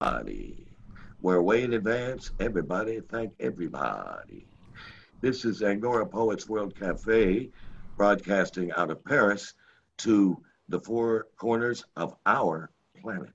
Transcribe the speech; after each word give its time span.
everybody. 0.00 0.64
We're 1.20 1.42
way 1.42 1.64
in 1.64 1.72
advance. 1.72 2.30
Everybody, 2.38 3.00
thank 3.00 3.32
everybody. 3.40 4.46
This 5.20 5.44
is 5.44 5.62
Angora 5.62 6.06
Poets 6.06 6.48
World 6.48 6.78
Cafe, 6.78 7.50
broadcasting 7.96 8.70
out 8.72 8.92
of 8.92 9.04
Paris 9.04 9.54
to 9.98 10.40
the 10.68 10.78
four 10.78 11.26
corners 11.36 11.84
of 11.96 12.14
our 12.26 12.70
planet. 13.02 13.32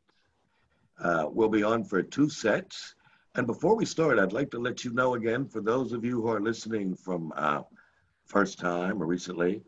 Uh, 0.99 1.25
we'll 1.29 1.49
be 1.49 1.63
on 1.63 1.83
for 1.83 2.01
two 2.01 2.29
sets. 2.29 2.95
And 3.35 3.45
before 3.45 3.75
we 3.75 3.85
start, 3.85 4.17
I'd 4.17 4.31
like 4.31 4.51
to 4.51 4.59
let 4.59 4.85
you 4.85 4.93
know 4.93 5.15
again, 5.15 5.45
for 5.45 5.59
those 5.59 5.91
of 5.91 6.05
you 6.05 6.21
who 6.21 6.29
are 6.29 6.39
listening 6.39 6.95
from 6.95 7.33
uh, 7.35 7.63
first 8.23 8.57
time 8.57 9.03
or 9.03 9.05
recently, 9.05 9.61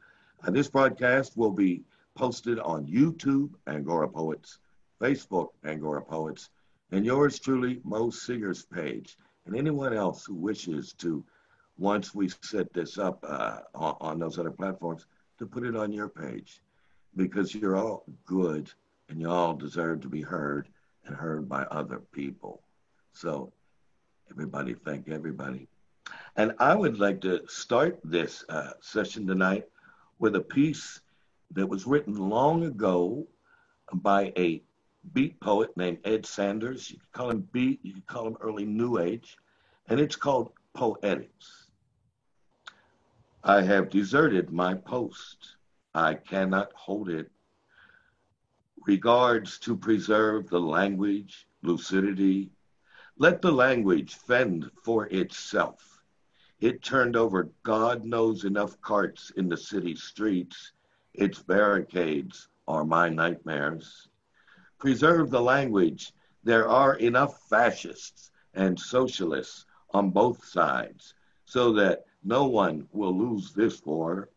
uh, 0.48 0.52
this 0.52 0.70
broadcast 0.70 1.36
will 1.36 1.52
be 1.52 1.84
posted 2.16 2.58
on 2.60 2.88
YouTube, 2.88 3.50
Angora 3.68 4.08
Poets, 4.08 4.60
Facebook, 5.02 5.50
Angora 5.66 6.02
Poets, 6.02 6.52
and 6.96 7.06
yours 7.06 7.40
truly, 7.40 7.82
Mo 7.84 8.10
Seeger's 8.10 8.64
page. 8.64 9.18
And 9.46 9.56
anyone 9.56 9.94
else 9.94 10.26
who 10.26 10.34
wishes 10.34 10.94
to, 10.94 11.26
once 11.78 12.16
we 12.16 12.30
set 12.42 12.72
this 12.74 12.98
up 12.98 13.20
uh, 13.28 13.60
on, 13.76 13.98
on 14.00 14.20
those 14.20 14.40
other 14.40 14.52
platforms, 14.52 15.06
to 15.38 15.46
put 15.46 15.66
it 15.66 15.76
on 15.76 15.92
your 15.92 16.08
page 16.08 16.62
because 17.18 17.54
you're 17.54 17.76
all 17.76 18.06
good 18.26 18.72
and 19.10 19.20
you 19.20 19.30
all 19.30 19.54
deserve 19.54 20.00
to 20.02 20.08
be 20.08 20.22
heard 20.22 20.70
and 21.06 21.14
heard 21.16 21.50
by 21.50 21.64
other 21.64 22.00
people. 22.14 22.62
So, 23.12 23.52
everybody, 24.32 24.74
thank 24.74 25.10
everybody. 25.10 25.68
And 26.38 26.54
I 26.60 26.76
would 26.76 26.98
like 26.98 27.20
to 27.22 27.42
start 27.48 28.00
this 28.06 28.46
uh, 28.48 28.72
session 28.80 29.28
tonight 29.28 29.66
with 30.20 30.38
a 30.38 30.42
piece 30.42 31.02
that 31.52 31.68
was 31.68 31.86
written 31.86 32.16
long 32.16 32.64
ago 32.64 33.28
by 33.94 34.32
a 34.38 34.64
beat 35.14 35.40
poet 35.40 35.76
named 35.78 36.00
Ed 36.04 36.26
Sanders. 36.26 36.90
You 36.90 36.98
can 36.98 37.08
call 37.14 37.30
him 37.32 37.48
beat, 37.52 37.80
you 37.84 37.94
can 37.94 38.04
call 38.08 38.28
him 38.28 38.38
early 38.42 38.66
new 38.66 38.98
age, 38.98 39.38
and 39.88 40.00
it's 40.00 40.16
called 40.16 40.52
Poetics. 40.74 41.68
I 43.44 43.62
have 43.62 43.90
deserted 43.90 44.52
my 44.52 44.74
post. 44.74 45.58
I 45.94 46.16
cannot 46.16 46.74
hold 46.74 47.10
it. 47.10 47.32
Regards 48.86 49.60
to 49.60 49.78
preserve 49.78 50.50
the 50.50 50.60
language, 50.60 51.48
lucidity. 51.62 52.52
Let 53.18 53.42
the 53.42 53.52
language 53.52 54.16
fend 54.16 54.70
for 54.84 55.08
itself. 55.08 56.02
It 56.60 56.82
turned 56.82 57.16
over 57.16 57.52
God 57.64 58.04
knows 58.04 58.44
enough 58.44 58.80
carts 58.82 59.32
in 59.38 59.50
the 59.50 59.58
city 59.58 59.96
streets. 59.96 60.74
Its 61.14 61.42
barricades 61.42 62.48
are 62.68 62.84
my 62.84 63.10
nightmares 63.10 64.10
preserve 64.78 65.30
the 65.30 65.42
language. 65.42 66.14
There 66.44 66.68
are 66.68 66.96
enough 66.96 67.42
fascists 67.50 68.32
and 68.54 68.80
socialists 68.80 69.66
on 69.92 70.10
both 70.10 70.46
sides 70.46 71.14
so 71.46 71.72
that 71.74 72.06
no 72.24 72.46
one 72.46 72.88
will 72.92 73.18
lose 73.18 73.54
this 73.54 73.86
war. 73.86 74.30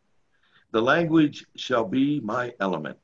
The 0.70 0.82
language 0.82 1.46
shall 1.56 1.84
be 1.84 2.20
my 2.20 2.52
element. 2.60 2.98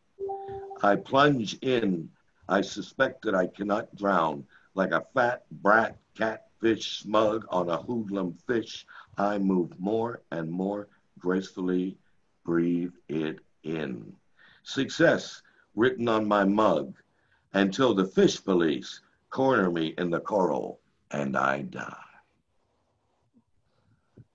I 0.82 0.96
plunge 0.96 1.58
in. 1.62 2.10
I 2.48 2.60
suspect 2.60 3.22
that 3.22 3.34
I 3.34 3.46
cannot 3.46 3.94
drown 3.96 4.46
like 4.74 4.92
a 4.92 5.06
fat 5.14 5.44
brat 5.50 5.96
catfish 6.14 6.98
smug 6.98 7.46
on 7.48 7.70
a 7.70 7.76
hoodlum 7.76 8.34
fish. 8.46 8.86
I 9.16 9.38
move 9.38 9.78
more 9.80 10.22
and 10.30 10.50
more 10.50 10.88
gracefully. 11.18 11.96
Breathe 12.44 12.92
it 13.08 13.38
in. 13.62 14.14
Success 14.62 15.42
written 15.74 16.08
on 16.08 16.28
my 16.28 16.44
mug 16.44 16.94
until 17.54 17.94
the 17.94 18.04
fish 18.04 18.42
police 18.44 19.00
corner 19.30 19.70
me 19.70 19.94
in 19.98 20.10
the 20.10 20.20
coral 20.20 20.80
and 21.10 21.36
I 21.36 21.62
die. 21.62 21.96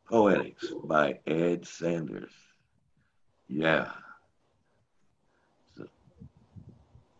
Poetics 0.05 0.65
by 0.85 1.19
Ed 1.27 1.67
Sanders. 1.67 2.31
Yeah. 3.47 3.91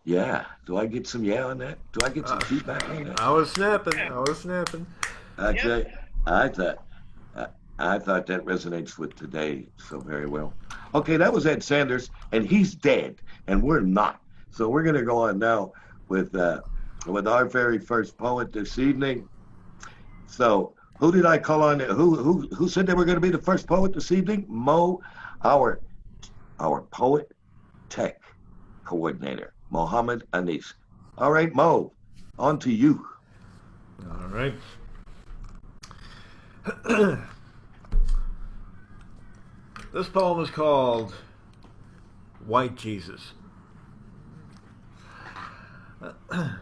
Yeah. 0.06 0.46
Do 0.66 0.78
I 0.78 0.88
get 0.88 1.06
some 1.06 1.24
yeah 1.24 1.44
on 1.46 1.60
that? 1.60 1.78
Do 1.92 2.00
I 2.04 2.10
get 2.10 2.28
some 2.28 2.40
uh, 2.40 2.42
feedback 2.42 2.90
on 2.90 3.04
that? 3.04 3.22
I 3.22 3.30
was 3.30 3.52
snapping. 3.52 4.00
I 4.00 4.20
was 4.20 4.40
snapping. 4.40 4.88
I 5.38 5.54
tell 5.54 5.80
you, 5.80 5.86
I 6.26 6.48
thought 6.48 6.84
I, 7.36 7.48
I 7.78 8.00
thought 8.00 8.26
that 8.28 8.44
resonates 8.44 8.98
with 8.98 9.16
today 9.16 9.68
so 9.78 10.00
very 10.00 10.26
well. 10.26 10.54
Okay, 10.96 11.18
that 11.18 11.32
was 11.32 11.46
Ed 11.46 11.64
Sanders, 11.64 12.10
and 12.32 12.46
he's 12.46 12.74
dead, 12.74 13.18
and 13.48 13.62
we're 13.62 13.82
not. 13.82 14.22
So 14.50 14.68
we're 14.68 14.84
gonna 14.84 15.04
go 15.04 15.18
on 15.18 15.38
now 15.38 15.74
with 16.10 16.36
uh, 16.36 16.62
with 17.06 17.28
our 17.28 17.46
very 17.46 17.80
first 17.80 18.18
poet 18.18 18.52
this 18.52 18.78
evening. 18.78 19.30
So, 20.28 20.74
who 21.00 21.12
did 21.12 21.26
I 21.26 21.38
call 21.38 21.64
on? 21.64 21.80
Who 21.80 22.16
who 22.16 22.48
who 22.54 22.68
said 22.68 22.86
they 22.86 22.94
were 22.94 23.06
going 23.06 23.16
to 23.16 23.22
be 23.22 23.30
the 23.30 23.38
first 23.38 23.68
poet 23.68 23.94
this 23.94 24.12
evening? 24.12 24.46
Mo, 24.50 25.02
our 25.44 25.80
our 26.60 26.82
poet 26.82 27.32
tech 27.88 28.22
coordinator, 28.84 29.54
Mohammed 29.70 30.24
Anis. 30.34 30.74
All 31.18 31.32
right, 31.32 31.54
Mo, 31.54 31.94
on 32.38 32.60
to 32.60 32.72
you. 32.72 33.08
All 34.10 34.28
right. 34.28 34.54
this 39.94 40.08
poem 40.10 40.42
is 40.42 40.50
called 40.50 41.14
White 42.46 42.76
Jesus. 42.76 43.34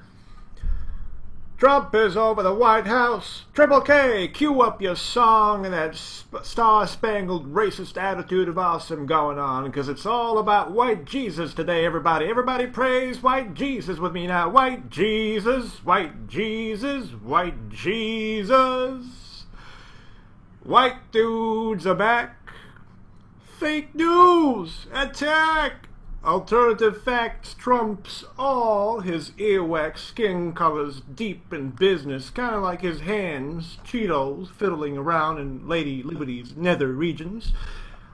Trump 1.57 1.95
is 1.95 2.15
over 2.15 2.43
the 2.43 2.53
White 2.53 2.87
House. 2.87 3.45
Triple 3.53 3.81
K, 3.81 4.27
cue 4.27 4.61
up 4.61 4.81
your 4.81 4.95
song 4.95 5.65
and 5.65 5.73
that 5.73 5.95
star-spangled 5.95 7.53
racist 7.53 8.01
attitude 8.01 8.47
of 8.47 8.57
awesome 8.57 9.05
going 9.05 9.39
on, 9.39 9.65
because 9.65 9.89
it's 9.89 10.05
all 10.05 10.37
about 10.37 10.71
white 10.71 11.05
Jesus 11.05 11.53
today, 11.53 11.85
everybody. 11.85 12.25
Everybody 12.27 12.67
praise 12.67 13.21
white 13.23 13.53
Jesus 13.53 13.99
with 13.99 14.13
me 14.13 14.27
now. 14.27 14.49
White 14.49 14.89
Jesus, 14.89 15.83
white 15.83 16.27
Jesus, 16.27 17.09
white 17.09 17.69
Jesus. 17.69 19.45
White 20.63 21.11
dudes 21.11 21.87
are 21.87 21.95
back. 21.95 22.51
Fake 23.59 23.95
news, 23.95 24.85
attack. 24.93 25.86
Alternative 26.27 27.01
facts 27.01 27.53
trumps 27.53 28.25
all. 28.37 28.99
His 28.99 29.29
earwax 29.37 29.99
skin 29.99 30.51
colors 30.51 31.01
deep 31.15 31.53
in 31.53 31.69
business, 31.69 32.29
kind 32.29 32.53
of 32.53 32.61
like 32.61 32.81
his 32.81 32.99
hands, 32.99 33.77
Cheetos, 33.85 34.49
fiddling 34.51 34.97
around 34.97 35.39
in 35.39 35.65
Lady 35.69 36.03
Liberty's 36.03 36.53
nether 36.57 36.89
regions. 36.89 37.53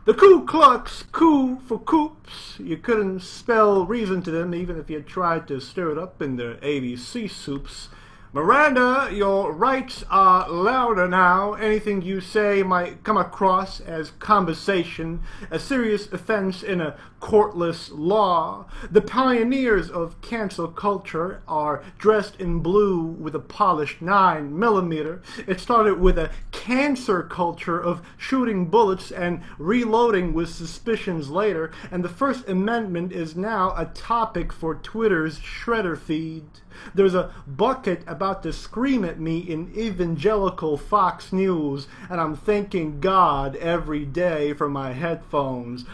The 0.05 0.13
Ku 0.13 0.45
Klux 0.45 1.05
Coup 1.11 1.59
for 1.61 1.79
Coops. 1.79 2.59
You 2.59 2.77
couldn't 2.77 3.21
spell 3.21 3.83
reason 3.87 4.21
to 4.21 4.29
them 4.29 4.53
even 4.53 4.77
if 4.77 4.91
you 4.91 5.01
tried 5.01 5.47
to 5.47 5.59
stir 5.59 5.93
it 5.93 5.97
up 5.97 6.21
in 6.21 6.35
their 6.35 6.57
ABC 6.57 7.27
soups. 7.31 7.89
Miranda, 8.35 9.09
your 9.13 9.51
rights 9.51 10.03
are 10.09 10.49
louder 10.49 11.07
now. 11.07 11.53
Anything 11.53 12.01
you 12.01 12.19
say 12.19 12.63
might 12.63 13.03
come 13.03 13.15
across 13.15 13.79
as 13.79 14.09
conversation, 14.17 15.21
a 15.51 15.59
serious 15.59 16.11
offense 16.11 16.63
in 16.63 16.81
a 16.81 16.97
courtless 17.23 17.89
law. 17.89 18.65
The 18.91 18.99
pioneers 18.99 19.89
of 19.89 20.19
cancel 20.19 20.67
culture 20.67 21.41
are 21.47 21.81
dressed 21.97 22.37
in 22.37 22.59
blue 22.59 23.01
with 23.01 23.33
a 23.33 23.39
polished 23.39 24.01
9 24.01 24.59
millimeter. 24.59 25.21
It 25.47 25.61
started 25.61 26.01
with 26.01 26.19
a 26.19 26.31
cancer 26.51 27.23
culture 27.23 27.81
of 27.81 28.01
shooting 28.17 28.65
bullets 28.65 29.09
and 29.09 29.41
reloading 29.57 30.33
with 30.33 30.49
suspicions 30.49 31.29
later, 31.29 31.71
and 31.89 32.03
the 32.03 32.09
First 32.09 32.49
Amendment 32.49 33.13
is 33.13 33.37
now 33.37 33.73
a 33.77 33.85
topic 33.85 34.51
for 34.51 34.75
Twitter's 34.75 35.39
shredder 35.39 35.97
feed. 35.97 36.43
There's 36.93 37.15
a 37.15 37.31
bucket 37.47 38.01
about 38.07 38.43
to 38.43 38.53
scream 38.53 39.05
at 39.05 39.19
me 39.19 39.39
in 39.39 39.71
evangelical 39.77 40.77
Fox 40.77 41.31
News, 41.31 41.87
and 42.09 42.19
I'm 42.19 42.35
thanking 42.35 42.99
God 42.99 43.55
every 43.57 44.05
day 44.05 44.53
for 44.53 44.67
my 44.67 44.93
headphones. 44.93 45.85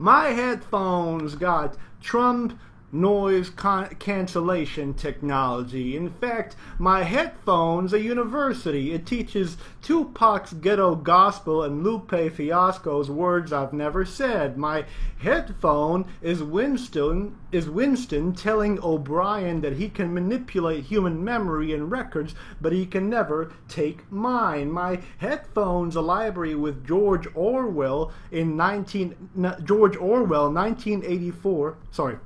My 0.00 0.28
headphones 0.28 1.34
got 1.34 1.76
Trump 2.00 2.58
noise 2.92 3.50
cancellation 3.50 4.94
technology. 4.94 5.96
In 5.96 6.10
fact, 6.10 6.56
my 6.78 7.02
headphones 7.02 7.92
a 7.92 8.00
university. 8.00 8.92
It 8.92 9.06
teaches 9.06 9.56
Tupac's 9.82 10.52
ghetto 10.52 10.94
gospel 10.94 11.62
and 11.62 11.84
Lupe 11.84 12.10
Fiasco's 12.32 13.10
words 13.10 13.52
I've 13.52 13.72
never 13.72 14.04
said. 14.04 14.56
My 14.56 14.84
headphone 15.18 16.06
is 16.22 16.42
Winston 16.42 17.36
is 17.52 17.68
Winston 17.68 18.32
telling 18.32 18.78
O'Brien 18.82 19.60
that 19.60 19.74
he 19.74 19.88
can 19.88 20.14
manipulate 20.14 20.84
human 20.84 21.22
memory 21.22 21.72
and 21.72 21.90
records, 21.90 22.34
but 22.60 22.72
he 22.72 22.86
can 22.86 23.10
never 23.10 23.52
take 23.68 24.10
mine. 24.10 24.70
My 24.70 25.00
headphones 25.18 25.96
a 25.96 26.00
library 26.00 26.54
with 26.54 26.86
George 26.86 27.26
Orwell 27.34 28.12
in 28.30 28.56
19 28.56 29.56
George 29.64 29.96
Orwell 29.96 30.52
1984. 30.52 31.76
Sorry. 31.90 32.16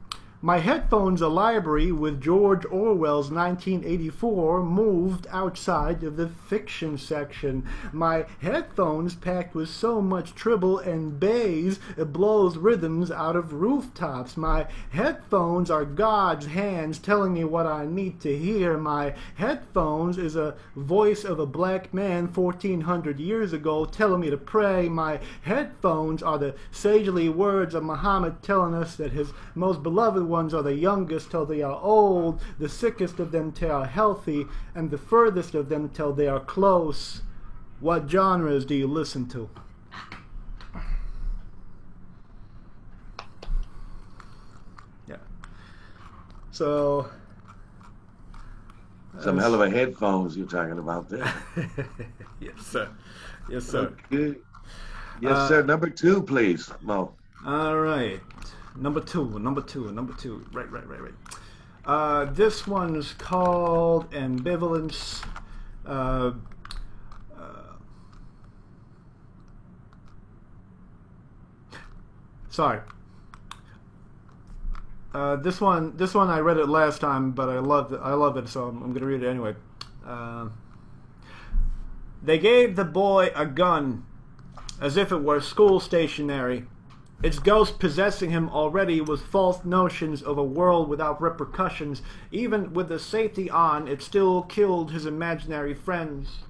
My 0.45 0.59
headphones, 0.59 1.23
a 1.23 1.29
library 1.29 1.91
with 1.91 2.21
George 2.21 2.67
Orwell's 2.67 3.31
1984, 3.31 4.63
moved 4.63 5.27
outside 5.31 6.05
of 6.05 6.19
the 6.19 6.29
fiction 6.29 6.99
section. 6.99 7.67
My 7.95 8.27
headphones 8.43 9.15
packed 9.15 9.55
with 9.55 9.71
so 9.71 10.03
much 10.03 10.35
tribble 10.35 10.81
and 10.81 11.19
bass, 11.19 11.81
it 11.97 12.13
blows 12.13 12.59
rhythms 12.59 13.11
out 13.11 13.37
of 13.37 13.55
rooftops. 13.55 14.37
My 14.37 14.67
headphones 14.91 15.71
are 15.71 15.87
God's 15.87 16.45
hands 16.45 16.99
telling 16.99 17.33
me 17.33 17.45
what 17.45 17.65
I 17.65 17.87
need 17.87 18.21
to 18.21 18.37
hear. 18.37 18.77
My 18.77 19.15
headphones 19.37 20.19
is 20.19 20.37
a 20.37 20.57
voice 20.77 21.25
of 21.25 21.39
a 21.39 21.47
black 21.47 21.95
man 21.95 22.27
1400 22.27 23.19
years 23.19 23.55
ago 23.55 23.87
telling 23.87 24.21
me 24.21 24.29
to 24.29 24.37
pray. 24.37 24.91
My 24.91 25.21
headphones 25.41 26.23
are 26.23 26.37
the 26.37 26.55
sagely 26.71 27.31
words 27.31 27.75
of 27.75 27.83
Muhammad 27.83 28.43
telling 28.43 28.75
us 28.75 28.97
that 28.97 29.13
his 29.13 29.33
most 29.55 29.83
beloved 29.83 30.34
ones 30.35 30.53
are 30.53 30.65
the 30.65 30.75
youngest 30.75 31.31
till 31.31 31.47
they 31.47 31.63
are 31.63 31.79
old, 31.81 32.41
the 32.59 32.69
sickest 32.69 33.21
of 33.21 33.31
them 33.31 33.53
till 33.53 33.69
they 33.69 33.75
are 33.75 33.87
healthy, 33.87 34.45
and 34.75 34.91
the 34.91 34.99
furthest 34.99 35.55
of 35.55 35.69
them 35.69 35.89
till 35.89 36.13
they 36.13 36.27
are 36.27 36.41
close. 36.41 37.23
What 37.79 38.11
genres 38.11 38.65
do 38.65 38.75
you 38.75 38.89
listen 38.89 39.29
to? 39.29 39.49
Yeah. 45.07 45.23
So. 46.51 47.09
Some 49.21 49.39
hell 49.39 49.55
of 49.55 49.61
a 49.61 49.71
headphones 49.71 50.37
you're 50.37 50.49
talking 50.49 50.81
about 50.81 51.09
there. 51.09 51.33
yes, 52.41 52.59
sir. 52.59 52.89
Yes, 53.49 53.65
sir. 53.65 53.95
Okay. 54.13 54.37
Yes, 55.21 55.37
uh, 55.37 55.49
sir. 55.49 55.63
Number 55.63 55.89
two, 55.89 56.23
please, 56.23 56.73
Mo. 56.83 57.15
All 57.47 57.79
right. 57.79 58.21
Number 58.77 59.01
two, 59.01 59.39
number 59.39 59.61
two, 59.61 59.93
number 59.93 60.13
two. 60.15 60.45
Right, 60.53 60.71
right, 60.71 60.87
right, 60.89 61.01
right. 61.01 61.15
Uh, 61.85 62.25
this 62.27 62.67
one's 62.67 63.13
called 63.15 64.11
Ambivalence. 64.11 65.25
Uh, 65.87 66.33
sorry. 72.55 72.81
Uh, 75.13 75.37
this 75.37 75.61
one, 75.61 75.97
this 75.97 76.15
one 76.15 76.29
I 76.29 76.41
read 76.41 76.57
it 76.57 76.69
last 76.69 77.01
time, 77.01 77.33
but 77.33 77.49
I 77.49 77.61
love 77.61 77.93
it. 77.93 78.01
I 78.03 78.15
love 78.15 78.37
it, 78.37 78.49
so 78.49 78.65
I'm, 78.65 78.83
I'm 78.83 78.93
going 78.93 79.01
to 79.01 79.07
read 79.07 79.23
it 79.23 79.29
anyway. 79.29 79.55
Uh, 80.05 80.49
they 82.23 82.39
gave 82.39 82.75
the 82.75 82.85
boy 82.85 83.31
a 83.37 83.47
gun, 83.47 84.05
as 84.81 84.97
if 84.97 85.13
it 85.13 85.19
were 85.19 85.41
school 85.41 85.79
stationery. 85.79 86.67
Its 87.23 87.39
ghost 87.39 87.79
possessing 87.79 88.31
him 88.31 88.51
already 88.51 89.01
with 89.01 89.23
false 89.23 89.65
notions 89.65 90.23
of 90.23 90.37
a 90.37 90.45
world 90.45 90.89
without 90.89 91.23
repercussions. 91.23 92.03
Even 92.31 92.75
with 92.75 92.89
the 92.89 92.99
safety 92.99 93.49
on, 93.49 93.89
it 93.89 94.03
still 94.03 94.43
killed 94.43 94.91
his 94.91 95.07
imaginary 95.07 95.73
friends. 95.73 96.41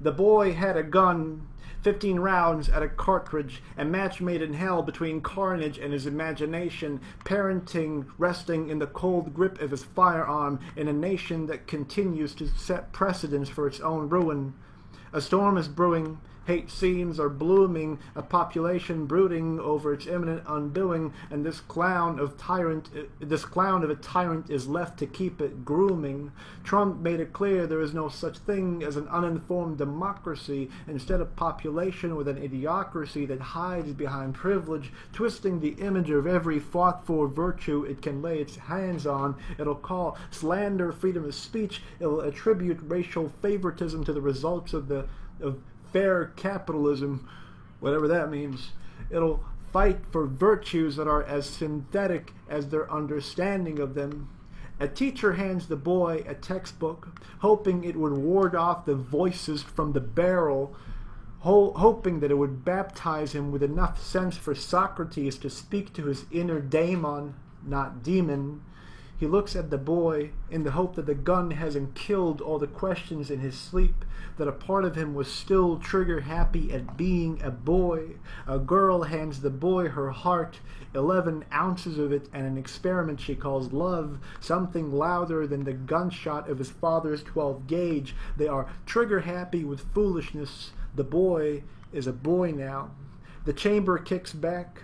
The 0.00 0.12
boy 0.12 0.52
had 0.52 0.76
a 0.76 0.82
gun, 0.82 1.48
15 1.82 2.20
rounds 2.20 2.68
at 2.68 2.82
a 2.82 2.88
cartridge, 2.88 3.62
a 3.76 3.84
match 3.84 4.20
made 4.20 4.42
in 4.42 4.54
hell 4.54 4.82
between 4.82 5.20
carnage 5.20 5.78
and 5.78 5.92
his 5.92 6.06
imagination, 6.06 7.00
parenting 7.24 8.06
resting 8.18 8.68
in 8.68 8.78
the 8.78 8.86
cold 8.86 9.34
grip 9.34 9.60
of 9.60 9.72
his 9.72 9.82
firearm 9.82 10.60
in 10.76 10.86
a 10.86 10.92
nation 10.92 11.46
that 11.46 11.66
continues 11.66 12.34
to 12.36 12.46
set 12.46 12.92
precedents 12.92 13.50
for 13.50 13.66
its 13.66 13.80
own 13.80 14.08
ruin. 14.08 14.54
A 15.12 15.20
storm 15.20 15.56
is 15.56 15.66
brewing, 15.66 16.18
Hate 16.46 16.70
scenes 16.70 17.20
are 17.20 17.28
blooming, 17.28 18.00
a 18.16 18.22
population 18.22 19.06
brooding 19.06 19.60
over 19.60 19.92
its 19.92 20.08
imminent 20.08 20.42
undoing, 20.46 21.12
and 21.30 21.46
this 21.46 21.60
clown 21.60 22.18
of 22.18 22.36
tyrant, 22.36 22.90
this 23.20 23.44
clown 23.44 23.84
of 23.84 23.90
a 23.90 23.94
tyrant 23.94 24.50
is 24.50 24.66
left 24.66 24.98
to 24.98 25.06
keep 25.06 25.40
it 25.40 25.64
grooming. 25.64 26.32
Trump 26.64 27.00
made 27.00 27.20
it 27.20 27.32
clear 27.32 27.66
there 27.66 27.80
is 27.80 27.94
no 27.94 28.08
such 28.08 28.38
thing 28.38 28.82
as 28.82 28.96
an 28.96 29.06
uninformed 29.08 29.78
democracy, 29.78 30.68
instead 30.88 31.20
a 31.20 31.24
population 31.24 32.16
with 32.16 32.26
an 32.26 32.36
idiocracy 32.36 33.26
that 33.28 33.40
hides 33.40 33.92
behind 33.92 34.34
privilege, 34.34 34.92
twisting 35.12 35.60
the 35.60 35.76
image 35.80 36.10
of 36.10 36.26
every 36.26 36.58
fought 36.58 37.06
for 37.06 37.28
virtue 37.28 37.84
it 37.84 38.02
can 38.02 38.20
lay 38.20 38.40
its 38.40 38.56
hands 38.56 39.06
on. 39.06 39.36
It'll 39.58 39.76
call 39.76 40.18
slander 40.30 40.90
freedom 40.90 41.24
of 41.24 41.34
speech. 41.36 41.82
It'll 42.00 42.20
attribute 42.20 42.80
racial 42.82 43.28
favoritism 43.42 44.04
to 44.04 44.12
the 44.12 44.20
results 44.20 44.72
of 44.72 44.88
the 44.88 45.06
of 45.40 45.58
fair 45.92 46.32
capitalism, 46.36 47.28
whatever 47.80 48.08
that 48.08 48.30
means. 48.30 48.70
It'll 49.10 49.44
fight 49.72 50.00
for 50.10 50.26
virtues 50.26 50.96
that 50.96 51.08
are 51.08 51.22
as 51.22 51.46
synthetic 51.46 52.32
as 52.48 52.68
their 52.68 52.90
understanding 52.92 53.78
of 53.78 53.94
them. 53.94 54.28
A 54.78 54.88
teacher 54.88 55.34
hands 55.34 55.68
the 55.68 55.76
boy 55.76 56.24
a 56.26 56.34
textbook, 56.34 57.20
hoping 57.38 57.84
it 57.84 57.96
would 57.96 58.12
ward 58.12 58.54
off 58.54 58.84
the 58.84 58.94
voices 58.94 59.62
from 59.62 59.92
the 59.92 60.00
barrel, 60.00 60.74
ho- 61.40 61.72
hoping 61.72 62.20
that 62.20 62.30
it 62.30 62.38
would 62.38 62.64
baptize 62.64 63.32
him 63.32 63.52
with 63.52 63.62
enough 63.62 64.02
sense 64.02 64.36
for 64.36 64.54
Socrates 64.54 65.38
to 65.38 65.48
speak 65.48 65.92
to 65.92 66.06
his 66.06 66.24
inner 66.30 66.60
daemon, 66.60 67.34
not 67.64 68.02
demon. 68.02 68.62
He 69.22 69.28
looks 69.28 69.54
at 69.54 69.70
the 69.70 69.78
boy 69.78 70.32
in 70.50 70.64
the 70.64 70.72
hope 70.72 70.96
that 70.96 71.06
the 71.06 71.14
gun 71.14 71.52
hasn't 71.52 71.94
killed 71.94 72.40
all 72.40 72.58
the 72.58 72.66
questions 72.66 73.30
in 73.30 73.38
his 73.38 73.56
sleep, 73.56 74.04
that 74.36 74.48
a 74.48 74.50
part 74.50 74.84
of 74.84 74.96
him 74.96 75.14
was 75.14 75.30
still 75.30 75.78
trigger 75.78 76.22
happy 76.22 76.72
at 76.72 76.96
being 76.96 77.40
a 77.40 77.52
boy. 77.52 78.16
A 78.48 78.58
girl 78.58 79.04
hands 79.04 79.40
the 79.40 79.48
boy 79.48 79.90
her 79.90 80.10
heart, 80.10 80.58
11 80.92 81.44
ounces 81.52 81.98
of 81.98 82.10
it, 82.10 82.28
and 82.32 82.48
an 82.48 82.58
experiment 82.58 83.20
she 83.20 83.36
calls 83.36 83.72
love, 83.72 84.18
something 84.40 84.90
louder 84.90 85.46
than 85.46 85.62
the 85.62 85.72
gunshot 85.72 86.50
of 86.50 86.58
his 86.58 86.70
father's 86.70 87.22
12 87.22 87.68
gauge. 87.68 88.16
They 88.36 88.48
are 88.48 88.72
trigger 88.86 89.20
happy 89.20 89.62
with 89.62 89.92
foolishness. 89.94 90.72
The 90.96 91.04
boy 91.04 91.62
is 91.92 92.08
a 92.08 92.12
boy 92.12 92.50
now. 92.50 92.90
The 93.44 93.52
chamber 93.52 93.98
kicks 93.98 94.32
back. 94.32 94.82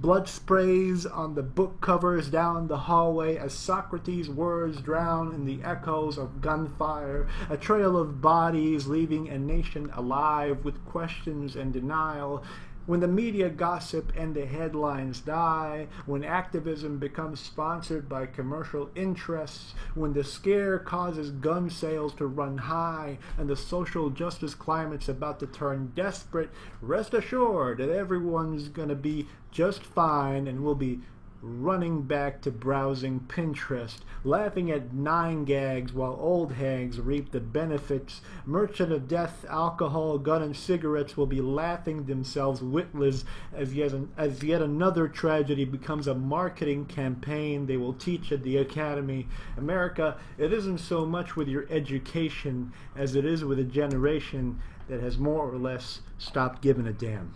Blood 0.00 0.28
sprays 0.28 1.06
on 1.06 1.34
the 1.34 1.42
book 1.42 1.80
covers 1.80 2.30
down 2.30 2.68
the 2.68 2.76
hallway 2.76 3.36
as 3.36 3.52
Socrates' 3.52 4.30
words 4.30 4.80
drown 4.80 5.34
in 5.34 5.44
the 5.44 5.60
echoes 5.64 6.16
of 6.18 6.40
gunfire, 6.40 7.26
a 7.50 7.56
trail 7.56 7.96
of 7.96 8.22
bodies 8.22 8.86
leaving 8.86 9.28
a 9.28 9.40
nation 9.40 9.90
alive 9.94 10.64
with 10.64 10.84
questions 10.84 11.56
and 11.56 11.72
denial, 11.72 12.44
when 12.88 13.00
the 13.00 13.06
media 13.06 13.50
gossip 13.50 14.10
and 14.16 14.34
the 14.34 14.46
headlines 14.46 15.20
die, 15.20 15.86
when 16.06 16.24
activism 16.24 16.98
becomes 16.98 17.38
sponsored 17.38 18.08
by 18.08 18.24
commercial 18.24 18.88
interests, 18.94 19.74
when 19.94 20.14
the 20.14 20.24
scare 20.24 20.78
causes 20.78 21.30
gun 21.30 21.68
sales 21.68 22.14
to 22.14 22.26
run 22.26 22.56
high 22.56 23.18
and 23.36 23.46
the 23.46 23.54
social 23.54 24.08
justice 24.08 24.54
climate's 24.54 25.06
about 25.06 25.38
to 25.38 25.46
turn 25.46 25.92
desperate, 25.94 26.48
rest 26.80 27.12
assured 27.12 27.76
that 27.76 27.90
everyone's 27.90 28.68
going 28.68 28.88
to 28.88 28.94
be 28.94 29.26
just 29.50 29.82
fine 29.82 30.46
and 30.46 30.64
we'll 30.64 30.74
be 30.74 30.98
running 31.40 32.02
back 32.02 32.40
to 32.42 32.50
browsing 32.50 33.20
Pinterest, 33.20 33.98
laughing 34.24 34.70
at 34.70 34.92
nine 34.92 35.44
gags 35.44 35.92
while 35.92 36.16
old 36.20 36.52
hags 36.54 37.00
reap 37.00 37.30
the 37.30 37.40
benefits. 37.40 38.20
Merchant 38.44 38.92
of 38.92 39.06
death, 39.06 39.44
alcohol, 39.48 40.18
gun, 40.18 40.42
and 40.42 40.56
cigarettes 40.56 41.16
will 41.16 41.26
be 41.26 41.40
laughing 41.40 42.04
themselves 42.06 42.60
witless 42.60 43.24
as 43.54 43.74
yet, 43.74 43.92
an, 43.92 44.10
as 44.16 44.42
yet 44.42 44.60
another 44.60 45.06
tragedy 45.06 45.64
becomes 45.64 46.06
a 46.06 46.14
marketing 46.14 46.84
campaign 46.86 47.66
they 47.66 47.76
will 47.76 47.94
teach 47.94 48.32
at 48.32 48.42
the 48.42 48.56
academy. 48.56 49.28
America, 49.56 50.16
it 50.36 50.52
isn't 50.52 50.78
so 50.78 51.06
much 51.06 51.36
with 51.36 51.48
your 51.48 51.66
education 51.70 52.72
as 52.96 53.14
it 53.14 53.24
is 53.24 53.44
with 53.44 53.58
a 53.58 53.64
generation 53.64 54.60
that 54.88 55.00
has 55.00 55.18
more 55.18 55.48
or 55.48 55.58
less 55.58 56.00
stopped 56.18 56.62
giving 56.62 56.86
a 56.86 56.92
damn. 56.92 57.32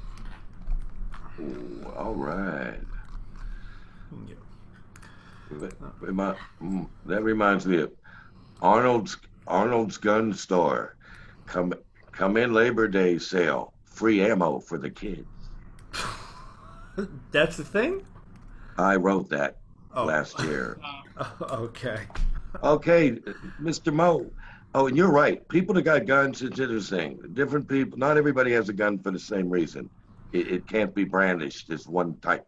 Ooh, 1.41 1.87
all 1.97 2.15
right. 2.15 2.81
Yeah. 4.29 4.35
Mm, 6.63 6.89
that 7.07 7.23
reminds 7.23 7.67
me 7.67 7.79
of 7.83 7.93
Arnold's 8.61 9.19
Arnold's 9.47 9.99
Gun 9.99 10.33
Store. 10.33 10.97
Come 11.47 11.75
come 12.13 12.37
in 12.37 12.53
Labor 12.53 12.89
Day 12.89 13.19
sale. 13.19 13.73
Free 13.85 14.23
ammo 14.23 14.61
for 14.61 14.79
the 14.79 14.91
kids. 14.91 15.27
That's 17.31 17.57
the 17.57 17.65
thing? 17.65 18.03
I 18.79 18.97
wrote 18.97 19.29
that 19.31 19.59
oh. 19.95 20.05
last 20.05 20.41
year. 20.41 20.79
okay. 21.43 22.01
okay, 22.63 23.13
Mr. 23.61 23.93
Mo. 23.93 24.31
Oh, 24.75 24.87
and 24.87 24.97
you're 24.97 25.11
right. 25.11 25.47
People 25.49 25.75
that 25.75 25.83
got 25.83 26.07
guns, 26.07 26.41
it's 26.41 26.59
interesting. 26.59 27.21
Different 27.35 27.69
people, 27.69 27.99
not 27.99 28.17
everybody 28.17 28.53
has 28.53 28.71
a 28.71 28.73
gun 28.73 28.99
for 28.99 29.11
the 29.11 29.19
same 29.19 29.51
reason. 29.51 29.91
It, 30.33 30.49
it 30.49 30.69
can't 30.69 30.95
be 30.95 31.05
brandished 31.05 31.71
as 31.71 31.87
one 31.87 32.17
type. 32.21 32.47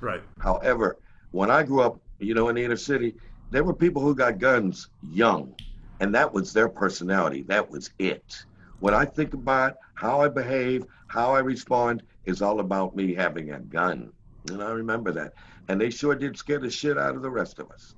Right. 0.00 0.22
However, 0.38 0.96
when 1.32 1.50
I 1.50 1.62
grew 1.62 1.80
up, 1.80 2.00
you 2.18 2.34
know, 2.34 2.48
in 2.48 2.56
the 2.56 2.64
inner 2.64 2.76
city, 2.76 3.14
there 3.50 3.64
were 3.64 3.74
people 3.74 4.02
who 4.02 4.14
got 4.14 4.38
guns 4.38 4.88
young, 5.10 5.54
and 6.00 6.14
that 6.14 6.32
was 6.32 6.52
their 6.52 6.68
personality. 6.68 7.42
That 7.42 7.70
was 7.70 7.90
it. 7.98 8.44
When 8.80 8.94
I 8.94 9.04
think 9.04 9.34
about 9.34 9.76
how 9.94 10.20
I 10.20 10.28
behave, 10.28 10.84
how 11.08 11.34
I 11.34 11.40
respond, 11.40 12.02
is 12.26 12.42
all 12.42 12.60
about 12.60 12.94
me 12.94 13.14
having 13.14 13.52
a 13.52 13.58
gun. 13.58 14.12
And 14.50 14.62
I 14.62 14.70
remember 14.70 15.12
that. 15.12 15.32
and 15.68 15.80
they 15.80 15.90
sure 15.90 16.14
did 16.14 16.36
scare 16.36 16.58
the 16.58 16.70
shit 16.70 16.96
out 16.96 17.14
of 17.14 17.22
the 17.22 17.30
rest 17.30 17.58
of 17.58 17.70
us. 17.70 17.94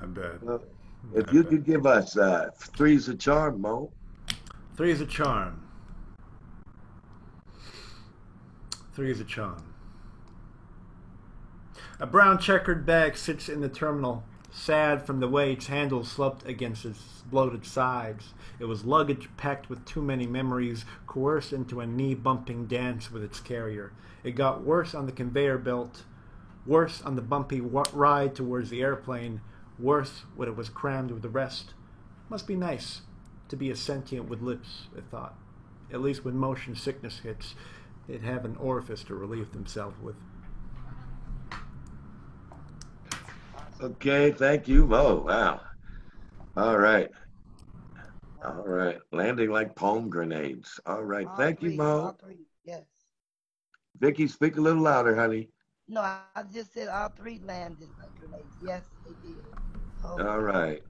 I 0.00 0.06
bet. 0.06 0.42
Well, 0.42 0.62
if 1.14 1.32
you 1.32 1.44
could 1.44 1.64
give 1.64 1.86
us 1.86 2.16
uh, 2.16 2.50
three's 2.56 3.08
a 3.08 3.14
charm, 3.14 3.60
Mo. 3.60 3.92
Three's 4.76 5.00
a 5.00 5.06
charm. 5.06 5.62
Three's 8.94 9.20
a 9.20 9.24
charm. 9.24 9.62
A 11.98 12.06
brown 12.06 12.38
checkered 12.38 12.84
bag 12.84 13.16
sits 13.16 13.48
in 13.48 13.62
the 13.62 13.70
terminal, 13.70 14.22
sad 14.50 15.06
from 15.06 15.20
the 15.20 15.28
way 15.28 15.54
its 15.54 15.68
handle 15.68 16.04
slumped 16.04 16.46
against 16.46 16.84
its 16.84 17.22
bloated 17.30 17.64
sides. 17.64 18.34
It 18.58 18.66
was 18.66 18.84
luggage 18.84 19.30
packed 19.38 19.70
with 19.70 19.82
too 19.86 20.02
many 20.02 20.26
memories, 20.26 20.84
coerced 21.06 21.54
into 21.54 21.80
a 21.80 21.86
knee 21.86 22.14
bumping 22.14 22.66
dance 22.66 23.10
with 23.10 23.24
its 23.24 23.40
carrier. 23.40 23.94
It 24.22 24.32
got 24.32 24.62
worse 24.62 24.94
on 24.94 25.06
the 25.06 25.12
conveyor 25.12 25.56
belt, 25.56 26.04
worse 26.66 27.00
on 27.00 27.16
the 27.16 27.22
bumpy 27.22 27.62
ride 27.62 28.34
towards 28.34 28.68
the 28.68 28.82
airplane, 28.82 29.40
worse 29.78 30.24
when 30.34 30.48
it 30.48 30.56
was 30.56 30.68
crammed 30.68 31.10
with 31.10 31.22
the 31.22 31.30
rest. 31.30 31.72
Must 32.28 32.46
be 32.46 32.56
nice 32.56 33.02
to 33.48 33.56
be 33.56 33.70
a 33.70 33.76
sentient 33.76 34.28
with 34.28 34.42
lips, 34.42 34.88
it 34.94 35.04
thought. 35.10 35.34
At 35.90 36.02
least 36.02 36.26
when 36.26 36.36
motion 36.36 36.76
sickness 36.76 37.20
hits, 37.20 37.54
they'd 38.06 38.20
have 38.20 38.44
an 38.44 38.56
orifice 38.56 39.02
to 39.04 39.14
relieve 39.14 39.52
themselves 39.52 39.98
with. 39.98 40.16
Okay, 43.80 44.30
thank 44.32 44.68
you, 44.68 44.86
Mo. 44.86 45.22
Wow. 45.26 45.60
All 46.56 46.78
right. 46.78 47.10
All 48.44 48.62
right. 48.64 48.98
Landing 49.12 49.50
like 49.50 49.74
palm 49.76 50.08
grenades. 50.10 50.80
All 50.86 51.02
right. 51.04 51.28
All 51.28 51.36
Thank 51.36 51.62
you, 51.62 51.70
three, 51.70 51.76
Mo. 51.76 52.00
all 52.00 52.12
three, 52.12 52.46
Yes. 52.64 52.86
Vicky, 53.98 54.26
speak 54.28 54.56
a 54.56 54.60
little 54.60 54.82
louder, 54.82 55.14
honey. 55.16 55.50
No, 55.88 56.00
I 56.02 56.24
I 56.34 56.42
just 56.42 56.72
said 56.72 56.88
all 56.88 57.08
three 57.08 57.38
landed 57.40 57.90
like 57.98 58.16
grenades. 58.18 58.56
Yes, 58.60 58.88
they 59.04 59.14
did. 59.14 59.44
Oh, 60.02 60.18
All 60.20 60.40
right. 60.40 60.82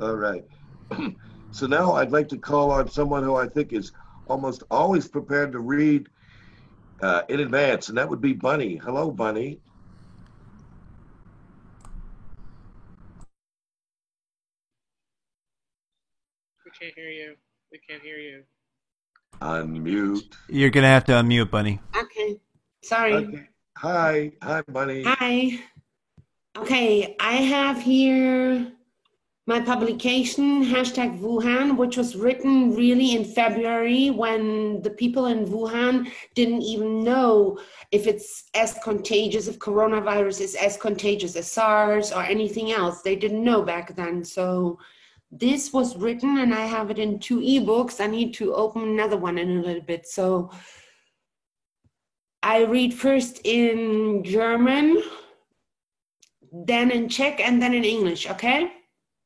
All 0.00 0.16
right. 0.16 0.44
so 1.50 1.66
now 1.66 1.92
I'd 1.92 2.12
like 2.12 2.28
to 2.28 2.38
call 2.38 2.70
on 2.70 2.88
someone 2.88 3.22
who 3.22 3.34
I 3.36 3.46
think 3.48 3.72
is 3.72 3.92
almost 4.26 4.62
always 4.70 5.08
prepared 5.08 5.52
to 5.52 5.60
read 5.60 6.08
uh, 7.02 7.22
in 7.28 7.40
advance, 7.40 7.88
and 7.88 7.98
that 7.98 8.08
would 8.08 8.20
be 8.20 8.32
Bunny. 8.32 8.76
Hello, 8.76 9.10
Bunny. 9.10 9.60
Can't 16.80 16.94
hear 16.94 17.08
you. 17.08 17.34
We 17.72 17.78
can't 17.88 18.02
hear 18.02 18.18
you. 18.18 18.42
Unmute. 19.40 20.34
You're 20.48 20.70
gonna 20.70 20.88
have 20.88 21.04
to 21.06 21.12
unmute, 21.12 21.50
Bunny. 21.50 21.80
Okay. 21.96 22.38
Sorry. 22.82 23.14
Okay. 23.14 23.48
Hi. 23.78 24.32
Hi, 24.42 24.62
Bunny. 24.68 25.02
Hi. 25.04 25.60
Okay, 26.56 27.16
I 27.18 27.32
have 27.32 27.82
here 27.82 28.72
my 29.46 29.60
publication, 29.60 30.64
hashtag 30.64 31.20
Wuhan, 31.20 31.76
which 31.76 31.98
was 31.98 32.16
written 32.16 32.74
really 32.74 33.14
in 33.14 33.24
February 33.24 34.08
when 34.08 34.80
the 34.80 34.90
people 34.90 35.26
in 35.26 35.44
Wuhan 35.46 36.10
didn't 36.34 36.62
even 36.62 37.04
know 37.04 37.58
if 37.92 38.06
it's 38.06 38.44
as 38.54 38.78
contagious, 38.82 39.48
if 39.48 39.58
coronavirus 39.58 40.40
is 40.40 40.54
as 40.54 40.78
contagious 40.78 41.36
as 41.36 41.50
SARS 41.50 42.10
or 42.10 42.22
anything 42.22 42.72
else. 42.72 43.02
They 43.02 43.16
didn't 43.16 43.44
know 43.44 43.62
back 43.62 43.94
then. 43.96 44.24
So 44.24 44.78
this 45.38 45.72
was 45.72 45.96
written 45.96 46.38
and 46.38 46.54
I 46.54 46.66
have 46.66 46.90
it 46.90 46.98
in 46.98 47.18
two 47.18 47.40
ebooks. 47.40 48.00
I 48.00 48.06
need 48.06 48.34
to 48.34 48.54
open 48.54 48.82
another 48.82 49.16
one 49.16 49.38
in 49.38 49.58
a 49.58 49.62
little 49.62 49.82
bit. 49.82 50.06
So 50.06 50.50
I 52.42 52.64
read 52.64 52.92
first 52.92 53.40
in 53.44 54.22
German, 54.22 55.02
then 56.52 56.90
in 56.90 57.08
Czech, 57.08 57.40
and 57.40 57.60
then 57.60 57.74
in 57.74 57.84
English, 57.84 58.28
okay? 58.28 58.70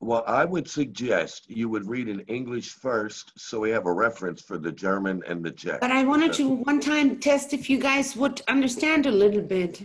Well, 0.00 0.22
I 0.26 0.44
would 0.44 0.70
suggest 0.70 1.50
you 1.50 1.68
would 1.68 1.88
read 1.88 2.08
in 2.08 2.20
English 2.20 2.74
first 2.74 3.32
so 3.36 3.58
we 3.58 3.70
have 3.70 3.86
a 3.86 3.92
reference 3.92 4.40
for 4.40 4.56
the 4.56 4.70
German 4.70 5.22
and 5.26 5.44
the 5.44 5.50
Czech. 5.50 5.80
But 5.80 5.90
I 5.90 6.04
wanted 6.04 6.32
to 6.34 6.48
one 6.48 6.80
time 6.80 7.18
test 7.18 7.52
if 7.52 7.68
you 7.68 7.78
guys 7.78 8.14
would 8.14 8.40
understand 8.46 9.06
a 9.06 9.10
little 9.10 9.42
bit. 9.42 9.82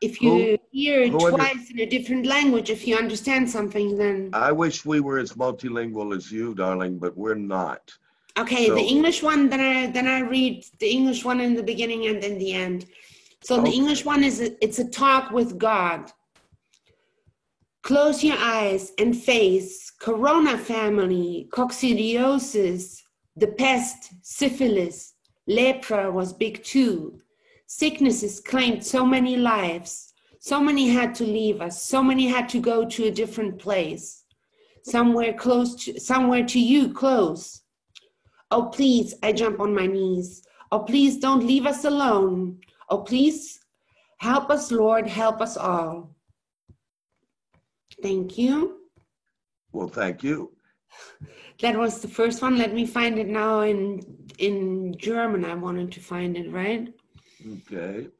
If 0.00 0.20
you 0.20 0.30
Who- 0.30 0.58
hear 0.70 1.02
it 1.02 1.10
who 1.10 1.26
under- 1.26 1.36
twice 1.38 1.70
in 1.70 1.80
a 1.80 1.86
different 1.86 2.26
language, 2.26 2.70
if 2.70 2.86
you 2.86 2.96
understand 2.96 3.48
something, 3.48 3.96
then. 3.96 4.30
I 4.32 4.52
wish 4.52 4.84
we 4.84 5.00
were 5.00 5.18
as 5.18 5.32
multilingual 5.34 6.16
as 6.16 6.30
you, 6.30 6.54
darling, 6.54 6.98
but 6.98 7.16
we're 7.16 7.34
not. 7.34 7.92
Okay, 8.36 8.68
the 8.68 8.80
English 8.80 9.22
one, 9.22 9.48
then 9.48 9.60
I 9.60 9.86
then 9.92 10.08
I 10.08 10.18
read 10.20 10.64
the 10.80 10.90
English 10.90 11.24
one 11.24 11.40
in 11.40 11.54
the 11.54 11.62
beginning 11.62 12.06
and 12.06 12.22
in 12.24 12.36
the 12.38 12.52
end. 12.52 12.86
So 13.42 13.62
the 13.62 13.70
English 13.70 14.04
one 14.04 14.24
is 14.24 14.40
a, 14.40 14.64
it's 14.64 14.78
a 14.78 14.88
talk 14.88 15.30
with 15.30 15.58
God. 15.58 16.10
Close 17.82 18.24
your 18.24 18.38
eyes 18.38 18.92
and 18.98 19.14
face 19.14 19.90
corona 19.90 20.56
family, 20.56 21.48
coccidiosis, 21.52 23.02
the 23.36 23.48
pest, 23.48 24.14
syphilis, 24.22 25.14
lepra 25.48 26.10
was 26.10 26.32
big 26.32 26.64
too. 26.64 27.20
Sicknesses 27.76 28.38
claimed 28.38 28.86
so 28.86 29.04
many 29.04 29.36
lives. 29.36 30.14
So 30.38 30.60
many 30.60 30.88
had 30.90 31.12
to 31.16 31.24
leave 31.24 31.60
us. 31.60 31.82
So 31.82 32.04
many 32.04 32.28
had 32.28 32.48
to 32.50 32.60
go 32.60 32.84
to 32.84 33.06
a 33.06 33.10
different 33.10 33.58
place. 33.58 34.26
Somewhere 34.84 35.32
close 35.32 35.74
to 35.82 35.98
somewhere 35.98 36.44
to 36.44 36.60
you 36.60 36.92
close. 36.92 37.62
Oh, 38.52 38.66
please, 38.66 39.16
I 39.24 39.32
jump 39.32 39.58
on 39.58 39.74
my 39.74 39.86
knees. 39.86 40.44
Oh, 40.70 40.84
please 40.84 41.16
don't 41.16 41.44
leave 41.44 41.66
us 41.66 41.84
alone. 41.84 42.60
Oh, 42.90 42.98
please 42.98 43.58
help 44.18 44.50
us, 44.50 44.70
Lord, 44.70 45.08
help 45.08 45.40
us 45.40 45.56
all. 45.56 46.14
Thank 48.04 48.38
you. 48.38 48.82
Well, 49.72 49.88
thank 49.88 50.22
you. 50.22 50.52
That 51.60 51.76
was 51.76 52.00
the 52.00 52.14
first 52.18 52.40
one. 52.40 52.56
Let 52.56 52.72
me 52.72 52.86
find 52.86 53.18
it 53.18 53.26
now 53.26 53.62
in 53.62 53.80
in 54.38 54.94
German. 54.96 55.44
I 55.44 55.54
wanted 55.54 55.90
to 55.90 56.00
find 56.00 56.36
it, 56.36 56.52
right? 56.52 56.94
Okay. 57.44 58.10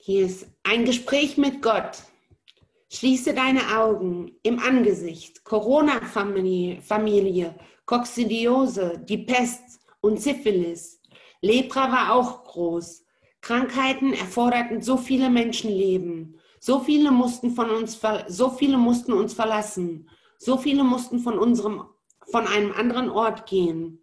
Hier 0.00 0.26
ist 0.26 0.46
ein 0.62 0.84
Gespräch 0.84 1.38
mit 1.38 1.62
Gott. 1.62 2.02
Schließe 2.90 3.34
deine 3.34 3.78
Augen 3.78 4.32
im 4.42 4.58
Angesicht. 4.58 5.44
Corona-Familie, 5.44 6.82
Familie, 6.82 7.54
Coccidiose, 7.86 8.98
die 8.98 9.18
Pest 9.18 9.80
und 10.00 10.20
Syphilis. 10.20 11.00
Lepra 11.40 11.90
war 11.90 12.12
auch 12.12 12.44
groß. 12.44 13.04
Krankheiten 13.40 14.12
erforderten 14.12 14.82
so 14.82 14.96
viele 14.96 15.30
Menschenleben. 15.30 16.38
So 16.60 16.80
viele 16.80 17.10
mussten 17.10 17.52
von 17.52 17.70
uns, 17.70 18.00
so 18.28 18.50
viele 18.50 18.76
mussten 18.76 19.12
uns 19.12 19.32
verlassen. 19.32 20.10
So 20.38 20.56
viele 20.56 20.84
mussten 20.84 21.20
von 21.20 21.38
unserem, 21.38 21.84
von 22.30 22.46
einem 22.46 22.72
anderen 22.72 23.10
Ort 23.10 23.46
gehen. 23.46 24.00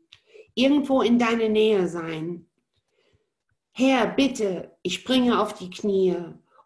Irgendwo 0.54 1.02
in 1.02 1.20
deine 1.20 1.50
Nähe 1.50 1.88
sein. 1.88 2.48
Herr, 3.72 4.08
bitte, 4.08 4.72
ich 4.84 4.96
springe 4.96 5.40
auf 5.40 5.54
die 5.54 5.70
Knie. 5.70 6.16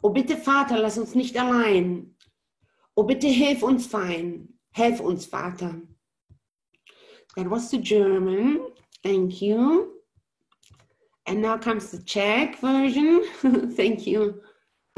Oh 0.01 0.09
bitte, 0.09 0.37
Vater, 0.37 0.77
lass 0.77 0.97
uns 0.97 1.15
nicht 1.15 1.37
allein. 1.37 2.15
Oh 2.95 3.03
bitte, 3.03 3.27
hilf 3.27 3.63
uns 3.63 3.87
fein. 3.87 4.59
Helf 4.71 4.99
uns, 4.99 5.25
Vater. 5.25 5.81
That 7.35 7.49
was 7.49 7.69
the 7.69 7.77
German. 7.77 8.59
Thank 9.03 9.41
you. 9.41 9.95
And 11.25 11.41
now 11.41 11.57
comes 11.57 11.91
the 11.91 12.03
Czech 12.03 12.57
version. 12.57 13.23
Thank 13.75 14.05
you. 14.05 14.41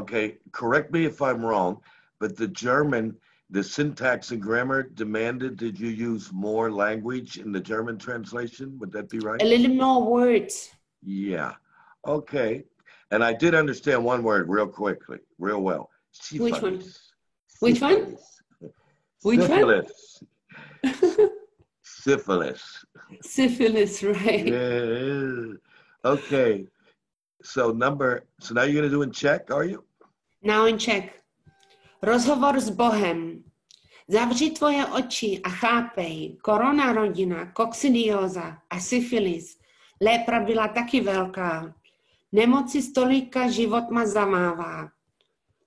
Okay. 0.00 0.38
Correct 0.52 0.92
me 0.92 1.04
if 1.04 1.22
I'm 1.22 1.44
wrong, 1.44 1.80
but 2.18 2.36
the 2.36 2.48
German, 2.48 3.16
the 3.52 3.62
syntax 3.62 4.30
and 4.30 4.40
grammar 4.40 4.82
demanded 4.82 5.58
did 5.58 5.78
you 5.78 5.88
use 5.88 6.32
more 6.32 6.72
language 6.72 7.36
in 7.36 7.52
the 7.52 7.60
German 7.60 7.98
translation? 7.98 8.78
Would 8.78 8.90
that 8.92 9.10
be 9.10 9.18
right? 9.18 9.40
A 9.42 9.44
little 9.44 9.74
more 9.74 10.10
words. 10.10 10.70
Yeah. 11.02 11.52
Okay. 12.08 12.64
And 13.10 13.22
I 13.22 13.34
did 13.34 13.54
understand 13.54 14.02
one 14.02 14.22
word 14.22 14.48
real 14.48 14.66
quickly, 14.66 15.18
real 15.38 15.60
well. 15.60 15.90
Which 16.32 16.62
one? 16.62 16.82
Which 17.60 17.80
one? 17.82 18.16
Syphilis. 18.16 18.42
Which 19.22 19.40
one? 19.40 19.48
Syphilis. 19.48 20.22
Syphilis. 21.82 22.84
Syphilis, 23.20 24.02
right? 24.02 24.46
Yeah. 24.46 25.52
Okay. 26.06 26.66
So 27.42 27.70
number, 27.70 28.24
so 28.40 28.54
now 28.54 28.62
you're 28.62 28.72
going 28.72 28.90
to 28.90 28.96
do 28.96 29.02
in 29.02 29.12
Czech, 29.12 29.50
are 29.50 29.64
you? 29.64 29.84
Now 30.42 30.64
in 30.64 30.78
Czech. 30.78 31.21
Rozhovor 32.04 32.60
s 32.60 32.70
Bohem. 32.70 33.44
Zavři 34.08 34.50
tvoje 34.50 34.86
oči 34.86 35.40
a 35.44 35.48
chápej, 35.48 36.36
korona 36.42 36.92
rodina, 36.92 37.52
koksidioza 37.52 38.58
a 38.70 38.80
syfilis. 38.80 39.58
Lepra 40.00 40.40
byla 40.40 40.68
taky 40.68 41.00
velká. 41.00 41.74
Nemoci 42.32 42.82
stolika 42.82 43.50
život 43.50 43.90
ma 43.90 44.06
zamává. 44.06 44.88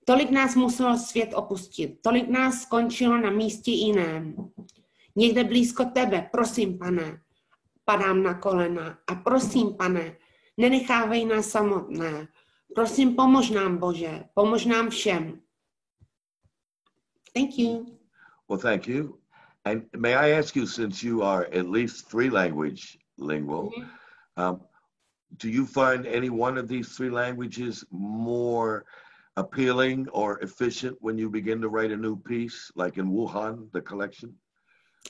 Tolik 0.06 0.30
nás 0.30 0.56
muselo 0.56 0.98
svět 0.98 1.30
opustit, 1.34 2.02
tolik 2.02 2.30
nás 2.30 2.62
skončilo 2.62 3.18
na 3.18 3.30
místě 3.30 3.72
jiném. 3.72 4.36
Někde 5.16 5.44
blízko 5.44 5.86
tebe, 5.86 6.30
prosím, 6.32 6.78
pane. 6.78 7.22
padám 7.86 8.24
na 8.24 8.34
kolena 8.34 8.98
a 9.08 9.16
prosím, 9.16 9.74
pane, 9.74 10.18
nenechávej 10.58 11.26
nás 11.26 11.50
samotné. 11.50 12.28
Prosím, 12.76 13.16
pomož 13.16 13.50
nám, 13.50 13.78
Bože, 13.78 14.24
pomož 14.34 14.66
nám 14.66 14.90
všem. 14.90 15.45
Thank 17.36 17.58
you. 17.58 17.86
Well, 18.48 18.60
thank 18.60 18.88
you. 18.88 19.20
And 19.66 19.86
may 19.94 20.14
I 20.14 20.30
ask 20.30 20.56
you, 20.56 20.66
since 20.66 21.04
you 21.04 21.22
are 21.22 21.46
at 21.52 21.70
least 21.70 22.10
three 22.10 22.30
language 22.30 22.98
lingual, 23.18 23.72
um, 24.38 24.62
do 25.38 25.50
you 25.50 25.66
find 25.66 26.06
any 26.06 26.30
one 26.30 26.58
of 26.58 26.68
these 26.68 26.96
three 26.96 27.10
languages 27.10 27.84
more 27.92 28.86
appealing 29.36 30.08
or 30.10 30.40
efficient 30.40 30.96
when 31.02 31.18
you 31.18 31.30
begin 31.30 31.60
to 31.62 31.68
write 31.68 31.92
a 31.92 31.98
new 31.98 32.16
piece, 32.16 32.72
like 32.76 32.98
in 32.98 33.12
Wuhan, 33.12 33.72
the 33.74 33.82
collection? 33.82 34.34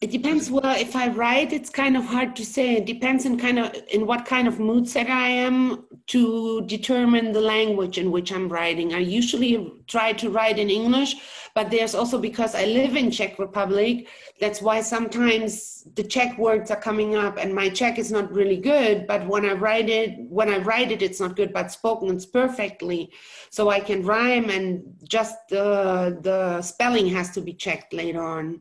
It 0.01 0.11
depends 0.11 0.51
well 0.51 0.75
if 0.75 0.93
I 0.93 1.07
write 1.07 1.53
it's 1.53 1.69
kind 1.69 1.95
of 1.95 2.03
hard 2.03 2.35
to 2.35 2.45
say. 2.45 2.75
It 2.75 2.85
depends 2.85 3.25
in 3.25 3.39
kind 3.39 3.59
of 3.59 3.73
in 3.89 4.05
what 4.05 4.25
kind 4.25 4.45
of 4.45 4.59
mood 4.59 4.89
set 4.89 5.09
I 5.09 5.29
am 5.29 5.85
to 6.07 6.65
determine 6.65 7.31
the 7.31 7.39
language 7.39 7.97
in 7.97 8.11
which 8.11 8.31
I'm 8.31 8.49
writing. 8.49 8.93
I 8.93 8.99
usually 8.99 9.71
try 9.87 10.11
to 10.13 10.29
write 10.29 10.59
in 10.59 10.69
English, 10.69 11.15
but 11.55 11.71
there's 11.71 11.95
also 11.95 12.19
because 12.19 12.55
I 12.55 12.65
live 12.65 12.97
in 12.97 13.09
Czech 13.09 13.39
Republic, 13.39 14.09
that's 14.41 14.61
why 14.61 14.81
sometimes 14.81 15.87
the 15.95 16.03
Czech 16.03 16.37
words 16.37 16.71
are 16.71 16.81
coming 16.81 17.15
up 17.15 17.37
and 17.37 17.55
my 17.55 17.69
Czech 17.69 17.97
is 17.97 18.11
not 18.11 18.31
really 18.33 18.57
good, 18.57 19.07
but 19.07 19.25
when 19.25 19.45
I 19.45 19.53
write 19.53 19.89
it 19.89 20.19
when 20.29 20.49
I 20.49 20.57
write 20.57 20.91
it 20.91 21.01
it's 21.01 21.21
not 21.21 21.37
good, 21.37 21.53
but 21.53 21.71
spoken 21.71 22.09
it's 22.13 22.25
perfectly. 22.25 23.11
So 23.49 23.69
I 23.69 23.79
can 23.79 24.03
rhyme 24.03 24.49
and 24.49 24.83
just 25.07 25.35
the 25.47 26.19
the 26.21 26.61
spelling 26.61 27.07
has 27.07 27.31
to 27.31 27.41
be 27.41 27.53
checked 27.53 27.93
later 27.93 28.21
on. 28.21 28.59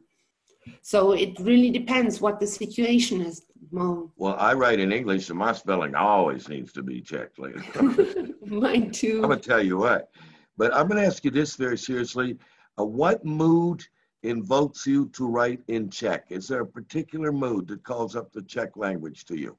So 0.83 1.13
it 1.13 1.39
really 1.41 1.71
depends 1.71 2.21
what 2.21 2.41
the 2.41 2.47
situation 2.47 3.21
is, 3.21 3.47
Mo. 3.71 4.13
Well, 4.17 4.37
I 4.39 4.53
write 4.55 4.81
in 4.81 4.93
English, 4.93 5.27
so 5.27 5.35
my 5.35 5.53
spelling 5.53 5.95
always 5.95 6.49
needs 6.49 6.73
to 6.75 6.83
be 6.83 7.01
checked 7.01 7.39
later. 7.39 7.63
Mine 8.47 8.91
too. 8.91 9.17
I'm 9.23 9.29
gonna 9.31 9.37
tell 9.41 9.63
you 9.63 9.79
what, 9.79 10.11
but 10.57 10.75
I'm 10.75 10.89
gonna 10.89 11.03
ask 11.03 11.25
you 11.25 11.31
this 11.31 11.57
very 11.57 11.79
seriously. 11.79 12.39
Uh, 12.79 12.85
what 12.85 13.25
mood 13.25 13.85
invokes 14.23 14.87
you 14.87 15.09
to 15.11 15.27
write 15.27 15.61
in 15.69 15.91
Czech? 15.91 16.27
Is 16.31 16.49
there 16.49 16.63
a 16.63 16.67
particular 16.67 17.33
mood 17.33 17.69
that 17.69 17.83
calls 17.85 18.17
up 18.17 18.33
the 18.33 18.43
Czech 18.43 18.77
language 18.77 19.25
to 19.27 19.37
you? 19.39 19.57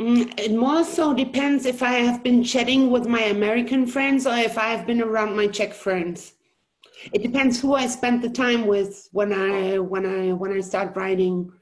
Mm, 0.00 0.32
It 0.38 0.54
more 0.54 0.84
so 0.84 1.12
depends 1.12 1.66
if 1.66 1.82
I 1.82 1.94
have 1.94 2.22
been 2.22 2.44
chatting 2.44 2.90
with 2.90 3.06
my 3.06 3.22
American 3.22 3.86
friends 3.86 4.26
or 4.26 4.34
if 4.36 4.56
I 4.56 4.68
have 4.68 4.86
been 4.86 5.02
around 5.02 5.36
my 5.36 5.48
Czech 5.48 5.72
friends. 5.74 6.34
It 7.12 7.22
depends 7.22 7.60
who 7.60 7.74
I 7.74 7.86
spent 7.86 8.22
the 8.22 8.30
time 8.30 8.66
with 8.66 9.08
when 9.12 9.32
I 9.32 9.78
when 9.78 10.04
I 10.06 10.32
when 10.32 10.52
I 10.52 10.60
start 10.60 10.96
writing. 10.96 11.52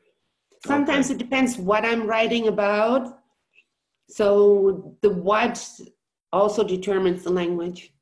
Sometimes 0.64 1.06
Okay. 1.06 1.14
it 1.14 1.18
depends 1.18 1.58
what 1.58 1.84
I'm 1.84 2.06
writing 2.06 2.48
about. 2.48 3.18
So 4.08 4.96
the 5.02 5.10
what 5.10 5.62
also 6.32 6.64
determines 6.64 7.24
the 7.24 7.30
language. 7.30 7.92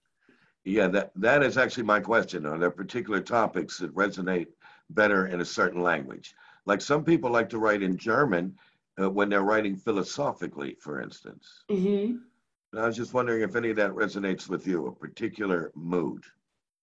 Yeah, 0.65 0.89
that, 0.89 1.13
that 1.17 1.43
is 1.43 1.59
actually 1.59 1.83
my 1.85 2.01
question. 2.01 2.47
Are 2.47 2.59
there 2.59 2.71
particular 2.71 3.21
topics 3.21 3.79
that 3.79 3.95
resonate 3.95 4.47
better 4.91 5.27
in 5.27 5.41
a 5.41 5.45
certain 5.45 5.83
language? 5.83 6.35
Like 6.65 6.81
some 6.81 7.05
people 7.05 7.31
like 7.31 7.51
to 7.51 7.59
write 7.59 7.83
in 7.83 7.99
German 7.99 8.57
uh, 8.99 9.11
when 9.11 9.29
they're 9.29 9.43
writing 9.43 9.77
philosophically, 9.77 10.77
for 10.81 11.01
instance. 11.03 11.65
hmm 11.69 12.17
And 12.73 12.81
I 12.81 12.87
was 12.87 12.97
just 12.97 13.13
wondering 13.13 13.43
if 13.43 13.57
any 13.57 13.71
of 13.71 13.77
that 13.77 13.91
resonates 13.93 14.49
with 14.49 14.67
you, 14.67 14.87
a 14.87 14.93
particular 14.93 15.71
mood. 15.75 16.25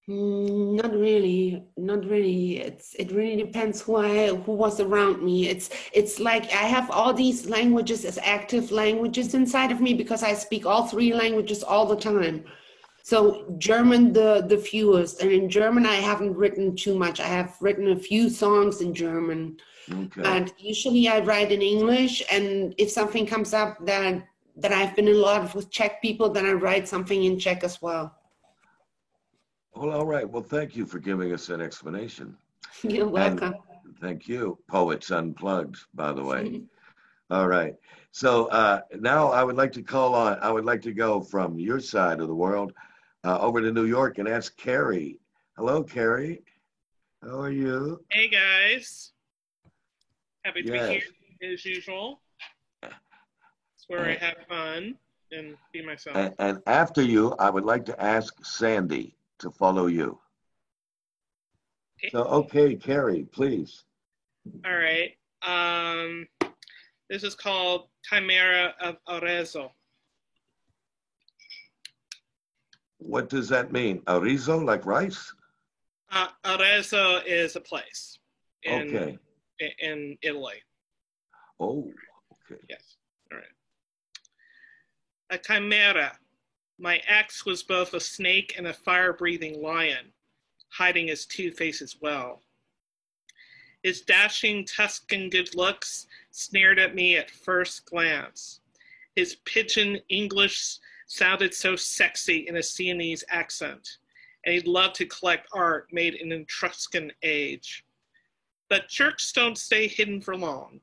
Mm, 0.10 0.82
not 0.82 0.92
really, 0.94 1.64
not 1.78 2.06
really. 2.06 2.58
It's 2.58 2.96
it 2.96 3.12
really 3.12 3.44
depends 3.44 3.82
who 3.82 3.98
I 3.98 4.28
who 4.30 4.52
was 4.54 4.80
around 4.80 5.22
me. 5.24 5.48
It's 5.48 5.70
it's 5.94 6.20
like 6.20 6.46
I 6.46 6.66
have 6.76 6.90
all 6.90 7.14
these 7.14 7.48
languages 7.48 8.04
as 8.04 8.18
active 8.18 8.72
languages 8.72 9.34
inside 9.36 9.72
of 9.72 9.80
me 9.80 9.94
because 9.94 10.24
I 10.24 10.34
speak 10.34 10.66
all 10.66 10.88
three 10.88 11.14
languages 11.14 11.62
all 11.64 11.86
the 11.86 11.96
time. 11.96 12.44
So 13.04 13.46
German 13.60 14.12
the 14.14 14.44
the 14.48 14.58
fewest, 14.58 15.22
and 15.22 15.32
in 15.32 15.50
German 15.50 15.86
I 15.86 15.96
haven't 15.96 16.36
written 16.36 16.76
too 16.76 16.98
much. 16.98 17.20
I 17.20 17.28
have 17.28 17.56
written 17.62 17.92
a 17.92 17.96
few 17.96 18.28
songs 18.30 18.82
in 18.82 18.94
German, 18.96 19.58
Okay. 19.92 20.22
and 20.24 20.52
usually 20.58 21.08
I 21.10 21.20
write 21.20 21.52
in 21.52 21.62
English. 21.62 22.24
And 22.32 22.74
if 22.80 22.90
something 22.90 23.26
comes 23.28 23.54
up 23.54 23.78
that 23.86 24.24
that 24.58 24.72
I've 24.72 24.96
been 24.96 25.08
in 25.08 25.22
love 25.22 25.54
with 25.56 25.70
Czech 25.72 26.02
people, 26.02 26.30
then 26.30 26.46
I 26.46 26.54
write 26.54 26.88
something 26.88 27.24
in 27.24 27.38
Czech 27.40 27.64
as 27.64 27.82
well. 27.82 28.16
Well, 29.74 29.92
all 29.92 30.06
right. 30.06 30.30
Well, 30.30 30.44
thank 30.44 30.76
you 30.76 30.86
for 30.86 31.00
giving 31.00 31.34
us 31.34 31.50
an 31.50 31.62
explanation. 31.62 32.38
You're 32.84 33.08
welcome. 33.08 33.56
Thank 34.00 34.28
you. 34.28 34.58
Poets 34.68 35.12
Unplugged, 35.12 35.78
by 35.94 36.12
the 36.14 36.24
way. 36.24 36.62
All 37.30 37.48
right. 37.48 37.76
So 38.12 38.48
uh, 38.48 38.82
now 39.00 39.32
I 39.32 39.44
would 39.44 39.56
like 39.56 39.72
to 39.74 39.82
call 39.82 40.16
on, 40.16 40.38
I 40.42 40.52
would 40.52 40.66
like 40.66 40.82
to 40.82 40.92
go 40.92 41.22
from 41.22 41.58
your 41.58 41.80
side 41.80 42.20
of 42.20 42.28
the 42.28 42.36
world 42.36 42.74
uh, 43.24 43.40
over 43.40 43.62
to 43.62 43.72
New 43.72 43.86
York 43.86 44.18
and 44.18 44.28
ask 44.28 44.58
Carrie. 44.58 45.20
Hello, 45.56 45.82
Carrie. 45.82 46.42
How 47.24 47.40
are 47.40 47.52
you? 47.52 48.04
Hey 48.12 48.28
guys. 48.28 49.14
Happy 50.44 50.64
to 50.64 50.74
Yes. 50.74 50.90
be 50.90 50.94
here 51.40 51.54
as 51.54 51.64
usual. 51.64 52.22
It's 52.84 53.86
where 53.88 54.10
I 54.10 54.16
have 54.16 54.38
fun 54.50 54.98
and 55.32 55.56
be 55.72 55.86
myself. 55.86 56.18
And, 56.18 56.36
and 56.40 56.60
after 56.68 57.02
you, 57.02 57.34
I 57.40 57.50
would 57.50 57.64
like 57.66 57.86
to 57.86 58.04
ask 58.04 58.34
Sandy 58.44 59.16
to 59.42 59.52
follow 59.52 59.88
you. 59.88 60.20
So, 62.12 62.24
okay, 62.24 62.76
Carrie, 62.76 63.28
please. 63.32 63.84
All 64.66 64.74
right. 64.76 65.12
Um, 65.44 66.28
this 67.10 67.24
is 67.24 67.36
called 67.36 67.88
Chimera 68.04 68.74
of 68.80 68.98
Arezzo. 69.08 69.72
What 72.98 73.30
does 73.30 73.50
that 73.50 73.72
mean? 73.72 74.02
Arezzo, 74.08 74.64
like 74.64 74.86
rice? 74.86 75.34
Uh, 76.12 76.28
Arezzo 76.46 77.18
is 77.26 77.56
a 77.56 77.62
place 77.62 78.20
in, 78.64 78.96
Okay. 78.96 79.18
in 79.80 80.18
Italy. 80.22 80.62
Oh, 81.60 81.92
okay. 82.52 82.62
Yes. 82.70 82.98
All 83.32 83.38
right. 83.38 83.48
A 85.32 85.38
chimera. 85.38 86.18
My 86.82 86.98
ex 87.06 87.46
was 87.46 87.62
both 87.62 87.94
a 87.94 88.00
snake 88.00 88.56
and 88.58 88.66
a 88.66 88.74
fire 88.74 89.14
breathing 89.14 89.62
lion, 89.62 90.12
hiding 90.70 91.10
his 91.10 91.28
two 91.28 91.52
faces 91.52 91.98
well. 92.02 92.42
His 93.84 94.02
dashing 94.02 94.66
Tuscan 94.66 95.30
good 95.30 95.54
looks 95.54 96.08
snared 96.32 96.80
at 96.80 96.96
me 96.96 97.18
at 97.18 97.30
first 97.30 97.86
glance. 97.86 98.62
His 99.16 99.36
pidgin 99.46 100.02
English 100.10 100.80
sounded 101.06 101.54
so 101.54 101.76
sexy 101.76 102.48
in 102.48 102.58
a 102.58 102.64
Sienese 102.64 103.24
accent, 103.30 103.98
and 104.44 104.56
he 104.56 104.62
loved 104.62 104.96
to 104.96 105.06
collect 105.06 105.48
art 105.54 105.88
made 105.92 106.16
in 106.16 106.32
an 106.32 106.42
Etruscan 106.42 107.12
age. 107.22 107.86
But 108.70 108.90
jerks 108.90 109.32
don't 109.32 109.58
stay 109.58 109.88
hidden 109.88 110.20
for 110.20 110.36
long. 110.36 110.82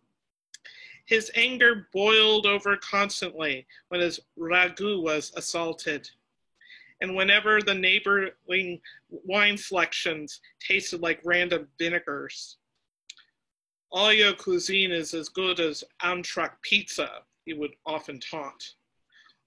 His 1.08 1.30
anger 1.34 1.88
boiled 1.90 2.44
over 2.44 2.76
constantly 2.76 3.66
when 3.88 4.02
his 4.02 4.20
ragu 4.38 5.02
was 5.02 5.32
assaulted. 5.36 6.08
And 7.00 7.16
whenever 7.16 7.62
the 7.62 7.74
neighboring 7.74 8.82
wine 9.08 9.56
selections 9.56 10.42
tasted 10.60 11.00
like 11.00 11.22
random 11.24 11.66
vinegars. 11.78 12.58
All 13.90 14.12
your 14.12 14.34
cuisine 14.34 14.92
is 14.92 15.14
as 15.14 15.30
good 15.30 15.60
as 15.60 15.82
Amtrak 16.02 16.60
pizza, 16.60 17.22
he 17.46 17.54
would 17.54 17.72
often 17.86 18.20
taunt. 18.20 18.74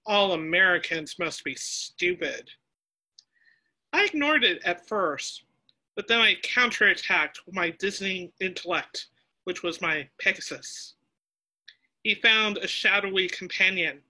All 0.04 0.32
Americans 0.32 1.16
must 1.20 1.44
be 1.44 1.54
stupid. 1.54 2.50
I 3.92 4.06
ignored 4.06 4.42
it 4.42 4.60
at 4.64 4.88
first, 4.88 5.44
but 5.94 6.08
then 6.08 6.20
I 6.20 6.34
counterattacked 6.42 7.46
with 7.46 7.54
my 7.54 7.70
dizzying 7.70 8.32
intellect, 8.40 9.06
which 9.44 9.62
was 9.62 9.80
my 9.80 10.08
Pegasus. 10.18 10.96
He 12.02 12.16
found 12.16 12.58
a 12.58 12.66
shadowy 12.66 13.28
companion, 13.28 14.00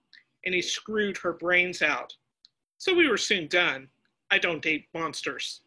and 0.44 0.54
he 0.54 0.62
screwed 0.62 1.18
her 1.18 1.32
brains 1.34 1.82
out. 1.82 2.14
So 2.78 2.94
we 2.94 3.08
were 3.08 3.18
soon 3.18 3.48
done. 3.48 3.88
I 4.30 4.38
don't 4.38 4.62
date 4.62 4.86
monsters. 4.94 5.60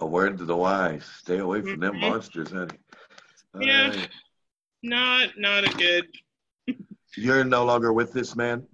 A 0.00 0.06
word 0.06 0.38
to 0.38 0.44
the 0.44 0.56
wise. 0.56 1.04
Stay 1.20 1.38
away 1.38 1.62
from 1.62 1.80
them 1.80 1.94
Mhm. 1.94 2.00
monsters, 2.00 2.50
honey. 2.50 2.78
All 3.54 3.62
Yeah. 3.66 3.88
right. 3.88 4.10
Not 4.82 5.38
not 5.38 5.64
a 5.64 5.74
good. 5.78 6.06
You're 7.16 7.44
no 7.44 7.64
longer 7.64 7.92
with 7.92 8.12
this 8.12 8.36
man? 8.36 8.66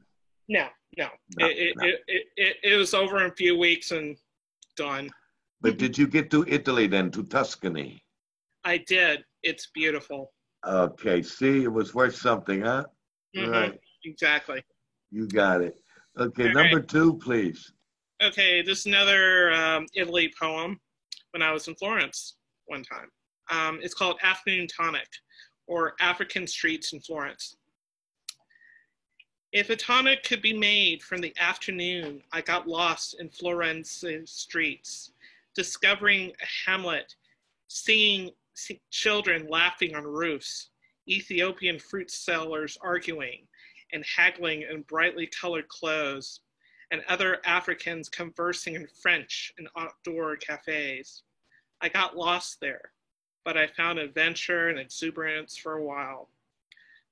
No, 0.49 0.69
no. 0.97 1.09
No, 1.37 1.47
it, 1.47 1.59
it, 1.59 1.77
no. 1.77 1.87
It, 1.87 2.05
it, 2.09 2.27
it, 2.37 2.57
it 2.73 2.77
was 2.77 2.95
over 2.95 3.23
in 3.23 3.31
a 3.31 3.35
few 3.35 3.57
weeks 3.57 3.93
and 3.93 4.19
done. 4.77 5.11
But 5.61 5.77
did 5.77 5.97
you 5.97 6.09
get 6.09 6.31
to 6.33 6.45
Italy 6.49 6.87
then, 6.89 7.11
to 7.13 7.23
Tuscany? 7.23 8.03
I 8.65 8.79
did. 8.79 9.25
It's 9.43 9.69
beautiful. 9.75 10.33
Okay, 10.67 11.23
see, 11.23 11.65
it 11.65 11.73
was 11.73 11.95
worth 11.95 12.15
something, 12.17 12.63
huh? 12.63 12.85
Mhm, 13.35 13.51
Right, 13.51 13.81
Exactly. 14.05 14.63
you 15.11 15.27
got 15.27 15.63
it. 15.63 15.81
Okay, 16.19 16.49
All 16.49 16.55
number 16.55 16.81
two, 16.81 17.17
please. 17.19 17.73
Okay, 18.23 18.61
this 18.61 18.81
is 18.81 18.87
another 18.87 19.53
um, 19.53 19.87
Italy 19.95 20.33
poem 20.39 20.79
when 21.31 21.43
I 21.43 21.53
was 21.53 21.69
in 21.69 21.75
Florence 21.77 22.37
one 22.67 22.83
time. 22.83 23.11
Um, 23.51 23.81
it's 23.83 23.95
called 23.95 24.19
Afternoon 24.23 24.67
Tonic 24.69 25.09
or 25.67 25.95
African 26.01 26.47
Streets 26.47 26.93
in 26.93 27.01
Florence. 27.01 27.57
If 29.53 29.71
a 29.71 29.77
tonic 29.77 30.23
could 30.23 30.43
be 30.43 30.53
made 30.53 31.03
from 31.03 31.21
the 31.21 31.35
afternoon, 31.39 32.23
I 32.33 32.41
got 32.41 32.69
lost 32.69 33.17
in 33.19 33.31
Florence's 33.31 34.31
streets, 34.31 35.13
discovering 35.57 36.31
a 36.31 36.71
hamlet, 36.71 37.15
seeing 37.69 38.31
children 38.91 39.47
laughing 39.49 39.95
on 39.95 40.05
roofs, 40.05 40.71
Ethiopian 41.09 41.79
fruit 41.79 42.11
sellers 42.11 42.79
arguing 42.81 43.47
and 43.93 44.05
haggling 44.05 44.63
in 44.63 44.83
brightly 44.83 45.27
colored 45.27 45.69
clothes, 45.69 46.41
and 46.91 47.03
other 47.09 47.39
Africans 47.45 48.09
conversing 48.09 48.75
in 48.75 48.87
French 49.03 49.53
in 49.59 49.69
outdoor 49.77 50.37
cafes. 50.37 51.23
I 51.81 51.89
got 51.89 52.17
lost 52.17 52.59
there, 52.61 52.93
but 53.45 53.57
I 53.57 53.67
found 53.69 53.99
adventure 53.99 54.69
and 54.69 54.79
exuberance 54.79 55.57
for 55.57 55.75
a 55.75 55.85
while. 55.85 56.29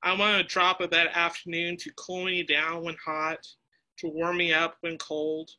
I 0.02 0.12
want 0.12 0.40
a 0.40 0.44
drop 0.44 0.80
of 0.80 0.90
that 0.90 1.16
afternoon 1.16 1.76
to 1.78 1.90
cool 1.96 2.24
me 2.24 2.42
down 2.42 2.84
when 2.84 2.96
hot, 3.04 3.46
to 3.98 4.08
warm 4.08 4.36
me 4.36 4.52
up 4.52 4.76
when 4.80 4.98
cold, 4.98 5.50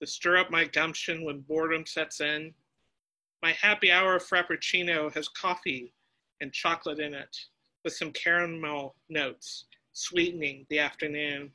to 0.00 0.06
stir 0.06 0.36
up 0.36 0.50
my 0.50 0.64
gumption 0.64 1.24
when 1.24 1.40
boredom 1.40 1.84
sets 1.86 2.20
in. 2.20 2.54
My 3.42 3.52
happy 3.52 3.92
hour 3.92 4.18
frappuccino 4.18 5.12
has 5.14 5.28
coffee 5.28 5.92
and 6.40 6.52
chocolate 6.52 6.98
in 6.98 7.14
it, 7.14 7.36
with 7.84 7.92
some 7.92 8.12
caramel 8.12 8.96
notes, 9.08 9.66
sweetening 9.92 10.66
the 10.70 10.80
afternoon. 10.80 11.52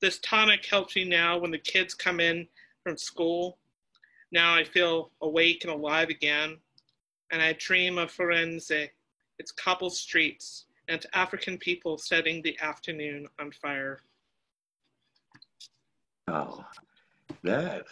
This 0.00 0.18
tonic 0.18 0.66
helps 0.66 0.94
me 0.94 1.04
now 1.04 1.38
when 1.38 1.50
the 1.50 1.58
kids 1.58 1.94
come 1.94 2.20
in 2.20 2.46
from 2.82 2.98
school. 2.98 3.58
Now 4.32 4.54
I 4.54 4.64
feel 4.64 5.10
awake 5.22 5.64
and 5.64 5.72
alive 5.72 6.10
again, 6.10 6.58
and 7.30 7.40
I 7.40 7.54
dream 7.54 7.96
of 7.96 8.12
Firenze, 8.12 8.90
its 9.38 9.52
cobbled 9.52 9.94
streets, 9.94 10.66
and 10.88 11.06
African 11.14 11.56
people 11.56 11.96
setting 11.96 12.42
the 12.42 12.58
afternoon 12.60 13.28
on 13.38 13.50
fire. 13.52 14.00
Oh, 16.28 16.64
that 17.42 17.86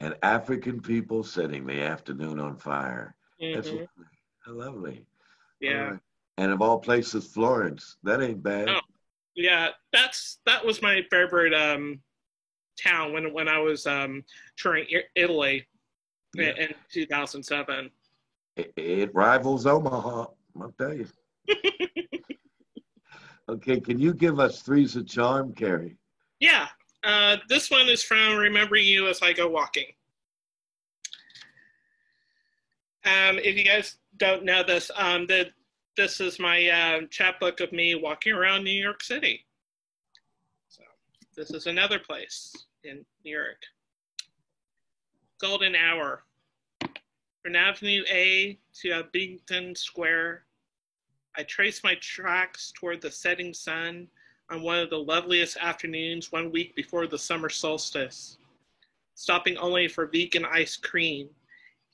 and 0.00 0.14
African 0.22 0.80
people 0.80 1.22
setting 1.22 1.66
the 1.66 1.80
afternoon 1.80 2.38
on 2.38 2.56
fire. 2.56 3.14
Mm-hmm. 3.42 3.54
That's 3.54 3.68
lovely. 3.68 3.86
lovely. 4.46 5.06
Yeah. 5.60 5.72
Right. 5.72 6.00
And 6.38 6.52
of 6.52 6.60
all 6.60 6.78
places, 6.78 7.26
Florence. 7.26 7.96
That 8.02 8.22
ain't 8.22 8.42
bad. 8.42 8.68
Oh, 8.68 8.80
yeah. 9.34 9.70
That's 9.92 10.38
that 10.46 10.64
was 10.64 10.82
my 10.82 11.02
favorite 11.10 11.54
um, 11.54 12.00
town 12.82 13.12
when 13.12 13.32
when 13.32 13.48
I 13.48 13.58
was 13.58 13.86
um, 13.86 14.22
touring 14.56 14.86
Italy 15.14 15.66
yeah. 16.34 16.52
in 16.58 16.74
2007. 16.92 17.90
It, 18.56 18.72
it 18.76 19.14
rivals 19.14 19.66
Omaha. 19.66 20.26
I'll 20.60 20.74
tell 20.78 20.94
you. 20.94 21.06
okay, 23.48 23.80
can 23.80 23.98
you 23.98 24.14
give 24.14 24.40
us 24.40 24.62
threes 24.62 24.96
of 24.96 25.06
charm, 25.06 25.52
Carrie? 25.54 25.96
Yeah. 26.40 26.68
Uh, 27.06 27.36
this 27.48 27.70
one 27.70 27.86
is 27.86 28.02
from 28.02 28.36
Remember 28.36 28.74
You 28.74 29.06
as 29.06 29.22
I 29.22 29.32
Go 29.32 29.48
Walking. 29.48 29.86
Um, 33.04 33.38
if 33.38 33.56
you 33.56 33.62
guys 33.62 33.98
don't 34.16 34.44
know 34.44 34.64
this, 34.64 34.90
um, 34.96 35.28
the, 35.28 35.50
this 35.96 36.20
is 36.20 36.40
my 36.40 36.66
uh, 36.66 37.06
chapbook 37.08 37.60
of 37.60 37.72
me 37.72 37.94
walking 37.94 38.32
around 38.32 38.64
New 38.64 38.72
York 38.72 39.04
City. 39.04 39.46
So 40.68 40.82
this 41.36 41.52
is 41.52 41.68
another 41.68 42.00
place 42.00 42.52
in 42.82 43.04
New 43.24 43.36
York. 43.36 43.62
Golden 45.40 45.76
Hour. 45.76 46.24
From 46.80 47.54
Avenue 47.54 48.02
A 48.10 48.58
to 48.80 48.90
Abingdon 48.90 49.76
Square, 49.76 50.42
I 51.36 51.44
trace 51.44 51.84
my 51.84 51.94
tracks 52.00 52.72
toward 52.74 53.00
the 53.00 53.12
setting 53.12 53.54
sun 53.54 54.08
on 54.50 54.62
one 54.62 54.78
of 54.78 54.90
the 54.90 54.98
loveliest 54.98 55.56
afternoons 55.56 56.30
one 56.30 56.52
week 56.52 56.74
before 56.76 57.06
the 57.06 57.18
summer 57.18 57.48
solstice, 57.48 58.38
stopping 59.14 59.56
only 59.58 59.88
for 59.88 60.06
vegan 60.06 60.44
ice 60.44 60.76
cream, 60.76 61.28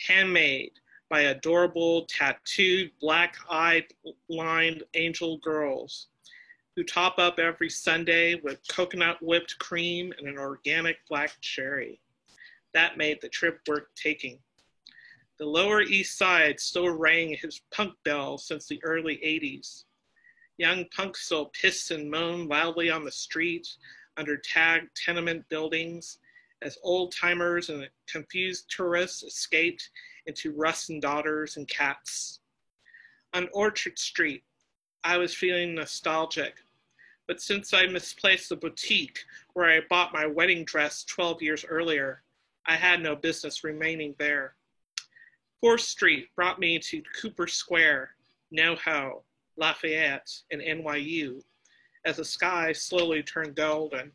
handmade 0.06 0.72
by 1.08 1.22
adorable, 1.22 2.06
tattooed, 2.06 2.90
black 3.00 3.36
eyed, 3.50 3.84
lined 4.28 4.82
angel 4.94 5.38
girls 5.38 6.08
who 6.74 6.82
top 6.82 7.18
up 7.18 7.38
every 7.38 7.68
Sunday 7.68 8.36
with 8.36 8.66
coconut 8.68 9.18
whipped 9.20 9.58
cream 9.58 10.12
and 10.18 10.26
an 10.26 10.38
organic 10.38 10.96
black 11.08 11.32
cherry. 11.40 12.00
That 12.72 12.96
made 12.96 13.20
the 13.20 13.28
trip 13.28 13.60
worth 13.68 13.84
taking. 13.94 14.38
The 15.38 15.44
Lower 15.46 15.82
East 15.82 16.16
Side 16.16 16.60
still 16.60 16.88
rang 16.90 17.34
his 17.34 17.60
punk 17.74 17.94
bell 18.04 18.38
since 18.38 18.66
the 18.66 18.82
early 18.84 19.16
80s. 19.16 19.84
Young 20.62 20.84
punks 20.96 21.24
still 21.24 21.46
piss 21.46 21.90
and 21.90 22.08
moan 22.08 22.46
loudly 22.46 22.88
on 22.88 23.04
the 23.04 23.10
street 23.10 23.66
under 24.16 24.36
tagged 24.36 24.90
tenement 24.94 25.48
buildings 25.48 26.18
as 26.62 26.78
old 26.84 27.12
timers 27.12 27.68
and 27.68 27.90
confused 28.06 28.70
tourists 28.70 29.24
escaped 29.24 29.90
into 30.26 30.52
Russ 30.52 30.88
and 30.88 31.02
Daughters 31.02 31.56
and 31.56 31.66
Katz's. 31.66 32.38
On 33.34 33.48
Orchard 33.52 33.98
Street, 33.98 34.44
I 35.02 35.18
was 35.18 35.34
feeling 35.34 35.74
nostalgic, 35.74 36.54
but 37.26 37.40
since 37.40 37.74
I 37.74 37.86
misplaced 37.86 38.48
the 38.48 38.54
boutique 38.54 39.18
where 39.54 39.68
I 39.68 39.80
bought 39.90 40.12
my 40.12 40.26
wedding 40.26 40.64
dress 40.64 41.02
12 41.02 41.42
years 41.42 41.64
earlier, 41.64 42.22
I 42.66 42.76
had 42.76 43.02
no 43.02 43.16
business 43.16 43.64
remaining 43.64 44.14
there. 44.16 44.54
Fourth 45.60 45.80
Street 45.80 46.28
brought 46.36 46.60
me 46.60 46.78
to 46.78 47.02
Cooper 47.20 47.48
Square, 47.48 48.10
NoHo, 48.56 49.22
Lafayette, 49.56 50.30
and 50.50 50.60
NYU 50.60 51.42
as 52.04 52.16
the 52.16 52.24
sky 52.24 52.72
slowly 52.72 53.22
turned 53.22 53.54
golden. 53.54 54.10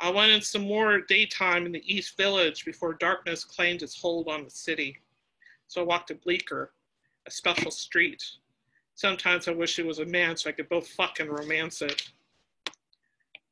I 0.00 0.10
wanted 0.10 0.42
some 0.42 0.62
more 0.62 1.00
daytime 1.02 1.66
in 1.66 1.72
the 1.72 1.94
East 1.94 2.16
Village 2.16 2.64
before 2.64 2.94
darkness 2.94 3.44
claimed 3.44 3.82
its 3.82 4.00
hold 4.00 4.28
on 4.28 4.44
the 4.44 4.50
city. 4.50 4.96
So 5.68 5.80
I 5.80 5.84
walked 5.84 6.08
to 6.08 6.14
Bleecker, 6.14 6.72
a 7.26 7.30
special 7.30 7.70
street. 7.70 8.22
Sometimes 8.94 9.48
I 9.48 9.52
wish 9.52 9.78
it 9.78 9.86
was 9.86 10.00
a 10.00 10.06
man 10.06 10.36
so 10.36 10.50
I 10.50 10.54
could 10.54 10.68
both 10.68 10.88
fuck 10.88 11.20
and 11.20 11.30
romance 11.30 11.82
it. 11.82 12.10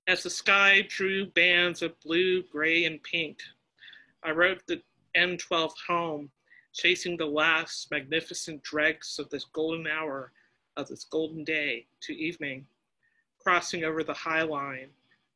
As 0.08 0.22
the 0.22 0.30
sky 0.30 0.84
drew 0.88 1.26
bands 1.26 1.82
of 1.82 1.98
blue, 2.00 2.42
gray, 2.50 2.84
and 2.84 3.02
pink, 3.02 3.38
I 4.24 4.32
rode 4.32 4.60
the 4.66 4.82
M12 5.16 5.70
home 5.86 6.30
chasing 6.72 7.16
the 7.16 7.26
last 7.26 7.90
magnificent 7.90 8.62
dregs 8.62 9.18
of 9.18 9.28
this 9.30 9.44
golden 9.44 9.86
hour 9.86 10.32
of 10.80 10.88
this 10.88 11.04
golden 11.04 11.44
day 11.44 11.86
to 12.02 12.12
evening, 12.16 12.66
crossing 13.38 13.84
over 13.84 14.02
the 14.02 14.14
High 14.14 14.42
Line, 14.42 14.88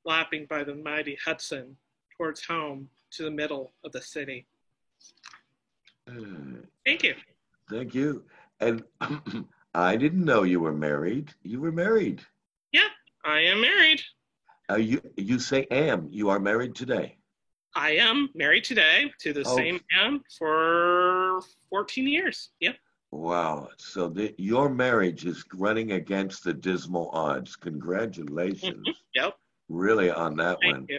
lapping 0.04 0.46
by 0.46 0.64
the 0.64 0.74
mighty 0.74 1.16
Hudson 1.24 1.76
towards 2.16 2.44
home 2.44 2.88
to 3.12 3.24
the 3.24 3.30
middle 3.30 3.72
of 3.84 3.92
the 3.92 4.02
city. 4.02 4.46
Thank 6.84 7.02
you. 7.02 7.14
Thank 7.70 7.94
you. 7.94 8.24
And 8.60 8.82
I 9.74 9.96
didn't 9.96 10.24
know 10.24 10.42
you 10.42 10.60
were 10.60 10.72
married. 10.72 11.32
You 11.42 11.60
were 11.60 11.72
married. 11.72 12.22
Yeah, 12.72 12.88
I 13.24 13.40
am 13.40 13.60
married. 13.60 14.00
Uh, 14.70 14.76
you 14.76 15.00
you 15.16 15.38
say 15.38 15.66
am. 15.70 16.08
You 16.10 16.30
are 16.30 16.40
married 16.40 16.74
today. 16.74 17.16
I 17.76 17.96
am 17.96 18.30
married 18.34 18.64
today 18.64 19.12
to 19.20 19.32
the 19.32 19.42
oh. 19.44 19.56
same 19.56 19.80
man 19.92 20.20
for 20.38 21.40
14 21.70 22.06
years. 22.06 22.50
Yep. 22.60 22.76
Wow. 23.14 23.68
So 23.76 24.08
the, 24.08 24.34
your 24.38 24.68
marriage 24.68 25.24
is 25.24 25.44
running 25.54 25.92
against 25.92 26.44
the 26.44 26.52
dismal 26.52 27.10
odds. 27.12 27.56
Congratulations. 27.56 28.88
yep. 29.14 29.34
Really 29.68 30.10
on 30.10 30.36
that 30.36 30.58
Thank 30.60 30.74
one. 30.74 30.86
You. 30.88 30.98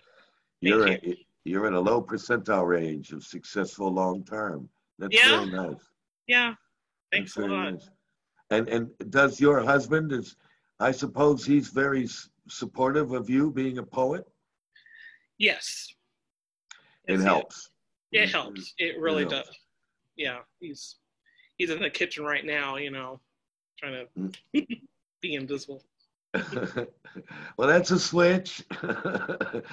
You're 0.62 0.88
Thank 0.88 1.04
a, 1.04 1.08
you. 1.10 1.16
you're 1.44 1.68
in 1.68 1.74
a 1.74 1.80
low 1.80 2.02
percentile 2.02 2.68
range 2.68 3.12
of 3.12 3.24
successful 3.24 3.92
long 3.92 4.24
term. 4.24 4.70
That's 4.98 5.16
yeah. 5.16 5.46
very 5.46 5.52
nice. 5.52 5.82
Yeah. 6.28 6.54
Thanks 7.12 7.36
That's 7.36 7.48
a 7.48 7.52
lot. 7.52 7.74
Nice. 7.74 7.90
And 8.50 8.70
and 8.70 8.90
does 9.10 9.40
your 9.40 9.62
husband 9.62 10.12
is 10.12 10.36
I 10.80 10.92
suppose 10.92 11.46
he's 11.46 11.70
very 11.70 12.08
supportive 12.48 13.12
of 13.12 13.30
you 13.30 13.52
being 13.52 13.80
a 13.80 13.84
poet? 13.84 14.26
Yes 15.38 15.96
it 17.08 17.20
helps. 17.20 17.70
It, 18.12 18.24
it 18.24 18.30
helps. 18.30 18.74
It 18.78 19.00
really 19.00 19.24
it 19.24 19.32
helps. 19.32 19.48
does. 19.48 19.58
Yeah, 20.16 20.40
he's 20.60 20.96
he's 21.58 21.70
in 21.70 21.82
the 21.82 21.90
kitchen 21.90 22.24
right 22.24 22.46
now. 22.46 22.78
You 22.78 22.92
know, 22.92 23.20
trying 23.78 24.08
to 24.54 24.66
be 25.22 25.36
invisible. 25.36 25.84
well, 27.58 27.68
that's 27.68 27.92
a 27.92 28.00
switch. 28.00 28.64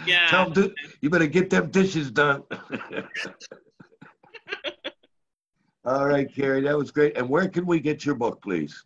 yeah. 0.07 0.27
Tell 0.29 0.47
him 0.47 0.55
to, 0.55 0.75
you 1.01 1.11
better 1.11 1.27
get 1.27 1.51
them 1.51 1.71
dishes 1.71 2.11
done. 2.11 2.45
All 5.85 6.07
right, 6.07 6.33
Carrie, 6.33 6.61
that 6.63 6.79
was 6.79 6.93
great. 6.93 7.17
And 7.17 7.29
where 7.29 7.49
can 7.49 7.67
we 7.67 7.81
get 7.81 8.07
your 8.07 8.15
book, 8.15 8.41
please? 8.41 8.85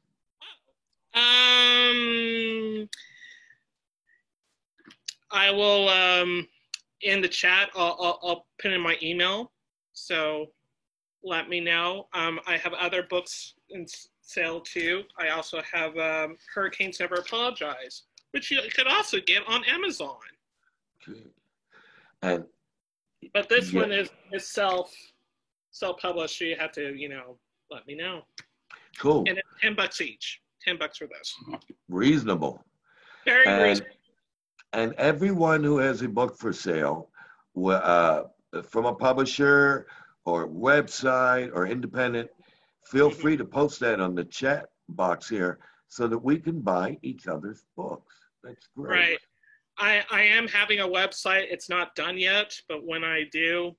Um, 1.14 2.88
I 5.30 5.50
will. 5.50 5.88
Um, 5.90 6.48
in 7.02 7.20
the 7.20 7.28
chat, 7.28 7.68
I'll, 7.76 7.98
I'll, 8.00 8.18
I'll 8.22 8.46
put 8.60 8.72
in 8.72 8.80
my 8.80 8.96
email. 9.02 9.52
So 9.92 10.46
let 11.26 11.48
me 11.48 11.58
know. 11.60 12.06
Um, 12.14 12.38
I 12.46 12.56
have 12.56 12.72
other 12.74 13.02
books 13.02 13.54
in 13.70 13.84
sale 14.22 14.60
too. 14.60 15.02
I 15.18 15.30
also 15.30 15.60
have 15.70 15.96
um, 15.98 16.36
Hurricanes 16.54 17.00
Never 17.00 17.16
Apologize, 17.16 18.04
which 18.30 18.50
you 18.52 18.60
could 18.74 18.86
also 18.86 19.18
get 19.26 19.42
on 19.48 19.64
Amazon. 19.64 20.16
Okay. 21.02 21.20
And 22.22 22.44
But 23.34 23.48
this 23.48 23.72
Yeah. 23.72 23.80
one 23.80 23.92
is, 23.92 24.08
is 24.32 24.48
self 24.48 24.94
self 25.72 25.98
published. 26.00 26.38
So 26.38 26.44
you 26.44 26.56
have 26.56 26.72
to, 26.72 26.94
you 26.96 27.08
know, 27.08 27.36
let 27.70 27.86
me 27.88 27.96
know. 27.96 28.22
cool, 28.98 29.24
And 29.28 29.36
it's 29.36 29.48
ten 29.60 29.74
bucks 29.74 30.00
each. 30.00 30.40
Ten 30.64 30.78
bucks 30.78 30.98
for 30.98 31.08
this. 31.08 31.34
reasonable. 31.88 32.64
Very 33.24 33.46
And, 33.46 33.62
reasonable. 33.64 33.96
and 34.74 34.92
everyone 34.94 35.64
who 35.64 35.78
has 35.78 36.02
a 36.02 36.08
book 36.08 36.38
for 36.38 36.52
sale, 36.52 37.10
uh, 37.66 38.22
from 38.62 38.86
a 38.86 38.94
publisher 38.94 39.86
or 40.26 40.48
website 40.48 41.50
or 41.54 41.66
independent, 41.66 42.28
feel 42.84 43.10
Mhm. 43.10 43.14
free 43.14 43.36
to 43.36 43.44
post 43.44 43.80
that 43.80 44.00
on 44.00 44.14
the 44.14 44.24
chat 44.24 44.68
box 44.90 45.28
here 45.28 45.58
so 45.88 46.06
that 46.08 46.18
we 46.18 46.38
can 46.38 46.60
buy 46.60 46.98
each 47.02 47.26
other's 47.28 47.64
books. 47.76 48.14
That's 48.42 48.66
great. 48.76 48.90
Right. 48.90 49.18
I, 49.78 50.04
I 50.10 50.22
am 50.22 50.48
having 50.48 50.80
a 50.80 50.88
website. 50.88 51.46
It's 51.50 51.68
not 51.68 51.94
done 51.94 52.18
yet, 52.18 52.60
but 52.68 52.84
when 52.84 53.04
I 53.04 53.24
do, 53.30 53.76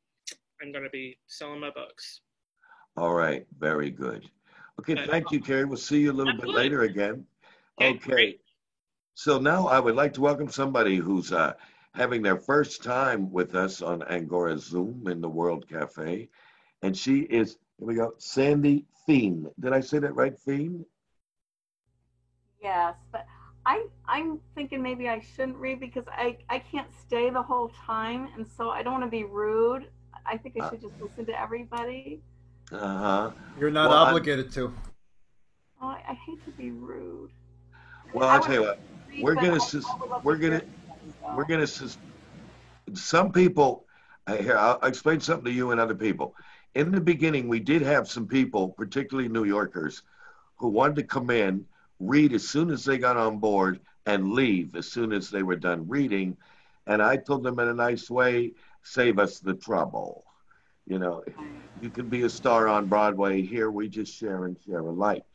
I'm 0.61 0.71
going 0.71 0.83
to 0.83 0.89
be 0.89 1.19
selling 1.27 1.59
my 1.59 1.69
books. 1.71 2.21
All 2.95 3.13
right. 3.13 3.45
Very 3.59 3.91
good. 3.91 4.29
Okay. 4.79 4.93
Okay. 4.93 5.05
Thank 5.05 5.31
you, 5.31 5.39
Carrie. 5.41 5.65
We'll 5.65 5.77
see 5.77 6.01
you 6.01 6.11
a 6.11 6.13
little 6.13 6.33
bit 6.33 6.43
Absolutely. 6.43 6.63
later 6.63 6.81
again. 6.83 7.27
Okay, 7.79 7.93
Okay. 7.95 8.11
great. 8.11 8.41
So 9.15 9.39
now 9.39 9.67
I 9.67 9.79
would 9.79 9.95
like 9.95 10.13
to 10.13 10.21
welcome 10.21 10.49
somebody 10.49 10.97
who's 10.97 11.31
uh, 11.31 11.53
having 11.97 12.21
their 12.21 12.37
first 12.37 12.83
time 12.83 13.31
with 13.31 13.55
us 13.55 13.81
on 13.81 14.03
Angora 14.03 14.57
Zoom 14.59 15.07
in 15.07 15.19
the 15.19 15.27
World 15.27 15.67
Cafe. 15.67 16.29
And 16.83 16.95
she 16.95 17.21
is, 17.21 17.57
here 17.79 17.87
we 17.87 17.95
go, 17.95 18.13
Sandy 18.19 18.85
Thien. 19.09 19.47
Did 19.59 19.73
I 19.73 19.81
say 19.81 19.97
that 19.99 20.13
right, 20.15 20.35
Thien? 20.47 20.85
Yes, 22.61 22.93
but 23.11 23.25
I 23.65 23.85
I'm 24.07 24.39
thinking 24.55 24.81
maybe 24.81 25.09
I 25.09 25.19
shouldn't 25.21 25.57
read 25.57 25.79
because 25.79 26.05
I 26.11 26.37
I 26.49 26.59
can't 26.59 26.87
stay 27.05 27.29
the 27.29 27.41
whole 27.41 27.69
time, 27.85 28.29
and 28.35 28.45
so 28.57 28.69
I 28.69 28.81
don't 28.83 28.93
want 28.93 29.05
to 29.05 29.09
be 29.11 29.23
rude. 29.23 29.87
I 30.25 30.37
think 30.37 30.55
I 30.59 30.65
Uh. 30.65 30.69
should 30.71 30.81
just 30.81 30.93
listen 31.01 31.25
to 31.27 31.39
everybody. 31.39 32.21
Uh 32.71 32.77
huh. 32.97 33.31
You're 33.59 33.69
not 33.71 33.89
Well, 33.89 33.99
I'm- 33.99 34.07
obligated 34.09 34.51
to. 34.53 34.73
Oh, 35.81 35.87
I, 35.87 36.01
I 36.09 36.13
hate 36.13 36.43
to 36.45 36.51
be 36.51 36.71
rude. 36.71 37.29
Well, 38.13 38.27
I 38.27 38.33
I'll 38.33 38.39
would 38.39 38.45
tell 38.47 38.55
you 38.55 38.61
what, 38.61 38.79
read, 39.09 39.23
we're 39.23 39.35
gonna 39.35 39.53
I- 39.53 39.57
sus- 39.59 39.85
I 39.85 39.95
would 39.97 40.09
love 40.09 40.21
to 40.21 40.25
we're 40.25 40.37
gonna- 40.37 40.55
everybody, 40.55 40.71
though. 40.75 40.76
We're 41.35 41.45
going 41.45 41.65
to, 41.65 41.97
some 42.93 43.31
people, 43.31 43.85
here, 44.27 44.57
I'll 44.57 44.79
explain 44.81 45.19
something 45.19 45.45
to 45.45 45.51
you 45.51 45.71
and 45.71 45.79
other 45.79 45.95
people. 45.95 46.35
In 46.75 46.91
the 46.91 47.01
beginning, 47.01 47.47
we 47.47 47.59
did 47.59 47.81
have 47.81 48.07
some 48.07 48.27
people, 48.27 48.69
particularly 48.69 49.29
New 49.29 49.45
Yorkers, 49.45 50.03
who 50.57 50.69
wanted 50.69 50.95
to 50.97 51.03
come 51.03 51.29
in, 51.29 51.65
read 51.99 52.33
as 52.33 52.47
soon 52.47 52.69
as 52.69 52.85
they 52.85 52.97
got 52.97 53.17
on 53.17 53.37
board, 53.37 53.79
and 54.05 54.31
leave 54.31 54.75
as 54.75 54.87
soon 54.87 55.11
as 55.11 55.29
they 55.29 55.43
were 55.43 55.55
done 55.55 55.87
reading. 55.87 56.37
And 56.85 57.01
I 57.01 57.17
told 57.17 57.43
them 57.43 57.59
in 57.59 57.67
a 57.67 57.73
nice 57.73 58.09
way, 58.09 58.53
save 58.83 59.19
us 59.19 59.39
the 59.39 59.53
trouble. 59.53 60.23
You 60.85 60.99
know, 60.99 61.23
you 61.81 61.89
can 61.89 62.07
be 62.07 62.21
a 62.21 62.29
star 62.29 62.67
on 62.69 62.87
Broadway. 62.87 63.41
Here, 63.41 63.69
we 63.69 63.89
just 63.89 64.13
share 64.13 64.45
and 64.45 64.55
share 64.65 64.79
alike. 64.79 65.25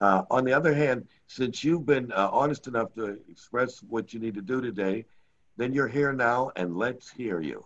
Uh, 0.00 0.24
on 0.30 0.44
the 0.44 0.52
other 0.52 0.74
hand, 0.74 1.06
since 1.26 1.64
you've 1.64 1.86
been 1.86 2.12
uh, 2.12 2.28
honest 2.32 2.66
enough 2.66 2.94
to 2.94 3.18
express 3.30 3.82
what 3.82 4.12
you 4.12 4.20
need 4.20 4.34
to 4.34 4.42
do 4.42 4.60
today, 4.60 5.04
then 5.56 5.72
you're 5.72 5.88
here 5.88 6.12
now, 6.12 6.50
and 6.56 6.76
let's 6.76 7.10
hear 7.10 7.40
you. 7.40 7.64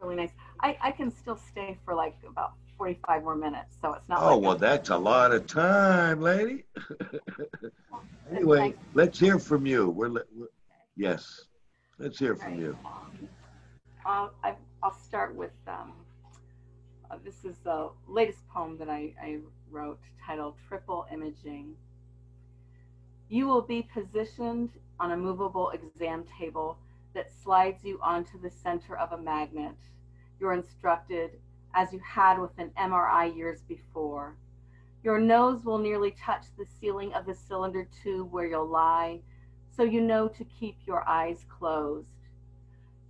really 0.00 0.16
nice. 0.16 0.32
I 0.60 0.76
I 0.82 0.90
can 0.92 1.10
still 1.10 1.36
stay 1.36 1.78
for 1.84 1.94
like 1.94 2.16
about 2.26 2.52
45 2.76 3.22
more 3.22 3.34
minutes, 3.36 3.76
so 3.80 3.92
it's 3.94 4.08
not. 4.08 4.22
Oh, 4.22 4.36
like 4.36 4.42
well, 4.42 4.56
a- 4.56 4.58
that's 4.58 4.90
a 4.90 4.96
lot 4.96 5.32
of 5.32 5.46
time, 5.46 6.20
lady. 6.20 6.64
anyway, 8.34 8.74
let's 8.94 9.18
hear 9.18 9.38
from 9.38 9.66
you. 9.66 9.90
We're, 9.90 10.08
li- 10.08 10.30
we're 10.34 10.46
yes, 10.96 11.46
let's 11.98 12.18
hear 12.18 12.34
from 12.36 12.52
Right. 12.52 12.60
you. 12.60 12.78
Um, 12.84 13.28
I'll, 14.04 14.32
I, 14.42 14.54
I'll 14.82 14.92
start 14.94 15.34
with 15.34 15.52
um, 15.66 15.92
uh, 17.10 17.16
this 17.24 17.44
is 17.44 17.58
the 17.64 17.90
latest 18.06 18.46
poem 18.48 18.76
that 18.78 18.88
I, 18.88 19.14
I 19.20 19.38
wrote 19.70 19.98
titled 20.24 20.54
Triple 20.68 21.06
Imaging. 21.12 21.74
You 23.30 23.46
will 23.46 23.60
be 23.60 23.82
positioned 23.82 24.70
on 24.98 25.12
a 25.12 25.16
movable 25.16 25.68
exam 25.70 26.24
table 26.38 26.78
that 27.12 27.30
slides 27.30 27.84
you 27.84 28.00
onto 28.02 28.40
the 28.40 28.50
center 28.50 28.96
of 28.96 29.12
a 29.12 29.18
magnet. 29.18 29.76
You're 30.40 30.54
instructed 30.54 31.32
as 31.74 31.92
you 31.92 31.98
had 31.98 32.38
with 32.38 32.58
an 32.58 32.70
MRI 32.78 33.36
years 33.36 33.60
before. 33.68 34.34
Your 35.04 35.20
nose 35.20 35.62
will 35.62 35.76
nearly 35.76 36.12
touch 36.12 36.46
the 36.56 36.64
ceiling 36.80 37.12
of 37.12 37.26
the 37.26 37.34
cylinder 37.34 37.86
tube 38.02 38.32
where 38.32 38.46
you'll 38.46 38.66
lie, 38.66 39.20
so 39.76 39.82
you 39.82 40.00
know 40.00 40.28
to 40.28 40.44
keep 40.44 40.78
your 40.86 41.06
eyes 41.06 41.44
closed. 41.50 42.08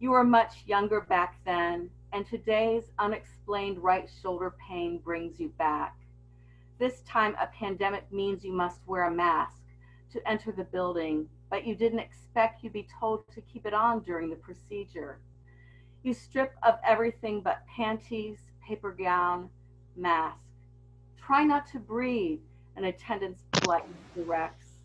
You 0.00 0.10
were 0.10 0.24
much 0.24 0.64
younger 0.66 1.00
back 1.00 1.38
then, 1.44 1.90
and 2.12 2.26
today's 2.26 2.90
unexplained 2.98 3.78
right 3.78 4.10
shoulder 4.20 4.52
pain 4.68 4.98
brings 4.98 5.38
you 5.38 5.50
back. 5.50 5.96
This 6.80 7.02
time, 7.02 7.36
a 7.40 7.46
pandemic 7.46 8.10
means 8.12 8.44
you 8.44 8.52
must 8.52 8.80
wear 8.86 9.04
a 9.04 9.14
mask 9.14 9.57
to 10.12 10.28
enter 10.28 10.52
the 10.52 10.64
building, 10.64 11.28
but 11.50 11.66
you 11.66 11.74
didn't 11.74 11.98
expect 12.00 12.62
you'd 12.62 12.72
be 12.72 12.88
told 13.00 13.28
to 13.34 13.40
keep 13.42 13.66
it 13.66 13.74
on 13.74 14.00
during 14.00 14.30
the 14.30 14.36
procedure. 14.36 15.20
You 16.02 16.14
strip 16.14 16.54
of 16.62 16.78
everything 16.84 17.40
but 17.42 17.66
panties, 17.66 18.38
paper 18.66 18.92
gown, 18.92 19.50
mask. 19.96 20.38
Try 21.16 21.44
not 21.44 21.66
to 21.68 21.78
breathe, 21.78 22.40
an 22.76 22.84
attendant's 22.84 23.44
politely 23.58 23.96
directs. 24.14 24.78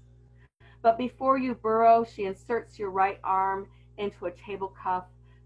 But 0.81 0.97
before 0.97 1.37
you 1.37 1.55
burrow, 1.55 2.03
she 2.03 2.25
inserts 2.25 2.77
your 2.77 2.89
right 2.89 3.19
arm 3.23 3.67
into 3.97 4.25
a 4.25 4.31
table 4.31 4.67
cuff, 4.81 5.05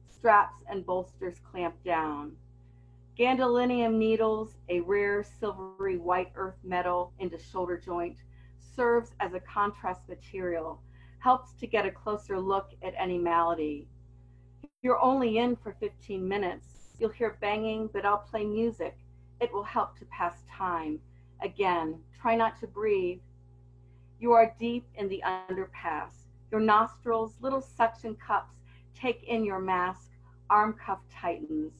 straps 0.09 0.63
and 0.67 0.85
bolsters 0.85 1.39
clamp 1.39 1.75
down. 1.83 2.37
Gadolinium 3.17 3.97
needles, 3.97 4.57
a 4.69 4.79
rare 4.79 5.23
silvery 5.23 5.97
white 5.97 6.31
earth 6.35 6.57
metal 6.63 7.13
into 7.19 7.37
shoulder 7.37 7.77
joint, 7.77 8.17
serves 8.77 9.11
as 9.19 9.33
a 9.33 9.39
contrast 9.41 10.07
material, 10.07 10.79
helps 11.19 11.51
to 11.53 11.67
get 11.67 11.85
a 11.85 11.91
closer 11.91 12.39
look 12.39 12.69
at 12.83 12.93
any 12.97 13.17
malady. 13.17 13.87
You're 14.83 15.01
only 15.01 15.39
in 15.39 15.55
for 15.55 15.75
15 15.79 16.25
minutes. 16.25 16.67
You'll 16.99 17.09
hear 17.09 17.37
banging, 17.41 17.89
but 17.91 18.05
I'll 18.05 18.19
play 18.19 18.45
music. 18.45 18.95
It 19.41 19.51
will 19.51 19.63
help 19.63 19.97
to 19.97 20.05
pass 20.05 20.43
time. 20.49 20.99
Again, 21.41 21.99
try 22.21 22.35
not 22.35 22.59
to 22.59 22.67
breathe. 22.67 23.19
You 24.19 24.33
are 24.33 24.55
deep 24.59 24.87
in 24.95 25.09
the 25.09 25.23
underpass. 25.25 26.11
Your 26.51 26.61
nostrils, 26.61 27.33
little 27.41 27.61
suction 27.61 28.15
cups, 28.15 28.53
take 28.95 29.23
in 29.23 29.43
your 29.43 29.59
mask. 29.59 30.11
Arm 30.49 30.73
cuff 30.73 30.99
tightens. 31.11 31.73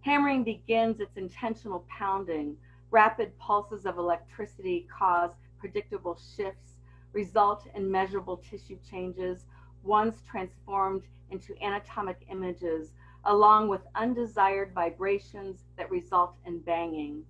Hammering 0.00 0.44
begins 0.44 1.00
its 1.00 1.16
intentional 1.16 1.84
pounding. 1.88 2.56
Rapid 2.90 3.36
pulses 3.38 3.84
of 3.84 3.98
electricity 3.98 4.86
cause 4.96 5.32
predictable 5.58 6.18
shifts, 6.36 6.78
result 7.12 7.66
in 7.74 7.90
measurable 7.90 8.36
tissue 8.36 8.78
changes, 8.88 9.46
once 9.82 10.22
transformed 10.28 11.02
into 11.30 11.56
anatomic 11.62 12.26
images, 12.30 12.92
along 13.24 13.68
with 13.68 13.80
undesired 13.94 14.72
vibrations 14.74 15.64
that 15.76 15.90
result 15.90 16.34
in 16.46 16.58
banging. 16.60 17.24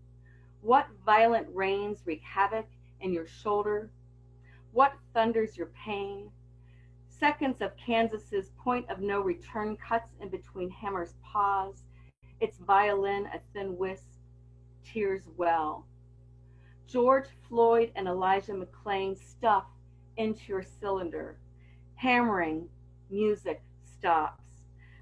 What 0.61 0.87
violent 1.05 1.47
rains 1.55 2.03
wreak 2.05 2.23
havoc 2.23 2.67
in 3.01 3.13
your 3.13 3.27
shoulder? 3.27 3.91
What 4.73 4.93
thunders 5.15 5.57
your 5.57 5.71
pain? 5.85 6.31
Seconds 7.09 7.61
of 7.61 7.77
Kansas's 7.77 8.51
point 8.59 8.89
of 8.91 9.01
no 9.01 9.21
return 9.21 9.77
cuts 9.77 10.11
in 10.21 10.29
between 10.29 10.71
Hammer's 10.71 11.15
paws. 11.23 11.83
Its 12.41 12.59
violin 12.59 13.27
a 13.35 13.41
thin 13.53 13.77
wisp, 13.77 14.07
tears 14.85 15.23
well. 15.37 15.87
George 16.89 17.27
Floyd 17.47 17.93
and 17.97 18.09
Elijah 18.09 18.53
McClain 18.53 19.15
stuff 19.15 19.65
into 20.17 20.41
your 20.49 20.63
cylinder. 20.63 21.39
Hammering, 21.97 22.67
music 23.11 23.63
stops. 23.85 24.43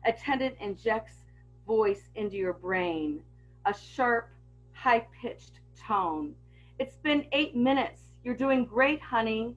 Attendant 0.05 0.57
injects 0.61 1.23
voice 1.65 2.11
into 2.17 2.37
your 2.37 2.55
brain, 2.55 3.23
a 3.67 3.73
sharp, 3.73 4.29
high 4.73 5.07
pitched 5.21 5.61
tone. 5.79 6.35
It's 6.81 6.97
been 6.97 7.27
eight 7.31 7.55
minutes. 7.55 8.03
You're 8.25 8.35
doing 8.35 8.65
great, 8.65 9.01
honey. 9.01 9.55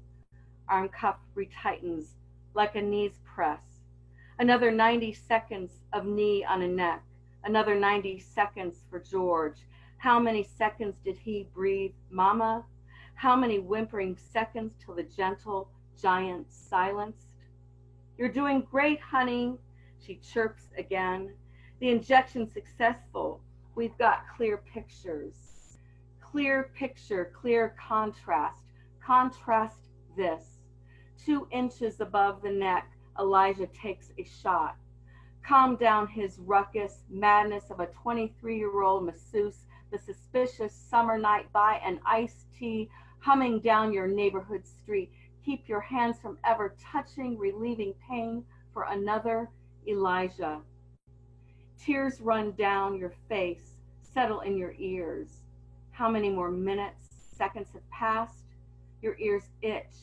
Arm 0.68 0.90
cuff 0.90 1.18
retightens 1.36 2.10
like 2.54 2.76
a 2.76 2.82
knees 2.82 3.20
press. 3.26 3.64
Another 4.38 4.70
90 4.70 5.14
seconds 5.14 5.72
of 5.94 6.06
knee 6.06 6.46
on 6.46 6.62
a 6.62 6.68
neck. 6.68 7.04
Another 7.44 7.74
90 7.74 8.20
seconds 8.20 8.84
for 8.88 9.00
George. 9.00 9.58
How 10.00 10.18
many 10.18 10.44
seconds 10.44 10.96
did 11.04 11.18
he 11.18 11.50
breathe, 11.54 11.92
Mama? 12.10 12.64
How 13.16 13.36
many 13.36 13.60
whimpering 13.60 14.16
seconds 14.16 14.74
till 14.80 14.96
the 14.96 15.04
gentle 15.04 15.70
giant 16.02 16.50
silenced? 16.50 17.28
You're 18.18 18.32
doing 18.32 18.66
great, 18.72 19.02
honey, 19.02 19.58
she 20.00 20.16
chirps 20.16 20.70
again. 20.78 21.34
The 21.82 21.90
injection 21.90 22.50
successful. 22.50 23.42
we've 23.76 23.98
got 23.98 24.24
clear 24.38 24.64
pictures. 24.74 25.36
Clear 26.22 26.72
picture, 26.76 27.34
clear 27.36 27.76
contrast. 27.78 28.64
Contrast 29.06 29.90
this. 30.16 30.60
Two 31.18 31.46
inches 31.52 32.00
above 32.00 32.42
the 32.42 32.52
neck, 32.52 32.90
Elijah 33.20 33.68
takes 33.68 34.12
a 34.18 34.24
shot. 34.24 34.78
Calm 35.46 35.76
down 35.76 36.08
his 36.08 36.40
ruckus, 36.40 37.04
madness 37.10 37.70
of 37.70 37.82
a 37.82 37.88
23 37.88 38.58
year 38.58 38.82
old 38.82 39.06
masseuse, 39.06 39.66
the 39.92 39.98
suspicious 39.98 40.74
summer 40.74 41.18
night 41.18 41.52
by 41.52 41.82
an 41.84 42.00
iced 42.06 42.46
tea 42.58 42.90
humming 43.20 43.60
down 43.60 43.94
your 43.94 44.08
neighborhood 44.08 44.66
street. 44.66 45.12
Keep 45.46 45.68
your 45.68 45.82
hands 45.82 46.18
from 46.20 46.38
ever 46.46 46.76
touching, 46.82 47.38
relieving 47.38 47.94
pain 48.08 48.44
for 48.74 48.84
another 48.84 49.50
Elijah. 49.88 50.60
Tears 51.80 52.22
run 52.22 52.52
down 52.54 52.98
your 52.98 53.14
face, 53.28 53.78
settle 54.02 54.42
in 54.42 54.58
your 54.58 54.76
ears. 54.78 55.42
How 55.92 56.10
many 56.10 56.30
more 56.30 56.52
minutes, 56.52 57.08
seconds 57.36 57.70
have 57.74 57.90
passed? 57.90 58.46
Your 59.02 59.18
ears 59.20 59.50
itch. 59.62 59.96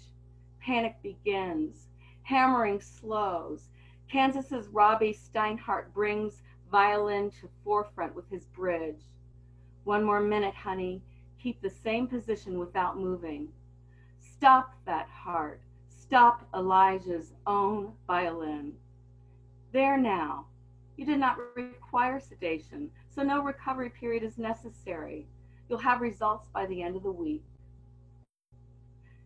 Panic 0.60 0.96
begins. 1.02 1.88
Hammering 2.22 2.80
slows. 2.80 3.68
Kansas's 4.10 4.68
Robby 4.68 5.12
Steinhardt 5.12 5.92
brings 5.92 6.42
violin 6.70 7.30
to 7.30 7.48
forefront 7.62 8.14
with 8.14 8.28
his 8.30 8.46
bridge. 8.46 9.02
One 9.86 10.02
more 10.02 10.20
minute, 10.20 10.56
honey. 10.56 11.00
Keep 11.40 11.62
the 11.62 11.70
same 11.70 12.08
position 12.08 12.58
without 12.58 12.98
moving. 12.98 13.50
Stop 14.18 14.74
that 14.84 15.06
heart. 15.06 15.60
Stop 15.88 16.44
Elijah's 16.52 17.34
own 17.46 17.92
violin. 18.04 18.72
There 19.72 19.96
now. 19.96 20.46
You 20.96 21.06
did 21.06 21.20
not 21.20 21.38
require 21.54 22.18
sedation, 22.18 22.90
so 23.14 23.22
no 23.22 23.44
recovery 23.44 23.90
period 23.90 24.24
is 24.24 24.38
necessary. 24.38 25.28
You'll 25.68 25.78
have 25.78 26.00
results 26.00 26.48
by 26.52 26.66
the 26.66 26.82
end 26.82 26.96
of 26.96 27.04
the 27.04 27.12
week. 27.12 27.44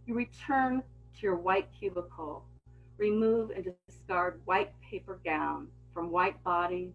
You 0.04 0.12
return 0.12 0.82
to 0.82 1.22
your 1.22 1.36
white 1.36 1.68
cubicle. 1.72 2.44
Remove 2.98 3.50
and 3.50 3.72
discard 3.88 4.42
white 4.44 4.78
paper 4.82 5.22
gown 5.24 5.68
from 5.94 6.10
white 6.10 6.44
body. 6.44 6.92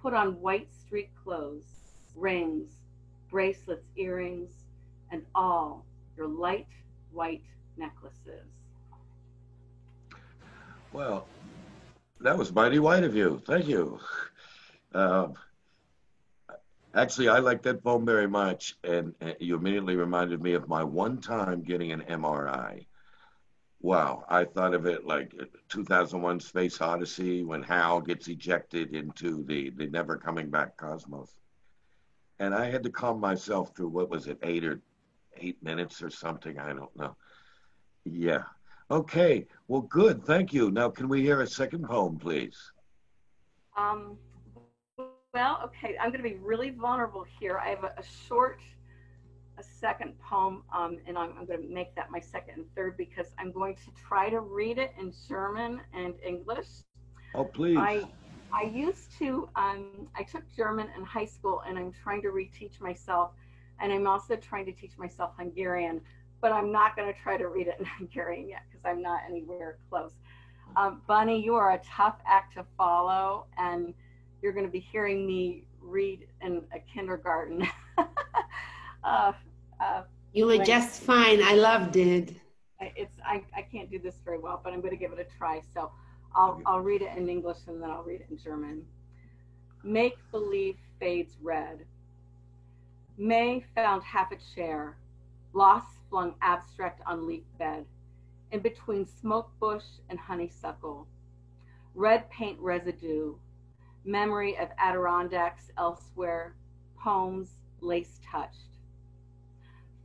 Put 0.00 0.14
on 0.14 0.40
white 0.40 0.72
street 0.72 1.10
clothes, 1.24 1.66
rings, 2.14 2.79
bracelets, 3.30 3.86
earrings, 3.96 4.50
and 5.10 5.22
all 5.34 5.84
your 6.16 6.28
light 6.28 6.66
white 7.12 7.44
necklaces. 7.76 8.46
Well, 10.92 11.26
that 12.20 12.36
was 12.36 12.52
mighty 12.52 12.78
white 12.78 13.04
of 13.04 13.14
you. 13.14 13.40
Thank 13.46 13.66
you. 13.66 14.00
Um, 14.92 15.34
actually, 16.94 17.28
I 17.28 17.38
like 17.38 17.62
that 17.62 17.82
poem 17.82 18.04
very 18.04 18.28
much, 18.28 18.76
and, 18.84 19.14
and 19.20 19.36
you 19.40 19.56
immediately 19.56 19.96
reminded 19.96 20.42
me 20.42 20.54
of 20.54 20.68
my 20.68 20.82
one 20.84 21.20
time 21.20 21.62
getting 21.62 21.92
an 21.92 22.02
MRI. 22.02 22.86
Wow, 23.82 24.24
I 24.28 24.44
thought 24.44 24.74
of 24.74 24.86
it 24.86 25.06
like 25.06 25.32
2001 25.70 26.40
Space 26.40 26.80
Odyssey 26.80 27.44
when 27.44 27.62
Hal 27.62 28.02
gets 28.02 28.28
ejected 28.28 28.94
into 28.94 29.42
the, 29.44 29.70
the 29.70 29.86
never 29.86 30.18
coming 30.18 30.50
back 30.50 30.76
cosmos. 30.76 31.39
And 32.40 32.54
I 32.54 32.70
had 32.70 32.82
to 32.84 32.90
calm 32.90 33.20
myself 33.20 33.76
through 33.76 33.88
what 33.88 34.08
was 34.08 34.26
it, 34.26 34.38
eight 34.42 34.64
or 34.64 34.80
eight 35.36 35.62
minutes 35.62 36.02
or 36.02 36.08
something? 36.08 36.58
I 36.58 36.72
don't 36.72 36.96
know. 36.96 37.14
Yeah. 38.04 38.44
Okay. 38.90 39.46
Well, 39.68 39.82
good. 39.82 40.24
Thank 40.24 40.54
you. 40.54 40.70
Now, 40.70 40.88
can 40.88 41.06
we 41.06 41.20
hear 41.20 41.42
a 41.42 41.46
second 41.46 41.84
poem, 41.84 42.18
please? 42.18 42.56
Um, 43.76 44.16
well, 45.34 45.60
okay, 45.64 45.96
I'm 46.00 46.10
going 46.10 46.22
to 46.22 46.28
be 46.28 46.36
really 46.36 46.70
vulnerable 46.70 47.26
here. 47.38 47.58
I 47.58 47.68
have 47.68 47.84
a, 47.84 47.92
a 47.98 48.02
short, 48.26 48.60
a 49.58 49.62
second 49.62 50.18
poem, 50.18 50.64
um, 50.74 50.96
and 51.06 51.18
I'm, 51.18 51.34
I'm, 51.38 51.46
going 51.46 51.62
to 51.62 51.68
make 51.68 51.94
that 51.94 52.10
my 52.10 52.20
second 52.20 52.54
and 52.56 52.74
third 52.74 52.96
because 52.96 53.26
I'm 53.38 53.52
going 53.52 53.76
to 53.76 53.90
try 54.08 54.30
to 54.30 54.40
read 54.40 54.78
it 54.78 54.92
in 54.98 55.12
German 55.28 55.82
and 55.92 56.14
English. 56.26 56.68
Oh, 57.34 57.44
please. 57.44 57.76
I 57.78 58.08
I 58.52 58.64
used 58.64 59.16
to. 59.18 59.48
Um, 59.56 60.08
I 60.16 60.22
took 60.22 60.42
German 60.56 60.88
in 60.96 61.04
high 61.04 61.24
school, 61.26 61.62
and 61.66 61.78
I'm 61.78 61.92
trying 61.92 62.22
to 62.22 62.28
reteach 62.28 62.80
myself, 62.80 63.32
and 63.80 63.92
I'm 63.92 64.06
also 64.06 64.36
trying 64.36 64.66
to 64.66 64.72
teach 64.72 64.96
myself 64.98 65.32
Hungarian. 65.38 66.00
But 66.40 66.52
I'm 66.52 66.72
not 66.72 66.96
going 66.96 67.12
to 67.12 67.18
try 67.18 67.36
to 67.36 67.48
read 67.48 67.68
it 67.68 67.76
in 67.78 67.84
Hungarian 67.98 68.48
yet 68.48 68.62
because 68.68 68.84
I'm 68.84 69.02
not 69.02 69.20
anywhere 69.28 69.78
close. 69.88 70.12
Um, 70.76 71.02
Bunny, 71.06 71.42
you 71.42 71.54
are 71.54 71.72
a 71.72 71.80
tough 71.84 72.18
act 72.26 72.54
to 72.54 72.64
follow, 72.76 73.46
and 73.58 73.92
you're 74.42 74.52
going 74.52 74.66
to 74.66 74.72
be 74.72 74.80
hearing 74.80 75.26
me 75.26 75.66
read 75.80 76.26
in 76.40 76.62
a 76.74 76.78
kindergarten. 76.78 77.66
uh, 79.04 79.32
uh, 79.80 80.02
you 80.32 80.46
were 80.46 80.58
just 80.58 81.02
fine. 81.02 81.42
I 81.42 81.54
loved 81.54 81.96
it. 81.96 82.34
It's 82.80 83.16
I, 83.24 83.42
I 83.54 83.62
can't 83.62 83.90
do 83.90 83.98
this 83.98 84.16
very 84.24 84.38
well, 84.38 84.60
but 84.62 84.72
I'm 84.72 84.80
going 84.80 84.92
to 84.92 84.96
give 84.96 85.12
it 85.12 85.18
a 85.18 85.36
try. 85.36 85.60
So 85.74 85.90
I'll 86.34 86.60
I'll 86.66 86.80
read 86.80 87.02
it 87.02 87.16
in 87.16 87.28
English 87.28 87.58
and 87.66 87.82
then 87.82 87.90
I'll 87.90 88.02
read 88.02 88.20
it 88.20 88.26
in 88.30 88.38
German. 88.38 88.86
Make 89.82 90.18
believe 90.30 90.76
fades 90.98 91.36
red. 91.42 91.86
May 93.16 93.64
found 93.74 94.02
half 94.02 94.32
a 94.32 94.36
chair. 94.54 94.96
Loss 95.52 95.84
flung 96.08 96.34
abstract 96.42 97.02
on 97.06 97.26
leaf 97.26 97.44
bed. 97.58 97.84
In 98.52 98.60
between 98.60 99.06
smoke 99.06 99.50
bush 99.60 99.84
and 100.08 100.18
honeysuckle. 100.18 101.06
Red 101.94 102.30
paint 102.30 102.58
residue 102.60 103.34
memory 104.04 104.56
of 104.56 104.68
Adirondacks 104.78 105.70
elsewhere, 105.76 106.54
poems 106.98 107.56
lace 107.80 108.20
touched. 108.30 108.78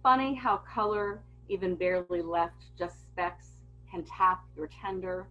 Funny 0.03 0.35
how 0.35 0.57
color, 0.57 1.21
even 1.49 1.75
barely 1.75 2.21
left, 2.21 2.65
just 2.77 3.01
specks, 3.07 3.51
can 3.89 4.03
tap 4.03 4.43
your 4.55 4.67
tender, 4.67 5.27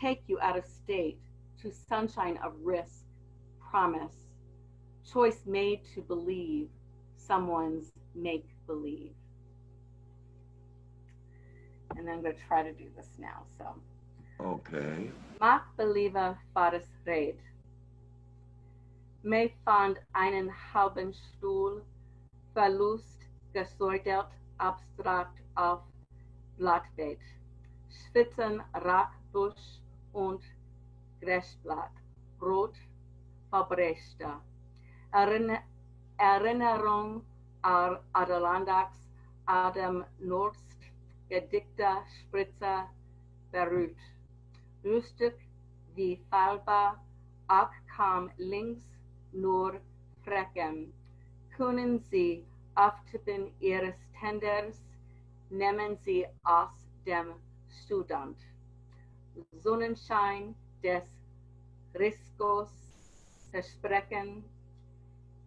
take 0.00 0.22
you 0.26 0.38
out 0.40 0.56
of 0.56 0.64
state 0.64 1.18
to 1.62 1.70
sunshine 1.70 2.38
of 2.44 2.52
risk, 2.62 3.04
promise, 3.70 4.16
choice 5.10 5.40
made 5.46 5.80
to 5.94 6.00
believe, 6.02 6.68
someone's 7.16 7.92
make 8.14 8.46
believe. 8.66 9.12
And 11.96 12.08
I'm 12.08 12.22
going 12.22 12.34
to 12.34 12.42
try 12.48 12.62
to 12.62 12.72
do 12.72 12.84
this 12.96 13.08
now. 13.18 13.44
So, 13.58 13.74
okay. 14.40 15.10
Mach 15.40 15.62
believer 15.76 16.38
Fares 16.54 16.86
red. 17.06 17.36
May 19.22 19.54
fand 19.64 19.98
einen 20.14 20.50
halben 20.74 21.14
Stuhl, 21.14 21.82
Verlust 22.54 23.20
gesäudert, 23.52 24.32
abstrakt 24.58 25.38
auf 25.54 25.82
Blattbett, 26.58 27.20
Schwitzen, 27.88 28.62
Rackbusch 28.74 29.81
und 30.12 30.42
Gräsblatt, 31.20 31.92
rot, 32.40 32.74
verbrechter. 33.50 34.40
Erinnerung 36.18 37.22
an 37.62 37.98
Adelandaks, 38.12 38.98
Adam 39.46 40.04
Norst, 40.20 40.76
Gedichter, 41.28 42.04
Spritzer, 42.20 42.88
berührt. 43.50 43.96
Lustig 44.82 45.34
wie 45.94 46.20
Falba, 46.30 47.00
Ak 47.48 47.72
kam 47.96 48.30
links 48.38 48.84
nur 49.32 49.80
Frecken. 50.24 50.92
Können 51.56 52.04
Sie 52.10 52.44
auftippen 52.74 53.52
Ihres 53.60 53.96
Tenders, 54.18 54.80
nehmen 55.50 55.98
Sie 56.04 56.26
aus 56.44 56.70
dem 57.04 57.34
Student. 57.84 58.38
Sonnenschein 59.62 60.54
des 60.82 61.02
Riskos 61.94 62.68
versprechen, 63.50 64.42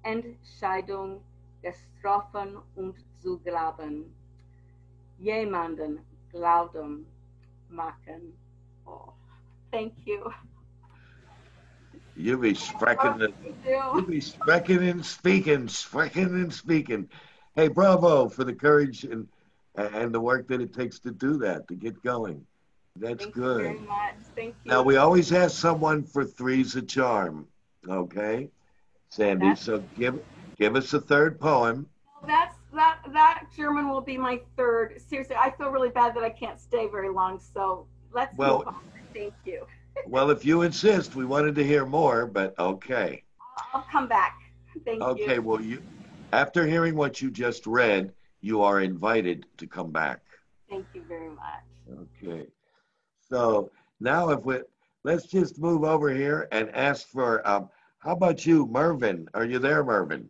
Entscheidung 0.04 1.22
getroffen 1.62 2.58
und 2.76 2.96
zu 3.22 3.40
glauben. 3.40 4.14
Jemanden 5.20 6.00
glauben 6.32 7.06
machen. 7.70 8.34
Oh, 8.86 9.14
thank 9.72 9.94
you. 10.06 10.22
Oh, 10.26 10.34
you 12.16 12.38
be 12.38 12.54
sprecking 12.54 13.22
and 13.24 13.34
you 13.66 14.06
be 14.06 14.22
sprecking 14.22 14.90
and 14.90 15.06
speaking, 15.06 15.68
sprecking 15.68 16.42
and 16.44 16.54
speaking. 16.54 17.10
Hey, 17.56 17.68
bravo 17.68 18.30
for 18.30 18.44
the 18.44 18.54
courage 18.54 19.04
and 19.04 19.28
and 19.76 20.14
the 20.14 20.22
work 20.22 20.48
that 20.48 20.62
it 20.62 20.74
takes 20.74 21.00
to 21.00 21.12
do 21.12 21.38
that, 21.40 21.68
to 21.68 21.76
get 21.76 22.02
going. 22.02 22.46
That's 22.96 23.26
good. 23.26 23.34
Thank 23.34 23.34
good. 23.34 23.58
You 23.58 23.64
very 23.64 23.80
much. 23.88 24.16
Thank 24.36 24.56
you. 24.64 24.72
Now 24.72 24.82
we 24.82 24.98
always 24.98 25.32
ask 25.34 25.58
someone 25.58 26.04
for 26.04 26.24
three's 26.24 26.76
a 26.76 26.82
charm. 26.82 27.48
Okay, 27.88 28.50
Sandy. 29.10 29.48
That's- 29.48 29.62
So 29.64 29.84
give 29.98 30.24
give 30.58 30.76
us 30.76 30.94
a 30.94 31.02
third 31.02 31.40
poem. 31.40 31.88
That's 32.26 32.56
that 32.74 33.00
that 33.14 33.46
German 33.56 33.90
will 33.90 34.02
be 34.02 34.18
my 34.18 34.42
third. 34.58 35.00
Seriously, 35.02 35.36
I 35.36 35.52
feel 35.52 35.70
really 35.70 35.90
bad 35.90 36.16
that 36.16 36.24
I 36.24 36.30
can't 36.30 36.60
stay 36.60 36.88
very 36.88 37.10
long. 37.10 37.40
So 37.40 37.86
let's 38.14 38.36
Well- 38.38 38.60
move 38.60 38.68
on. 38.70 38.84
Thank 39.14 39.34
you. 39.46 39.66
Well, 40.08 40.30
if 40.30 40.44
you 40.44 40.64
insist, 40.64 41.16
we 41.16 41.26
wanted 41.26 41.56
to 41.56 41.64
hear 41.64 41.86
more, 41.86 42.26
but 42.26 42.54
okay. 42.60 43.24
I'll 43.74 43.86
come 43.90 44.10
back. 44.10 44.38
Thank 44.84 45.02
Okay, 45.02 45.22
you. 45.22 45.26
Okay. 45.26 45.40
Well, 45.40 45.62
you, 45.62 45.82
after 46.34 46.68
hearing 46.68 46.96
what 46.98 47.22
you 47.22 47.32
just 47.32 47.66
read, 47.66 48.12
you 48.42 48.62
are 48.62 48.82
invited 48.82 49.46
to 49.56 49.68
come 49.68 49.92
back. 49.92 50.20
Thank 50.70 50.86
you 50.94 51.02
very 51.04 51.30
much. 51.30 51.64
Okay. 52.22 52.46
So 53.30 53.72
now 54.00 54.30
if 54.30 54.44
we, 54.46 54.60
let's 55.04 55.26
just 55.28 55.60
move 55.60 55.84
over 55.84 56.14
here 56.14 56.48
and 56.52 56.70
ask 56.76 57.08
for, 57.08 57.48
um, 57.48 57.70
how 58.00 58.12
about 58.14 58.46
you, 58.46 58.68
Mervin? 58.68 59.28
Are 59.34 59.46
you 59.46 59.60
there, 59.60 59.84
Mervin? 59.84 60.30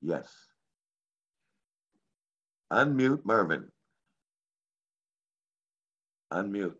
Yes. 0.00 0.28
Unmute 2.72 3.24
Mervin. 3.24 3.70
Unmute. 6.32 6.74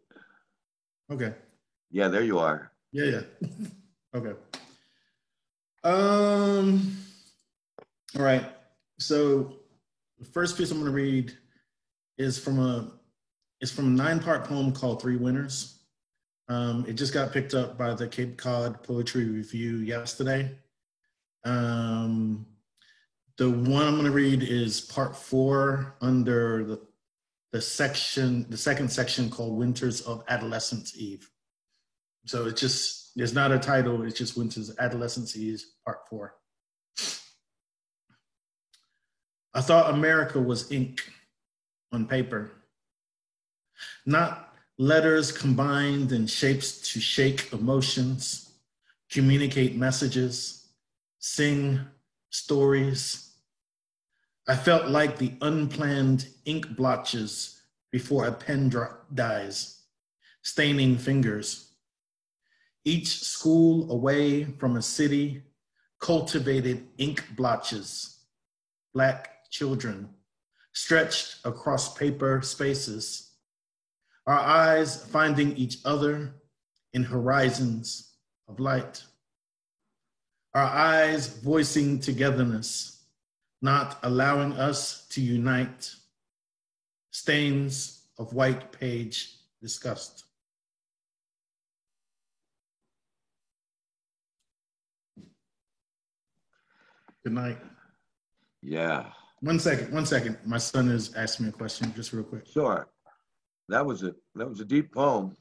Okay. 1.10 1.34
Yeah, 1.90 2.08
there 2.08 2.22
you 2.22 2.38
are. 2.38 2.72
Yeah, 2.92 3.04
yeah. 3.04 3.48
okay. 4.14 4.32
Um. 5.84 6.96
All 8.16 8.24
right. 8.24 8.44
So 8.98 9.54
the 10.18 10.24
first 10.24 10.58
piece 10.58 10.70
I'm 10.70 10.78
going 10.78 10.90
to 10.90 10.92
read 10.92 11.32
is 12.18 12.38
from 12.38 12.58
a 12.58 12.92
is 13.60 13.72
from 13.72 13.86
a 13.86 13.90
nine 13.90 14.20
part 14.20 14.44
poem 14.44 14.72
called 14.72 15.00
Three 15.00 15.16
Winners. 15.16 15.80
Um, 16.48 16.84
it 16.88 16.94
just 16.94 17.12
got 17.12 17.32
picked 17.32 17.54
up 17.54 17.76
by 17.76 17.94
the 17.94 18.08
Cape 18.08 18.38
Cod 18.38 18.82
Poetry 18.82 19.24
Review 19.24 19.78
yesterday. 19.78 20.50
Um, 21.44 22.46
the 23.36 23.50
one 23.50 23.86
I'm 23.86 23.94
going 23.94 24.04
to 24.04 24.10
read 24.10 24.42
is 24.42 24.80
part 24.80 25.14
four 25.16 25.96
under 26.00 26.64
the 26.64 26.80
the 27.52 27.60
section, 27.60 28.46
the 28.50 28.56
second 28.56 28.90
section 28.90 29.30
called 29.30 29.56
Winters 29.56 30.02
of 30.02 30.22
Adolescence 30.28 30.96
Eve. 30.96 31.30
So 32.26 32.46
it's 32.46 32.60
just, 32.60 33.12
there's 33.16 33.32
not 33.32 33.52
a 33.52 33.58
title, 33.58 34.02
it's 34.02 34.18
just 34.18 34.36
Winters 34.36 34.68
of 34.68 34.78
Adolescence 34.78 35.36
Eve, 35.36 35.62
part 35.84 36.00
four. 36.10 36.34
I 39.54 39.62
thought 39.62 39.94
America 39.94 40.38
was 40.38 40.70
ink 40.70 41.10
on 41.92 42.06
paper, 42.06 42.50
not 44.06 44.54
letters 44.78 45.32
combined 45.32 46.12
in 46.12 46.26
shapes 46.26 46.80
to 46.92 47.00
shake 47.00 47.52
emotions, 47.52 48.52
communicate 49.10 49.76
messages, 49.76 50.68
sing 51.18 51.80
stories. 52.30 53.32
I 54.46 54.56
felt 54.56 54.88
like 54.88 55.18
the 55.18 55.34
unplanned 55.42 56.28
ink 56.44 56.76
blotches 56.76 57.62
before 57.90 58.26
a 58.26 58.32
pen 58.32 58.72
dies, 59.14 59.82
staining 60.42 60.96
fingers. 60.96 61.72
Each 62.84 63.20
school 63.20 63.90
away 63.90 64.44
from 64.44 64.76
a 64.76 64.82
city 64.82 65.42
cultivated 66.00 66.86
ink 66.98 67.24
blotches, 67.36 68.20
black 68.94 69.50
children 69.50 70.08
stretched 70.78 71.38
across 71.44 71.98
paper 71.98 72.40
spaces, 72.40 73.32
our 74.28 74.38
eyes 74.38 75.04
finding 75.06 75.56
each 75.56 75.78
other 75.84 76.32
in 76.92 77.02
horizons 77.02 78.12
of 78.46 78.60
light, 78.60 79.02
our 80.54 80.62
eyes 80.62 81.26
voicing 81.42 81.98
togetherness 81.98 83.02
not 83.60 83.98
allowing 84.04 84.52
us 84.52 85.08
to 85.08 85.20
unite. 85.20 85.92
Stains 87.10 88.04
of 88.16 88.32
white 88.32 88.70
page 88.70 89.34
discussed. 89.60 90.26
Good 97.24 97.32
night. 97.32 97.58
Yeah, 98.62 99.10
One 99.40 99.60
second, 99.60 99.92
one 99.92 100.04
second. 100.04 100.36
My 100.44 100.58
son 100.58 100.88
is 100.88 101.14
asking 101.14 101.46
me 101.46 101.50
a 101.50 101.52
question, 101.52 101.92
just 101.94 102.12
real 102.12 102.24
quick. 102.24 102.46
sure. 102.46 102.88
That 103.68 103.84
was 103.86 104.02
a, 104.02 104.14
that 104.34 104.48
was 104.48 104.60
a 104.60 104.64
deep 104.64 104.92
poem. 104.92 105.36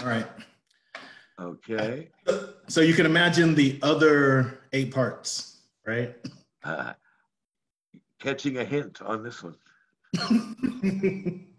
All 0.00 0.08
right. 0.08 0.26
Okay. 1.40 2.08
So 2.68 2.80
you 2.80 2.92
can 2.92 3.06
imagine 3.06 3.54
the 3.54 3.78
other 3.82 4.60
eight 4.72 4.92
parts, 4.92 5.60
right? 5.86 6.16
Uh, 6.64 6.92
Catching 8.20 8.58
a 8.58 8.64
hint 8.64 9.00
on 9.02 9.22
this 9.22 9.42
one. 9.42 9.56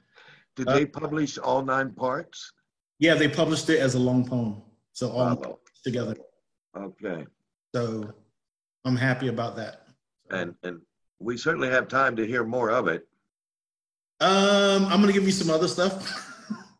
Did 0.56 0.68
Uh, 0.68 0.74
they 0.74 0.86
publish 0.86 1.38
all 1.38 1.64
nine 1.64 1.92
parts? 1.92 2.52
yeah, 3.00 3.16
they 3.16 3.28
published 3.28 3.70
it 3.70 3.80
as 3.80 3.96
a 3.96 4.00
long 4.00 4.26
poem. 4.26 4.62
So 4.94 5.10
all 5.10 5.36
Bravo. 5.36 5.60
together. 5.84 6.16
Okay. 6.78 7.26
So 7.76 8.14
I'm 8.86 8.96
happy 8.96 9.28
about 9.28 9.56
that. 9.58 9.88
And, 10.30 10.56
and 10.64 10.80
we 11.20 11.36
certainly 11.38 11.70
have 11.70 11.88
time 11.88 12.16
to 12.16 12.26
hear 12.26 12.44
more 12.46 12.70
of 12.72 12.88
it. 12.88 13.08
Um, 14.22 14.86
I'm 14.86 15.02
gonna 15.02 15.12
give 15.12 15.26
you 15.26 15.32
some 15.32 15.50
other 15.50 15.68
stuff. 15.68 16.30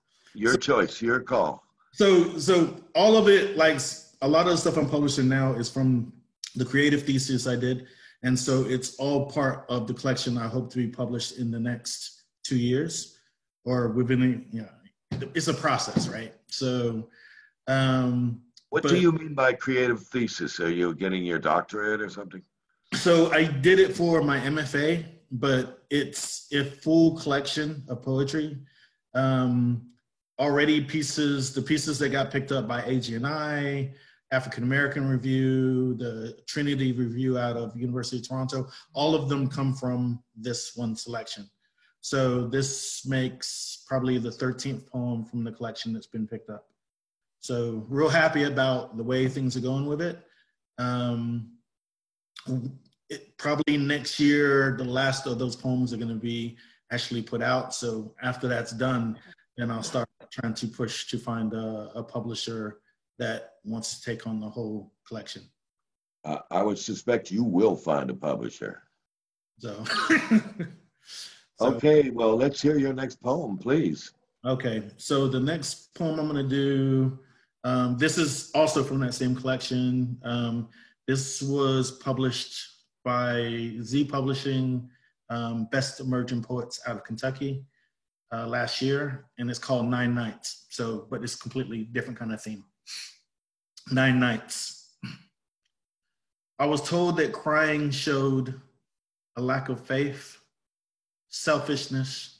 Your 0.36 0.56
choice, 0.58 1.00
your 1.02 1.20
call. 1.20 1.64
So, 1.92 2.38
so 2.40 2.76
all 2.96 3.18
of 3.18 3.28
it, 3.28 3.56
like 3.58 3.80
a 4.22 4.28
lot 4.28 4.46
of 4.48 4.52
the 4.54 4.58
stuff 4.58 4.78
I'm 4.78 4.90
publishing 4.90 5.28
now, 5.30 5.54
is 5.54 5.70
from 5.70 6.12
the 6.56 6.66
creative 6.66 7.04
thesis 7.04 7.46
I 7.46 7.56
did, 7.56 7.86
and 8.24 8.38
so 8.40 8.64
it's 8.66 8.96
all 8.96 9.28
part 9.30 9.66
of 9.70 9.86
the 9.88 9.94
collection 9.94 10.38
I 10.40 10.48
hope 10.48 10.72
to 10.72 10.78
be 10.78 10.88
published 10.88 11.38
in 11.38 11.52
the 11.52 11.60
next 11.60 12.24
two 12.44 12.58
years, 12.58 13.20
or 13.66 13.90
within, 13.90 14.46
you 14.52 14.62
know, 14.62 15.28
it's 15.34 15.48
a 15.48 15.54
process, 15.54 16.08
right? 16.08 16.34
So, 16.48 17.10
um, 17.68 18.42
What 18.70 18.82
But- 18.82 18.90
do 18.90 19.00
you 19.00 19.12
mean 19.12 19.36
by 19.36 19.54
creative 19.54 20.02
thesis? 20.08 20.60
Are 20.60 20.72
you 20.72 20.96
getting 20.96 21.24
your 21.24 21.38
doctorate 21.38 22.02
or 22.02 22.10
something? 22.10 22.42
so 22.96 23.32
I 23.32 23.46
did 23.46 23.78
it 23.80 23.96
for 23.96 24.24
my 24.24 24.40
MFA, 24.40 25.06
but 25.32 25.84
it's 25.92 26.48
a 26.52 26.64
full 26.64 27.16
collection 27.20 27.84
of 27.88 28.02
poetry. 28.02 28.58
Um, 29.14 29.92
already 30.40 30.84
pieces, 30.84 31.54
the 31.54 31.62
pieces 31.62 32.00
that 32.00 32.10
got 32.10 32.32
picked 32.32 32.52
up 32.52 32.68
by 32.68 32.82
AGNI, 32.82 33.94
African 34.32 34.64
American 34.64 35.08
Review, 35.08 35.94
the 35.94 36.36
Trinity 36.48 36.92
Review 36.94 37.38
out 37.38 37.56
of 37.56 37.78
University 37.78 38.18
of 38.18 38.28
Toronto, 38.28 38.68
all 38.94 39.14
of 39.14 39.30
them 39.30 39.48
come 39.48 39.76
from 39.76 40.24
this 40.36 40.72
one 40.76 40.96
selection. 40.96 41.48
So 42.04 42.48
this 42.48 43.06
makes 43.06 43.86
probably 43.88 44.18
the 44.18 44.30
13th 44.30 44.88
poem 44.88 45.24
from 45.24 45.46
the 45.46 45.54
collection 45.54 45.94
that's 45.94 46.06
been 46.06 46.28
picked 46.28 46.50
up. 46.50 46.68
So 47.40 47.86
real 47.88 48.10
happy 48.10 48.44
about 48.44 48.98
the 48.98 49.04
way 49.04 49.30
things 49.30 49.56
are 49.56 49.62
going 49.62 49.86
with 49.86 50.02
it. 50.02 50.20
Um, 50.78 51.54
it 53.10 53.38
probably 53.38 53.78
next 53.78 54.20
year, 54.20 54.76
the 54.78 54.84
last 54.84 55.28
of 55.28 55.40
those 55.40 55.56
poems 55.56 55.94
are 55.94 55.98
going 55.98 56.10
to 56.10 56.16
be 56.16 56.58
actually 56.92 57.22
put 57.22 57.42
out. 57.42 57.74
So 57.74 58.14
after 58.22 58.50
that's 58.50 58.74
done, 58.74 59.18
then 59.56 59.72
I'll 59.72 59.82
start 59.82 60.10
trying 60.30 60.56
to 60.56 60.68
push 60.68 61.08
to 61.08 61.18
find 61.18 61.54
a, 61.54 61.90
a 61.96 62.04
publisher 62.04 62.80
that 63.18 63.54
wants 63.64 63.98
to 63.98 64.12
take 64.12 64.28
on 64.28 64.42
the 64.42 64.50
whole 64.50 64.92
collection. 65.08 65.44
Uh, 66.26 66.40
I 66.52 66.64
would 66.64 66.80
suspect 66.80 67.32
you 67.32 67.46
will 67.46 67.78
find 67.78 68.10
a 68.10 68.14
publisher. 68.14 68.82
So, 69.60 69.86
So- 71.64 71.76
Okay, 71.76 72.10
well, 72.10 72.36
let's 72.36 72.62
hear 72.62 72.78
your 72.78 72.94
next 72.94 73.22
poem, 73.22 73.58
please. 73.58 74.12
Okay, 74.46 74.84
so 74.98 75.28
the 75.28 75.40
next 75.40 75.94
poem 75.96 76.20
I'm 76.20 76.28
going 76.28 76.44
to 76.44 76.50
do, 76.50 77.20
um, 77.64 77.98
this 77.98 78.18
is 78.18 78.52
also 78.54 78.84
from 78.84 79.00
that 79.00 79.14
same 79.14 79.34
collection. 79.36 80.20
Um, 80.24 80.68
this 81.08 81.42
was 81.42 81.92
published 81.92 82.60
by 83.06 83.76
Z 83.82 84.06
Publishing, 84.06 84.90
um, 85.30 85.66
Best 85.72 86.02
Emerging 86.02 86.44
Poets 86.44 86.82
out 86.86 86.98
of 86.98 87.04
Kentucky 87.06 87.66
uh, 88.34 88.46
last 88.48 88.82
year, 88.82 89.26
and 89.38 89.50
it's 89.50 89.60
called 89.60 89.86
Nine 89.88 90.14
Nights. 90.14 90.66
So, 90.70 91.08
but 91.10 91.24
it's 91.24 91.36
completely 91.36 91.84
different 91.86 92.20
kind 92.20 92.34
of 92.34 92.42
theme. 92.42 92.66
Nine 93.92 94.20
Nights. 94.20 94.98
I 96.60 96.66
was 96.66 96.88
told 96.88 97.18
that 97.18 97.32
crying 97.34 97.92
showed 97.92 98.60
a 99.38 99.42
lack 99.42 99.70
of 99.70 99.86
faith, 99.86 100.38
selfishness, 101.34 102.38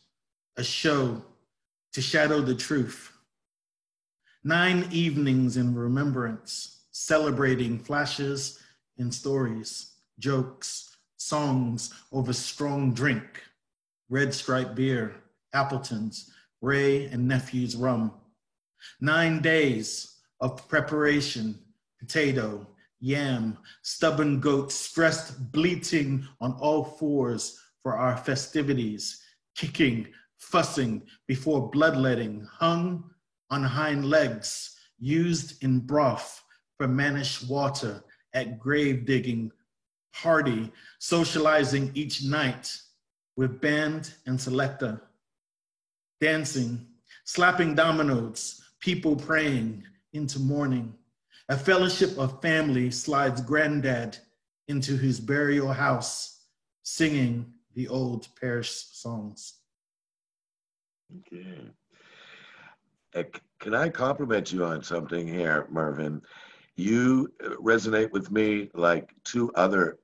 a 0.56 0.64
show 0.64 1.20
to 1.92 2.00
shadow 2.00 2.42
the 2.42 2.54
truth. 2.54 3.12
Nine 4.44 4.88
evenings 4.92 5.58
in 5.58 5.74
remembrance, 5.74 6.84
celebrating 6.92 7.80
flashes 7.80 8.60
and 9.00 9.12
stories, 9.12 9.94
jokes, 10.20 10.96
songs 11.18 11.92
over 12.12 12.34
strong 12.34 12.94
drink, 12.94 13.42
red 14.10 14.32
stripe 14.32 14.76
beer, 14.76 15.16
Appleton's, 15.54 16.30
Wray 16.62 17.08
and 17.08 17.28
nephew's 17.28 17.76
rum. 17.76 18.14
Nine 19.02 19.42
days 19.42 20.20
of 20.40 20.70
preparation, 20.70 21.58
potato, 22.00 22.68
yam, 23.00 23.58
stubborn 23.82 24.40
goat 24.40 24.72
stressed 24.72 25.52
bleating 25.52 26.26
on 26.40 26.54
all 26.54 26.84
fours, 26.84 27.60
for 27.84 27.98
our 27.98 28.18
festivities, 28.18 29.22
kicking, 29.56 30.08
fussing 30.40 31.04
before 31.28 31.70
bloodletting, 31.70 32.48
hung 32.52 33.04
on 33.52 33.64
hind 33.64 34.06
legs, 34.06 34.78
used 34.98 35.64
in 35.64 35.80
broth 35.80 36.42
for 36.78 36.88
mannish 36.88 37.44
water 37.44 38.04
at 38.34 38.60
grave 38.60 39.06
digging 39.06 39.52
party, 40.14 40.72
socializing 41.00 41.92
each 41.94 42.24
night 42.24 42.76
with 43.36 43.62
band 43.62 44.14
and 44.26 44.40
selector, 44.40 45.02
dancing, 46.22 46.88
slapping 47.26 47.76
dominoes, 47.76 48.62
people 48.80 49.16
praying 49.16 49.84
into 50.14 50.40
morning. 50.40 50.94
A 51.50 51.58
fellowship 51.58 52.18
of 52.18 52.42
family 52.42 52.92
slides 52.92 53.42
granddad 53.42 54.18
into 54.68 54.96
his 54.96 55.20
burial 55.20 55.74
house, 55.74 56.46
singing 56.84 57.53
the 57.76 57.88
old 57.88 58.28
parish 58.40 58.72
songs. 58.92 59.56
Okay. 61.20 61.70
Uh, 63.16 63.24
can 63.60 63.74
I 63.76 63.90
compliment 63.90 64.52
you 64.52 64.66
on 64.66 64.84
something 64.84 65.28
here, 65.28 65.68
Mervyn? 65.70 66.22
You 66.76 67.32
resonate 67.62 68.12
with 68.12 68.32
me 68.32 68.70
like 68.74 69.14
two 69.24 69.52
other, 69.54 70.00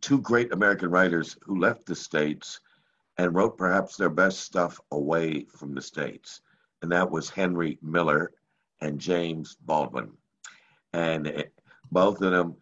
two 0.00 0.20
great 0.20 0.52
American 0.52 0.90
writers 0.90 1.36
who 1.42 1.60
left 1.60 1.86
the 1.86 1.94
States 1.94 2.60
and 3.18 3.34
wrote 3.34 3.56
perhaps 3.56 3.96
their 3.96 4.10
best 4.10 4.40
stuff 4.40 4.80
away 4.90 5.46
from 5.56 5.74
the 5.74 5.82
States. 5.82 6.40
And 6.82 6.90
that 6.90 7.10
was 7.10 7.30
Henry 7.30 7.78
Miller 7.82 8.32
and 8.80 8.98
James 8.98 9.56
Baldwin. 9.60 10.10
And 10.92 11.28
eh, 11.28 11.44
both 11.92 12.20
of 12.22 12.32
them, 12.32 12.56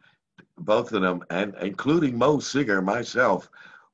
both 0.59 0.93
of 0.93 1.01
them, 1.03 1.23
and 1.31 1.55
including 1.61 2.19
Mo 2.19 2.41
Singer, 2.41 2.83
myself, 2.83 3.49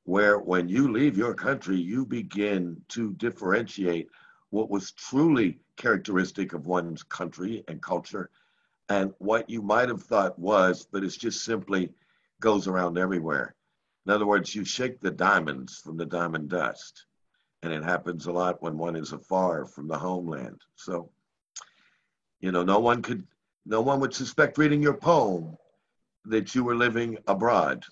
where 0.05 0.39
when 0.39 0.69
you 0.69 0.91
leave 0.91 1.17
your 1.17 1.33
country, 1.33 1.77
you 1.77 2.05
begin 2.05 2.81
to 2.89 3.13
differentiate 3.13 4.07
what 4.49 4.69
was 4.69 4.91
truly 4.91 5.59
characteristic 5.77 6.53
of 6.53 6.65
one's 6.65 7.03
country 7.03 7.63
and 7.67 7.81
culture 7.81 8.29
and 8.89 9.13
what 9.17 9.49
you 9.49 9.61
might 9.61 9.89
have 9.89 10.03
thought 10.03 10.37
was, 10.37 10.87
but 10.91 11.03
it's 11.03 11.17
just 11.17 11.43
simply 11.43 11.91
goes 12.39 12.67
around 12.67 12.97
everywhere. 12.97 13.55
In 14.05 14.11
other 14.13 14.27
words, 14.27 14.53
you 14.53 14.63
shake 14.63 15.01
the 15.01 15.11
diamonds 15.11 15.79
from 15.79 15.97
the 15.97 16.05
diamond 16.05 16.49
dust. 16.49 17.05
And 17.63 17.73
it 17.73 17.83
happens 17.83 18.27
a 18.27 18.31
lot 18.31 18.61
when 18.61 18.77
one 18.77 18.95
is 18.95 19.11
afar 19.11 19.65
from 19.65 19.87
the 19.87 19.97
homeland. 19.97 20.61
So, 20.75 21.09
you 22.39 22.51
know, 22.51 22.63
no 22.63 22.79
one 22.79 23.01
could, 23.01 23.25
no 23.65 23.81
one 23.81 23.99
would 24.01 24.13
suspect 24.13 24.59
reading 24.59 24.83
your 24.83 24.93
poem 24.93 25.57
that 26.25 26.53
you 26.53 26.63
were 26.63 26.75
living 26.75 27.17
abroad. 27.27 27.83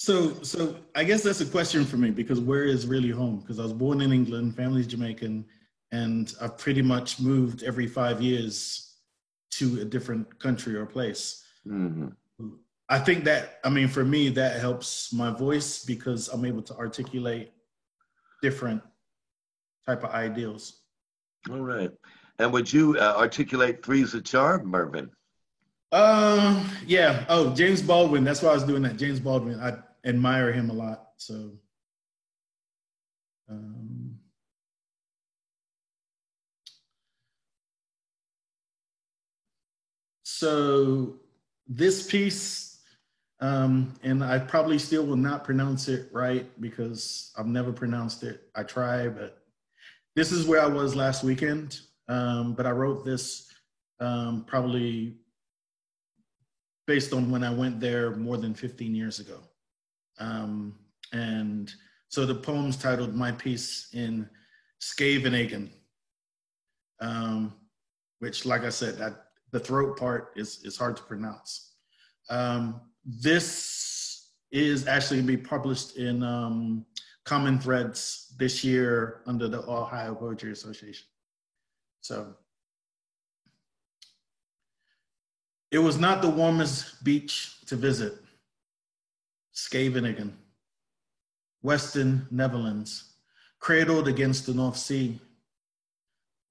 So, 0.00 0.42
so 0.42 0.76
I 0.94 1.04
guess 1.04 1.22
that's 1.22 1.42
a 1.42 1.46
question 1.46 1.84
for 1.84 1.98
me 1.98 2.10
because 2.10 2.40
where 2.40 2.64
is 2.64 2.86
really 2.86 3.10
home? 3.10 3.40
Because 3.40 3.58
I 3.60 3.64
was 3.64 3.74
born 3.74 4.00
in 4.00 4.14
England, 4.14 4.56
family's 4.56 4.86
Jamaican, 4.86 5.44
and 5.92 6.34
I've 6.40 6.56
pretty 6.56 6.80
much 6.80 7.20
moved 7.20 7.62
every 7.64 7.86
five 7.86 8.22
years 8.22 8.96
to 9.58 9.82
a 9.82 9.84
different 9.84 10.38
country 10.38 10.74
or 10.74 10.86
place. 10.86 11.44
Mm-hmm. 11.68 12.08
I 12.88 12.98
think 12.98 13.24
that, 13.24 13.58
I 13.62 13.68
mean, 13.68 13.88
for 13.88 14.02
me, 14.02 14.30
that 14.30 14.58
helps 14.58 15.12
my 15.12 15.32
voice 15.32 15.84
because 15.84 16.28
I'm 16.28 16.46
able 16.46 16.62
to 16.62 16.76
articulate 16.76 17.52
different 18.40 18.82
type 19.84 20.02
of 20.02 20.12
ideals. 20.12 20.80
All 21.50 21.60
right. 21.60 21.90
And 22.38 22.50
would 22.54 22.72
you 22.72 22.96
uh, 22.96 23.16
articulate 23.18 23.84
three's 23.84 24.14
a 24.14 24.22
charm, 24.22 24.66
Mervyn? 24.66 25.10
Uh, 25.92 26.64
yeah. 26.86 27.26
Oh, 27.28 27.54
James 27.54 27.82
Baldwin. 27.82 28.24
That's 28.24 28.40
why 28.40 28.48
I 28.48 28.54
was 28.54 28.64
doing 28.64 28.80
that. 28.84 28.96
James 28.96 29.20
Baldwin. 29.20 29.60
I 29.60 29.76
admire 30.04 30.52
him 30.52 30.70
a 30.70 30.72
lot. 30.72 31.08
So, 31.16 31.52
um, 33.48 34.18
so 40.24 41.16
this 41.66 42.06
piece, 42.10 42.80
um, 43.40 43.94
and 44.02 44.22
I 44.22 44.38
probably 44.38 44.78
still 44.78 45.06
will 45.06 45.16
not 45.16 45.44
pronounce 45.44 45.88
it 45.88 46.08
right 46.12 46.46
because 46.60 47.32
I've 47.36 47.46
never 47.46 47.72
pronounced 47.72 48.22
it. 48.22 48.48
I 48.54 48.62
try, 48.62 49.08
but 49.08 49.42
this 50.16 50.32
is 50.32 50.46
where 50.46 50.60
I 50.60 50.66
was 50.66 50.94
last 50.94 51.24
weekend. 51.24 51.80
Um, 52.08 52.54
but 52.54 52.66
I 52.66 52.70
wrote 52.70 53.04
this 53.04 53.52
um, 54.00 54.44
probably 54.46 55.16
based 56.86 57.12
on 57.12 57.30
when 57.30 57.44
I 57.44 57.50
went 57.50 57.78
there 57.78 58.16
more 58.16 58.36
than 58.36 58.52
15 58.52 58.94
years 58.94 59.20
ago. 59.20 59.38
Um, 60.20 60.74
and 61.12 61.72
so 62.08 62.26
the 62.26 62.34
poem's 62.34 62.76
titled 62.76 63.14
My 63.14 63.32
Piece 63.32 63.88
in 63.92 64.28
Scheveningen, 64.80 65.70
um, 67.00 67.54
which, 68.20 68.46
like 68.46 68.62
I 68.62 68.68
said, 68.68 68.98
that 68.98 69.24
the 69.50 69.60
throat 69.60 69.98
part 69.98 70.32
is, 70.36 70.60
is 70.64 70.76
hard 70.76 70.96
to 70.98 71.02
pronounce. 71.02 71.74
Um, 72.28 72.80
this 73.04 74.28
is 74.52 74.86
actually 74.86 75.18
going 75.18 75.28
to 75.28 75.36
be 75.36 75.42
published 75.42 75.96
in 75.96 76.22
um, 76.22 76.84
Common 77.24 77.58
Threads 77.58 78.34
this 78.38 78.62
year 78.62 79.22
under 79.26 79.48
the 79.48 79.62
Ohio 79.68 80.14
Poetry 80.14 80.52
Association. 80.52 81.06
So 82.00 82.34
it 85.70 85.78
was 85.78 85.98
not 85.98 86.22
the 86.22 86.30
warmest 86.30 87.02
beach 87.04 87.64
to 87.66 87.76
visit. 87.76 88.14
Scheveningen, 89.68 90.36
Western 91.62 92.26
Netherlands, 92.30 93.14
cradled 93.58 94.08
against 94.08 94.46
the 94.46 94.54
North 94.54 94.76
Sea. 94.76 95.20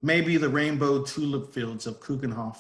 Maybe 0.02 0.38
the 0.38 0.50
rainbow 0.50 1.04
tulip 1.04 1.52
fields 1.54 1.88
of 1.88 2.00
Keukenhof 2.00 2.58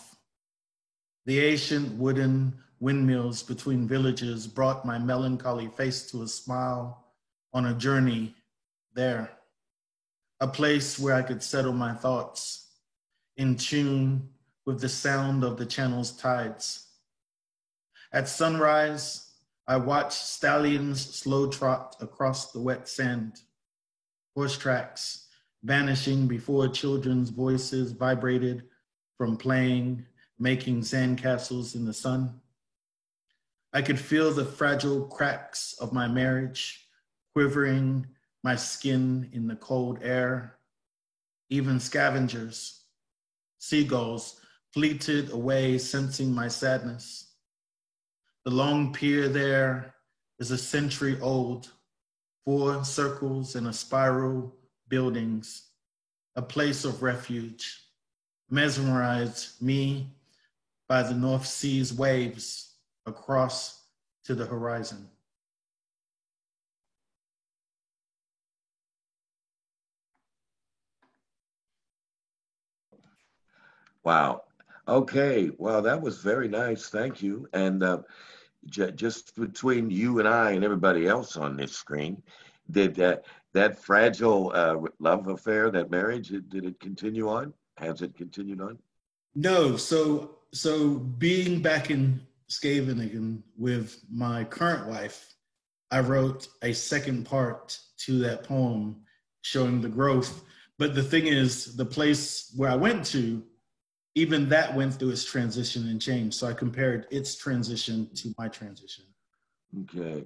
the 1.29 1.39
ancient 1.41 1.95
wooden 1.95 2.57
windmills 2.79 3.43
between 3.43 3.87
villages 3.87 4.47
brought 4.47 4.83
my 4.83 4.97
melancholy 4.97 5.67
face 5.67 6.09
to 6.09 6.23
a 6.23 6.27
smile 6.27 7.05
on 7.53 7.67
a 7.67 7.73
journey 7.75 8.33
there, 8.95 9.29
a 10.39 10.47
place 10.47 10.97
where 10.97 11.13
I 11.13 11.21
could 11.21 11.43
settle 11.43 11.73
my 11.73 11.93
thoughts, 11.93 12.65
in 13.37 13.57
tune 13.57 14.29
with 14.65 14.81
the 14.81 14.89
sound 14.89 15.43
of 15.43 15.57
the 15.57 15.67
channel's 15.67 16.11
tides. 16.13 16.87
At 18.11 18.27
sunrise, 18.27 19.28
I 19.69 19.77
watched 19.77 20.13
stallions 20.13 20.99
slow 20.99 21.47
trot 21.47 21.95
across 22.01 22.51
the 22.51 22.59
wet 22.59 22.89
sand, 22.89 23.39
horse 24.35 24.57
tracks 24.57 25.27
vanishing 25.61 26.27
before 26.27 26.67
children's 26.69 27.29
voices 27.29 27.91
vibrated 27.91 28.63
from 29.15 29.37
playing 29.37 30.07
making 30.39 30.81
sandcastles 30.81 31.75
in 31.75 31.85
the 31.85 31.93
sun. 31.93 32.41
I 33.71 33.83
could 33.83 33.99
feel 33.99 34.33
the 34.33 34.43
fragile 34.43 35.05
cracks 35.05 35.75
of 35.79 35.93
my 35.93 36.07
marriage 36.07 36.87
quivering 37.35 38.07
my 38.43 38.55
skin 38.55 39.29
in 39.33 39.47
the 39.47 39.55
cold 39.55 39.99
air. 40.01 40.57
Even 41.51 41.79
scavengers, 41.79 42.85
seagulls, 43.59 44.41
fleeted 44.73 45.29
away, 45.29 45.77
sensing 45.77 46.33
my 46.33 46.47
sadness. 46.47 47.28
The 48.45 48.51
long 48.51 48.93
pier 48.93 49.27
there 49.27 49.95
is 50.39 50.51
a 50.51 50.57
century 50.57 51.19
old, 51.19 51.71
four 52.45 52.83
circles 52.85 53.55
and 53.55 53.67
a 53.67 53.73
spiral 53.73 54.55
buildings, 54.87 55.67
a 56.35 56.41
place 56.41 56.85
of 56.85 57.03
refuge, 57.03 57.83
mesmerized 58.49 59.61
me 59.61 60.15
by 60.87 61.03
the 61.03 61.13
North 61.13 61.45
Sea's 61.45 61.93
waves 61.93 62.75
across 63.05 63.83
to 64.23 64.33
the 64.35 64.45
horizon. 64.45 65.09
Wow. 74.03 74.43
Okay. 74.89 75.51
Well, 75.57 75.83
that 75.83 76.01
was 76.01 76.17
very 76.17 76.47
nice. 76.47 76.89
Thank 76.89 77.21
you. 77.21 77.47
And 77.53 77.83
uh, 77.83 77.99
j- 78.65 78.91
just 78.91 79.35
between 79.35 79.91
you 79.91 80.17
and 80.17 80.27
I 80.27 80.51
and 80.51 80.63
everybody 80.63 81.07
else 81.07 81.37
on 81.37 81.55
this 81.55 81.73
screen, 81.73 82.21
did 82.71 82.95
that 82.95 83.25
that 83.53 83.79
fragile 83.79 84.51
uh, 84.53 84.77
love 84.99 85.27
affair, 85.27 85.71
that 85.71 85.91
marriage, 85.91 86.29
did 86.29 86.65
it 86.65 86.79
continue 86.79 87.29
on? 87.29 87.53
Has 87.77 88.01
it 88.01 88.15
continued 88.15 88.61
on? 88.61 88.79
No. 89.35 89.77
So 89.77 90.37
so 90.53 90.95
being 90.95 91.61
back 91.61 91.91
in 91.91 92.21
Scheveningen 92.47 93.43
with 93.57 94.01
my 94.11 94.43
current 94.43 94.87
wife, 94.87 95.35
I 95.91 95.99
wrote 95.99 96.47
a 96.63 96.73
second 96.73 97.25
part 97.25 97.77
to 98.05 98.17
that 98.19 98.43
poem 98.43 99.01
showing 99.43 99.81
the 99.81 99.89
growth. 99.89 100.43
But 100.79 100.95
the 100.95 101.03
thing 101.03 101.27
is, 101.27 101.75
the 101.75 101.85
place 101.85 102.51
where 102.55 102.71
I 102.71 102.75
went 102.75 103.05
to, 103.07 103.43
even 104.19 104.49
that 104.49 104.75
went 104.75 104.95
through 104.95 105.11
its 105.11 105.23
transition 105.23 105.87
and 105.87 106.01
change. 106.01 106.33
So 106.33 106.47
I 106.47 106.53
compared 106.53 107.07
its 107.09 107.35
transition 107.35 108.09
to 108.15 108.33
my 108.37 108.49
transition. 108.49 109.05
Okay. 109.81 110.25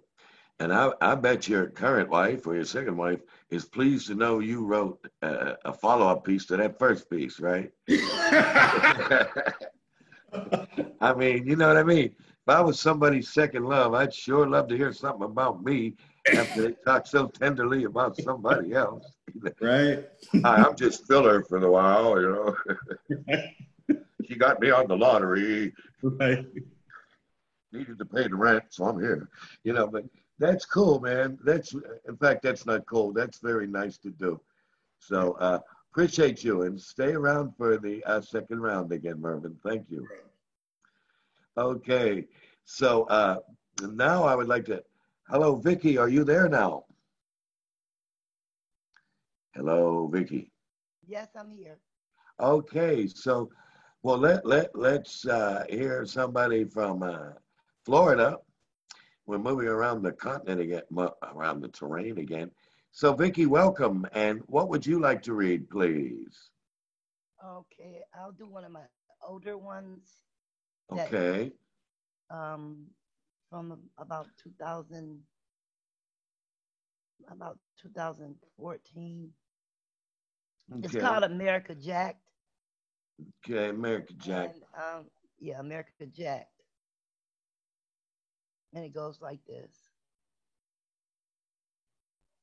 And 0.60 0.74
I, 0.74 0.91
I 1.02 1.16
bet 1.16 1.48
your 1.48 1.68
current 1.68 2.10
wife 2.10 2.48
or 2.48 2.56
your 2.56 2.66
second 2.66 2.98
wife 2.98 3.20
is 3.52 3.66
pleased 3.66 4.08
to 4.08 4.16
know 4.16 4.39
you 4.39 4.66
wrote 4.66 5.06
uh, 5.22 5.54
a 5.66 5.74
follow 5.74 6.08
up 6.08 6.26
piece 6.26 6.46
to 6.48 6.58
that 6.58 6.80
first 6.80 7.08
piece, 7.10 7.39
right? 7.39 7.72
I 11.02 11.14
mean, 11.14 11.46
you 11.46 11.56
know 11.56 11.68
what 11.68 11.78
I 11.78 11.84
mean? 11.84 12.16
If 12.46 12.50
I 12.50 12.62
was 12.62 12.80
somebody's 12.80 13.30
second 13.30 13.66
love, 13.66 13.94
I'd 13.94 14.14
sure 14.14 14.48
love 14.48 14.68
to 14.70 14.78
hear 14.78 14.91
something 14.91 15.24
about 15.24 15.64
me 15.64 15.96
after 16.34 16.64
they 16.64 16.76
talk 16.86 17.08
so 17.08 17.28
tenderly 17.28 17.84
about 17.84 18.20
somebody 18.22 18.74
else. 18.74 19.06
right. 19.62 20.06
Hi, 20.44 20.64
I'm 20.64 20.76
just 20.76 21.08
filler 21.08 21.44
for 21.44 21.60
the 21.60 21.70
while, 21.70 22.20
you 22.20 22.32
know. 22.32 22.56
She 24.28 24.36
got 24.36 24.59
me 24.59 24.71
on 24.71 24.88
the 24.88 24.97
lottery. 24.97 25.74
Right. 26.03 26.45
Needed 27.71 27.97
to 27.97 28.05
pay 28.05 28.28
the 28.28 28.36
rent, 28.36 28.65
so 28.69 28.86
I'm 28.86 28.99
here. 28.99 29.30
You 29.63 29.71
know, 29.74 29.88
but 29.88 30.03
that's 30.38 30.65
cool, 30.65 30.99
man. 30.99 31.39
That's 31.43 31.74
in 31.74 32.17
fact, 32.17 32.43
that's 32.43 32.65
not 32.65 32.86
cool. 32.86 33.13
That's 33.13 33.39
very 33.39 33.67
nice 33.67 33.97
to 33.99 34.09
do. 34.09 34.39
So 34.99 35.38
uh, 35.39 35.59
appreciate 35.91 36.43
you 36.43 36.63
and 36.63 36.80
stay 36.80 37.13
around 37.13 37.53
for 37.57 37.78
the 37.78 38.03
uh, 38.03 38.19
second 38.19 38.59
round 38.59 38.91
again, 38.91 39.19
Mervin. 39.19 39.55
Thank 39.65 39.89
you. 39.89 40.05
Okay, 41.57 42.26
so 42.65 43.03
uh, 43.03 43.38
now 43.82 44.24
I 44.24 44.36
would 44.36 44.47
like 44.47 44.65
to. 44.65 44.84
Hello, 45.30 45.55
Vicky. 45.55 45.97
Are 45.97 46.09
you 46.09 46.24
there 46.24 46.49
now? 46.49 46.86
Hello, 49.55 50.07
Vicky. 50.11 50.51
Yes, 51.07 51.30
I'm 51.36 51.51
here. 51.51 51.78
Okay, 52.39 53.07
so 53.07 53.49
well 54.04 54.18
let 54.18 54.45
let 54.45 54.70
let's 54.76 55.26
uh, 55.26 55.64
hear 55.70 56.06
somebody 56.06 56.66
from 56.66 57.04
uh, 57.04 57.32
Florida. 57.86 58.38
We're 59.26 59.39
moving 59.39 59.68
around 59.68 60.04
the 60.04 60.12
continent 60.12 60.60
again, 60.60 60.82
around 61.34 61.62
the 61.62 61.70
terrain 61.70 62.18
again. 62.18 62.51
So, 62.91 63.14
Vicky, 63.14 63.45
welcome. 63.45 64.06
And 64.12 64.41
what 64.47 64.70
would 64.70 64.86
you 64.86 64.99
like 64.99 65.22
to 65.24 65.34
read, 65.34 65.70
please? 65.70 66.49
Okay, 67.43 68.01
I'll 68.14 68.34
do 68.34 68.47
one 68.47 68.66
of 68.66 68.72
my 68.72 68.84
older 69.26 69.58
ones. 69.58 70.10
Okay. 70.91 71.54
Um, 72.30 72.86
from 73.49 73.80
about 73.97 74.28
2000, 74.43 75.20
about 77.32 77.58
2014. 77.82 79.30
Okay. 80.72 80.82
It's 80.84 80.95
called 80.95 81.24
America 81.24 81.76
Jacked. 81.76 82.22
Okay, 83.22 83.70
America 83.70 84.14
Jack. 84.18 84.55
Um, 84.76 85.05
yeah, 85.39 85.59
America 85.59 86.05
Jack. 86.11 86.47
And 88.74 88.84
it 88.84 88.93
goes 88.93 89.20
like 89.22 89.39
this. 89.47 89.72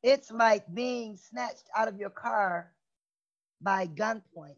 It's 0.03 0.31
like 0.31 0.65
being 0.73 1.17
snatched 1.17 1.69
out 1.77 1.89
of 1.89 1.99
your 1.99 2.11
car 2.11 2.73
by 3.61 3.87
gunpoint. 3.87 4.57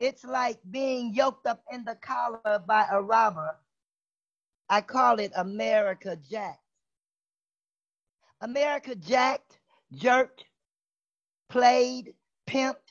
It's 0.00 0.24
like 0.24 0.58
being 0.68 1.14
yoked 1.14 1.46
up 1.46 1.62
in 1.70 1.84
the 1.84 1.94
collar 1.94 2.60
by 2.66 2.86
a 2.90 3.00
robber. 3.00 3.56
I 4.68 4.80
call 4.80 5.20
it 5.20 5.30
America 5.36 6.16
jacked. 6.28 6.58
America 8.40 8.96
jacked, 8.96 9.60
jerked, 9.92 10.44
played, 11.48 12.14
pimped, 12.48 12.81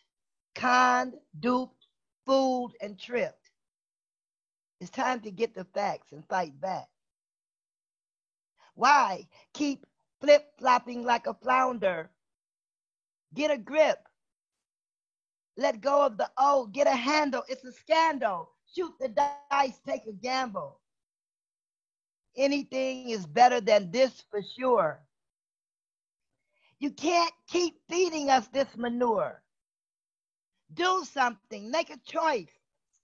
conned, 0.56 1.14
duped, 1.40 1.88
fooled, 2.26 2.74
and 2.82 3.00
tripped. 3.00 3.50
It's 4.80 4.90
time 4.90 5.22
to 5.22 5.32
get 5.32 5.54
the 5.54 5.66
facts 5.66 6.12
and 6.12 6.28
fight 6.28 6.60
back. 6.60 6.88
Why 8.76 9.28
keep 9.54 9.86
flip 10.20 10.54
flopping 10.58 11.04
like 11.04 11.28
a 11.28 11.34
flounder? 11.34 12.12
Get 13.34 13.52
a 13.52 13.58
grip. 13.58 14.00
Let 15.58 15.82
go 15.82 16.06
of 16.06 16.18
the 16.18 16.30
old. 16.40 16.74
Get 16.74 16.88
a 16.88 16.96
handle. 16.96 17.44
It's 17.48 17.64
a 17.66 17.72
scandal. 17.72 18.50
Shoot 18.74 18.94
the 19.00 19.10
dice. 19.10 19.80
Take 19.86 20.06
a 20.08 20.14
gamble. 20.14 20.80
Anything 22.38 23.10
is 23.10 23.26
better 23.26 23.60
than 23.60 23.92
this 23.92 24.22
for 24.30 24.42
sure. 24.42 25.02
You 26.80 26.92
can't 26.92 27.34
keep 27.48 27.76
feeding 27.90 28.30
us 28.30 28.48
this 28.48 28.76
manure. 28.78 29.41
Do 30.74 31.04
something. 31.06 31.70
Make 31.72 31.90
a 31.90 31.98
choice. 32.06 32.52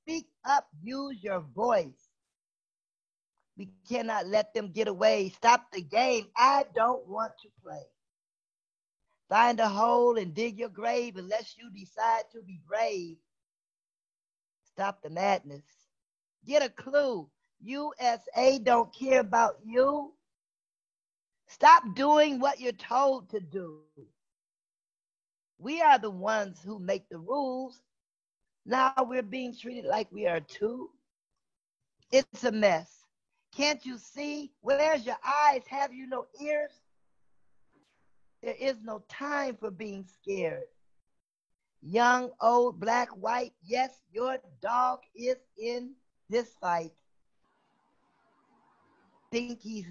Speak 0.02 0.28
up. 0.46 0.68
Use 0.82 1.24
your 1.24 1.42
voice. 1.56 2.10
We 3.58 3.70
cannot 3.90 4.28
let 4.28 4.54
them 4.54 4.72
get 4.72 4.88
away. 4.88 5.30
Stop 5.30 5.72
the 5.74 5.82
game. 5.82 6.28
I 6.38 6.66
don't 6.76 7.08
want 7.08 7.32
to 7.42 7.50
play. 7.64 7.84
Find 9.30 9.60
a 9.60 9.68
hole 9.68 10.18
and 10.18 10.34
dig 10.34 10.58
your 10.60 10.70
grave 10.70 11.18
unless 11.18 11.56
you 11.58 11.70
decide 11.72 12.24
to 12.32 12.42
be 12.42 12.62
brave. 12.68 13.18
Stop 14.64 15.02
the 15.02 15.10
madness. 15.10 15.66
Get 16.46 16.64
a 16.64 16.70
clue. 16.70 17.28
USA 17.62 18.60
don't 18.60 18.94
care 18.94 19.20
about 19.20 19.58
you. 19.66 20.14
Stop 21.48 21.84
doing 21.96 22.40
what 22.40 22.60
you're 22.60 22.72
told 22.74 23.30
to 23.32 23.40
do. 23.40 23.80
We 25.60 25.82
are 25.82 25.98
the 25.98 26.12
ones 26.12 26.60
who 26.64 26.80
make 26.80 27.10
the 27.10 27.18
rules. 27.18 27.82
Now 28.66 28.94
we're 29.00 29.24
being 29.24 29.56
treated 29.56 29.86
like 29.86 30.12
we 30.12 30.28
are 30.28 30.42
too. 30.42 30.90
It's 32.12 32.44
a 32.44 32.52
mess. 32.52 32.90
Can't 33.56 33.84
you 33.86 33.98
see? 33.98 34.52
Where's 34.62 35.06
your 35.06 35.18
eyes? 35.26 35.64
Have 35.68 35.94
you 35.94 36.08
no 36.08 36.28
ears? 36.42 36.72
There 38.44 38.56
is 38.60 38.78
no 38.84 39.04
time 39.10 39.58
for 39.60 39.72
being 39.72 40.06
scared. 40.22 40.68
Young, 41.82 42.30
old, 42.42 42.80
black, 42.80 43.10
white, 43.10 43.54
yes, 43.64 43.92
your 44.12 44.38
dog 44.62 45.00
is 45.16 45.38
in 45.58 45.94
this 46.30 46.50
fight. 46.60 46.92
Think 49.32 49.62
he's 49.62 49.86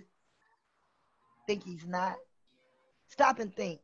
think 1.47 1.65
he's 1.65 1.87
not. 1.87 2.17
Stop 3.09 3.39
and 3.39 3.55
think. 3.55 3.81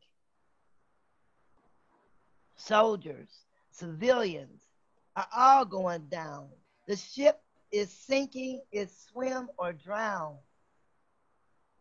Soldiers, 2.64 3.28
civilians 3.72 4.62
are 5.16 5.26
all 5.34 5.64
going 5.64 6.06
down. 6.06 6.48
The 6.86 6.94
ship 6.94 7.40
is 7.72 7.90
sinking, 7.90 8.62
is 8.70 8.96
swim 9.10 9.48
or 9.58 9.72
drown. 9.72 10.36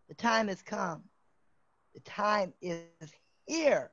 The 0.10 0.16
time 0.16 0.48
has 0.48 0.64
come. 0.64 1.04
The 1.94 2.00
time 2.00 2.52
is 2.62 2.88
here. 3.46 3.92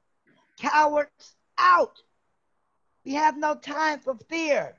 Cowards 0.58 1.36
out. 1.58 2.00
We 3.04 3.12
have 3.14 3.36
no 3.36 3.54
time 3.54 4.00
for 4.00 4.16
fear. 4.30 4.74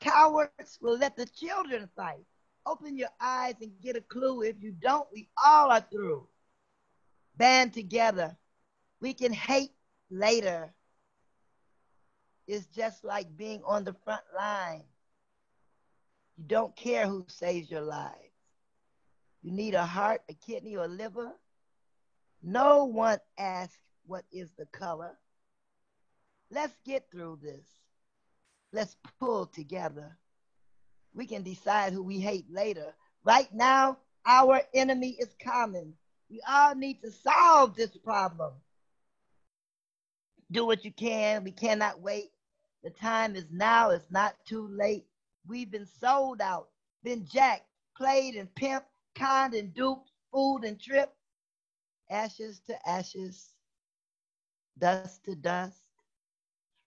Cowards 0.00 0.78
will 0.80 0.96
let 0.96 1.14
the 1.14 1.26
children 1.26 1.90
fight. 1.94 2.24
Open 2.64 2.96
your 2.96 3.10
eyes 3.20 3.56
and 3.60 3.70
get 3.82 3.96
a 3.96 4.00
clue. 4.00 4.42
If 4.42 4.56
you 4.62 4.72
don't, 4.72 5.06
we 5.12 5.28
all 5.44 5.70
are 5.70 5.84
through. 5.92 6.26
Band 7.36 7.74
together. 7.74 8.34
We 9.02 9.12
can 9.12 9.34
hate 9.34 9.72
later. 10.10 10.72
It's 12.46 12.66
just 12.66 13.04
like 13.04 13.36
being 13.36 13.62
on 13.66 13.84
the 13.84 13.94
front 14.04 14.22
line. 14.36 14.84
You 16.36 16.44
don't 16.46 16.76
care 16.76 17.06
who 17.06 17.24
saves 17.28 17.70
your 17.70 17.80
lives. 17.80 18.14
You 19.42 19.52
need 19.52 19.74
a 19.74 19.84
heart, 19.84 20.22
a 20.28 20.34
kidney, 20.34 20.76
or 20.76 20.84
a 20.84 20.88
liver. 20.88 21.32
No 22.42 22.84
one 22.84 23.18
asks 23.38 23.78
what 24.06 24.24
is 24.32 24.50
the 24.58 24.66
color. 24.66 25.16
Let's 26.50 26.76
get 26.84 27.06
through 27.10 27.40
this. 27.42 27.64
Let's 28.72 28.96
pull 29.18 29.46
together. 29.46 30.16
We 31.14 31.26
can 31.26 31.42
decide 31.42 31.92
who 31.92 32.02
we 32.02 32.20
hate 32.20 32.46
later. 32.50 32.94
Right 33.24 33.52
now, 33.52 33.98
our 34.26 34.60
enemy 34.74 35.16
is 35.18 35.34
common. 35.42 35.94
We 36.28 36.40
all 36.48 36.74
need 36.74 37.00
to 37.02 37.10
solve 37.10 37.74
this 37.74 37.96
problem. 37.96 38.52
Do 40.50 40.66
what 40.66 40.84
you 40.84 40.92
can. 40.92 41.42
We 41.42 41.52
cannot 41.52 42.00
wait. 42.00 42.30
The 42.82 42.90
time 42.90 43.34
is 43.36 43.46
now. 43.50 43.90
It's 43.90 44.10
not 44.10 44.36
too 44.46 44.68
late. 44.68 45.06
We've 45.46 45.70
been 45.70 45.86
sold 45.86 46.40
out, 46.40 46.68
been 47.02 47.26
jacked, 47.26 47.68
played 47.96 48.34
and 48.34 48.52
pimped, 48.54 48.86
conned 49.14 49.54
and 49.54 49.72
duped, 49.74 50.10
fooled 50.30 50.64
and 50.64 50.80
tripped. 50.80 51.16
Ashes 52.10 52.60
to 52.66 52.88
ashes, 52.88 53.54
dust 54.78 55.24
to 55.24 55.34
dust. 55.34 55.74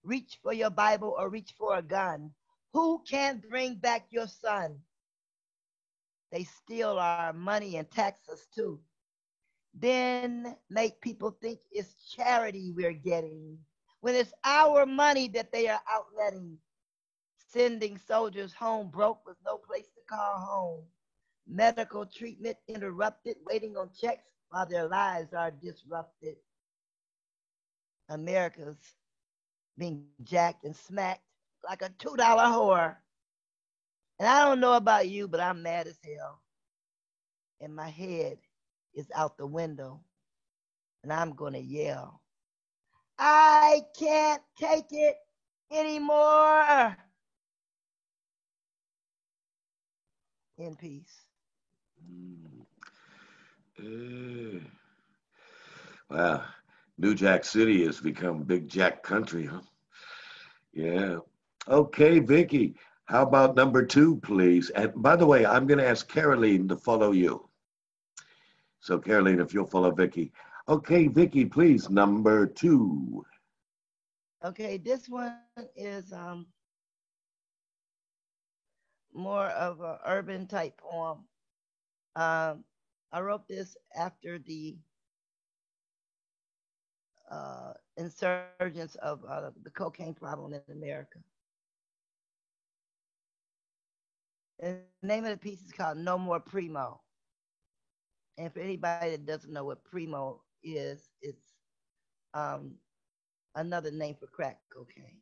Reach 0.03 0.39
for 0.41 0.53
your 0.53 0.69
Bible 0.69 1.15
or 1.17 1.29
reach 1.29 1.53
for 1.57 1.75
a 1.77 1.81
gun. 1.81 2.31
Who 2.73 3.03
can 3.07 3.39
bring 3.49 3.75
back 3.75 4.07
your 4.11 4.27
son? 4.27 4.81
They 6.31 6.43
steal 6.43 6.99
our 6.99 7.33
money 7.33 7.77
and 7.77 7.89
tax 7.89 8.27
us 8.29 8.45
too. 8.53 8.79
Then 9.73 10.55
make 10.69 11.01
people 11.01 11.31
think 11.31 11.59
it's 11.71 12.09
charity 12.11 12.71
we're 12.75 12.93
getting 12.93 13.59
when 14.01 14.15
it's 14.15 14.33
our 14.45 14.85
money 14.85 15.27
that 15.29 15.51
they 15.51 15.67
are 15.67 15.81
outletting 15.91 16.57
sending 17.51 17.97
soldiers 17.97 18.53
home 18.53 18.89
broke 18.89 19.25
with 19.25 19.37
no 19.45 19.57
place 19.57 19.87
to 19.95 20.01
call 20.07 20.37
home. 20.37 20.83
medical 21.47 22.05
treatment 22.05 22.57
interrupted, 22.67 23.35
waiting 23.45 23.75
on 23.77 23.89
checks 23.99 24.29
while 24.49 24.65
their 24.67 24.87
lives 24.87 25.33
are 25.33 25.51
disrupted. 25.51 26.35
America's 28.09 28.77
being 29.77 30.05
jacked 30.23 30.63
and 30.65 30.75
smacked 30.75 31.23
like 31.67 31.81
a 31.81 31.89
$2 31.89 32.17
whore. 32.17 32.95
And 34.19 34.27
I 34.27 34.45
don't 34.45 34.59
know 34.59 34.73
about 34.73 35.09
you, 35.09 35.27
but 35.27 35.39
I'm 35.39 35.63
mad 35.63 35.87
as 35.87 35.99
hell. 36.03 36.41
And 37.61 37.75
my 37.75 37.89
head 37.89 38.37
is 38.93 39.07
out 39.15 39.37
the 39.37 39.47
window. 39.47 40.01
And 41.03 41.13
I'm 41.13 41.33
going 41.33 41.53
to 41.53 41.59
yell. 41.59 42.21
I 43.19 43.81
can't 43.97 44.41
take 44.57 44.85
it 44.91 45.15
anymore. 45.71 46.95
In 50.57 50.75
peace. 50.75 51.25
Uh, 53.79 54.59
wow. 56.09 56.43
New 56.97 57.15
Jack 57.15 57.45
City 57.45 57.85
has 57.85 57.99
become 57.99 58.43
Big 58.43 58.67
Jack 58.67 59.03
Country, 59.03 59.45
huh? 59.45 59.61
Yeah. 60.73 61.17
Okay, 61.67 62.19
Vicky. 62.19 62.75
How 63.05 63.23
about 63.23 63.55
number 63.55 63.85
two, 63.85 64.17
please? 64.17 64.69
And 64.69 64.91
by 64.95 65.15
the 65.15 65.25
way, 65.25 65.45
I'm 65.45 65.65
going 65.65 65.77
to 65.79 65.87
ask 65.87 66.07
Caroline 66.07 66.67
to 66.67 66.77
follow 66.77 67.11
you. 67.11 67.49
So, 68.81 68.99
Caroline, 68.99 69.39
if 69.39 69.53
you'll 69.53 69.65
follow 69.65 69.91
Vicky. 69.91 70.31
Okay, 70.67 71.07
Vicky, 71.07 71.45
please, 71.45 71.89
number 71.89 72.45
two. 72.45 73.25
Okay, 74.43 74.77
this 74.77 75.09
one 75.09 75.37
is 75.75 76.11
um 76.13 76.47
more 79.13 79.47
of 79.47 79.81
an 79.81 79.97
urban 80.05 80.47
type 80.47 80.77
poem. 80.77 81.25
Um, 82.15 82.63
I 83.11 83.21
wrote 83.21 83.47
this 83.47 83.75
after 83.95 84.39
the 84.39 84.77
uh, 87.31 87.73
insurgence 87.97 88.95
of 88.95 89.23
uh, 89.25 89.51
the 89.63 89.71
cocaine 89.71 90.13
problem 90.13 90.53
in 90.53 90.61
America. 90.71 91.19
And 94.59 94.79
the 95.01 95.07
name 95.07 95.23
of 95.25 95.31
the 95.31 95.37
piece 95.37 95.61
is 95.61 95.71
called 95.71 95.97
No 95.97 96.17
More 96.17 96.39
Primo. 96.39 97.01
And 98.37 98.53
for 98.53 98.59
anybody 98.59 99.11
that 99.11 99.25
doesn't 99.25 99.51
know 99.51 99.65
what 99.65 99.83
primo 99.83 100.41
is, 100.63 101.09
it's 101.21 101.43
um, 102.33 102.75
another 103.55 103.91
name 103.91 104.15
for 104.19 104.27
crack 104.27 104.59
cocaine. 104.73 105.17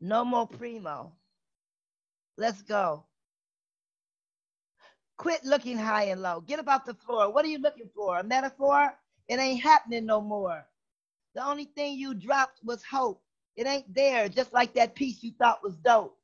No 0.00 0.24
more 0.24 0.46
primo. 0.46 1.12
Let's 2.36 2.62
go. 2.62 3.04
Quit 5.16 5.44
looking 5.44 5.78
high 5.78 6.04
and 6.04 6.22
low. 6.22 6.40
Get 6.40 6.66
off 6.68 6.84
the 6.84 6.94
floor. 6.94 7.32
What 7.32 7.44
are 7.44 7.48
you 7.48 7.58
looking 7.58 7.88
for? 7.94 8.18
A 8.18 8.24
metaphor? 8.24 8.92
It 9.28 9.38
ain't 9.38 9.62
happening 9.62 10.06
no 10.06 10.20
more. 10.20 10.66
The 11.34 11.44
only 11.46 11.64
thing 11.64 11.98
you 11.98 12.14
dropped 12.14 12.60
was 12.64 12.82
hope. 12.84 13.22
It 13.56 13.66
ain't 13.66 13.92
there, 13.94 14.28
just 14.28 14.52
like 14.52 14.74
that 14.74 14.94
piece 14.94 15.22
you 15.22 15.32
thought 15.38 15.62
was 15.62 15.76
dope. 15.76 16.18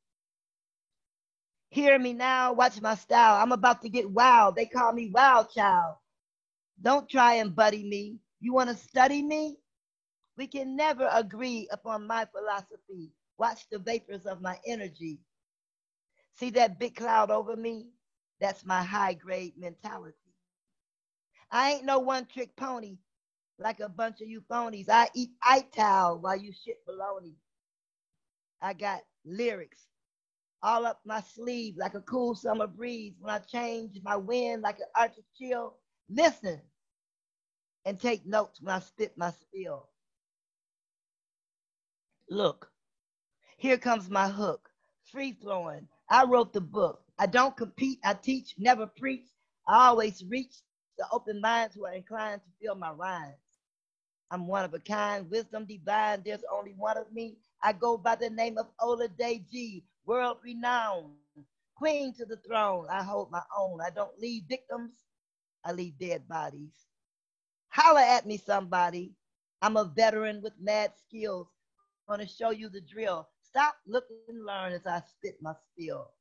Hear 1.69 1.97
me 1.97 2.13
now, 2.13 2.53
watch 2.53 2.81
my 2.81 2.95
style. 2.95 3.41
I'm 3.41 3.53
about 3.53 3.81
to 3.83 3.89
get 3.89 4.09
wild. 4.09 4.55
They 4.55 4.65
call 4.65 4.91
me 4.93 5.09
Wild 5.13 5.49
Child. 5.51 5.95
Don't 6.81 7.07
try 7.09 7.35
and 7.35 7.55
buddy 7.55 7.83
me. 7.83 8.17
You 8.39 8.53
want 8.53 8.69
to 8.69 8.75
study 8.75 9.21
me? 9.21 9.57
We 10.37 10.47
can 10.47 10.75
never 10.75 11.09
agree 11.13 11.67
upon 11.71 12.07
my 12.07 12.25
philosophy. 12.25 13.11
Watch 13.37 13.67
the 13.69 13.79
vapors 13.79 14.25
of 14.25 14.41
my 14.41 14.57
energy. 14.65 15.19
See 16.39 16.49
that 16.51 16.79
big 16.79 16.95
cloud 16.95 17.29
over 17.29 17.55
me? 17.55 17.89
That's 18.39 18.65
my 18.65 18.81
high 18.81 19.13
grade 19.13 19.53
mentality. 19.57 20.15
I 21.51 21.73
ain't 21.73 21.85
no 21.85 21.99
one 21.99 22.25
trick 22.25 22.55
pony 22.55 22.97
like 23.59 23.79
a 23.79 23.89
bunch 23.89 24.21
of 24.21 24.29
you 24.29 24.41
phonies. 24.49 24.89
I 24.89 25.09
eat 25.13 25.31
ital 25.43 26.19
while 26.19 26.37
you 26.37 26.51
shit 26.51 26.77
baloney. 26.87 27.35
I 28.61 28.73
got 28.73 29.01
lyrics 29.25 29.85
all 30.63 30.85
up 30.85 31.01
my 31.05 31.21
sleeve 31.21 31.75
like 31.77 31.95
a 31.95 32.01
cool 32.01 32.35
summer 32.35 32.67
breeze 32.67 33.13
when 33.19 33.33
I 33.33 33.39
change 33.39 33.99
my 34.03 34.15
wind 34.15 34.61
like 34.61 34.79
an 34.79 34.85
arctic 34.95 35.25
chill. 35.37 35.75
Listen 36.09 36.61
and 37.85 37.99
take 37.99 38.25
notes 38.25 38.61
when 38.61 38.75
I 38.75 38.79
spit 38.79 39.17
my 39.17 39.31
spill. 39.31 39.89
Look, 42.29 42.71
here 43.57 43.77
comes 43.77 44.09
my 44.09 44.29
hook, 44.29 44.69
free 45.03 45.33
flowing. 45.33 45.87
I 46.09 46.25
wrote 46.25 46.53
the 46.53 46.61
book. 46.61 47.03
I 47.19 47.25
don't 47.27 47.55
compete, 47.55 47.99
I 48.03 48.13
teach, 48.13 48.55
never 48.57 48.87
preach. 48.87 49.27
I 49.67 49.87
always 49.87 50.23
reach 50.29 50.53
the 50.97 51.05
open 51.11 51.41
minds 51.41 51.75
who 51.75 51.85
are 51.85 51.93
inclined 51.93 52.41
to 52.43 52.49
feel 52.59 52.75
my 52.75 52.91
rhymes. 52.91 53.35
I'm 54.31 54.47
one 54.47 54.63
of 54.65 54.73
a 54.73 54.79
kind, 54.79 55.29
wisdom 55.29 55.65
divine. 55.65 56.21
There's 56.25 56.43
only 56.51 56.73
one 56.77 56.97
of 56.97 57.11
me. 57.11 57.37
I 57.63 57.73
go 57.73 57.97
by 57.97 58.15
the 58.15 58.29
name 58.29 58.57
of 58.57 58.67
Ola 58.81 59.09
Day 59.09 59.43
G, 59.51 59.83
world 60.05 60.37
renowned, 60.43 61.13
queen 61.75 62.13
to 62.15 62.25
the 62.25 62.37
throne. 62.37 62.87
I 62.89 63.03
hold 63.03 63.31
my 63.31 63.41
own. 63.57 63.79
I 63.85 63.89
don't 63.89 64.17
leave 64.19 64.43
victims, 64.49 64.91
I 65.65 65.73
leave 65.73 65.97
dead 65.99 66.27
bodies. 66.27 66.73
Holler 67.71 68.01
at 68.01 68.25
me, 68.25 68.37
somebody. 68.37 69.15
I'm 69.61 69.77
a 69.77 69.85
veteran 69.85 70.41
with 70.41 70.53
mad 70.59 70.93
skills. 70.97 71.47
I'm 72.07 72.15
gonna 72.17 72.27
show 72.27 72.51
you 72.51 72.69
the 72.69 72.81
drill. 72.81 73.29
Stop, 73.41 73.75
look, 73.87 74.05
and 74.27 74.45
learn 74.45 74.73
as 74.73 74.85
I 74.85 75.01
spit 75.01 75.37
my 75.41 75.53
spiel. 75.53 76.11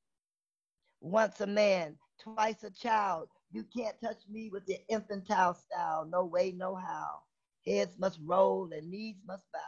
Once 1.00 1.40
a 1.40 1.46
man, 1.46 1.96
twice 2.20 2.62
a 2.64 2.70
child. 2.70 3.28
You 3.52 3.64
can't 3.76 4.00
touch 4.00 4.22
me 4.28 4.50
with 4.50 4.64
your 4.68 4.78
infantile 4.88 5.54
style. 5.54 6.06
No 6.06 6.24
way, 6.24 6.52
no 6.52 6.76
how. 6.76 7.22
Heads 7.66 7.98
must 7.98 8.20
roll 8.24 8.70
and 8.72 8.90
knees 8.90 9.16
must 9.26 9.44
bow. 9.52 9.58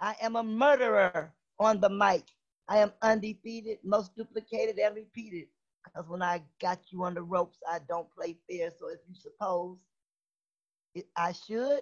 I 0.00 0.16
am 0.22 0.36
a 0.36 0.42
murderer 0.42 1.34
on 1.58 1.80
the 1.80 1.90
mic. 1.90 2.24
I 2.68 2.78
am 2.78 2.92
undefeated, 3.02 3.78
most 3.84 4.16
duplicated 4.16 4.78
and 4.78 4.96
repeated. 4.96 5.48
Because 5.84 6.08
when 6.08 6.22
I 6.22 6.42
got 6.60 6.80
you 6.90 7.04
on 7.04 7.14
the 7.14 7.22
ropes, 7.22 7.58
I 7.70 7.80
don't 7.88 8.10
play 8.12 8.38
fair. 8.48 8.70
So 8.70 8.88
if 8.88 9.00
you 9.08 9.14
suppose 9.14 9.78
it, 10.94 11.06
I 11.16 11.32
should, 11.32 11.80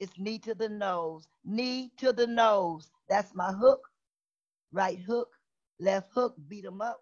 it's 0.00 0.18
knee 0.18 0.38
to 0.40 0.54
the 0.54 0.68
nose, 0.68 1.28
knee 1.44 1.92
to 1.98 2.12
the 2.12 2.26
nose. 2.26 2.90
That's 3.08 3.34
my 3.34 3.52
hook. 3.52 3.88
Right 4.72 4.98
hook, 5.00 5.30
left 5.80 6.10
hook, 6.14 6.36
beat 6.48 6.66
'em 6.66 6.80
up. 6.82 7.00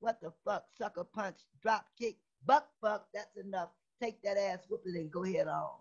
What 0.00 0.20
the 0.20 0.32
fuck? 0.44 0.64
Sucker 0.76 1.04
punch, 1.04 1.38
drop 1.62 1.86
kick, 1.98 2.16
buck 2.46 2.68
fuck. 2.80 3.08
That's 3.14 3.36
enough. 3.36 3.70
Take 4.02 4.22
that 4.22 4.38
ass 4.38 4.60
whooping 4.68 4.96
and 4.96 5.10
go 5.10 5.24
head 5.24 5.48
on. 5.48 5.80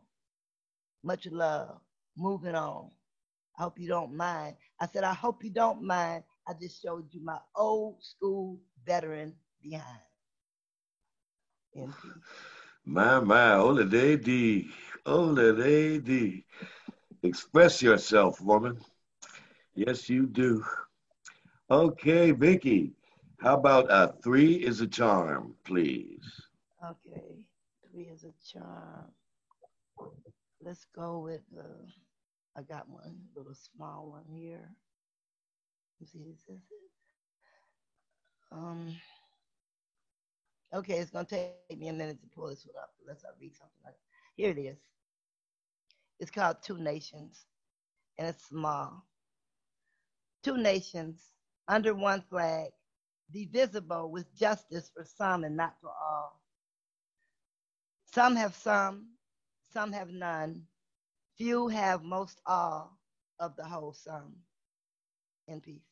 Much 1.03 1.27
love. 1.27 1.79
Moving 2.17 2.55
on. 2.55 2.91
I 3.57 3.63
hope 3.63 3.79
you 3.79 3.87
don't 3.87 4.15
mind. 4.15 4.55
I 4.79 4.87
said, 4.87 5.03
I 5.03 5.13
hope 5.13 5.43
you 5.43 5.51
don't 5.51 5.83
mind. 5.83 6.23
I 6.47 6.53
just 6.53 6.81
showed 6.81 7.13
you 7.13 7.23
my 7.23 7.39
old 7.55 8.03
school 8.03 8.59
veteran 8.85 9.35
behind. 9.61 10.01
In 11.73 11.93
peace. 11.93 12.58
My, 12.85 13.19
my, 13.19 13.53
Ola 13.53 13.85
D. 13.85 14.69
Ola 15.05 15.99
D. 15.99 16.45
Express 17.23 17.81
yourself, 17.81 18.41
woman. 18.41 18.79
Yes, 19.75 20.09
you 20.09 20.25
do. 20.25 20.63
Okay, 21.69 22.31
Vicky. 22.31 22.93
How 23.39 23.55
about 23.55 23.89
uh, 23.89 24.11
three 24.23 24.55
is 24.55 24.81
a 24.81 24.87
charm, 24.87 25.55
please? 25.63 26.23
Okay, 26.83 27.45
three 27.89 28.03
is 28.03 28.25
a 28.25 28.33
charm. 28.51 29.11
Let's 30.61 30.85
go 30.95 31.19
with, 31.19 31.41
uh, 31.57 31.85
I 32.57 32.63
got 32.63 32.89
one 32.89 33.15
little 33.35 33.53
small 33.53 34.09
one 34.11 34.25
here. 34.27 34.69
Let's 35.99 36.11
see, 36.11 36.19
is 36.19 36.43
this 36.47 36.55
it? 36.55 36.61
Um, 38.51 38.95
okay, 40.73 40.99
it's 40.99 41.11
gonna 41.11 41.25
take 41.25 41.51
me 41.77 41.87
a 41.89 41.93
minute 41.93 42.21
to 42.21 42.27
pull 42.27 42.49
this 42.49 42.65
one 42.65 42.75
up 42.81 42.91
unless 43.01 43.23
I 43.25 43.29
read 43.39 43.55
something 43.55 43.81
like 43.85 43.95
Here 44.35 44.51
it 44.51 44.57
is. 44.59 44.77
It's 46.19 46.31
called 46.31 46.57
Two 46.61 46.77
Nations, 46.77 47.45
and 48.17 48.27
it's 48.27 48.45
small. 48.47 49.05
Two 50.43 50.57
nations 50.57 51.31
under 51.67 51.93
one 51.93 52.21
flag, 52.29 52.69
divisible 53.31 54.09
with 54.11 54.33
justice 54.35 54.89
for 54.93 55.03
some 55.05 55.43
and 55.43 55.55
not 55.55 55.75
for 55.81 55.89
all. 55.89 56.41
Some 58.05 58.35
have 58.35 58.55
some, 58.55 59.09
some 59.71 59.91
have 59.93 60.09
none. 60.09 60.63
Few 61.37 61.67
have 61.67 62.03
most 62.03 62.41
all 62.45 62.97
of 63.39 63.55
the 63.55 63.65
whole 63.65 63.93
sum. 63.93 64.35
In 65.47 65.61
peace. 65.61 65.88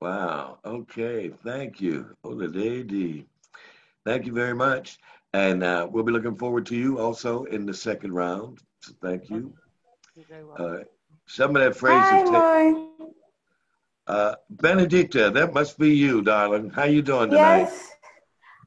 Wow. 0.00 0.58
Okay. 0.64 1.30
Thank 1.44 1.80
you. 1.80 2.14
Ola 2.24 2.48
Day 2.48 2.82
D. 2.82 3.26
Thank 4.04 4.26
you 4.26 4.32
very 4.32 4.54
much. 4.54 4.98
And 5.34 5.62
uh, 5.62 5.86
we'll 5.90 6.04
be 6.04 6.12
looking 6.12 6.36
forward 6.36 6.66
to 6.66 6.76
you 6.76 6.98
also 6.98 7.44
in 7.44 7.66
the 7.66 7.74
second 7.74 8.12
round. 8.12 8.60
So 8.80 8.92
thank 9.02 9.28
you. 9.28 9.52
You're 10.14 10.24
very 10.28 10.44
welcome. 10.44 10.80
Uh, 10.80 10.84
some 11.26 11.54
of 11.56 11.62
that 11.62 11.76
phrase 11.76 12.00
Hi, 12.08 12.22
is 12.22 12.30
ta- 12.30 12.38
Lauren. 12.38 12.88
Uh, 14.06 14.34
Benedicta, 14.48 15.30
that 15.30 15.52
must 15.52 15.78
be 15.78 15.90
you, 15.94 16.22
darling. 16.22 16.70
How 16.70 16.82
are 16.82 16.88
you 16.88 17.02
doing 17.02 17.28
tonight? 17.28 17.58
Yes, 17.58 17.90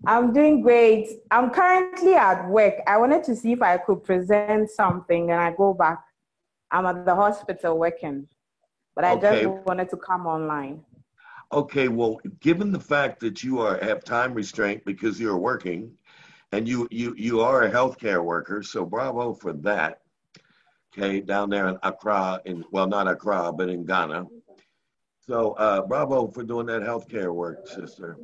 I'm 0.06 0.32
doing 0.34 0.62
great. 0.62 1.08
I'm 1.32 1.50
currently 1.50 2.14
at 2.14 2.48
work. 2.48 2.76
I 2.86 2.98
wanted 2.98 3.24
to 3.24 3.36
see 3.36 3.54
if 3.54 3.62
I 3.64 3.78
could 3.78 4.04
present 4.04 4.70
something 4.70 5.32
and 5.32 5.42
I 5.42 5.52
go 5.54 5.74
back. 5.74 6.00
I'm 6.70 6.86
at 6.86 7.06
the 7.06 7.16
hospital 7.16 7.80
working, 7.80 8.28
but 8.96 9.04
I 9.04 9.14
Okay. 9.14 9.46
just 9.46 9.66
wanted 9.66 9.90
to 9.90 9.98
come 9.98 10.28
online. 10.28 10.86
Okay, 11.54 11.90
well, 11.90 12.20
given 12.40 12.72
the 12.72 12.80
fact 12.80 13.20
that 13.20 13.44
you 13.44 13.60
are 13.60 13.78
have 13.84 14.04
time 14.06 14.34
restraint 14.34 14.84
because 14.86 15.20
you're 15.20 15.38
working, 15.38 15.92
and 16.54 16.68
you 16.68 16.88
you 16.92 17.14
you 17.18 17.42
are 17.42 17.64
a 17.64 17.72
healthcare 17.72 18.24
worker, 18.24 18.64
so 18.64 18.86
bravo 18.86 19.34
for 19.34 19.54
that. 19.54 20.02
Okay, 20.94 21.20
down 21.20 21.50
there 21.50 21.68
in 21.68 21.78
Accra, 21.84 22.42
in 22.46 22.64
well, 22.72 22.88
not 22.88 23.08
Accra, 23.08 23.52
but 23.52 23.70
in 23.70 23.86
Ghana. 23.86 24.28
So 25.20 25.52
uh, 25.54 25.82
bravo 25.82 26.28
for 26.28 26.44
doing 26.44 26.66
that 26.68 26.82
healthcare 26.82 27.34
work, 27.34 27.68
sister. 27.68 28.18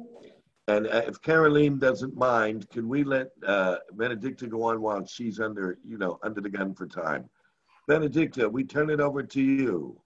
And 0.69 0.86
if 0.86 1.21
Caroline 1.21 1.80
doesn't 1.80 2.15
mind, 2.15 2.69
can 2.69 2.89
we 2.89 3.05
let 3.05 3.28
uh, 3.45 3.78
Benedicta 3.93 4.47
go 4.47 4.63
on 4.63 4.82
while 4.82 5.05
she's 5.05 5.39
under, 5.39 5.78
you 5.86 5.97
know, 5.97 6.19
under 6.23 6.41
the 6.41 6.49
gun 6.49 6.73
for 6.73 6.88
time? 6.88 7.30
Benedicta, 7.88 8.49
we 8.49 8.65
turn 8.65 8.89
it 8.89 8.99
over 8.99 9.23
to 9.23 9.41
you. 9.41 10.01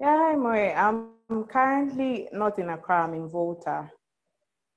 Yeah, 0.00 0.34
I'm, 0.76 1.10
I'm 1.28 1.44
currently 1.44 2.28
not 2.32 2.58
in 2.58 2.68
Accra, 2.68 3.04
I'm 3.04 3.14
in 3.14 3.28
Volta. 3.28 3.90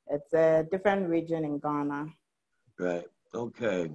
It's 0.08 0.34
a 0.34 0.66
different 0.72 1.08
region 1.08 1.46
in 1.46 1.60
Ghana. 1.60 2.08
Right. 2.80 3.06
Okay. 3.36 3.92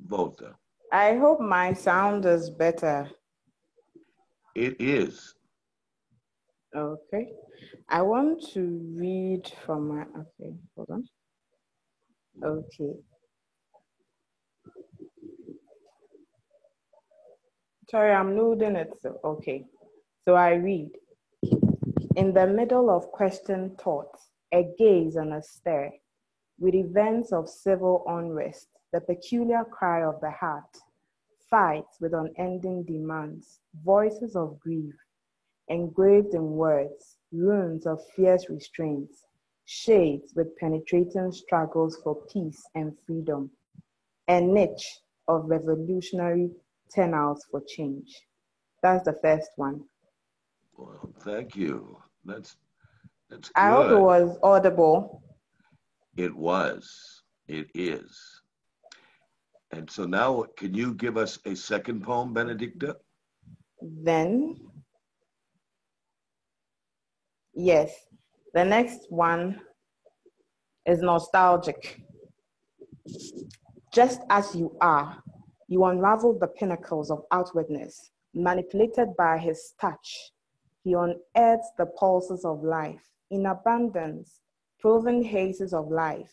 Volta. 0.00 0.56
I 0.90 1.16
hope 1.16 1.40
my 1.40 1.74
sound 1.74 2.24
is 2.24 2.48
better. 2.48 3.10
It 4.54 4.80
is. 4.80 5.34
Okay. 6.74 7.32
I 7.88 8.00
want 8.00 8.42
to 8.54 8.80
read 8.96 9.52
from 9.66 9.88
my, 9.88 10.02
okay, 10.02 10.54
hold 10.74 10.88
on. 10.90 11.04
Okay. 12.42 12.94
Sorry, 17.90 18.12
I'm 18.12 18.36
loading 18.36 18.76
it. 18.76 18.90
So, 19.02 19.20
okay. 19.22 19.66
So 20.26 20.34
I 20.34 20.54
read. 20.54 20.90
In 22.16 22.32
the 22.32 22.46
middle 22.46 22.90
of 22.90 23.10
questioned 23.10 23.76
thoughts, 23.76 24.28
a 24.52 24.72
gaze 24.78 25.16
and 25.16 25.34
a 25.34 25.42
stare, 25.42 25.92
with 26.60 26.74
events 26.74 27.32
of 27.32 27.48
civil 27.48 28.04
unrest, 28.06 28.68
the 28.92 29.00
peculiar 29.00 29.64
cry 29.64 30.04
of 30.04 30.20
the 30.20 30.30
heart, 30.30 30.78
fights 31.50 31.96
with 32.00 32.14
unending 32.14 32.84
demands, 32.84 33.58
voices 33.84 34.36
of 34.36 34.60
grief, 34.60 34.94
engraved 35.66 36.34
in 36.34 36.52
words, 36.52 37.16
runes 37.32 37.84
of 37.84 37.98
fierce 38.14 38.48
restraints, 38.48 39.24
shades 39.64 40.34
with 40.36 40.56
penetrating 40.56 41.32
struggles 41.32 41.96
for 42.04 42.14
peace 42.32 42.62
and 42.76 42.96
freedom, 43.04 43.50
a 44.28 44.40
niche 44.40 45.00
of 45.26 45.50
revolutionary 45.50 46.48
turnouts 46.94 47.44
for 47.50 47.60
change. 47.66 48.20
That's 48.82 49.04
the 49.04 49.18
first 49.20 49.50
one. 49.56 49.82
Well, 50.76 51.12
thank 51.20 51.56
you. 51.56 52.03
That's 52.24 52.56
that's 53.30 53.48
good. 53.48 53.60
I 53.60 53.70
hope 53.70 53.90
it 53.90 54.00
was 54.00 54.38
audible. 54.42 55.22
It 56.16 56.34
was. 56.34 57.22
It 57.48 57.68
is. 57.74 58.40
And 59.72 59.90
so 59.90 60.04
now, 60.06 60.44
can 60.56 60.72
you 60.72 60.94
give 60.94 61.16
us 61.16 61.38
a 61.46 61.54
second 61.54 62.04
poem, 62.04 62.32
Benedicta? 62.32 62.96
Then, 63.80 64.56
yes, 67.54 67.92
the 68.54 68.64
next 68.64 69.10
one 69.10 69.60
is 70.86 71.00
nostalgic. 71.00 72.00
Just 73.92 74.20
as 74.30 74.54
you 74.54 74.76
are, 74.80 75.22
you 75.68 75.84
unravel 75.84 76.38
the 76.38 76.46
pinnacles 76.46 77.10
of 77.10 77.24
outwardness, 77.32 78.10
manipulated 78.32 79.16
by 79.16 79.38
his 79.38 79.74
touch. 79.80 80.30
He 80.84 80.92
unearths 80.92 81.70
the 81.78 81.86
pulses 81.98 82.44
of 82.44 82.62
life 82.62 83.10
in 83.30 83.46
abundance, 83.46 84.40
proven 84.78 85.24
hazes 85.24 85.72
of 85.72 85.90
life 85.90 86.32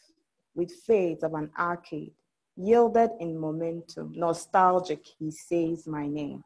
with 0.53 0.71
fades 0.85 1.23
of 1.23 1.33
an 1.33 1.49
arcade, 1.57 2.13
yielded 2.57 3.11
in 3.21 3.39
momentum, 3.39 4.11
nostalgic, 4.13 5.05
he 5.17 5.31
says 5.31 5.87
my 5.87 6.05
name. 6.05 6.43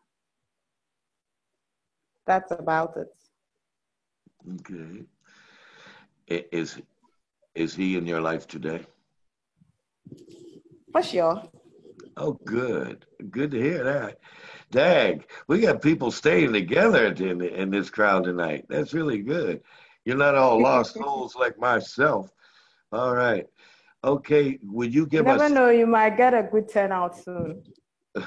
That's 2.27 2.51
about 2.51 2.95
it. 2.97 3.13
Okay. 4.55 5.03
Is 6.27 6.79
is 7.55 7.75
he 7.75 7.97
in 7.97 8.05
your 8.05 8.21
life 8.21 8.47
today? 8.47 8.85
For 10.91 11.01
sure. 11.01 11.41
Oh, 12.17 12.33
good. 12.45 13.05
Good 13.29 13.51
to 13.51 13.61
hear 13.61 13.83
that. 13.83 14.19
Dag, 14.71 15.27
we 15.47 15.59
got 15.59 15.81
people 15.81 16.11
staying 16.11 16.53
together 16.53 17.07
in, 17.07 17.41
in 17.41 17.69
this 17.69 17.89
crowd 17.89 18.23
tonight. 18.23 18.65
That's 18.69 18.93
really 18.93 19.19
good. 19.19 19.61
You're 20.05 20.17
not 20.17 20.35
all 20.35 20.61
lost 20.61 20.93
souls 20.93 21.35
like 21.35 21.57
myself. 21.59 22.31
All 22.91 23.13
right. 23.13 23.45
Okay. 24.03 24.59
Would 24.63 24.93
you 24.93 25.01
You 25.01 25.07
give 25.07 25.25
never 25.25 25.43
us? 25.43 25.51
know, 25.51 25.69
you 25.69 25.87
might 25.87 26.15
get 26.17 26.33
a 26.33 26.43
good 26.43 26.69
turnout 26.69 27.17
soon. 27.17 27.61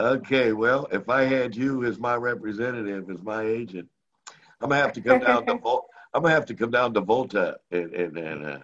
okay. 0.00 0.52
Well, 0.52 0.88
if 0.90 1.08
I 1.08 1.24
had 1.24 1.54
you 1.54 1.84
as 1.84 1.98
my 1.98 2.14
representative, 2.16 3.10
as 3.10 3.22
my 3.22 3.42
agent, 3.42 3.88
I'm 4.60 4.70
gonna 4.70 4.80
have 4.80 4.92
to 4.94 5.00
come 5.02 5.20
down 5.20 5.44
to 5.46 5.54
Vol- 5.62 5.86
I'm 6.14 6.22
gonna 6.22 6.34
have 6.34 6.46
to 6.46 6.54
come 6.54 6.70
down 6.70 6.94
to 6.94 7.00
Volta 7.00 7.58
and 7.70 7.92
and, 7.94 8.16
and 8.16 8.46
uh, 8.46 8.58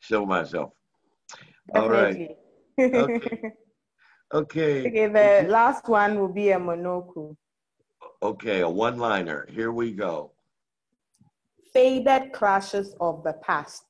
show 0.00 0.26
myself. 0.26 0.72
All 1.74 1.88
right. 1.88 2.36
Okay. 2.78 3.42
Okay. 4.34 4.88
okay, 4.88 5.42
the 5.42 5.46
last 5.50 5.90
one 5.90 6.18
will 6.18 6.32
be 6.32 6.52
a 6.52 6.58
monoku. 6.58 7.36
Okay, 8.22 8.60
a 8.60 8.68
one-liner. 8.68 9.46
Here 9.50 9.72
we 9.72 9.92
go. 9.92 10.32
Faded 11.74 12.32
clashes 12.32 12.94
of 12.98 13.22
the 13.24 13.34
past. 13.34 13.84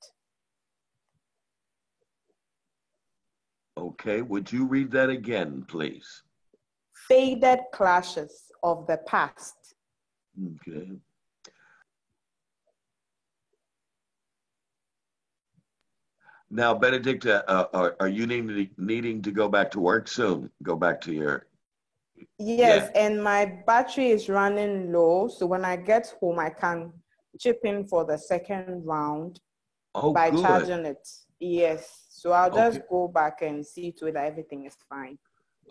Okay, 3.79 4.21
would 4.23 4.51
you 4.51 4.67
read 4.67 4.91
that 4.91 5.11
again, 5.11 5.65
please? 5.69 6.23
Faded 7.09 7.61
clashes 7.73 8.51
of 8.65 8.87
the 8.89 8.97
past. 9.07 9.55
Okay. 10.37 10.91
Now, 16.55 16.75
Benedicta, 16.75 17.49
uh, 17.51 17.67
are, 17.73 17.97
are 17.99 18.09
you 18.09 18.27
needing, 18.27 18.69
needing 18.77 19.23
to 19.23 19.31
go 19.31 19.49
back 19.49 19.71
to 19.71 19.81
work 19.81 20.07
soon? 20.07 20.51
Go 20.63 20.77
back 20.77 21.01
to 21.01 21.13
your, 21.13 21.47
Yes, 22.39 22.91
and 22.95 23.25
my 23.25 23.63
battery 23.67 24.11
is 24.11 24.29
running 24.29 24.93
low. 24.93 25.29
So 25.29 25.47
when 25.47 25.65
I 25.65 25.77
get 25.77 26.15
home, 26.21 26.39
I 26.39 26.51
can 26.51 26.93
chip 27.41 27.61
in 27.65 27.87
for 27.87 28.05
the 28.05 28.19
second 28.19 28.85
round 28.85 29.41
oh, 29.95 30.13
by 30.13 30.31
good. 30.31 30.43
charging 30.43 30.85
it. 30.85 31.09
Yes. 31.41 32.05
So 32.11 32.33
I'll 32.33 32.51
just 32.51 32.77
Okay. 32.77 32.87
go 32.91 33.09
back 33.09 33.41
and 33.41 33.65
see 33.67 33.91
to 33.93 34.07
it 34.09 34.13
that 34.13 34.27
everything 34.27 34.67
is 34.67 34.77
fine. 34.91 35.19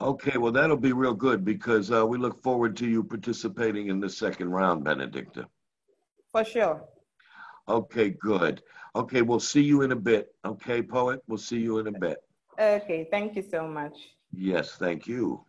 Okay, 0.02 0.40
well, 0.40 0.52
that'll 0.52 0.78
be 0.78 0.94
real 0.94 1.14
good 1.14 1.46
because 1.46 1.92
uh, 1.92 2.06
we 2.08 2.18
look 2.18 2.42
forward 2.42 2.76
to 2.78 2.88
you 2.88 3.04
participating 3.04 3.90
in 3.90 4.00
the 4.00 4.10
second 4.10 4.50
round, 4.50 4.84
Benedicta. 4.84 5.48
For 6.32 6.44
sure. 6.44 6.86
Okay, 7.70 8.10
good. 8.10 8.64
Okay, 8.96 9.22
we'll 9.22 9.40
see 9.40 9.62
you 9.62 9.84
in 9.84 9.92
a 9.94 9.96
bit. 9.96 10.36
Okay, 10.44 10.82
poet, 10.82 11.22
we'll 11.28 11.38
see 11.38 11.60
you 11.60 11.80
in 11.80 11.88
a 11.88 11.92
bit. 11.98 12.18
Okay, 12.60 13.08
thank 13.10 13.36
you 13.36 13.42
so 13.42 13.68
much. 13.68 13.98
Yes, 14.34 14.76
thank 14.76 15.08
you. 15.08 15.44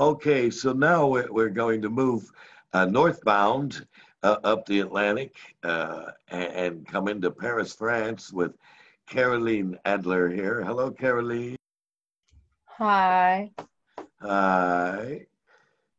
Okay, 0.00 0.48
so 0.48 0.72
now 0.72 1.06
we're, 1.06 1.30
we're 1.30 1.50
going 1.50 1.82
to 1.82 1.90
move 1.90 2.30
uh, 2.72 2.86
northbound 2.86 3.86
uh, 4.22 4.38
up 4.44 4.64
the 4.64 4.80
Atlantic 4.80 5.36
uh, 5.64 6.12
and, 6.28 6.52
and 6.54 6.86
come 6.86 7.08
into 7.08 7.30
Paris, 7.30 7.74
France 7.74 8.32
with 8.32 8.52
Caroline 9.06 9.78
Adler 9.84 10.30
here. 10.30 10.62
Hello, 10.64 10.90
Caroline. 10.90 11.56
Hi, 12.64 13.50
Hi. 14.22 15.26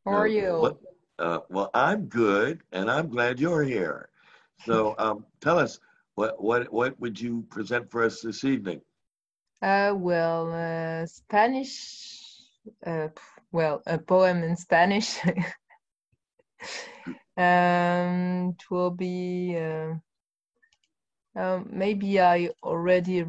how 0.04 0.12
are 0.12 0.26
you? 0.26 0.58
what- 0.58 0.80
uh, 1.20 1.38
well, 1.48 1.70
I'm 1.74 2.06
good, 2.06 2.64
and 2.72 2.90
I'm 2.90 3.08
glad 3.08 3.38
you're 3.38 3.62
here. 3.62 4.08
So, 4.66 4.96
um, 4.98 5.24
tell 5.40 5.60
us 5.60 5.78
what 6.14 6.42
what 6.42 6.72
what 6.72 7.00
would 7.00 7.20
you 7.20 7.44
present 7.50 7.90
for 7.90 8.04
us 8.04 8.20
this 8.20 8.44
evening? 8.44 8.80
Uh, 9.62 9.94
well, 9.96 10.52
uh, 10.52 11.06
Spanish, 11.06 12.40
uh, 12.86 13.08
well, 13.52 13.82
a 13.86 13.98
poem 13.98 14.42
in 14.42 14.56
Spanish. 14.56 15.18
Um, 17.36 18.50
it 18.50 18.70
will 18.70 18.90
be, 18.90 19.56
uh, 19.56 19.94
um, 21.36 21.68
maybe 21.72 22.20
I 22.20 22.50
already, 22.62 23.26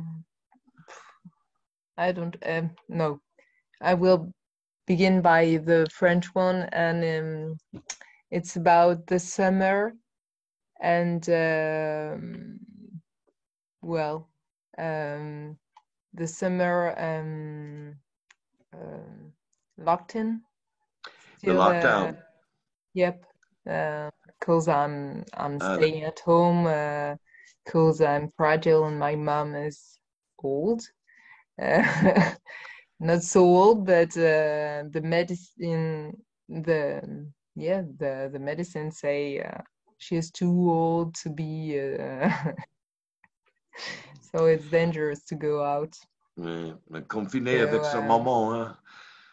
I 1.97 2.11
don't, 2.11 2.35
um, 2.45 2.75
no, 2.87 3.19
I 3.81 3.95
will 3.95 4.31
begin 4.85 5.21
by 5.21 5.57
the 5.57 5.87
French 5.91 6.33
one, 6.35 6.69
and 6.71 7.03
um, 7.03 7.57
it's 8.31 8.55
about 8.55 9.07
the 9.07 9.19
summer 9.19 9.93
and 10.81 11.27
um, 11.29 12.54
well, 13.85 14.29
um, 14.79 15.57
the 16.13 16.27
summer 16.27 16.93
um, 16.97 17.95
um 18.73 19.33
locked 19.77 20.15
in. 20.15 20.41
The 21.43 21.53
Still, 21.53 21.55
lockdown. 21.55 22.09
uh, 22.09 22.13
yep, 22.93 23.23
because 23.65 24.67
I'm 24.67 25.23
I'm 25.33 25.59
Uh, 25.59 25.77
staying 25.77 26.03
at 26.03 26.19
home 26.19 26.65
because 27.65 28.01
I'm 28.01 28.31
fragile 28.37 28.85
and 28.85 28.99
my 28.99 29.15
mom 29.15 29.55
is 29.55 29.99
old. 30.43 30.81
Uh, 31.61 32.33
not 32.99 33.23
so 33.23 33.41
old, 33.43 33.85
but 33.85 34.15
uh, 34.17 34.83
the 34.91 35.01
medicine, 35.03 36.17
the 36.49 37.27
yeah, 37.55 37.81
the 37.99 38.29
the 38.31 38.39
medicine 38.39 38.91
say 38.91 39.41
uh, 39.41 39.61
she 39.97 40.15
is 40.17 40.31
too 40.31 40.51
old 40.71 41.15
to 41.15 41.29
be. 41.29 41.79
So 44.21 44.45
it's 44.45 44.65
dangerous 44.65 45.23
to 45.25 45.35
go 45.35 45.63
out. 45.63 45.95
Mais 46.89 47.01
confiné 47.07 47.59
So, 47.59 47.61
avec 47.61 47.83
sa 47.85 48.01
uh, 48.01 48.01
maman, 48.01 48.53
hein? 48.55 48.77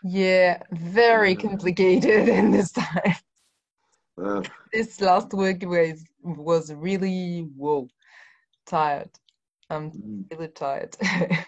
Yeah, 0.02 0.62
very 0.72 1.34
Mm. 1.34 1.36
complicated 1.36 2.28
in 2.38 2.50
this 2.50 2.72
time. 2.72 3.14
Uh, 4.16 4.42
This 4.72 5.00
last 5.00 5.32
week 5.34 5.62
was 5.66 6.04
was 6.22 6.72
really 6.74 7.40
whoa, 7.56 7.88
tired. 8.66 9.10
I'm 9.70 9.92
mm, 9.94 10.24
really 10.30 10.48
tired. 10.48 10.96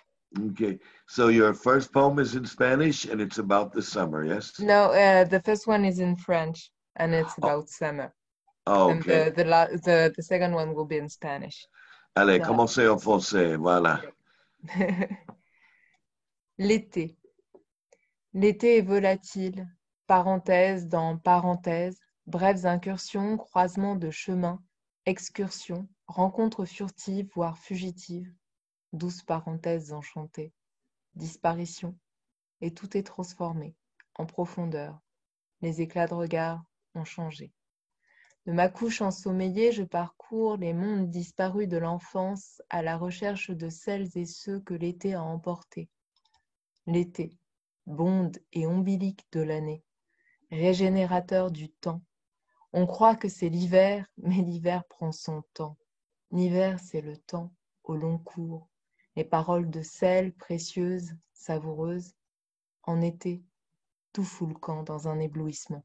okay. 0.51 0.79
So 1.09 1.29
your 1.29 1.55
first 1.55 1.93
poem 1.93 2.19
is 2.19 2.35
in 2.35 2.47
Spanish 2.47 3.05
and 3.05 3.21
it's 3.21 3.39
about 3.39 3.73
the 3.73 3.83
summer, 3.83 4.25
yes? 4.25 4.53
No, 4.59 4.93
uh, 4.93 5.25
the 5.25 5.41
first 5.41 5.67
one 5.67 5.85
is 5.85 5.99
in 6.01 6.17
French 6.17 6.71
and 6.97 7.15
it's 7.15 7.39
Oh. 7.43 7.53
about 7.53 7.69
summer. 7.69 8.15
Oh, 8.67 8.95
And 8.95 9.05
the 9.07 9.33
the, 9.35 9.45
la 9.45 9.67
the 9.67 10.13
the 10.17 10.23
second 10.23 10.55
one 10.55 10.75
will 10.75 10.87
be 10.87 10.99
in 10.99 11.09
Spanish. 11.09 11.67
Allez, 12.17 12.39
commencez 12.41 12.89
en 12.89 12.97
français, 12.97 13.57
voilà. 13.57 14.01
L'été. 16.59 17.19
L'été 18.33 18.79
est 18.79 18.83
volatile, 18.83 19.69
parenthèse 20.07 20.87
dans 20.87 21.19
parenthèse, 21.19 21.99
brèves 22.27 22.67
incursions, 22.67 23.37
croisements 23.37 23.97
de 23.97 24.11
chemins, 24.11 24.63
excursions, 25.07 25.89
rencontres 26.07 26.65
furtives, 26.65 27.29
voire 27.35 27.59
fugitives, 27.59 28.33
douces 28.93 29.23
parenthèses 29.23 29.93
enchantées, 29.93 30.53
disparitions, 31.17 31.99
et 32.61 32.73
tout 32.73 32.97
est 32.97 33.03
transformé, 33.03 33.75
en 34.15 34.27
profondeur. 34.27 35.01
Les 35.63 35.81
éclats 35.81 36.07
de 36.07 36.15
regard 36.15 36.63
ont 36.95 37.05
changé. 37.05 37.53
De 38.47 38.53
ma 38.53 38.69
couche 38.69 39.01
ensommeillée, 39.01 39.73
je 39.73 39.85
parcours 39.85 40.59
les 40.59 40.75
mondes 40.75 41.09
disparus 41.09 41.67
de 41.67 41.79
l'enfance 41.79 42.61
à 42.69 42.83
la 42.83 42.99
recherche 42.99 43.51
de 43.51 43.71
celles 43.71 44.19
et 44.19 44.27
ceux 44.27 44.61
que 44.61 44.75
l'été 44.75 45.15
a 45.15 45.23
emportés. 45.23 45.89
L'été, 46.87 47.39
bonde 47.87 48.39
et 48.53 48.67
ombilique 48.67 49.25
de 49.33 49.41
l'année, 49.41 49.83
régénérateur 50.51 51.51
du 51.51 51.71
temps. 51.71 52.03
On 52.75 52.87
croit 52.87 53.17
que 53.17 53.29
c'est 53.29 53.49
l'hiver, 53.49 54.07
mais 54.19 54.43
l'hiver 54.43 54.85
prend 54.91 55.11
son 55.11 55.43
temps. 55.55 55.79
L'hiver, 56.31 56.79
c'est 56.81 57.01
le 57.01 57.17
temps 57.17 57.51
au 57.83 57.97
long 57.97 58.19
cours. 58.19 58.69
Les 59.17 59.25
paroles 59.25 59.71
de 59.71 59.81
sel 59.81 60.35
précieuses, 60.35 61.17
savoureuses. 61.33 62.15
En 62.83 63.01
été, 63.01 63.43
tout 64.13 64.25
fout 64.25 64.55
dans 64.85 65.09
un 65.09 65.19
éblouissement. 65.19 65.85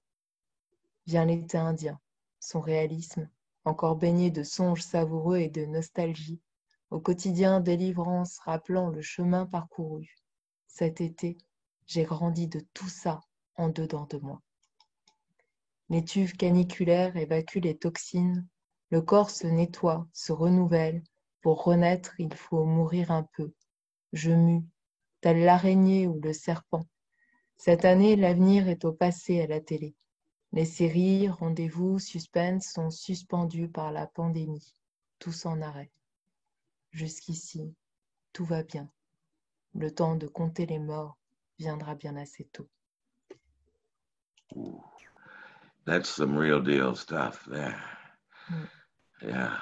Vient 1.06 1.26
l'été 1.26 1.58
indien, 1.58 2.00
son 2.40 2.62
réalisme, 2.62 3.30
encore 3.66 3.96
baigné 3.96 4.32
de 4.32 4.44
songes 4.44 4.82
savoureux 4.82 5.38
et 5.38 5.50
de 5.50 5.66
nostalgie, 5.66 6.42
au 6.90 7.00
quotidien 7.00 7.60
délivrance 7.60 8.40
rappelant 8.40 8.90
le 8.90 9.02
chemin 9.02 9.46
parcouru. 9.46 10.16
Cet 10.68 11.02
été, 11.02 11.38
j'ai 11.86 12.04
grandi 12.04 12.48
de 12.48 12.62
tout 12.74 12.90
ça 12.90 13.20
en 13.56 13.70
dedans 13.70 14.08
de 14.10 14.18
moi. 14.18 14.42
L'étuve 15.90 16.34
caniculaire 16.34 17.18
évacue 17.18 17.58
les 17.58 17.78
toxines, 17.78 18.48
le 18.92 19.02
corps 19.02 19.30
se 19.30 19.48
nettoie, 19.48 20.08
se 20.14 20.32
renouvelle. 20.32 21.04
Pour 21.42 21.64
renaître, 21.64 22.20
il 22.20 22.34
faut 22.34 22.66
mourir 22.66 23.12
un 23.12 23.24
peu. 23.36 23.54
Je 24.14 24.32
mue, 24.32 24.64
telle 25.22 25.44
l'araignée 25.44 26.08
ou 26.08 26.20
le 26.20 26.34
serpent. 26.34 26.86
Cette 27.58 27.86
année, 27.86 28.16
l'avenir 28.16 28.68
est 28.68 28.86
au 28.86 28.94
passé 28.94 29.42
à 29.42 29.48
la 29.48 29.62
télé. 29.62 29.96
Les 30.52 30.66
séries, 30.66 31.30
rendez-vous, 31.30 32.00
suspense 32.00 32.72
sont 32.74 32.90
suspendus 32.90 33.70
par 33.70 33.92
la 33.92 34.08
pandémie. 34.08 34.74
Tous 35.20 35.46
en 35.46 35.62
arrêt. 35.62 35.92
Jusqu'ici, 36.92 37.76
tout 38.34 38.46
va 38.46 38.64
bien. 38.64 38.90
Le 39.76 39.94
temps 39.94 40.16
de 40.16 40.28
compter 40.28 40.66
les 40.66 40.80
morts 40.80 41.18
viendra 41.60 41.94
bien 41.94 42.16
assez 42.16 42.46
tôt. 42.46 42.68
Ooh, 44.56 44.84
that's 45.86 46.10
some 46.10 46.36
real 46.36 46.60
deal 46.60 46.96
stuff 46.96 47.46
there. 47.46 47.80
Mm. 48.50 48.68
Yeah. 49.22 49.58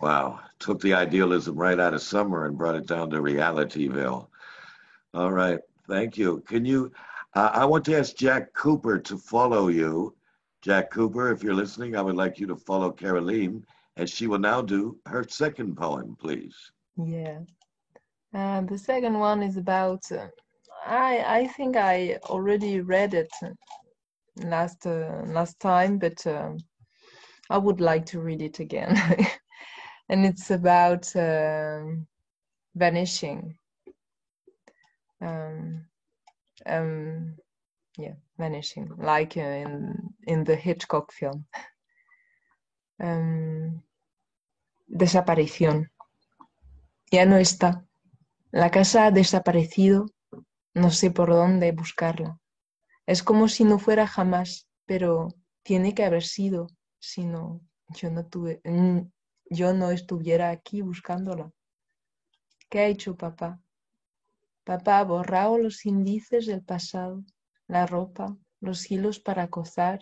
Wow. 0.00 0.40
Took 0.58 0.80
the 0.80 0.94
idealism 0.94 1.56
right 1.56 1.78
out 1.78 1.92
of 1.92 2.00
summer 2.00 2.46
and 2.46 2.56
brought 2.56 2.76
it 2.76 2.86
down 2.86 3.10
to 3.10 3.20
realityville. 3.20 4.28
All 5.12 5.32
right. 5.32 5.60
Thank 5.88 6.16
you. 6.16 6.42
Can 6.46 6.64
you, 6.64 6.92
uh, 7.38 7.50
I 7.54 7.64
want 7.64 7.84
to 7.84 7.96
ask 7.96 8.16
Jack 8.16 8.52
Cooper 8.52 8.98
to 8.98 9.16
follow 9.16 9.68
you. 9.68 10.16
Jack 10.60 10.90
Cooper, 10.90 11.30
if 11.30 11.40
you're 11.40 11.54
listening, 11.54 11.94
I 11.94 12.02
would 12.02 12.16
like 12.16 12.40
you 12.40 12.48
to 12.48 12.56
follow 12.56 12.90
Caroline, 12.90 13.64
and 13.96 14.10
she 14.10 14.26
will 14.26 14.40
now 14.40 14.60
do 14.60 14.98
her 15.06 15.24
second 15.28 15.76
poem, 15.76 16.16
please. 16.20 16.56
Yeah. 16.96 17.38
Uh, 18.34 18.62
the 18.62 18.76
second 18.76 19.16
one 19.20 19.44
is 19.44 19.56
about. 19.56 20.02
Uh, 20.10 20.26
I 20.84 21.12
I 21.38 21.46
think 21.46 21.76
I 21.76 22.18
already 22.24 22.80
read 22.80 23.14
it 23.14 23.32
last 24.54 24.84
uh, 24.84 25.22
last 25.38 25.60
time, 25.60 25.98
but 25.98 26.26
um, 26.26 26.58
I 27.50 27.58
would 27.58 27.80
like 27.80 28.04
to 28.06 28.20
read 28.20 28.42
it 28.42 28.58
again. 28.58 28.92
and 30.08 30.26
it's 30.26 30.50
about 30.50 31.04
um, 31.14 32.08
vanishing. 32.74 33.56
Um, 35.20 35.84
um, 36.66 37.36
yeah, 37.96 38.14
vanishing, 38.36 38.88
like 38.98 39.36
uh, 39.36 39.40
in 39.40 40.14
in 40.26 40.44
the 40.44 40.56
Hitchcock 40.56 41.12
film. 41.12 41.46
Um, 42.98 43.82
desaparición. 44.86 45.90
Ya 47.10 47.26
no 47.26 47.36
está. 47.36 47.84
La 48.50 48.70
casa 48.70 49.06
ha 49.06 49.10
desaparecido. 49.10 50.06
No 50.74 50.90
sé 50.90 51.10
por 51.10 51.30
dónde 51.30 51.72
buscarla. 51.72 52.38
Es 53.06 53.22
como 53.22 53.48
si 53.48 53.64
no 53.64 53.78
fuera 53.78 54.06
jamás, 54.06 54.68
pero 54.86 55.28
tiene 55.62 55.94
que 55.94 56.04
haber 56.04 56.22
sido, 56.22 56.68
si 56.98 57.24
no, 57.24 57.60
yo 57.88 58.10
no 58.10 58.26
tuve, 58.26 58.60
yo 59.50 59.72
no 59.72 59.90
estuviera 59.90 60.50
aquí 60.50 60.82
buscándola. 60.82 61.50
¿Qué 62.68 62.80
ha 62.80 62.86
hecho 62.86 63.16
papá? 63.16 63.60
Papá 64.68 64.98
ha 64.98 65.04
borrado 65.04 65.56
los 65.56 65.86
índices 65.86 66.44
del 66.44 66.62
pasado, 66.62 67.24
la 67.68 67.86
ropa, 67.86 68.36
los 68.60 68.90
hilos 68.90 69.18
para 69.18 69.48
cozar, 69.48 70.00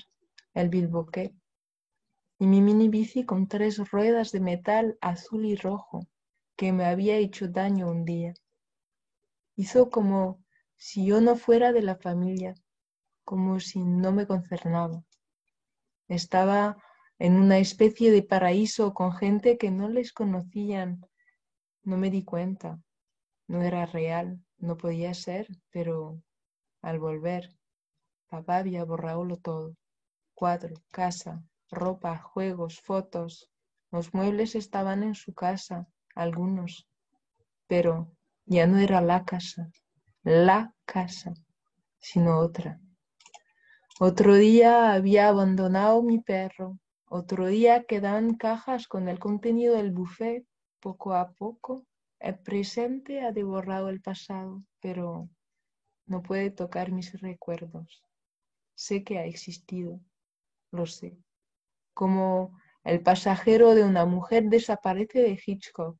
el 0.54 0.70
bilboquet 0.70 1.32
y 2.40 2.48
mi 2.48 2.60
mini 2.60 2.88
bici 2.88 3.24
con 3.24 3.46
tres 3.46 3.78
ruedas 3.92 4.32
de 4.32 4.40
metal 4.40 4.98
azul 5.00 5.44
y 5.44 5.54
rojo 5.54 6.08
que 6.56 6.72
me 6.72 6.84
había 6.84 7.14
hecho 7.14 7.46
daño 7.46 7.88
un 7.88 8.04
día. 8.04 8.34
Hizo 9.54 9.88
como 9.88 10.44
si 10.76 11.06
yo 11.06 11.20
no 11.20 11.36
fuera 11.36 11.72
de 11.72 11.82
la 11.82 11.94
familia, 11.94 12.56
como 13.22 13.60
si 13.60 13.78
no 13.84 14.10
me 14.10 14.26
concernaba. 14.26 15.04
Estaba 16.08 16.76
en 17.20 17.36
una 17.36 17.58
especie 17.58 18.10
de 18.10 18.24
paraíso 18.24 18.94
con 18.94 19.12
gente 19.12 19.58
que 19.58 19.70
no 19.70 19.88
les 19.88 20.12
conocían. 20.12 21.06
No 21.84 21.96
me 21.96 22.10
di 22.10 22.24
cuenta. 22.24 22.80
No 23.46 23.62
era 23.62 23.86
real, 23.86 24.40
no 24.66 24.76
podía 24.76 25.14
ser, 25.14 25.46
pero 25.70 26.20
al 26.82 26.98
volver, 26.98 27.48
papá 28.28 28.58
había 28.58 28.84
borrado 28.84 29.24
todo. 29.36 29.74
Cuadro, 30.34 30.74
casa, 30.90 31.42
ropa, 31.70 32.18
juegos, 32.18 32.80
fotos. 32.80 33.50
Los 33.90 34.12
muebles 34.12 34.54
estaban 34.54 35.02
en 35.02 35.14
su 35.14 35.32
casa, 35.32 35.86
algunos, 36.14 36.86
pero 37.66 38.12
ya 38.44 38.66
no 38.66 38.78
era 38.78 39.00
la 39.00 39.24
casa, 39.24 39.70
la 40.22 40.74
casa, 40.84 41.32
sino 41.98 42.38
otra. 42.38 42.80
Otro 43.98 44.34
día 44.34 44.92
había 44.92 45.28
abandonado 45.28 46.02
mi 46.02 46.20
perro, 46.20 46.78
otro 47.08 47.46
día 47.46 47.84
quedaban 47.84 48.34
cajas 48.34 48.88
con 48.88 49.08
el 49.08 49.18
contenido 49.18 49.76
del 49.76 49.92
buffet. 49.92 50.44
Poco 50.80 51.14
a 51.14 51.32
poco, 51.32 51.86
el 52.18 52.38
presente 52.38 53.20
ha 53.20 53.32
devorado 53.32 53.88
el 53.88 54.00
pasado, 54.00 54.62
pero 54.80 55.28
no 56.06 56.22
puede 56.22 56.50
tocar 56.50 56.92
mis 56.92 57.20
recuerdos. 57.20 58.02
Sé 58.74 59.04
que 59.04 59.18
ha 59.18 59.24
existido, 59.24 60.00
lo 60.70 60.86
sé. 60.86 61.16
Como 61.94 62.58
el 62.84 63.02
pasajero 63.02 63.74
de 63.74 63.84
una 63.84 64.06
mujer 64.06 64.44
desaparece 64.44 65.20
de 65.20 65.40
Hitchcock, 65.44 65.98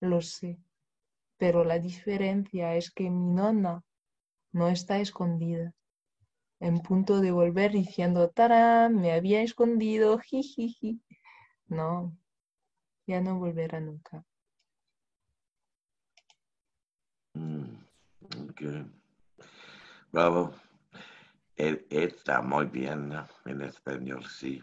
lo 0.00 0.20
sé. 0.20 0.58
Pero 1.38 1.64
la 1.64 1.78
diferencia 1.78 2.74
es 2.74 2.90
que 2.90 3.10
mi 3.10 3.32
nona 3.32 3.82
no 4.52 4.68
está 4.68 4.98
escondida. 4.98 5.72
En 6.60 6.80
punto 6.80 7.20
de 7.20 7.30
volver 7.30 7.72
diciendo, 7.72 8.30
¡tarán! 8.30 8.96
Me 8.96 9.12
había 9.12 9.42
escondido, 9.42 10.18
jijiji. 10.18 11.00
No, 11.68 12.16
ya 13.06 13.20
no 13.20 13.38
volverá 13.38 13.80
nunca. 13.80 14.24
Ok. 18.36 18.62
Bravo. 20.12 20.52
Está 21.56 22.40
muy 22.40 22.66
bien 22.66 23.12
en 23.44 23.62
español, 23.62 24.24
sí. 24.24 24.62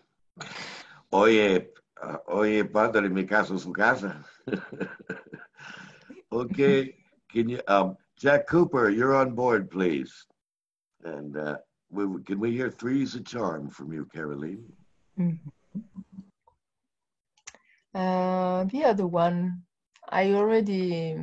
Oye, 1.10 1.74
ah, 2.02 2.22
oye, 2.28 2.64
padre, 2.64 3.10
mi 3.10 3.26
casa, 3.26 3.58
su 3.58 3.74
casa. 3.74 4.24
okay, 6.32 6.96
can 7.30 7.50
you, 7.50 7.60
um, 7.68 7.98
Jack 8.18 8.48
Cooper, 8.48 8.90
you're 8.90 9.14
on 9.14 9.36
board, 9.36 9.70
please. 9.70 10.26
And 11.04 11.36
uh, 11.36 11.58
we, 11.90 12.24
can 12.24 12.40
we 12.40 12.52
hear 12.52 12.72
Three's 12.72 13.16
a 13.16 13.22
Charm 13.22 13.70
from 13.70 13.92
you, 13.92 14.06
Caroline? 14.06 14.64
Uh, 17.94 18.64
the 18.66 18.84
other 18.86 19.08
one, 19.08 19.64
I 20.10 20.32
already 20.32 21.18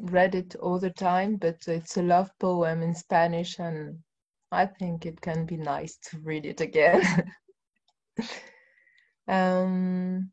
read 0.00 0.34
it 0.34 0.56
all 0.56 0.78
the 0.78 0.90
time, 0.90 1.36
but 1.36 1.66
it's 1.68 1.96
a 1.96 2.02
love 2.02 2.30
poem 2.38 2.82
in 2.82 2.94
Spanish, 2.94 3.58
and 3.58 3.98
I 4.50 4.66
think 4.66 5.06
it 5.06 5.20
can 5.20 5.46
be 5.46 5.56
nice 5.56 5.96
to 6.10 6.18
read 6.20 6.46
it 6.46 6.60
again. 6.60 7.02
um, 9.28 10.30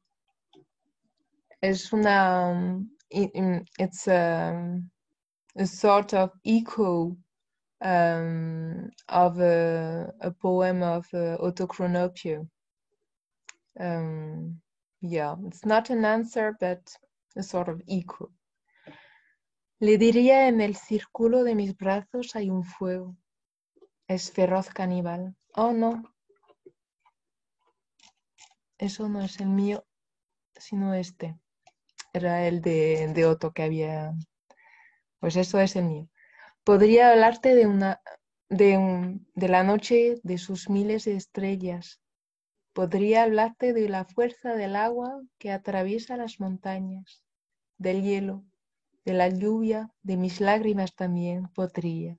es 1.61 1.91
una, 1.93 2.81
it's 3.09 4.07
a, 4.07 4.81
a 5.55 5.65
sort 5.65 6.13
of 6.13 6.31
echo 6.45 7.17
um, 7.81 8.89
of 9.09 9.39
a, 9.39 10.13
a 10.21 10.31
poem 10.31 10.83
of 10.83 11.05
uh. 11.13 11.37
Um, 13.79 14.59
yeah, 15.01 15.35
it's 15.45 15.65
not 15.65 15.89
an 15.89 16.05
answer, 16.05 16.55
but 16.59 16.79
a 17.35 17.43
sort 17.43 17.69
of 17.69 17.81
echo. 17.87 18.31
Le 19.79 19.97
diría 19.97 20.47
en 20.49 20.61
el 20.61 20.75
círculo 20.75 21.43
de 21.43 21.55
mis 21.55 21.75
brazos 21.75 22.35
hay 22.35 22.51
un 22.51 22.63
fuego. 22.63 23.17
Es 24.07 24.31
feroz 24.31 24.69
caníbal. 24.69 25.35
Oh, 25.55 25.71
no. 25.73 26.03
Eso 28.79 29.09
no 29.09 29.21
es 29.21 29.39
el 29.39 29.49
mío, 29.49 29.85
sino 30.55 30.93
este. 30.93 31.37
Era 32.13 32.47
el 32.47 32.61
de, 32.61 33.11
de 33.13 33.25
Otto 33.25 33.51
que 33.53 33.63
había. 33.63 34.13
Pues 35.19 35.35
eso 35.35 35.59
es 35.59 35.75
el 35.75 35.85
mío. 35.85 36.09
Podría 36.63 37.11
hablarte 37.11 37.55
de 37.55 37.67
una, 37.67 38.01
de 38.49 38.77
un- 38.77 39.27
de 39.35 39.49
la 39.49 39.63
noche 39.63 40.15
de 40.23 40.37
sus 40.37 40.69
miles 40.69 41.05
de 41.05 41.15
estrellas. 41.15 42.01
Podría 42.73 43.23
hablarte 43.23 43.73
de 43.73 43.89
la 43.89 44.05
fuerza 44.05 44.55
del 44.55 44.75
agua 44.75 45.21
que 45.39 45.51
atraviesa 45.51 46.17
las 46.17 46.39
montañas, 46.39 47.23
del 47.77 48.03
hielo, 48.03 48.45
de 49.07 49.13
la 49.13 49.29
lluvia, 49.29 49.89
de 50.03 50.17
mis 50.17 50.41
lágrimas 50.41 50.93
también 50.93 51.47
podría. 51.55 52.17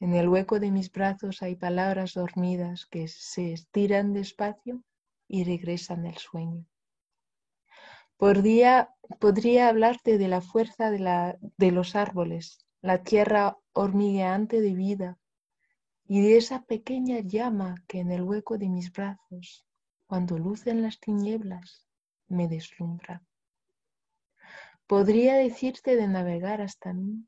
En 0.00 0.12
el 0.12 0.28
hueco 0.28 0.60
de 0.60 0.70
mis 0.70 0.92
brazos 0.92 1.40
hay 1.40 1.56
palabras 1.56 2.12
dormidas 2.12 2.84
que 2.84 3.08
se 3.08 3.54
estiran 3.54 4.12
despacio 4.12 4.84
y 5.26 5.44
regresan 5.44 6.02
del 6.02 6.18
sueño. 6.18 6.66
Podría, 8.18 8.90
podría 9.18 9.70
hablarte 9.70 10.18
de 10.18 10.28
la 10.28 10.42
fuerza 10.42 10.90
de, 10.90 10.98
la, 10.98 11.38
de 11.56 11.70
los 11.72 11.96
árboles, 11.96 12.58
la 12.82 13.02
tierra 13.02 13.56
hormigueante 13.72 14.60
de 14.60 14.74
vida, 14.74 15.18
y 16.04 16.20
de 16.20 16.36
esa 16.36 16.64
pequeña 16.64 17.20
llama 17.20 17.76
que 17.86 18.00
en 18.00 18.10
el 18.10 18.24
hueco 18.24 18.58
de 18.58 18.68
mis 18.68 18.92
brazos, 18.92 19.64
cuando 20.06 20.38
lucen 20.38 20.82
las 20.82 21.00
tinieblas, 21.00 21.88
me 22.26 22.46
deslumbra. 22.46 23.22
Podría 24.88 25.34
decirte 25.34 25.96
de 25.96 26.08
navegar 26.08 26.62
hasta 26.62 26.94
mí, 26.94 27.26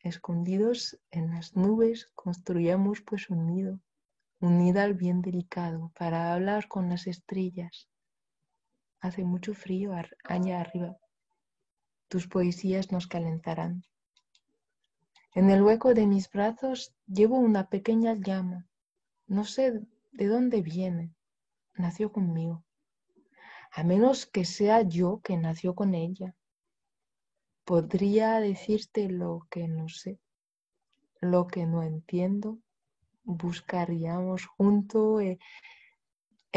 escondidos 0.00 1.00
en 1.10 1.30
las 1.30 1.56
nubes, 1.56 2.10
construyamos 2.14 3.00
pues 3.00 3.30
un 3.30 3.46
nido, 3.46 3.80
un 4.38 4.58
nido 4.58 4.82
al 4.82 4.92
bien 4.92 5.22
delicado, 5.22 5.90
para 5.98 6.34
hablar 6.34 6.68
con 6.68 6.90
las 6.90 7.06
estrellas. 7.06 7.88
Hace 9.00 9.24
mucho 9.24 9.54
frío 9.54 9.94
allá 10.24 10.60
arriba. 10.60 10.98
Tus 12.08 12.28
poesías 12.28 12.92
nos 12.92 13.06
calentarán. 13.06 13.82
En 15.32 15.48
el 15.48 15.62
hueco 15.62 15.94
de 15.94 16.06
mis 16.06 16.30
brazos 16.30 16.92
llevo 17.06 17.38
una 17.38 17.70
pequeña 17.70 18.12
llama. 18.12 18.68
No 19.26 19.46
sé 19.46 19.80
de 20.12 20.26
dónde 20.26 20.60
viene. 20.60 21.14
Nació 21.76 22.12
conmigo. 22.12 22.62
A 23.72 23.84
menos 23.84 24.26
que 24.26 24.44
sea 24.44 24.82
yo 24.82 25.22
que 25.24 25.38
nació 25.38 25.74
con 25.74 25.94
ella. 25.94 26.36
Podría 27.70 28.40
decirte 28.40 29.08
lo 29.08 29.46
que 29.48 29.68
no 29.68 29.88
sé, 29.88 30.18
lo 31.20 31.46
que 31.46 31.66
no 31.66 31.84
entiendo. 31.84 32.58
Buscaríamos 33.22 34.40
junto, 34.56 35.20
e, 35.20 35.38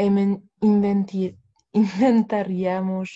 emen- 0.06 0.42
inventi- 0.70 1.38
inventaríamos, 1.72 3.08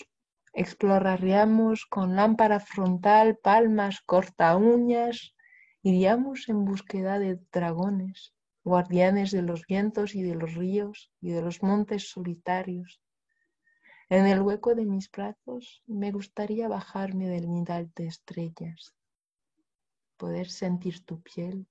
exploraríamos 0.65 1.87
con 1.95 2.15
lámpara 2.15 2.61
frontal, 2.61 3.37
palmas, 3.49 3.95
corta 4.13 4.57
uñas, 4.57 5.17
iríamos 5.83 6.49
en 6.53 6.59
búsqueda 6.71 7.19
de 7.19 7.41
dragones, 7.51 8.33
guardianes 8.63 9.33
de 9.33 9.43
los 9.43 9.67
vientos 9.67 10.15
y 10.15 10.23
de 10.23 10.37
los 10.37 10.55
ríos 10.55 11.11
y 11.21 11.31
de 11.31 11.43
los 11.43 11.65
montes 11.65 12.11
solitarios. 12.15 13.01
En 14.11 14.27
el 14.27 14.41
hueco 14.41 14.75
de 14.75 14.87
mis 14.87 15.11
brazos 15.11 15.83
me 15.87 16.13
gustaría 16.13 16.67
bajarme 16.67 17.29
del 17.29 17.51
nidal 17.51 17.93
de 17.95 18.07
estrellas, 18.07 18.95
poder 20.17 20.49
sentir 20.49 21.05
tu 21.05 21.21
piel, 21.21 21.67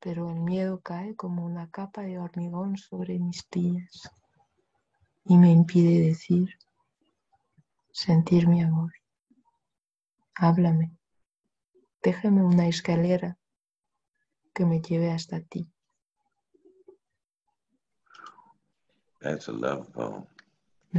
pero 0.00 0.28
el 0.28 0.40
miedo 0.40 0.80
cae 0.80 1.14
como 1.14 1.44
una 1.44 1.70
capa 1.70 2.02
de 2.02 2.18
hormigón 2.18 2.76
sobre 2.76 3.20
mis 3.20 3.48
días 3.48 4.10
y 5.24 5.36
me 5.36 5.52
impide 5.52 6.00
decir, 6.00 6.48
sentir 7.92 8.48
mi 8.48 8.62
amor. 8.62 8.92
Háblame, 10.34 10.96
déjame 12.02 12.42
una 12.42 12.66
escalera 12.66 13.38
que 14.52 14.66
me 14.66 14.80
lleve 14.80 15.12
hasta 15.12 15.40
ti. 15.42 15.70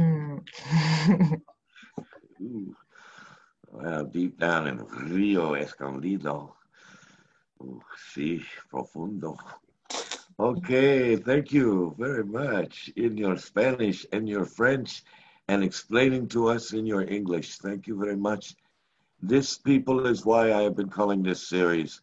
Mm. 0.00 1.42
Well, 3.72 4.04
deep 4.04 4.36
down 4.36 4.66
in 4.66 4.78
Rio 5.14 5.54
Escondido. 5.54 6.56
Ooh, 7.62 7.80
sí, 7.96 8.42
profundo. 8.68 9.36
Okay, 10.40 11.14
thank 11.14 11.52
you 11.52 11.94
very 11.96 12.24
much 12.24 12.90
in 12.96 13.16
your 13.16 13.36
Spanish 13.36 14.04
and 14.12 14.28
your 14.28 14.44
French 14.44 15.04
and 15.46 15.62
explaining 15.62 16.26
to 16.28 16.48
us 16.48 16.72
in 16.72 16.84
your 16.84 17.02
English. 17.02 17.58
Thank 17.58 17.86
you 17.86 17.96
very 17.96 18.16
much. 18.16 18.56
This, 19.22 19.56
people, 19.56 20.06
is 20.06 20.26
why 20.26 20.52
I 20.52 20.62
have 20.62 20.74
been 20.74 20.88
calling 20.90 21.22
this 21.22 21.46
series 21.46 22.00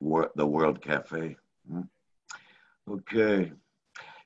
the 0.00 0.46
World 0.46 0.82
Cafe. 0.82 1.36
Hmm? 1.70 1.82
Okay. 2.90 3.52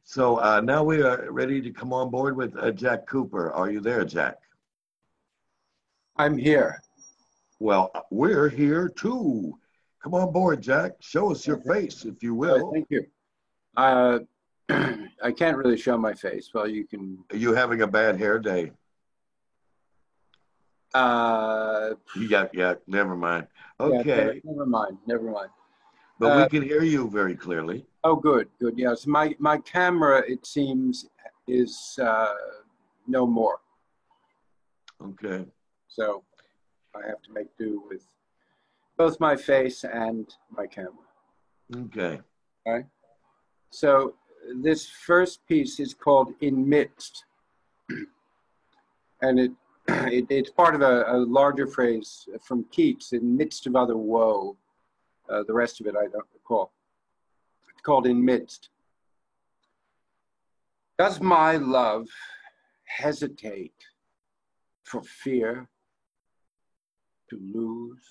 So 0.09 0.41
uh, 0.41 0.63
now 0.63 0.83
we 0.83 1.03
are 1.03 1.31
ready 1.31 1.61
to 1.61 1.71
come 1.71 1.93
on 1.93 2.09
board 2.09 2.35
with 2.35 2.57
uh, 2.57 2.71
Jack 2.71 3.07
Cooper. 3.07 3.53
Are 3.53 3.71
you 3.71 3.79
there, 3.81 4.07
Jack? 4.07 4.37
I'm 6.17 6.39
here. 6.39 6.81
Well, 7.59 7.91
we're 8.11 8.49
here 8.49 8.89
too. 8.89 9.59
Come 10.03 10.15
on 10.15 10.33
board, 10.33 10.63
Jack. 10.63 10.93
Show 11.01 11.31
us 11.31 11.47
your 11.47 11.59
face, 11.59 12.07
if 12.07 12.23
you 12.23 12.35
will. 12.35 12.73
thank 12.73 12.87
you. 12.89 13.05
Uh, 13.77 14.21
I 14.71 15.31
can't 15.37 15.59
really 15.59 15.77
show 15.77 15.99
my 15.99 16.15
face. 16.15 16.53
Well, 16.55 16.67
you 16.67 16.87
can. 16.87 17.19
Are 17.31 17.37
you 17.37 17.53
having 17.53 17.83
a 17.83 17.87
bad 17.87 18.19
hair 18.19 18.39
day? 18.39 18.73
Uh, 20.95 21.91
Yeah, 22.17 22.47
yeah, 22.55 22.75
never 22.87 23.15
mind. 23.15 23.47
yeah, 23.79 23.87
Okay, 23.87 24.41
never 24.43 24.65
mind. 24.65 24.97
Never 25.07 25.31
mind. 25.31 25.51
But 26.19 26.37
we 26.37 26.43
uh, 26.43 26.49
can 26.49 26.63
hear 26.63 26.83
you 26.83 27.09
very 27.09 27.35
clearly. 27.35 27.87
Oh, 28.05 28.17
good, 28.17 28.49
good. 28.59 28.79
Yes, 28.79 29.07
my 29.07 29.35
my 29.39 29.59
camera, 29.59 30.23
it 30.27 30.47
seems, 30.47 31.07
is 31.47 31.99
uh, 32.03 32.35
no 33.07 33.27
more. 33.27 33.61
Okay, 35.03 35.47
So 35.87 36.25
I 36.95 37.07
have 37.07 37.23
to 37.23 37.33
make 37.33 37.57
do 37.57 37.83
with 37.89 38.03
both 38.97 39.21
my 39.21 39.37
face 39.37 39.85
and 39.85 40.27
my 40.51 40.67
camera. 40.67 41.07
Okay. 41.75 42.21
All 42.67 42.73
right. 42.75 42.87
So 43.71 44.15
this 44.63 44.89
first 44.89 45.47
piece 45.47 45.79
is 45.79 45.95
called 45.95 46.35
In 46.41 46.69
Midst. 46.69 47.25
and 49.23 49.39
it, 49.39 49.53
it 49.89 50.27
it's 50.31 50.51
part 50.51 50.75
of 50.75 50.81
a, 50.81 51.05
a, 51.09 51.17
larger 51.17 51.67
phrase 51.67 52.29
from 52.43 52.65
Keats, 52.73 53.13
in 53.13 53.37
midst 53.37 53.67
of 53.67 53.77
other 53.77 53.97
woe. 53.97 54.57
Uh, 55.31 55.43
the 55.47 55.53
rest 55.53 55.81
of 55.81 55.87
it 55.87 55.95
I 55.97 56.07
don't 56.07 56.27
recall. 56.33 56.73
It's 57.71 57.83
called 57.83 58.07
In 58.07 58.25
Midst. 58.25 58.71
Does 60.99 61.21
my 61.21 61.57
love 61.57 62.09
hesitate 62.85 63.75
for 64.83 65.03
fear 65.03 65.69
to 67.31 67.39
lose? 67.55 68.03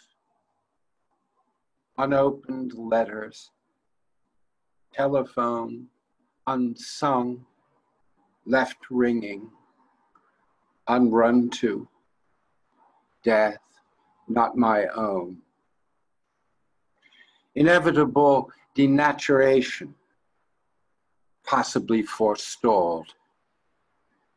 Unopened 1.98 2.76
letters, 2.76 3.50
telephone, 4.94 5.88
unsung, 6.46 7.46
left 8.46 8.78
ringing, 8.90 9.50
unrun 10.88 11.50
to, 11.50 11.88
death, 13.24 13.60
not 14.28 14.56
my 14.56 14.86
own. 14.96 15.38
Inevitable 17.58 18.52
denaturation, 18.76 19.96
possibly 21.44 22.04
forestalled. 22.04 23.08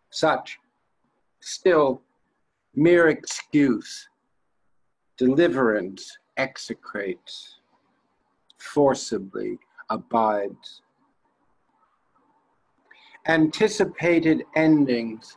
Such, 0.08 0.58
still, 1.40 2.00
mere 2.74 3.10
excuse, 3.10 4.08
deliverance 5.18 6.16
execrates, 6.38 7.56
forcibly 8.56 9.58
abides. 9.90 10.80
Anticipated 13.26 14.44
endings 14.56 15.36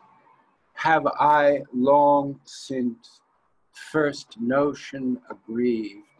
have 0.75 1.05
I 1.05 1.63
long 1.73 2.39
since 2.45 3.19
first 3.91 4.39
notion 4.39 5.19
aggrieved. 5.29 6.12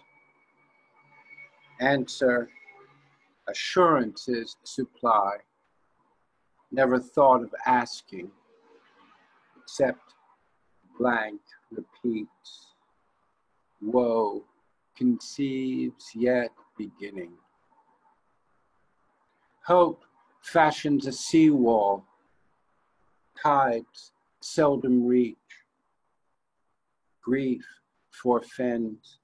Answer, 1.79 2.49
assurances 3.49 4.55
supply, 4.63 5.37
never 6.71 6.99
thought 6.99 7.43
of 7.43 7.53
asking, 7.65 8.31
except 9.61 10.13
blank 10.97 11.41
repeats. 11.71 12.73
Woe 13.81 14.43
conceives 14.95 16.11
yet 16.15 16.51
beginning. 16.77 17.33
Hope 19.65 20.03
fashions 20.41 21.07
a 21.07 21.11
seawall, 21.11 22.05
tides 23.41 24.11
seldom 24.41 25.05
reach. 25.05 25.37
Grief 27.21 27.65
forfends, 28.11 29.19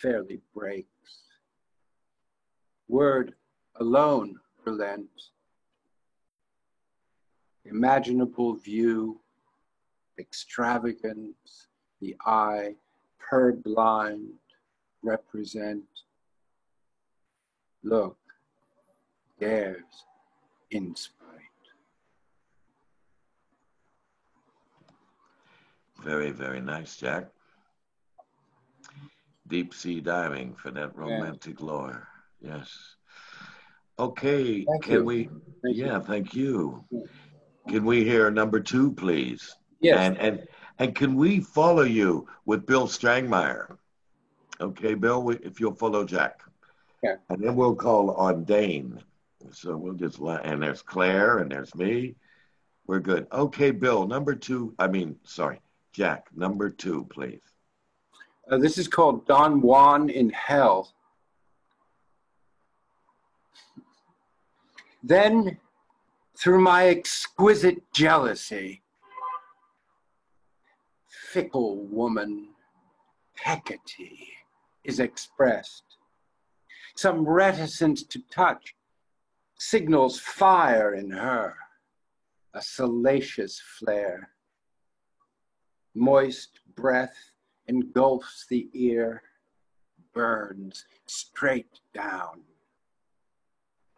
fairly 0.00 0.40
breaks. 0.54 0.99
Word 2.90 3.34
alone 3.76 4.40
relents. 4.64 5.30
Imaginable 7.64 8.54
view, 8.56 9.20
extravagance, 10.18 11.68
the 12.00 12.16
eye 12.26 12.74
purblind 13.22 14.32
represent. 15.04 15.84
Look, 17.84 18.18
there's 19.38 20.04
inspiration. 20.72 21.46
Very, 26.02 26.32
very 26.32 26.60
nice, 26.60 26.96
Jack. 26.96 27.28
Deep 29.46 29.74
sea 29.74 30.00
diving 30.00 30.56
for 30.56 30.72
that 30.72 30.96
romantic 30.96 31.60
yeah. 31.60 31.66
lore. 31.66 32.09
Yes. 32.40 32.96
Okay, 33.98 34.64
thank 34.64 34.82
can 34.82 34.94
you. 34.94 35.04
we? 35.04 35.24
Thank 35.62 35.76
yeah, 35.76 35.98
you. 35.98 36.04
thank 36.04 36.34
you. 36.34 36.84
Can 37.68 37.84
we 37.84 38.04
hear 38.04 38.30
number 38.30 38.60
two, 38.60 38.92
please? 38.92 39.54
Yes. 39.80 39.98
And 39.98 40.18
and 40.18 40.48
and 40.78 40.94
can 40.94 41.14
we 41.14 41.40
follow 41.40 41.82
you 41.82 42.26
with 42.46 42.66
Bill 42.66 42.86
Strangmeyer? 42.86 43.76
Okay, 44.60 44.94
Bill, 44.94 45.30
if 45.30 45.60
you'll 45.60 45.74
follow 45.74 46.04
Jack. 46.04 46.40
Yeah. 47.02 47.16
And 47.28 47.42
then 47.42 47.56
we'll 47.56 47.74
call 47.74 48.10
on 48.12 48.44
Dane. 48.44 49.02
So 49.52 49.76
we'll 49.76 49.94
just 49.94 50.20
let, 50.20 50.44
and 50.44 50.62
there's 50.62 50.82
Claire 50.82 51.38
and 51.38 51.50
there's 51.50 51.74
me. 51.74 52.14
We're 52.86 53.00
good. 53.00 53.26
Okay, 53.32 53.70
Bill, 53.70 54.06
number 54.06 54.34
two. 54.34 54.74
I 54.78 54.86
mean, 54.86 55.16
sorry, 55.24 55.60
Jack, 55.92 56.26
number 56.34 56.68
two, 56.68 57.06
please. 57.10 57.40
Uh, 58.50 58.58
this 58.58 58.78
is 58.78 58.88
called 58.88 59.26
Don 59.26 59.60
Juan 59.60 60.10
in 60.10 60.28
Hell. 60.30 60.92
Then, 65.02 65.58
through 66.36 66.60
my 66.60 66.88
exquisite 66.88 67.92
jealousy, 67.92 68.82
fickle 71.08 71.84
woman, 71.86 72.48
Hecate, 73.34 74.28
is 74.84 75.00
expressed. 75.00 75.84
Some 76.96 77.26
reticence 77.26 78.02
to 78.04 78.20
touch 78.30 78.74
signals 79.58 80.18
fire 80.18 80.94
in 80.94 81.10
her, 81.10 81.54
a 82.54 82.62
salacious 82.62 83.60
flare. 83.78 84.30
Moist 85.94 86.60
breath 86.74 87.16
engulfs 87.66 88.46
the 88.48 88.68
ear, 88.72 89.22
burns 90.12 90.84
straight 91.06 91.80
down. 91.94 92.42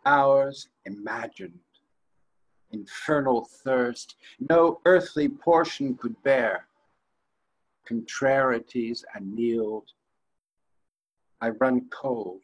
Hours 0.05 0.69
imagined, 0.85 1.61
infernal 2.73 3.45
thirst, 3.45 4.17
no 4.41 4.81
earthly 4.85 5.29
portion 5.29 5.97
could 5.97 6.21
bear. 6.23 6.67
Contrarieties 7.89 9.05
annealed, 9.15 9.91
I 11.41 11.51
run 11.51 11.89
cold. 11.91 12.43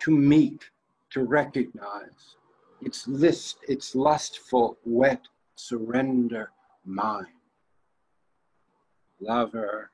To 0.00 0.10
meet, 0.10 0.70
to 1.10 1.24
recognize, 1.24 2.36
its 2.80 3.06
list, 3.06 3.58
its 3.68 3.94
lustful, 3.94 4.78
wet 4.84 5.22
surrender 5.54 6.50
mine 6.84 7.34
lover 9.22 9.90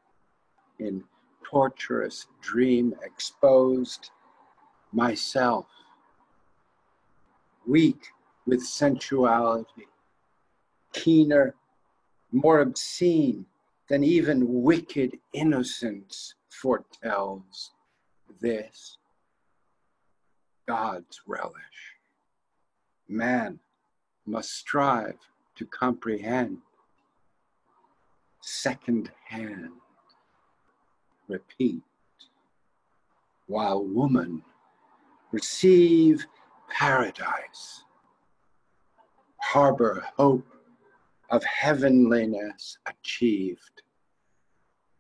in 0.78 1.04
torturous 1.44 2.26
dream 2.40 2.94
exposed 3.02 4.10
myself 4.92 5.66
weak 7.68 8.06
with 8.46 8.62
sensuality 8.62 9.86
keener 10.92 11.54
more 12.32 12.60
obscene 12.60 13.44
than 13.88 14.02
even 14.02 14.62
wicked 14.62 15.18
innocence 15.32 16.34
foretells 16.48 17.72
this 18.40 18.98
god's 20.66 21.20
relish 21.26 21.94
man 23.08 23.58
must 24.26 24.52
strive 24.54 25.18
to 25.54 25.64
comprehend 25.66 26.58
second 28.48 29.10
hand. 29.26 29.72
Repeat. 31.28 31.82
While 33.46 33.84
woman 33.84 34.42
receive 35.32 36.26
paradise, 36.70 37.84
harbor 39.40 40.04
hope 40.16 40.46
of 41.30 41.42
heavenliness 41.44 42.78
achieved, 42.86 43.82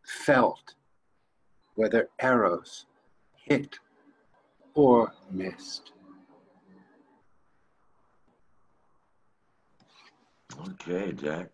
felt 0.04 0.74
whether 1.74 2.08
arrows 2.18 2.86
hit 3.34 3.78
or 4.74 5.12
missed. 5.30 5.92
Okay, 10.70 11.12
Jack. 11.12 11.48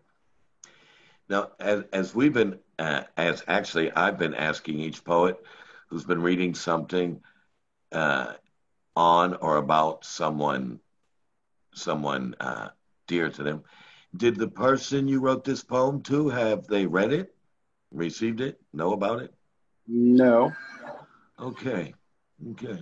Now, 1.29 1.51
as, 1.59 1.83
as 1.91 2.15
we've 2.15 2.33
been, 2.33 2.59
uh, 2.79 3.03
as 3.17 3.43
actually 3.47 3.91
I've 3.91 4.17
been 4.17 4.33
asking 4.35 4.79
each 4.79 5.03
poet 5.03 5.37
who's 5.89 6.05
been 6.05 6.21
reading 6.21 6.53
something 6.53 7.21
uh, 7.91 8.33
on 8.95 9.35
or 9.35 9.57
about 9.57 10.05
someone, 10.05 10.79
someone 11.73 12.35
uh, 12.39 12.69
dear 13.07 13.29
to 13.29 13.43
them, 13.43 13.63
did 14.15 14.35
the 14.35 14.47
person 14.47 15.07
you 15.07 15.19
wrote 15.19 15.43
this 15.43 15.63
poem 15.63 16.01
to 16.03 16.29
have 16.29 16.67
they 16.67 16.85
read 16.85 17.11
it, 17.11 17.35
received 17.91 18.41
it, 18.41 18.59
know 18.73 18.93
about 18.93 19.21
it? 19.21 19.33
No. 19.87 20.53
Okay. 21.39 21.93
Okay. 22.51 22.81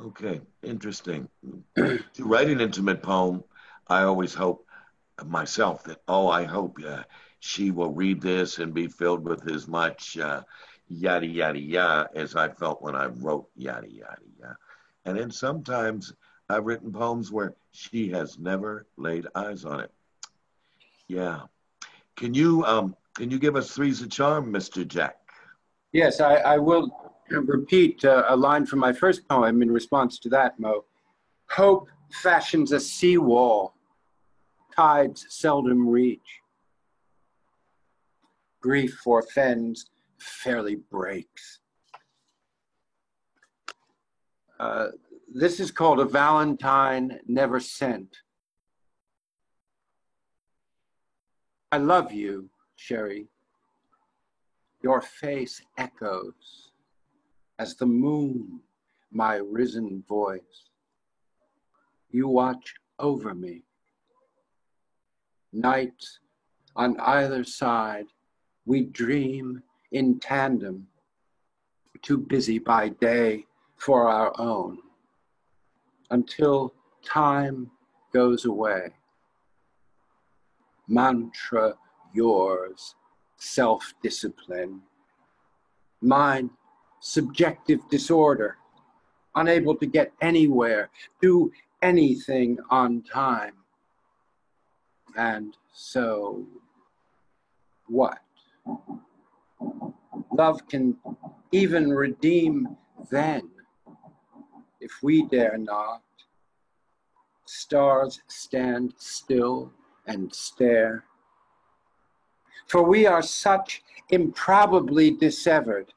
Okay. 0.00 0.40
Interesting. 0.62 1.28
to 1.76 2.02
write 2.20 2.48
an 2.48 2.60
intimate 2.60 3.02
poem, 3.02 3.42
I 3.88 4.02
always 4.02 4.34
hope 4.34 4.66
myself 5.24 5.84
that, 5.84 6.00
oh, 6.06 6.28
I 6.28 6.44
hope 6.44 6.78
uh, 6.86 7.02
she 7.40 7.70
will 7.70 7.92
read 7.92 8.20
this 8.20 8.58
and 8.58 8.72
be 8.74 8.86
filled 8.86 9.24
with 9.24 9.50
as 9.50 9.66
much 9.66 10.18
uh, 10.18 10.42
yada, 10.88 11.26
yada, 11.26 11.58
yada 11.58 12.10
as 12.14 12.36
I 12.36 12.48
felt 12.48 12.82
when 12.82 12.94
I 12.94 13.06
wrote 13.06 13.48
yada, 13.54 13.90
yada, 13.90 14.22
yada. 14.38 14.56
And 15.04 15.18
then 15.18 15.30
sometimes 15.30 16.12
I've 16.48 16.64
written 16.64 16.92
poems 16.92 17.30
where 17.30 17.54
she 17.72 18.10
has 18.10 18.38
never 18.38 18.86
laid 18.96 19.26
eyes 19.34 19.64
on 19.64 19.80
it. 19.80 19.92
Yeah. 21.06 21.42
Can 22.16 22.34
you 22.34 22.64
um 22.64 22.96
can 23.16 23.30
you 23.30 23.38
give 23.38 23.56
us 23.56 23.70
three's 23.72 24.00
a 24.02 24.08
charm, 24.08 24.52
Mr. 24.52 24.86
Jack? 24.86 25.16
Yes, 25.92 26.20
I, 26.20 26.36
I 26.36 26.58
will 26.58 27.14
repeat 27.30 28.04
uh, 28.04 28.24
a 28.28 28.36
line 28.36 28.66
from 28.66 28.78
my 28.78 28.92
first 28.92 29.26
poem 29.28 29.62
in 29.62 29.70
response 29.70 30.18
to 30.20 30.28
that, 30.28 30.58
Mo. 30.60 30.84
Hope 31.50 31.88
fashions 32.12 32.72
a 32.72 32.80
seawall 32.80 33.74
tides 34.74 35.26
seldom 35.30 35.88
reach. 35.88 36.20
Grief 38.60 39.00
forfends, 39.02 39.86
fairly 40.18 40.76
breaks. 40.76 41.60
Uh, 44.58 44.88
this 45.32 45.60
is 45.60 45.70
called 45.70 46.00
a 46.00 46.04
Valentine 46.04 47.20
never 47.26 47.60
sent. 47.60 48.16
I 51.70 51.78
love 51.78 52.12
you, 52.12 52.48
Sherry. 52.76 53.28
Your 54.82 55.02
face 55.02 55.60
echoes 55.76 56.70
as 57.58 57.74
the 57.74 57.86
moon, 57.86 58.60
my 59.10 59.36
risen 59.36 60.02
voice. 60.08 60.70
You 62.10 62.28
watch 62.28 62.74
over 62.98 63.34
me. 63.34 63.64
Nights 65.52 66.20
on 66.76 66.98
either 67.00 67.44
side, 67.44 68.06
we 68.64 68.82
dream 68.84 69.62
in 69.92 70.18
tandem, 70.20 70.86
too 72.02 72.18
busy 72.18 72.58
by 72.58 72.88
day 72.88 73.46
for 73.76 74.08
our 74.08 74.32
own, 74.38 74.78
until 76.10 76.74
time 77.04 77.70
goes 78.12 78.44
away. 78.44 78.90
Mantra 80.86 81.74
yours, 82.14 82.94
self 83.36 83.92
discipline. 84.02 84.80
Mine, 86.00 86.50
subjective 87.00 87.80
disorder, 87.90 88.56
unable 89.34 89.74
to 89.76 89.86
get 89.86 90.12
anywhere, 90.20 90.90
do 91.20 91.50
anything 91.82 92.58
on 92.70 93.02
time. 93.02 93.54
And 95.16 95.56
so, 95.72 96.46
what? 97.86 98.18
Love 100.32 100.66
can 100.68 100.96
even 101.52 101.90
redeem 101.90 102.76
then, 103.10 103.50
if 104.80 105.02
we 105.02 105.26
dare 105.26 105.58
not. 105.58 106.02
Stars 107.46 108.20
stand 108.28 108.94
still 108.98 109.72
and 110.06 110.34
stare. 110.34 111.04
For 112.66 112.82
we 112.82 113.06
are 113.06 113.22
such 113.22 113.82
improbably 114.10 115.10
dissevered, 115.10 115.92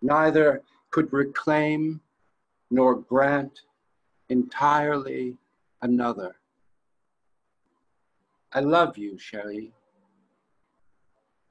neither 0.00 0.62
could 0.90 1.12
reclaim 1.12 2.00
nor 2.70 2.96
grant 2.96 3.62
entirely 4.28 5.36
another. 5.82 6.36
I 8.52 8.60
love 8.60 8.96
you, 8.96 9.18
Sherry. 9.18 9.72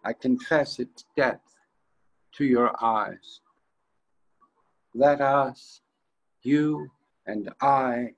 I 0.06 0.14
confess 0.14 0.80
its 0.80 1.06
depth 1.16 1.56
to 2.34 2.44
your 2.44 2.72
eyes. 2.84 3.40
Let 4.94 5.22
us, 5.22 5.82
you 6.42 6.90
and 7.26 7.50
I, 7.62 8.10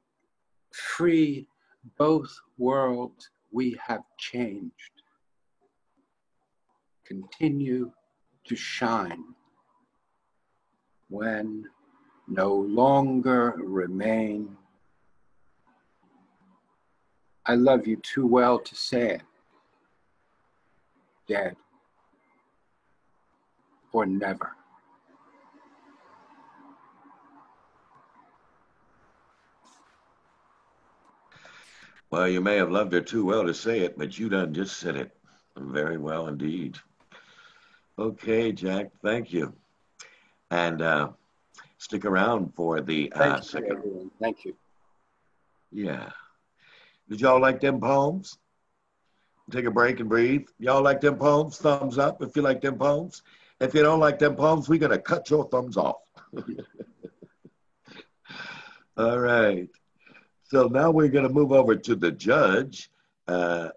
free 0.72 1.48
both 1.98 2.36
worlds 2.58 3.30
we 3.52 3.78
have 3.86 4.04
changed, 4.18 5.04
continue 7.06 7.92
to 8.46 8.56
shine 8.56 9.24
when 11.10 11.66
no 12.28 12.54
longer 12.54 13.54
remain. 13.58 14.58
I 17.46 17.54
love 17.56 17.86
you 17.86 17.98
too 17.98 18.26
well 18.26 18.58
to 18.58 18.76
say 18.76 19.12
it. 19.12 19.22
Dead 21.28 21.56
or 23.96 24.06
never. 24.06 24.52
Well, 32.12 32.28
you 32.28 32.42
may 32.42 32.58
have 32.58 32.72
loved 32.72 32.94
her 32.94 33.02
too 33.02 33.26
well 33.26 33.46
to 33.46 33.54
say 33.54 33.80
it, 33.80 33.98
but 33.98 34.18
you 34.20 34.30
done 34.30 34.54
just 34.54 34.78
said 34.78 34.96
it 34.96 35.12
very 35.58 35.98
well 35.98 36.28
indeed. 36.28 36.78
Okay, 37.98 38.52
Jack, 38.52 38.88
thank 39.02 39.32
you. 39.32 39.54
And 40.52 40.82
uh, 40.82 41.10
stick 41.78 42.06
around 42.06 42.54
for 42.54 42.82
the 42.82 43.12
uh, 43.14 43.20
Thank 43.20 43.38
you, 43.38 43.44
second. 43.44 43.78
everyone. 43.78 44.12
Thank 44.22 44.46
you. 44.46 44.56
Yeah. 45.72 46.10
Did 47.10 47.22
y'all 47.22 47.42
like 47.42 47.62
them 47.62 47.80
poems? 47.80 48.38
Take 49.52 49.66
a 49.66 49.72
break 49.72 50.00
and 50.00 50.10
breathe. 50.10 50.48
Y'all 50.60 50.82
like 50.82 51.02
them 51.02 51.18
poems? 51.18 51.58
Thumbs 51.58 51.98
up 51.98 52.22
if 52.22 52.36
you 52.36 52.42
like 52.42 52.62
them 52.62 52.78
poems. 52.78 53.24
If 53.60 53.74
you 53.74 53.84
don't 53.84 54.00
like 54.00 54.20
them 54.20 54.36
palms, 54.36 54.68
we're 54.68 54.80
going 54.80 54.92
to 54.92 55.00
cut 55.00 55.30
your 55.30 55.48
thumbs 55.50 55.78
off. 55.78 55.98
All 58.98 59.20
right. 59.20 59.70
So 60.44 60.68
now 60.68 60.92
we're 60.92 61.10
going 61.10 61.28
to 61.28 61.34
move 61.34 61.52
over 61.52 61.76
to 61.76 61.96
the 61.96 62.12
judge, 62.12 62.90
uh, 63.28 63.70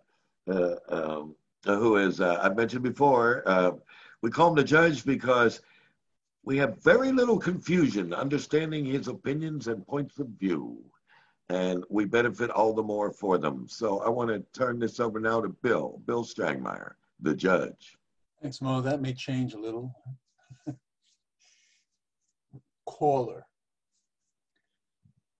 uh, 0.51 0.75
um, 0.89 1.35
who 1.65 1.97
is, 1.97 2.21
uh, 2.21 2.41
I 2.43 2.49
mentioned 2.51 2.83
before, 2.83 3.43
uh, 3.47 3.73
we 4.23 4.31
call 4.31 4.49
him 4.51 4.57
the 4.57 4.65
judge 4.65 5.05
because 5.05 5.61
we 6.45 6.57
have 6.59 6.83
very 6.83 7.13
little 7.13 7.39
confusion 7.39 8.13
understanding 8.13 8.85
his 8.85 9.07
opinions 9.07 9.69
and 9.69 9.87
points 9.87 10.19
of 10.19 10.29
view. 10.41 10.79
And 11.51 11.85
we 11.89 12.05
benefit 12.05 12.51
all 12.51 12.73
the 12.75 12.83
more 12.83 13.11
for 13.13 13.39
them. 13.39 13.67
So 13.69 14.01
I 14.01 14.09
want 14.09 14.31
to 14.31 14.41
turn 14.59 14.79
this 14.79 14.99
over 14.99 15.21
now 15.21 15.41
to 15.41 15.49
Bill, 15.49 16.01
Bill 16.05 16.25
Strangmeyer, 16.25 16.93
the 17.21 17.35
judge. 17.35 17.98
Thanks, 18.41 18.61
Mo. 18.61 18.81
That 18.81 19.03
may 19.03 19.15
change 19.15 19.55
a 19.55 19.59
little. 19.59 19.93
Caller. 22.87 23.45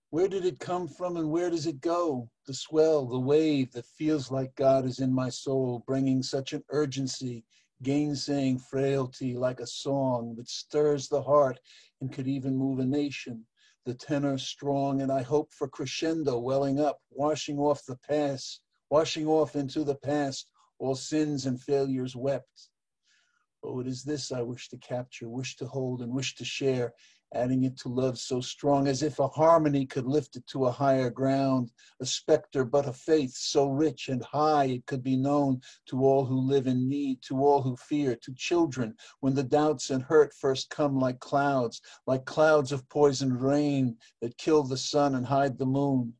Where 0.09 0.27
did 0.27 0.43
it 0.43 0.59
come 0.59 0.87
from 0.89 1.15
and 1.15 1.29
where 1.29 1.49
does 1.49 1.65
it 1.65 1.79
go? 1.79 2.29
The 2.45 2.53
swell, 2.53 3.05
the 3.05 3.19
wave 3.19 3.71
that 3.71 3.85
feels 3.85 4.31
like 4.31 4.53
God 4.55 4.85
is 4.85 4.99
in 4.99 5.13
my 5.13 5.29
soul, 5.29 5.83
bringing 5.87 6.21
such 6.21 6.51
an 6.51 6.63
urgency, 6.71 7.45
gainsaying 7.83 8.59
frailty 8.59 9.33
like 9.35 9.61
a 9.61 9.67
song 9.67 10.35
that 10.35 10.49
stirs 10.49 11.07
the 11.07 11.21
heart 11.21 11.57
and 12.01 12.11
could 12.11 12.27
even 12.27 12.57
move 12.57 12.79
a 12.79 12.85
nation. 12.85 13.45
The 13.85 13.93
tenor 13.93 14.37
strong, 14.37 15.01
and 15.01 15.11
I 15.11 15.21
hope 15.21 15.53
for 15.53 15.69
crescendo 15.69 16.37
welling 16.37 16.81
up, 16.81 16.99
washing 17.11 17.59
off 17.59 17.85
the 17.85 17.97
past, 18.09 18.61
washing 18.89 19.25
off 19.25 19.55
into 19.55 19.85
the 19.85 19.95
past 19.95 20.51
all 20.79 20.95
sins 20.95 21.45
and 21.45 21.61
failures 21.61 22.15
wept. 22.15 22.69
Oh, 23.61 23.81
it 23.81 23.87
is 23.87 24.03
this 24.03 24.31
I 24.31 24.41
wish 24.41 24.69
to 24.69 24.77
capture, 24.77 25.27
wish 25.27 25.57
to 25.57 25.67
hold, 25.67 26.01
and 26.01 26.13
wish 26.13 26.35
to 26.35 26.45
share, 26.45 26.93
adding 27.33 27.65
it 27.65 27.77
to 27.79 27.89
love 27.89 28.17
so 28.17 28.39
strong 28.39 28.87
as 28.87 29.03
if 29.03 29.19
a 29.19 29.27
harmony 29.27 29.85
could 29.85 30.07
lift 30.07 30.37
it 30.37 30.47
to 30.47 30.65
a 30.65 30.71
higher 30.71 31.09
ground, 31.09 31.71
a 31.99 32.05
specter 32.05 32.63
but 32.63 32.87
a 32.87 32.93
faith 32.93 33.35
so 33.35 33.67
rich 33.67 34.07
and 34.07 34.23
high 34.23 34.65
it 34.65 34.85
could 34.85 35.03
be 35.03 35.17
known 35.17 35.61
to 35.87 36.05
all 36.05 36.25
who 36.25 36.39
live 36.39 36.67
in 36.67 36.87
need, 36.87 37.21
to 37.23 37.37
all 37.37 37.61
who 37.61 37.75
fear, 37.75 38.15
to 38.15 38.33
children 38.33 38.95
when 39.19 39.35
the 39.35 39.43
doubts 39.43 39.89
and 39.89 40.03
hurt 40.03 40.33
first 40.33 40.69
come 40.69 40.97
like 40.97 41.19
clouds, 41.19 41.81
like 42.07 42.25
clouds 42.25 42.71
of 42.71 42.87
poisoned 42.89 43.41
rain 43.41 43.97
that 44.21 44.37
kill 44.37 44.63
the 44.63 44.77
sun 44.77 45.15
and 45.15 45.25
hide 45.25 45.57
the 45.57 45.65
moon. 45.65 46.13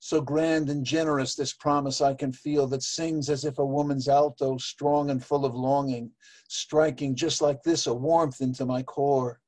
So 0.00 0.20
grand 0.20 0.70
and 0.70 0.84
generous 0.84 1.34
this 1.34 1.52
promise 1.52 2.00
I 2.00 2.14
can 2.14 2.32
feel 2.32 2.66
that 2.68 2.82
sings 2.82 3.28
as 3.28 3.44
if 3.44 3.58
a 3.58 3.66
woman's 3.66 4.08
alto, 4.08 4.56
strong 4.58 5.10
and 5.10 5.24
full 5.24 5.44
of 5.44 5.54
longing, 5.54 6.12
striking 6.48 7.16
just 7.16 7.42
like 7.42 7.62
this 7.62 7.86
a 7.86 7.94
warmth 7.94 8.40
into 8.40 8.64
my 8.64 8.82
core. 8.82 9.40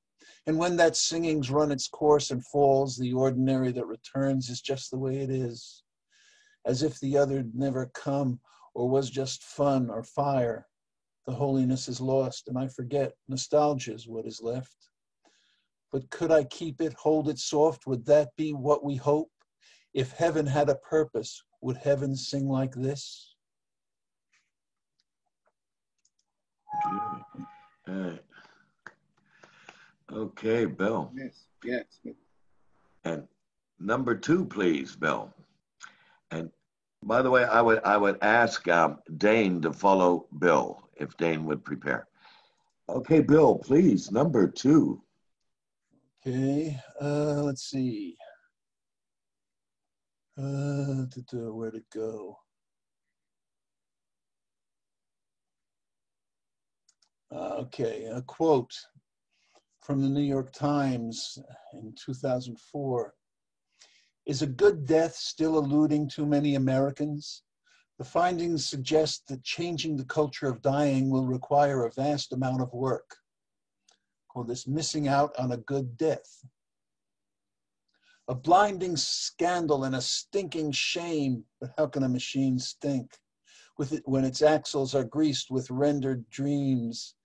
And 0.46 0.58
when 0.58 0.76
that 0.76 0.96
singing's 0.96 1.50
run 1.50 1.70
its 1.70 1.86
course 1.86 2.30
and 2.32 2.44
falls, 2.44 2.96
the 2.96 3.12
ordinary 3.12 3.70
that 3.72 3.86
returns 3.86 4.48
is 4.50 4.60
just 4.60 4.90
the 4.90 4.98
way 4.98 5.18
it 5.18 5.30
is, 5.30 5.84
as 6.66 6.82
if 6.82 6.98
the 6.98 7.16
other'd 7.16 7.54
never 7.54 7.86
come 7.94 8.40
or 8.74 8.88
was 8.88 9.10
just 9.10 9.44
fun 9.44 9.88
or 9.88 10.02
fire. 10.02 10.66
The 11.26 11.32
holiness 11.32 11.88
is 11.88 12.00
lost, 12.00 12.48
and 12.48 12.58
I 12.58 12.66
forget. 12.66 13.12
Nostalgia 13.28 13.94
is 13.94 14.08
what 14.08 14.26
is 14.26 14.40
left. 14.42 14.88
But 15.92 16.10
could 16.10 16.32
I 16.32 16.44
keep 16.44 16.80
it, 16.80 16.94
hold 16.94 17.28
it 17.28 17.38
soft? 17.38 17.86
Would 17.86 18.06
that 18.06 18.34
be 18.36 18.52
what 18.52 18.84
we 18.84 18.96
hope? 18.96 19.30
If 19.94 20.12
heaven 20.12 20.46
had 20.46 20.68
a 20.68 20.76
purpose, 20.76 21.42
would 21.60 21.76
heaven 21.76 22.14
sing 22.14 22.48
like 22.48 22.74
this? 22.74 23.34
All 26.84 27.94
right. 27.94 28.20
Okay, 30.12 30.64
Bill. 30.64 31.12
Yes, 31.14 31.44
yes. 31.64 31.84
And 33.04 33.26
number 33.78 34.14
two, 34.14 34.44
please, 34.44 34.94
Bill. 34.94 35.32
And 36.30 36.50
by 37.02 37.22
the 37.22 37.30
way, 37.30 37.44
I 37.44 37.60
would 37.60 37.80
I 37.84 37.96
would 37.96 38.18
ask 38.22 38.66
um, 38.68 38.98
Dane 39.16 39.60
to 39.62 39.72
follow 39.72 40.26
Bill 40.38 40.82
if 40.96 41.16
Dane 41.16 41.44
would 41.46 41.64
prepare. 41.64 42.06
Okay, 42.88 43.20
Bill, 43.20 43.56
please, 43.58 44.10
number 44.10 44.46
two. 44.46 45.02
Okay, 46.26 46.78
uh, 47.00 47.42
let's 47.42 47.62
see. 47.70 48.16
Uh, 50.38 51.06
where 51.52 51.70
to 51.70 51.82
go? 51.92 52.38
Uh, 57.32 57.54
okay, 57.60 58.06
a 58.06 58.22
quote 58.22 58.72
from 59.80 60.02
the 60.02 60.08
New 60.08 60.22
York 60.22 60.52
Times 60.52 61.38
in 61.74 61.94
2004. 62.04 63.14
Is 64.26 64.42
a 64.42 64.46
good 64.46 64.86
death 64.86 65.14
still 65.14 65.58
eluding 65.58 66.08
too 66.08 66.26
many 66.26 66.54
Americans? 66.54 67.42
The 67.98 68.04
findings 68.04 68.66
suggest 68.66 69.28
that 69.28 69.44
changing 69.44 69.96
the 69.96 70.04
culture 70.04 70.48
of 70.48 70.62
dying 70.62 71.10
will 71.10 71.26
require 71.26 71.84
a 71.84 71.92
vast 71.92 72.32
amount 72.32 72.62
of 72.62 72.72
work. 72.72 73.16
Call 74.32 74.44
this 74.44 74.66
missing 74.66 75.08
out 75.08 75.32
on 75.38 75.52
a 75.52 75.56
good 75.58 75.96
death. 75.96 76.44
A 78.30 78.34
blinding 78.36 78.96
scandal 78.96 79.82
and 79.82 79.96
a 79.96 80.00
stinking 80.00 80.70
shame, 80.70 81.44
but 81.60 81.74
how 81.76 81.88
can 81.88 82.04
a 82.04 82.08
machine 82.08 82.60
stink? 82.60 83.18
It, 83.80 84.02
when 84.04 84.24
its 84.24 84.40
axles 84.40 84.94
are 84.94 85.02
greased 85.02 85.50
with 85.50 85.68
rendered 85.68 86.30
dreams. 86.30 87.16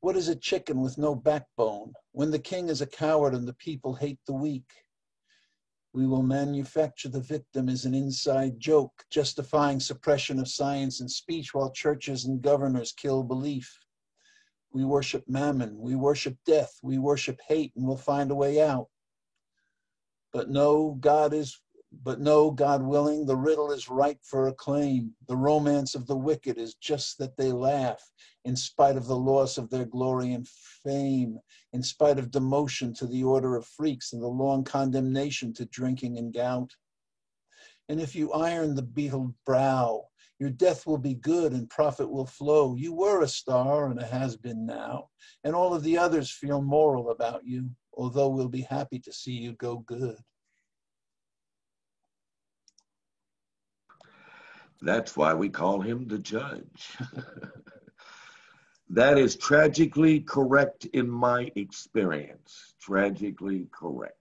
What 0.00 0.16
is 0.16 0.28
a 0.28 0.34
chicken 0.34 0.80
with 0.80 0.96
no 0.96 1.14
backbone? 1.14 1.92
When 2.12 2.30
the 2.30 2.38
king 2.38 2.70
is 2.70 2.80
a 2.80 2.86
coward 2.86 3.34
and 3.34 3.46
the 3.46 3.52
people 3.52 3.94
hate 3.94 4.18
the 4.26 4.32
weak. 4.32 4.72
We 5.92 6.06
will 6.06 6.22
manufacture 6.22 7.10
the 7.10 7.20
victim 7.20 7.68
as 7.68 7.84
an 7.84 7.92
inside 7.92 8.58
joke, 8.58 9.04
justifying 9.10 9.78
suppression 9.78 10.40
of 10.40 10.48
science 10.48 11.00
and 11.00 11.10
speech 11.10 11.52
while 11.52 11.70
churches 11.70 12.24
and 12.24 12.40
governors 12.40 12.92
kill 12.92 13.24
belief. 13.24 13.78
We 14.72 14.86
worship 14.86 15.24
mammon, 15.28 15.78
we 15.78 15.96
worship 15.96 16.38
death, 16.46 16.78
we 16.82 16.96
worship 16.96 17.38
hate, 17.46 17.74
and 17.76 17.86
we'll 17.86 17.98
find 17.98 18.30
a 18.30 18.34
way 18.34 18.62
out. 18.62 18.88
But 20.32 20.50
no, 20.50 20.96
God 21.00 21.32
is 21.32 21.60
but 22.04 22.20
no, 22.20 22.52
God 22.52 22.82
willing, 22.82 23.26
the 23.26 23.36
riddle 23.36 23.72
is 23.72 23.88
ripe 23.88 24.20
for 24.22 24.46
acclaim. 24.46 25.12
The 25.26 25.36
romance 25.36 25.96
of 25.96 26.06
the 26.06 26.16
wicked 26.16 26.56
is 26.56 26.74
just 26.74 27.18
that 27.18 27.36
they 27.36 27.50
laugh, 27.50 28.00
in 28.44 28.54
spite 28.54 28.96
of 28.96 29.06
the 29.06 29.16
loss 29.16 29.58
of 29.58 29.70
their 29.70 29.84
glory 29.84 30.32
and 30.32 30.46
fame, 30.48 31.38
in 31.72 31.82
spite 31.82 32.18
of 32.18 32.30
demotion 32.30 32.96
to 32.98 33.06
the 33.06 33.24
order 33.24 33.56
of 33.56 33.66
freaks 33.66 34.12
and 34.12 34.22
the 34.22 34.28
long 34.28 34.62
condemnation 34.62 35.52
to 35.54 35.66
drinking 35.66 36.16
and 36.16 36.32
gout. 36.32 36.72
And 37.88 38.00
if 38.00 38.14
you 38.14 38.32
iron 38.32 38.76
the 38.76 38.82
beetled 38.82 39.34
brow, 39.44 40.04
your 40.38 40.50
death 40.50 40.86
will 40.86 40.98
be 40.98 41.14
good 41.14 41.52
and 41.52 41.68
profit 41.68 42.08
will 42.08 42.26
flow. 42.26 42.76
You 42.76 42.94
were 42.94 43.22
a 43.22 43.28
star 43.28 43.90
and 43.90 44.00
a 44.00 44.06
has 44.06 44.36
been 44.36 44.64
now, 44.64 45.10
and 45.42 45.56
all 45.56 45.74
of 45.74 45.82
the 45.82 45.98
others 45.98 46.30
feel 46.30 46.62
moral 46.62 47.10
about 47.10 47.44
you, 47.44 47.68
although 47.94 48.28
we'll 48.28 48.48
be 48.48 48.62
happy 48.62 48.98
to 48.98 49.12
see 49.12 49.32
you 49.32 49.52
go 49.52 49.78
good. 49.78 50.16
That's 54.82 55.16
why 55.16 55.34
we 55.34 55.48
call 55.48 55.80
him 55.80 56.08
the 56.08 56.18
judge. 56.18 56.96
that 58.90 59.18
is 59.18 59.36
tragically 59.36 60.20
correct 60.20 60.86
in 60.86 61.08
my 61.08 61.50
experience. 61.54 62.74
Tragically 62.80 63.66
correct. 63.72 64.16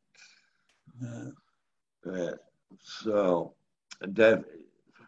Uh, 2.05 2.31
so, 2.77 3.53
that, 4.01 4.43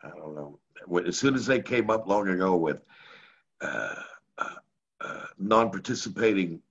I 0.03 0.09
don't 0.09 0.35
know. 0.35 0.59
As 1.05 1.17
soon 1.17 1.35
as 1.35 1.45
they 1.45 1.61
came 1.61 1.89
up 1.89 2.07
long 2.07 2.29
ago 2.29 2.55
with 2.55 2.81
uh, 3.61 3.95
uh, 4.37 4.55
uh 5.01 5.25
non 5.37 5.69
participating 5.69 6.61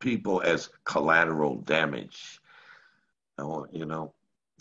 people 0.00 0.42
as 0.42 0.70
collateral 0.84 1.56
damage, 1.56 2.40
you 3.38 3.86
know, 3.86 4.12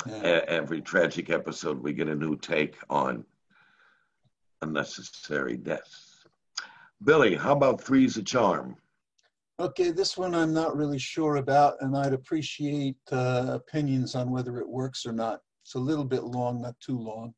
yeah. 0.08 0.42
every 0.48 0.82
tragic 0.82 1.30
episode, 1.30 1.82
we 1.82 1.94
get 1.94 2.08
a 2.08 2.16
new 2.16 2.38
take 2.38 2.76
on 2.90 3.26
unnecessary 4.62 5.58
deaths. 5.58 6.26
Billy, 7.04 7.36
how 7.36 7.54
about 7.54 7.82
Three's 7.82 8.18
a 8.18 8.24
Charm? 8.24 8.76
Okay, 9.60 9.92
this 9.92 10.18
one 10.18 10.36
I'm 10.36 10.54
not 10.54 10.78
really 10.78 11.00
sure 11.00 11.38
about, 11.38 11.76
and 11.82 11.96
I'd 11.96 12.14
appreciate 12.14 12.96
uh, 13.12 13.48
opinions 13.50 14.16
on 14.16 14.32
whether 14.32 14.60
it 14.60 14.68
works 14.68 15.06
or 15.06 15.12
not. 15.12 15.42
It's 15.64 15.76
a 15.76 15.80
little 15.80 16.06
bit 16.06 16.24
long, 16.24 16.62
not 16.62 16.80
too 16.80 16.98
long. 16.98 17.34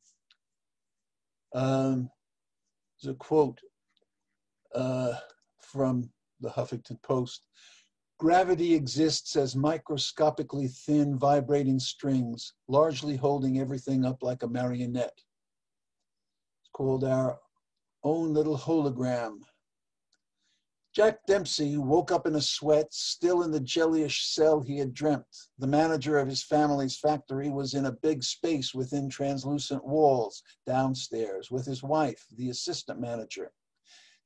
Um, 1.54 2.10
there's 3.02 3.16
a 3.16 3.18
quote 3.18 3.60
uh, 4.76 5.14
from 5.60 6.12
the 6.42 6.50
Huffington 6.50 7.02
Post. 7.02 7.42
Gravity 8.22 8.76
exists 8.76 9.36
as 9.36 9.56
microscopically 9.56 10.68
thin 10.68 11.18
vibrating 11.18 11.80
strings, 11.80 12.54
largely 12.68 13.16
holding 13.16 13.58
everything 13.58 14.06
up 14.06 14.22
like 14.22 14.44
a 14.44 14.48
marionette. 14.48 15.18
It's 16.62 16.70
called 16.72 17.04
our 17.04 17.40
own 18.04 18.32
little 18.32 18.60
hologram. 18.60 19.40
Jack 20.94 21.26
Dempsey 21.26 21.78
woke 21.78 22.12
up 22.12 22.28
in 22.28 22.36
a 22.36 22.42
sweat, 22.42 22.94
still 22.94 23.42
in 23.42 23.50
the 23.50 23.60
jellyish 23.60 24.28
cell 24.28 24.62
he 24.62 24.78
had 24.78 24.94
dreamt. 24.94 25.26
The 25.58 25.66
manager 25.66 26.20
of 26.20 26.28
his 26.28 26.44
family's 26.44 26.96
factory 26.96 27.50
was 27.50 27.74
in 27.74 27.88
a 27.88 27.98
big 28.04 28.24
space 28.24 28.72
within 28.72 29.10
translucent 29.10 29.84
walls 29.84 30.44
downstairs 30.68 31.50
with 31.50 31.66
his 31.66 31.82
wife, 31.82 32.24
the 32.38 32.52
assistant 32.52 33.00
manager. 33.00 33.52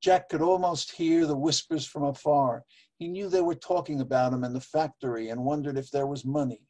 Jack 0.01 0.27
could 0.27 0.41
almost 0.41 0.91
hear 0.91 1.25
the 1.25 1.37
whispers 1.37 1.85
from 1.85 2.03
afar. 2.03 2.65
He 2.97 3.07
knew 3.07 3.29
they 3.29 3.41
were 3.41 3.55
talking 3.55 3.99
about 3.99 4.33
him 4.33 4.43
in 4.43 4.53
the 4.53 4.61
factory 4.61 5.29
and 5.29 5.43
wondered 5.43 5.77
if 5.77 5.91
there 5.91 6.07
was 6.07 6.23
money. 6.23 6.61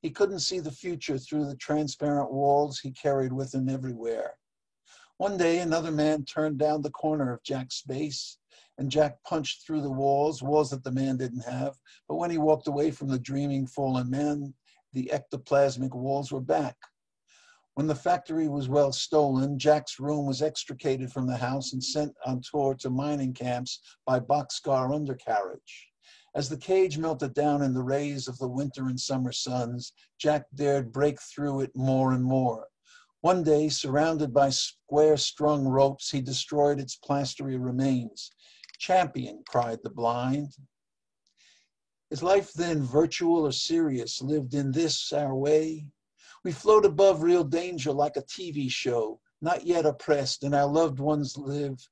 He 0.00 0.10
couldn't 0.10 0.40
see 0.40 0.60
the 0.60 0.70
future 0.70 1.18
through 1.18 1.46
the 1.46 1.56
transparent 1.56 2.32
walls 2.32 2.78
he 2.78 2.92
carried 2.92 3.32
with 3.32 3.54
him 3.54 3.68
everywhere. 3.68 4.34
One 5.16 5.36
day, 5.36 5.60
another 5.60 5.90
man 5.90 6.24
turned 6.24 6.58
down 6.58 6.82
the 6.82 6.90
corner 6.90 7.32
of 7.32 7.42
Jack's 7.42 7.76
space, 7.76 8.38
and 8.78 8.90
Jack 8.90 9.22
punched 9.24 9.64
through 9.64 9.82
the 9.82 9.90
walls, 9.90 10.42
walls 10.42 10.70
that 10.70 10.84
the 10.84 10.92
man 10.92 11.16
didn't 11.16 11.44
have. 11.44 11.78
But 12.08 12.16
when 12.16 12.30
he 12.30 12.38
walked 12.38 12.66
away 12.66 12.90
from 12.90 13.08
the 13.08 13.18
dreaming 13.18 13.66
fallen 13.66 14.10
man, 14.10 14.54
the 14.92 15.10
ectoplasmic 15.12 15.94
walls 15.94 16.32
were 16.32 16.40
back. 16.40 16.76
When 17.74 17.86
the 17.86 17.94
factory 17.94 18.48
was 18.48 18.68
well 18.68 18.92
stolen, 18.92 19.58
Jack's 19.58 19.98
room 19.98 20.26
was 20.26 20.42
extricated 20.42 21.10
from 21.10 21.26
the 21.26 21.38
house 21.38 21.72
and 21.72 21.82
sent 21.82 22.14
on 22.26 22.42
tour 22.42 22.74
to 22.80 22.90
mining 22.90 23.32
camps 23.32 23.80
by 24.04 24.20
boxcar 24.20 24.94
undercarriage. 24.94 25.88
As 26.34 26.50
the 26.50 26.58
cage 26.58 26.98
melted 26.98 27.32
down 27.32 27.62
in 27.62 27.72
the 27.72 27.82
rays 27.82 28.28
of 28.28 28.36
the 28.38 28.48
winter 28.48 28.88
and 28.88 29.00
summer 29.00 29.32
suns, 29.32 29.94
Jack 30.18 30.44
dared 30.54 30.92
break 30.92 31.20
through 31.22 31.60
it 31.60 31.74
more 31.74 32.12
and 32.12 32.24
more. 32.24 32.68
One 33.22 33.42
day, 33.42 33.70
surrounded 33.70 34.34
by 34.34 34.50
square 34.50 35.16
strung 35.16 35.66
ropes, 35.66 36.10
he 36.10 36.20
destroyed 36.20 36.78
its 36.78 36.96
plastery 36.96 37.56
remains. 37.56 38.30
Champion, 38.78 39.44
cried 39.48 39.78
the 39.82 39.90
blind. 39.90 40.56
Is 42.10 42.22
life 42.22 42.52
then 42.52 42.82
virtual 42.82 43.46
or 43.46 43.52
serious, 43.52 44.20
lived 44.20 44.52
in 44.52 44.72
this 44.72 45.12
our 45.12 45.34
way? 45.34 45.86
We 46.44 46.50
float 46.50 46.84
above 46.84 47.22
real 47.22 47.44
danger 47.44 47.92
like 47.92 48.16
a 48.16 48.22
TV 48.22 48.68
show, 48.68 49.20
not 49.40 49.64
yet 49.64 49.86
oppressed, 49.86 50.42
and 50.42 50.56
our 50.56 50.66
loved 50.66 50.98
ones 50.98 51.38
live. 51.38 51.88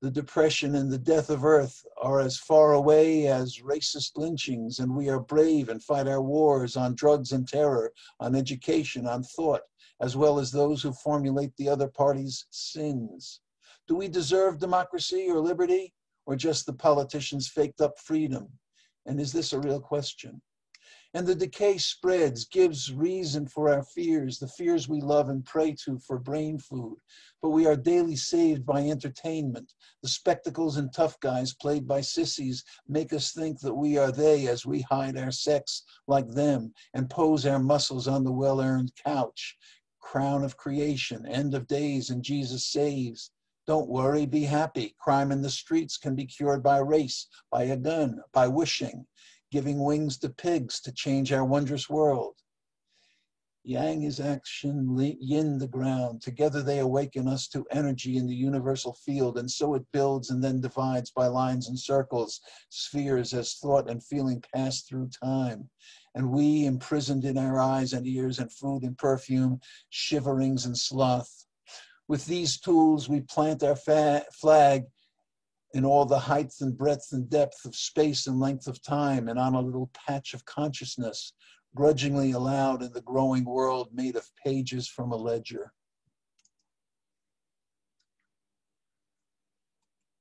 The 0.00 0.10
depression 0.12 0.76
and 0.76 0.88
the 0.88 0.98
death 0.98 1.30
of 1.30 1.44
earth 1.44 1.84
are 2.00 2.20
as 2.20 2.38
far 2.38 2.74
away 2.74 3.26
as 3.26 3.58
racist 3.58 4.12
lynchings, 4.16 4.78
and 4.78 4.94
we 4.94 5.08
are 5.08 5.18
brave 5.18 5.68
and 5.68 5.82
fight 5.82 6.06
our 6.06 6.22
wars 6.22 6.76
on 6.76 6.94
drugs 6.94 7.32
and 7.32 7.48
terror, 7.48 7.92
on 8.20 8.36
education, 8.36 9.08
on 9.08 9.24
thought, 9.24 9.62
as 10.00 10.16
well 10.16 10.38
as 10.38 10.52
those 10.52 10.80
who 10.80 10.92
formulate 10.92 11.56
the 11.56 11.68
other 11.68 11.88
party's 11.88 12.46
sins. 12.50 13.40
Do 13.88 13.96
we 13.96 14.06
deserve 14.06 14.60
democracy 14.60 15.28
or 15.28 15.40
liberty, 15.40 15.92
or 16.24 16.36
just 16.36 16.66
the 16.66 16.72
politicians' 16.72 17.48
faked 17.48 17.80
up 17.80 17.98
freedom? 17.98 18.48
And 19.06 19.18
is 19.18 19.32
this 19.32 19.52
a 19.52 19.58
real 19.58 19.80
question? 19.80 20.40
And 21.14 21.26
the 21.26 21.34
decay 21.34 21.78
spreads, 21.78 22.44
gives 22.44 22.92
reason 22.92 23.46
for 23.46 23.70
our 23.70 23.82
fears, 23.82 24.38
the 24.38 24.46
fears 24.46 24.90
we 24.90 25.00
love 25.00 25.30
and 25.30 25.42
pray 25.42 25.74
to 25.84 25.98
for 25.98 26.18
brain 26.18 26.58
food. 26.58 26.98
But 27.40 27.48
we 27.48 27.66
are 27.66 27.76
daily 27.76 28.14
saved 28.14 28.66
by 28.66 28.86
entertainment. 28.86 29.72
The 30.02 30.08
spectacles 30.08 30.76
and 30.76 30.92
tough 30.92 31.18
guys 31.20 31.54
played 31.54 31.88
by 31.88 32.02
sissies 32.02 32.62
make 32.86 33.14
us 33.14 33.32
think 33.32 33.58
that 33.60 33.72
we 33.72 33.96
are 33.96 34.12
they 34.12 34.48
as 34.48 34.66
we 34.66 34.82
hide 34.82 35.16
our 35.16 35.30
sex 35.30 35.82
like 36.06 36.28
them 36.28 36.74
and 36.92 37.08
pose 37.08 37.46
our 37.46 37.58
muscles 37.58 38.06
on 38.06 38.22
the 38.22 38.32
well 38.32 38.60
earned 38.60 38.92
couch. 39.02 39.56
Crown 40.00 40.44
of 40.44 40.58
creation, 40.58 41.24
end 41.26 41.54
of 41.54 41.66
days, 41.66 42.10
and 42.10 42.22
Jesus 42.22 42.66
saves. 42.66 43.30
Don't 43.66 43.88
worry, 43.88 44.26
be 44.26 44.44
happy. 44.44 44.94
Crime 44.98 45.32
in 45.32 45.40
the 45.40 45.50
streets 45.50 45.96
can 45.96 46.14
be 46.14 46.26
cured 46.26 46.62
by 46.62 46.78
race, 46.78 47.28
by 47.50 47.64
a 47.64 47.76
gun, 47.76 48.20
by 48.32 48.46
wishing 48.46 49.06
giving 49.50 49.82
wings 49.82 50.18
to 50.18 50.28
pigs 50.28 50.80
to 50.80 50.92
change 50.92 51.32
our 51.32 51.44
wondrous 51.44 51.88
world. 51.88 52.34
Yang 53.64 54.04
is 54.04 54.20
action, 54.20 54.96
yin 55.20 55.58
the 55.58 55.68
ground. 55.68 56.22
Together 56.22 56.62
they 56.62 56.78
awaken 56.78 57.28
us 57.28 57.48
to 57.48 57.66
energy 57.70 58.16
in 58.16 58.26
the 58.26 58.34
universal 58.34 58.94
field, 58.94 59.36
and 59.36 59.50
so 59.50 59.74
it 59.74 59.84
builds 59.92 60.30
and 60.30 60.42
then 60.42 60.60
divides 60.60 61.10
by 61.10 61.26
lines 61.26 61.68
and 61.68 61.78
circles, 61.78 62.40
spheres 62.70 63.34
as 63.34 63.54
thought 63.56 63.90
and 63.90 64.02
feeling 64.02 64.42
pass 64.54 64.82
through 64.82 65.10
time. 65.22 65.68
And 66.14 66.30
we, 66.30 66.64
imprisoned 66.64 67.24
in 67.24 67.36
our 67.36 67.60
eyes 67.60 67.92
and 67.92 68.06
ears 68.06 68.38
and 68.38 68.50
food 68.50 68.84
and 68.84 68.96
perfume, 68.96 69.60
shiverings 69.92 70.64
and 70.64 70.76
sloth. 70.76 71.44
With 72.08 72.24
these 72.24 72.58
tools, 72.58 73.06
we 73.06 73.20
plant 73.20 73.62
our 73.62 73.76
flag 73.76 74.84
in 75.74 75.84
all 75.84 76.04
the 76.04 76.18
height 76.18 76.52
and 76.60 76.76
breadth 76.76 77.08
and 77.12 77.28
depth 77.28 77.64
of 77.64 77.74
space 77.74 78.26
and 78.26 78.40
length 78.40 78.66
of 78.66 78.82
time 78.82 79.28
and 79.28 79.38
on 79.38 79.54
a 79.54 79.60
little 79.60 79.90
patch 80.06 80.32
of 80.32 80.44
consciousness, 80.44 81.34
grudgingly 81.74 82.32
allowed 82.32 82.82
in 82.82 82.92
the 82.92 83.02
growing 83.02 83.44
world 83.44 83.88
made 83.92 84.16
of 84.16 84.28
pages 84.44 84.88
from 84.88 85.12
a 85.12 85.16
ledger. 85.16 85.72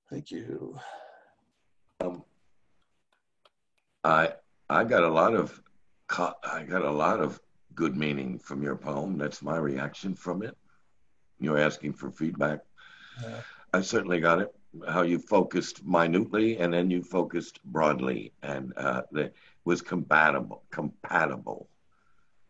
Thank 0.10 0.32
you. 0.32 0.78
Um, 2.02 2.24
I 4.04 4.34
I 4.70 4.84
got 4.84 5.04
a 5.04 5.10
lot 5.10 5.34
of 5.34 5.62
I 6.10 6.64
got 6.64 6.84
a 6.84 6.92
lot 6.92 7.20
of 7.20 7.42
good 7.76 7.98
meaning 7.98 8.40
from 8.40 8.64
your 8.64 8.76
poem. 8.76 9.18
That's 9.18 9.42
my 9.42 9.58
reaction 9.58 10.14
from 10.14 10.44
it. 10.44 10.56
You're 11.40 11.60
asking 11.60 11.94
for 11.94 12.10
feedback. 12.10 12.60
Yeah. 13.22 13.42
I 13.74 13.82
certainly 13.82 14.20
got 14.20 14.40
it 14.40 14.57
how 14.90 15.02
you 15.02 15.20
focused 15.20 15.86
minutely 15.86 16.58
and 16.58 16.74
then 16.74 16.90
you 16.90 17.02
focused 17.02 17.64
broadly 17.66 18.34
and 18.44 18.74
uh, 18.78 19.02
that 19.12 19.34
was 19.66 19.82
compatible 19.82 20.64
compatible 20.72 21.70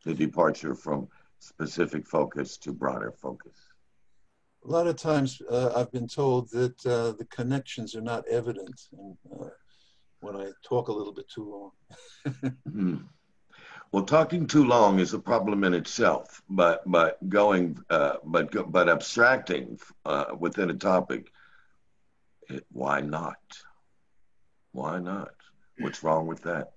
the 0.03 0.13
departure 0.13 0.75
from 0.75 1.07
specific 1.39 2.07
focus 2.07 2.57
to 2.57 2.71
broader 2.71 3.11
focus 3.11 3.55
a 4.65 4.67
lot 4.67 4.87
of 4.87 4.95
times 4.95 5.41
uh, 5.49 5.71
i've 5.75 5.91
been 5.91 6.07
told 6.07 6.49
that 6.51 6.85
uh, 6.85 7.11
the 7.13 7.27
connections 7.29 7.95
are 7.95 8.01
not 8.01 8.27
evident 8.27 8.81
and, 8.93 9.17
uh, 9.39 9.49
when 10.21 10.35
i 10.35 10.49
talk 10.63 10.87
a 10.87 10.93
little 10.93 11.13
bit 11.13 11.29
too 11.29 11.71
long 12.25 12.53
hmm. 12.71 12.97
well 13.91 14.03
talking 14.03 14.47
too 14.47 14.65
long 14.65 14.99
is 14.99 15.13
a 15.13 15.19
problem 15.19 15.63
in 15.63 15.73
itself 15.73 16.41
but 16.49 16.81
but 16.89 17.17
going 17.29 17.77
uh, 17.89 18.15
but 18.23 18.71
but 18.71 18.89
abstracting 18.89 19.79
uh, 20.05 20.25
within 20.39 20.69
a 20.69 20.73
topic 20.73 21.31
it, 22.49 22.65
why 22.71 23.01
not? 23.01 23.37
Why 24.71 24.99
not? 24.99 25.33
What's 25.79 26.03
wrong 26.03 26.27
with 26.27 26.41
that? 26.43 26.73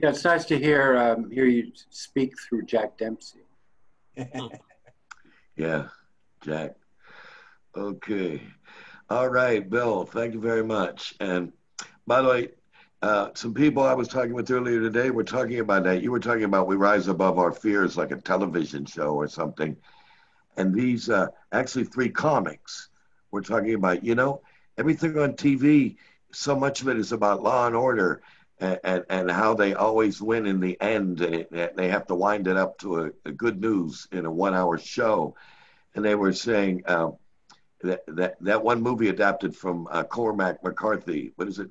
Yeah, 0.00 0.10
it's 0.10 0.24
nice 0.24 0.44
to 0.46 0.58
hear 0.58 0.96
um, 0.96 1.30
hear 1.30 1.44
you 1.44 1.72
speak 1.90 2.34
through 2.40 2.62
Jack 2.62 2.96
Dempsey. 2.98 3.40
yeah, 5.56 5.88
Jack. 6.42 6.76
Okay. 7.76 8.42
All 9.10 9.28
right, 9.28 9.68
Bill, 9.68 10.06
thank 10.06 10.34
you 10.34 10.40
very 10.40 10.64
much. 10.64 11.14
And 11.20 11.52
by 12.06 12.22
the 12.22 12.28
way, 12.28 12.48
uh, 13.02 13.30
some 13.34 13.52
people 13.52 13.82
I 13.82 13.94
was 13.94 14.08
talking 14.08 14.32
with 14.32 14.50
earlier 14.50 14.80
today 14.80 15.10
were 15.10 15.24
talking 15.24 15.60
about 15.60 15.84
that. 15.84 16.02
You 16.02 16.10
were 16.10 16.20
talking 16.20 16.44
about 16.44 16.66
We 16.66 16.76
Rise 16.76 17.08
Above 17.08 17.38
Our 17.38 17.52
Fears, 17.52 17.96
like 17.96 18.10
a 18.12 18.16
television 18.16 18.86
show 18.86 19.14
or 19.14 19.28
something. 19.28 19.76
And 20.56 20.74
these, 20.74 21.10
uh, 21.10 21.26
actually, 21.52 21.84
three 21.84 22.08
comics 22.10 22.88
were 23.30 23.42
talking 23.42 23.74
about, 23.74 24.04
you 24.04 24.14
know, 24.14 24.40
everything 24.78 25.18
on 25.18 25.34
TV, 25.34 25.96
so 26.32 26.56
much 26.56 26.82
of 26.82 26.88
it 26.88 26.98
is 26.98 27.12
about 27.12 27.42
law 27.42 27.66
and 27.66 27.76
order 27.76 28.22
and, 28.58 28.78
and, 28.84 29.04
and 29.08 29.30
how 29.30 29.54
they 29.54 29.74
always 29.74 30.20
win 30.20 30.46
in 30.46 30.60
the 30.60 30.80
end. 30.80 31.20
And 31.20 31.46
they 31.76 31.88
have 31.88 32.06
to 32.06 32.14
wind 32.14 32.46
it 32.46 32.56
up 32.56 32.78
to 32.78 33.00
a, 33.00 33.10
a 33.24 33.32
good 33.32 33.60
news 33.60 34.08
in 34.12 34.24
a 34.24 34.30
one 34.30 34.54
hour 34.54 34.78
show. 34.78 35.34
And 35.94 36.04
they 36.04 36.14
were 36.14 36.32
saying 36.32 36.82
um, 36.86 37.16
that, 37.82 38.02
that, 38.06 38.36
that 38.40 38.64
one 38.64 38.82
movie 38.82 39.08
adapted 39.08 39.54
from 39.54 39.88
uh, 39.90 40.04
Cormac 40.04 40.62
McCarthy, 40.64 41.32
what 41.36 41.48
is 41.48 41.58
it? 41.58 41.68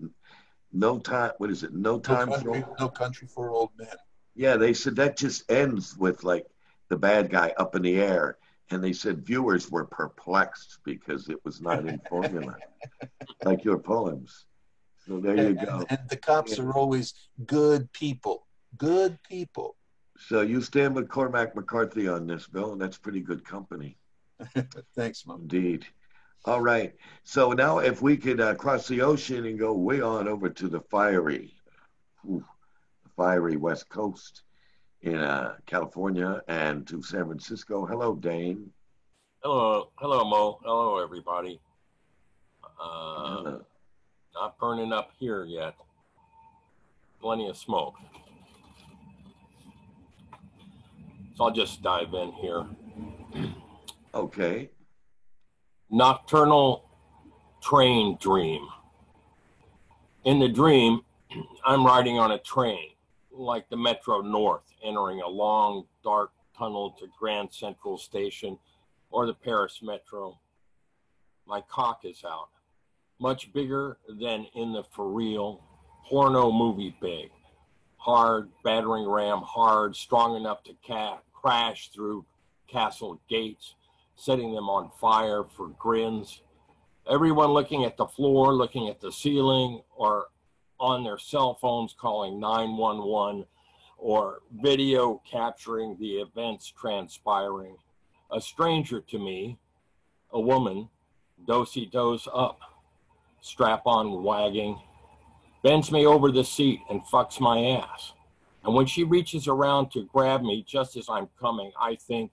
No 0.74 1.00
time, 1.00 1.32
what 1.38 1.50
is 1.50 1.64
it? 1.64 1.74
No 1.74 2.00
time 2.00 2.30
no 2.30 2.36
country, 2.36 2.62
for 2.62 2.76
no 2.80 2.90
country 2.90 3.28
for 3.28 3.50
old 3.50 3.72
men. 3.78 3.88
Yeah, 4.36 4.56
they 4.56 4.74
said 4.74 4.96
that 4.96 5.18
just 5.18 5.50
ends 5.52 5.98
with 5.98 6.24
like 6.24 6.46
the 6.88 6.98
bad 6.98 7.30
guy 7.30 7.54
up 7.58 7.76
in 7.76 7.82
the 7.82 8.00
air 8.00 8.38
and 8.72 8.84
they 8.84 8.94
said 8.94 9.26
viewers 9.26 9.70
were 9.70 9.86
perplexed 9.86 10.80
because 10.84 11.30
it 11.30 11.44
was 11.44 11.62
not 11.62 11.86
in 11.86 12.00
formula, 12.10 12.56
like 13.44 13.64
your 13.64 13.78
poems. 13.78 14.46
So 15.08 15.20
there 15.20 15.36
you 15.36 15.56
go. 15.56 15.80
And, 15.90 16.00
and 16.00 16.10
the 16.10 16.18
cops 16.18 16.58
yeah. 16.58 16.64
are 16.64 16.74
always 16.74 17.14
good 17.46 17.92
people, 17.92 18.48
good 18.78 19.18
people. 19.28 19.76
So 20.18 20.42
you 20.42 20.62
stand 20.62 20.96
with 20.96 21.10
Cormac 21.10 21.56
McCarthy 21.56 22.08
on 22.08 22.28
this, 22.28 22.48
Bill, 22.48 22.74
and 22.74 22.82
that's 22.82 22.98
pretty 22.98 23.22
good 23.22 23.44
company. 23.44 23.98
Thanks, 24.96 25.26
Mom. 25.26 25.42
Indeed. 25.42 25.86
All 26.46 26.62
right. 26.62 26.94
So 27.24 27.52
now, 27.52 27.80
if 27.80 28.02
we 28.02 28.18
could 28.18 28.40
uh, 28.40 28.56
cross 28.56 28.88
the 28.88 29.02
ocean 29.02 29.46
and 29.46 29.60
go 29.60 29.74
way 29.74 30.02
on 30.02 30.28
over 30.28 30.50
to 30.50 30.68
the 30.68 30.82
fiery, 30.82 31.54
the 32.24 32.42
fiery 33.16 33.58
West 33.58 33.90
Coast 33.90 34.44
in 35.04 35.16
uh, 35.16 35.56
California 35.66 36.42
and 36.48 36.88
to 36.88 37.02
San 37.02 37.26
Francisco. 37.26 37.86
Hello, 37.86 38.16
Dane. 38.16 38.70
Hello, 39.44 39.90
hello, 39.96 40.24
Mo. 40.24 40.60
Hello, 40.64 41.04
everybody. 41.04 41.60
Uh. 42.80 43.60
Not 44.34 44.58
burning 44.60 44.94
up 44.94 45.12
here 45.20 45.44
yet. 45.44 45.76
Plenty 47.20 47.50
of 47.50 47.58
smoke. 47.58 47.96
So 51.36 51.46
I'll 51.46 51.52
just 51.52 51.82
dive 51.82 52.14
in 52.14 52.32
here. 52.34 52.66
Okay. 54.14 54.70
Nocturnal 55.90 56.86
train 57.62 58.18
dream. 58.20 58.68
In 60.24 60.40
the 60.40 60.48
dream, 60.48 61.02
I'm 61.66 61.86
riding 61.86 62.18
on 62.18 62.32
a 62.32 62.40
train 62.40 62.92
like 63.42 63.70
the 63.70 63.78
Metro 63.78 64.22
North 64.22 64.64
entering 64.84 65.22
a 65.22 65.28
long, 65.28 65.86
dark 66.04 66.32
tunnel 66.58 66.92
to 67.00 67.08
Grand 67.20 67.52
Central 67.52 67.98
Station 67.98 68.58
or 69.10 69.26
the 69.26 69.34
Paris 69.34 69.80
Metro. 69.82 70.40
My 71.46 71.62
cock 71.62 72.02
is 72.06 72.24
out, 72.24 72.50
much 73.20 73.52
bigger 73.52 73.98
than 74.08 74.46
in 74.56 74.72
the 74.72 74.84
for 74.84 75.10
real 75.10 75.64
porno 76.06 76.52
movie 76.52 76.96
big. 77.02 77.32
Hard, 77.98 78.50
battering 78.64 79.08
ram 79.08 79.40
hard, 79.40 79.96
strong 79.96 80.36
enough 80.36 80.64
to 80.64 80.76
ca- 80.88 81.20
crash 81.34 81.90
through 81.90 82.26
castle 82.68 83.20
gates, 83.30 83.76
setting 84.16 84.54
them 84.54 84.70
on 84.70 84.92
fire 85.00 85.44
for 85.44 85.70
grins. 85.80 86.42
Everyone 87.10 87.50
looking 87.50 87.84
at 87.84 87.98
the 87.98 88.06
floor, 88.06 88.54
looking 88.54 88.88
at 88.88 89.02
the 89.02 89.12
ceiling, 89.12 89.82
or 89.96 90.28
on 90.82 91.04
their 91.04 91.20
cell 91.20 91.54
phones 91.62 91.96
calling 91.98 92.40
911 92.40 93.46
or 93.98 94.40
video 94.62 95.22
capturing 95.30 95.96
the 96.00 96.14
events 96.16 96.74
transpiring. 96.76 97.78
A 98.32 98.42
stranger 98.42 99.00
to 99.00 99.20
me, 99.20 99.58
a 100.32 100.40
woman, 100.40 100.90
dosey 101.48 101.86
dose 101.86 102.28
up, 102.34 102.60
strap 103.42 103.84
on 103.86 104.24
wagging, 104.24 104.80
bends 105.64 105.92
me 105.92 106.06
over 106.06 106.32
the 106.32 106.44
seat 106.44 106.80
and 106.90 107.02
fucks 107.04 107.40
my 107.40 107.64
ass. 107.64 108.14
And 108.64 108.74
when 108.74 108.88
she 108.88 109.04
reaches 109.04 109.48
around 109.48 109.92
to 109.92 110.06
grab 110.12 110.42
me 110.42 110.66
just 110.68 110.96
as 110.96 111.08
I'm 111.10 111.30
coming, 111.40 111.72
I 111.80 111.96
think, 111.96 112.32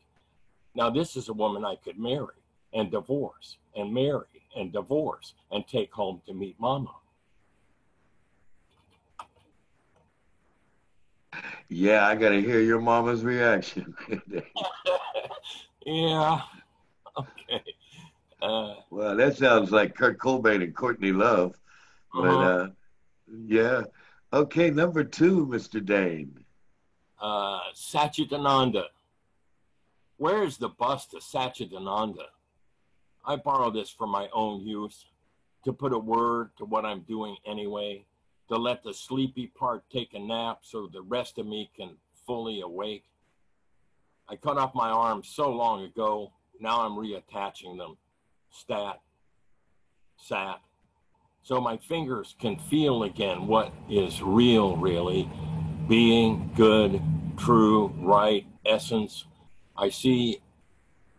now 0.75 0.89
this 0.89 1.17
is 1.17 1.29
a 1.29 1.35
woman 1.35 1.65
I 1.65 1.77
could 1.77 1.99
marry 1.99 2.37
and 2.73 2.91
divorce 2.91 3.59
and 3.75 3.93
marry 3.93 4.27
and 4.57 4.73
divorce 4.73 5.35
and 5.51 5.67
take 5.67 5.93
home 5.93 6.23
to 6.27 6.33
meet 6.35 6.57
mama. 6.59 6.95
Yeah, 11.69 12.07
I 12.07 12.15
got 12.15 12.31
to 12.31 12.41
hear 12.41 12.61
your 12.61 12.81
mama's 12.81 13.25
reaction. 13.25 13.95
yeah. 15.87 16.41
Okay. 17.17 17.63
Uh, 18.41 18.75
well, 18.91 19.17
that 19.17 19.37
sounds 19.37 19.71
like 19.71 19.95
Kurt 19.95 20.19
Cobain 20.19 20.63
and 20.63 20.75
Courtney 20.75 21.13
Love. 21.13 21.55
But 22.15 22.29
uh-huh. 22.29 22.41
uh, 22.41 22.69
yeah. 23.47 23.83
Okay, 24.33 24.71
number 24.71 25.05
two, 25.05 25.47
Mr. 25.47 25.85
Dane. 25.85 26.45
Uh, 27.21 27.61
Satchidananda. 27.75 28.85
Where 30.19 30.43
is 30.43 30.57
the 30.57 30.69
bust 30.69 31.15
of 31.15 31.23
Satchidananda? 31.23 32.27
I 33.25 33.37
borrow 33.37 33.71
this 33.71 33.91
for 33.91 34.07
my 34.07 34.29
own 34.33 34.61
use, 34.61 35.07
to 35.65 35.73
put 35.73 35.93
a 35.93 35.99
word 35.99 36.51
to 36.59 36.65
what 36.65 36.85
I'm 36.85 37.01
doing 37.01 37.37
anyway, 37.47 38.05
to 38.49 38.57
let 38.57 38.83
the 38.83 38.95
sleepy 38.95 39.49
part 39.49 39.85
take 39.91 40.15
a 40.15 40.19
nap 40.19 40.61
so 40.63 40.89
the 40.93 41.03
rest 41.03 41.39
of 41.39 41.47
me 41.47 41.71
can 41.77 41.91
fully 42.27 42.61
awake. 42.61 43.05
I 44.29 44.37
cut 44.37 44.59
off 44.59 44.75
my 44.75 44.89
arms 44.89 45.29
so 45.29 45.51
long 45.51 45.85
ago, 45.85 46.33
now 46.61 46.81
I'm 46.81 46.93
reattaching 46.93 47.79
them. 47.79 47.97
Stat, 48.51 49.01
sat. 50.17 50.61
So 51.43 51.61
my 51.61 51.77
fingers 51.77 52.35
can 52.39 52.59
feel 52.59 53.05
again 53.05 53.47
what 53.47 53.73
is 53.89 54.23
real, 54.23 54.77
really. 54.77 55.31
Being, 55.89 56.51
good, 56.55 57.01
true, 57.37 57.95
right, 57.99 58.47
essence. 58.67 59.25
I 59.77 59.89
see 59.89 60.41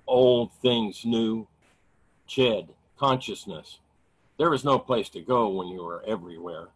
old 0.06 0.52
things 0.62 1.06
new. 1.06 1.48
Chit, 2.28 2.70
consciousness. 2.98 3.80
There 4.38 4.54
is 4.54 4.64
no 4.64 4.78
place 4.78 5.10
to 5.10 5.22
go 5.22 5.50
when 5.50 5.68
you 5.68 5.84
are 5.88 6.04
everywhere. 6.06 6.68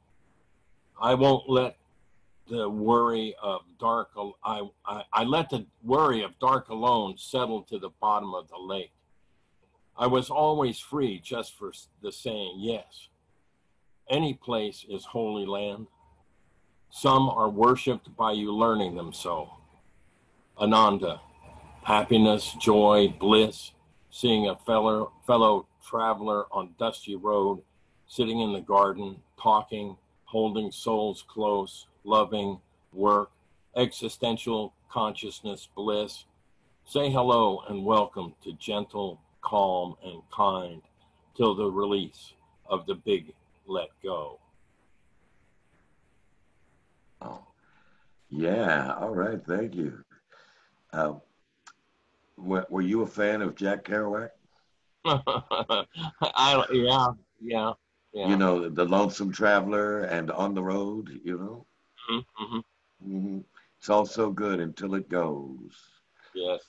I 1.02 1.14
won't 1.16 1.50
let 1.50 1.78
the 2.50 2.70
worry 2.70 3.36
of 3.42 3.62
dark, 3.80 4.12
I, 4.44 4.68
I, 4.86 5.04
I 5.12 5.24
let 5.24 5.50
the 5.50 5.66
worry 5.82 6.24
of 6.24 6.38
dark 6.40 6.70
alone 6.70 7.16
settle 7.18 7.64
to 7.64 7.80
the 7.80 7.90
bottom 8.02 8.34
of 8.34 8.50
the 8.50 8.58
lake. 8.58 8.92
I 9.98 10.08
was 10.08 10.30
always 10.30 10.80
free 10.80 11.20
just 11.20 11.58
for 11.58 11.72
the 12.02 12.12
saying 12.12 12.56
yes. 12.58 13.08
Any 14.10 14.34
place 14.34 14.86
is 14.90 15.06
holy 15.06 15.46
land. 15.46 15.88
Some 16.90 17.30
are 17.30 17.50
worshipped 17.50 18.16
by 18.16 18.34
you 18.34 18.54
learning 18.54 18.96
them 18.96 19.14
so. 19.14 19.50
Ananda, 20.58 21.22
happiness, 21.84 22.56
joy, 22.60 23.14
bliss, 23.20 23.72
seeing 24.10 24.48
a 24.48 24.56
fellow, 24.56 25.12
fellow 25.26 25.68
traveler 25.84 26.46
on 26.52 26.76
dusty 26.78 27.16
road, 27.16 27.62
sitting 28.08 28.42
in 28.42 28.54
the 28.54 28.62
garden, 28.62 29.18
talking, 29.42 29.98
holding 30.34 30.72
souls 30.72 31.24
close, 31.28 31.86
loving, 32.04 32.60
work, 32.92 33.30
existential 33.76 34.74
consciousness, 34.90 35.70
bliss. 35.76 36.26
Say 36.86 37.12
hello 37.12 37.62
and 37.70 37.86
welcome 37.86 38.34
to 38.44 38.54
gentle, 38.54 39.22
calm, 39.42 39.96
and 40.04 40.24
kind 40.36 40.82
till 41.38 41.54
the 41.54 41.70
release 41.70 42.34
of 42.66 42.88
the 42.88 42.96
big 42.96 43.32
let 43.68 43.90
go. 44.02 44.40
Oh, 47.22 47.46
yeah. 48.32 48.96
All 49.00 49.14
right. 49.14 49.40
Thank 49.46 49.76
you. 49.76 50.04
Um, 50.94 51.22
were, 52.38 52.66
were 52.72 52.82
you 52.82 53.04
a 53.04 53.08
fan 53.08 53.44
of 53.44 53.54
Jack 53.54 53.84
Kerouac? 53.84 54.30
I 55.06 56.66
yeah 56.72 57.08
yeah 57.40 57.74
yeah. 58.14 58.30
You 58.30 58.38
know, 58.38 58.70
the 58.70 58.86
Lonesome 58.86 59.32
Traveler 59.32 60.02
and 60.02 60.30
On 60.32 60.54
the 60.54 60.64
Road. 60.64 61.20
You 61.24 61.38
know. 61.38 61.66
Mm-hmm. 62.12 62.60
hmm 63.06 63.40
It's 63.80 63.90
all 63.90 64.06
so 64.06 64.30
good 64.30 64.60
until 64.60 64.96
it 64.96 65.10
goes. 65.10 65.72
Yes. 66.36 66.62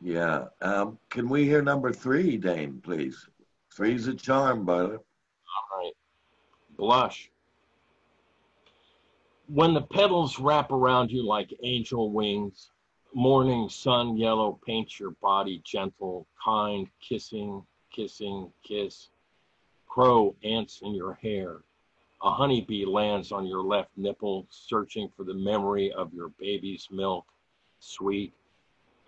Yeah. 0.00 0.46
Um, 0.60 0.98
can 1.10 1.28
we 1.28 1.44
hear 1.44 1.62
number 1.62 1.92
three, 1.92 2.36
Dane, 2.36 2.80
please? 2.82 3.28
Three's 3.74 4.06
a 4.06 4.14
charm, 4.14 4.64
brother. 4.64 4.96
All 4.96 5.78
right. 5.78 5.92
Blush. 6.76 7.30
When 9.48 9.72
the 9.72 9.82
petals 9.82 10.38
wrap 10.38 10.70
around 10.72 11.10
you 11.10 11.24
like 11.24 11.54
angel 11.62 12.10
wings, 12.10 12.70
morning 13.14 13.68
sun 13.68 14.16
yellow 14.16 14.58
paints 14.66 15.00
your 15.00 15.12
body 15.22 15.62
gentle, 15.64 16.26
kind, 16.44 16.86
kissing, 17.00 17.64
kissing, 17.90 18.52
kiss. 18.62 19.08
Crow 19.98 20.36
ants 20.44 20.80
in 20.82 20.94
your 20.94 21.14
hair. 21.14 21.56
A 22.22 22.30
honeybee 22.30 22.84
lands 22.84 23.32
on 23.32 23.44
your 23.44 23.64
left 23.64 23.90
nipple, 23.96 24.46
searching 24.48 25.08
for 25.16 25.24
the 25.24 25.34
memory 25.34 25.90
of 25.90 26.14
your 26.14 26.28
baby's 26.38 26.86
milk. 26.92 27.26
Sweet. 27.80 28.32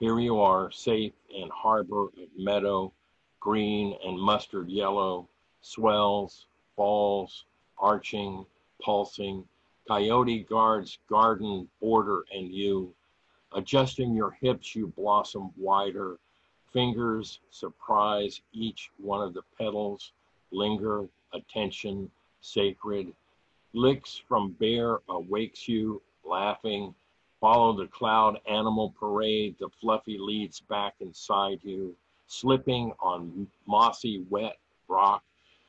Here 0.00 0.18
you 0.18 0.40
are, 0.40 0.72
safe 0.72 1.12
in 1.32 1.48
harbor 1.50 2.06
of 2.06 2.28
meadow, 2.36 2.92
green 3.38 3.96
and 4.04 4.18
mustard 4.18 4.68
yellow, 4.68 5.28
swells, 5.60 6.46
falls, 6.74 7.44
arching, 7.78 8.44
pulsing. 8.82 9.44
Coyote 9.86 10.42
guards 10.42 10.98
garden 11.08 11.68
border 11.80 12.24
and 12.34 12.52
you. 12.52 12.92
Adjusting 13.52 14.12
your 14.12 14.32
hips, 14.40 14.74
you 14.74 14.88
blossom 14.88 15.52
wider. 15.56 16.18
Fingers 16.72 17.38
surprise 17.50 18.42
each 18.52 18.90
one 18.96 19.22
of 19.22 19.34
the 19.34 19.42
petals. 19.56 20.10
Linger, 20.52 21.08
attention, 21.32 22.10
sacred. 22.40 23.12
Licks 23.72 24.16
from 24.28 24.52
bear 24.52 24.98
awakes 25.08 25.68
you, 25.68 26.02
laughing. 26.24 26.94
Follow 27.40 27.72
the 27.72 27.86
cloud 27.86 28.38
animal 28.48 28.90
parade. 28.98 29.56
The 29.58 29.68
fluffy 29.80 30.18
leads 30.18 30.60
back 30.60 30.94
inside 31.00 31.60
you, 31.62 31.96
slipping 32.26 32.92
on 33.00 33.46
mossy, 33.66 34.24
wet 34.28 34.58
rock, 34.88 35.22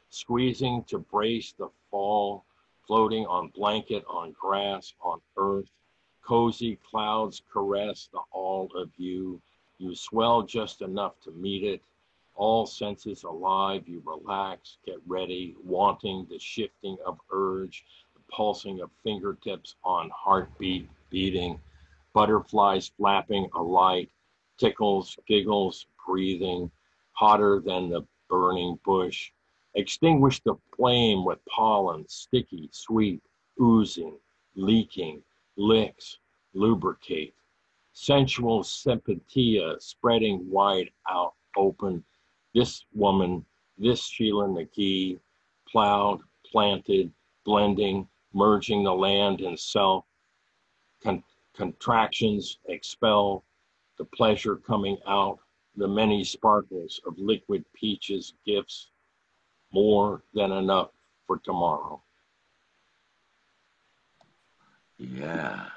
squeezing 0.09 0.83
to 0.85 0.99
brace 0.99 1.53
the 1.53 1.69
fall, 1.89 2.43
floating 2.85 3.25
on 3.27 3.47
blanket, 3.49 4.03
on 4.09 4.33
grass, 4.33 4.93
on 5.01 5.21
earth. 5.37 5.69
Cozy 6.23 6.77
clouds 6.89 7.41
caress 7.51 8.09
the 8.11 8.19
all 8.31 8.69
of 8.75 8.89
you. 8.97 9.41
You 9.77 9.95
swell 9.95 10.43
just 10.43 10.81
enough 10.81 11.19
to 11.21 11.31
meet 11.31 11.63
it. 11.63 11.81
All 12.35 12.65
senses 12.65 13.23
alive, 13.23 13.87
you 13.87 14.01
relax, 14.05 14.77
get 14.85 14.97
ready, 15.05 15.55
wanting 15.63 16.25
the 16.29 16.39
shifting 16.39 16.97
of 17.05 17.19
urge, 17.31 17.85
the 18.15 18.21
pulsing 18.31 18.81
of 18.81 18.89
fingertips 19.03 19.75
on 19.83 20.09
heartbeat 20.09 20.89
beating, 21.09 21.59
butterflies 22.13 22.87
flapping 22.97 23.49
alight, 23.53 24.09
tickles, 24.57 25.17
giggles, 25.27 25.85
breathing, 26.05 26.71
hotter 27.13 27.59
than 27.59 27.89
the 27.89 28.01
burning 28.29 28.79
bush. 28.85 29.31
Extinguish 29.75 30.41
the 30.41 30.55
flame 30.75 31.23
with 31.23 31.43
pollen, 31.45 32.07
sticky, 32.07 32.69
sweet, 32.71 33.21
oozing, 33.61 34.17
leaking, 34.55 35.21
licks, 35.57 36.17
lubricate. 36.53 37.35
Sensual 37.93 38.63
sympathia 38.63 39.79
spreading 39.79 40.49
wide 40.49 40.89
out, 41.09 41.33
open. 41.55 42.03
This 42.53 42.85
woman, 42.93 43.45
this 43.77 44.05
Sheila 44.05 44.47
McGee, 44.47 45.19
plowed, 45.67 46.21
planted, 46.45 47.11
blending, 47.45 48.07
merging 48.33 48.83
the 48.83 48.93
land 48.93 49.41
and 49.41 49.57
self. 49.57 50.05
Con- 51.03 51.23
contractions 51.55 52.59
expel, 52.65 53.43
the 53.97 54.05
pleasure 54.05 54.57
coming 54.57 54.97
out, 55.07 55.39
the 55.75 55.87
many 55.87 56.23
sparkles 56.23 56.99
of 57.05 57.17
liquid 57.17 57.63
peaches, 57.73 58.33
gifts, 58.45 58.89
more 59.71 60.23
than 60.33 60.51
enough 60.51 60.89
for 61.27 61.37
tomorrow. 61.37 62.01
Yeah. 64.97 65.67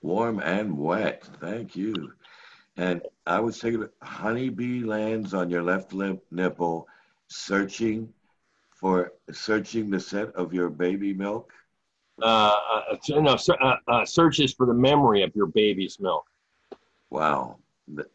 Warm 0.00 0.40
and 0.40 0.76
wet. 0.76 1.24
Thank 1.40 1.76
you. 1.76 2.12
And 2.76 3.02
I 3.26 3.40
was 3.40 3.60
thinking, 3.60 3.88
honeybee 4.02 4.82
lands 4.82 5.32
on 5.32 5.48
your 5.48 5.62
left 5.62 5.92
lip 5.92 6.24
nipple, 6.30 6.88
searching 7.28 8.12
for 8.72 9.12
searching 9.32 9.90
the 9.90 10.00
scent 10.00 10.34
of 10.34 10.52
your 10.52 10.68
baby 10.68 11.14
milk. 11.14 11.52
Uh, 12.20 12.52
uh, 12.92 12.96
no, 13.08 13.36
uh, 13.60 13.76
uh, 13.88 14.04
searches 14.04 14.52
for 14.52 14.66
the 14.66 14.74
memory 14.74 15.22
of 15.22 15.34
your 15.34 15.46
baby's 15.46 15.98
milk. 16.00 16.24
Wow, 17.10 17.58
that, 17.88 18.10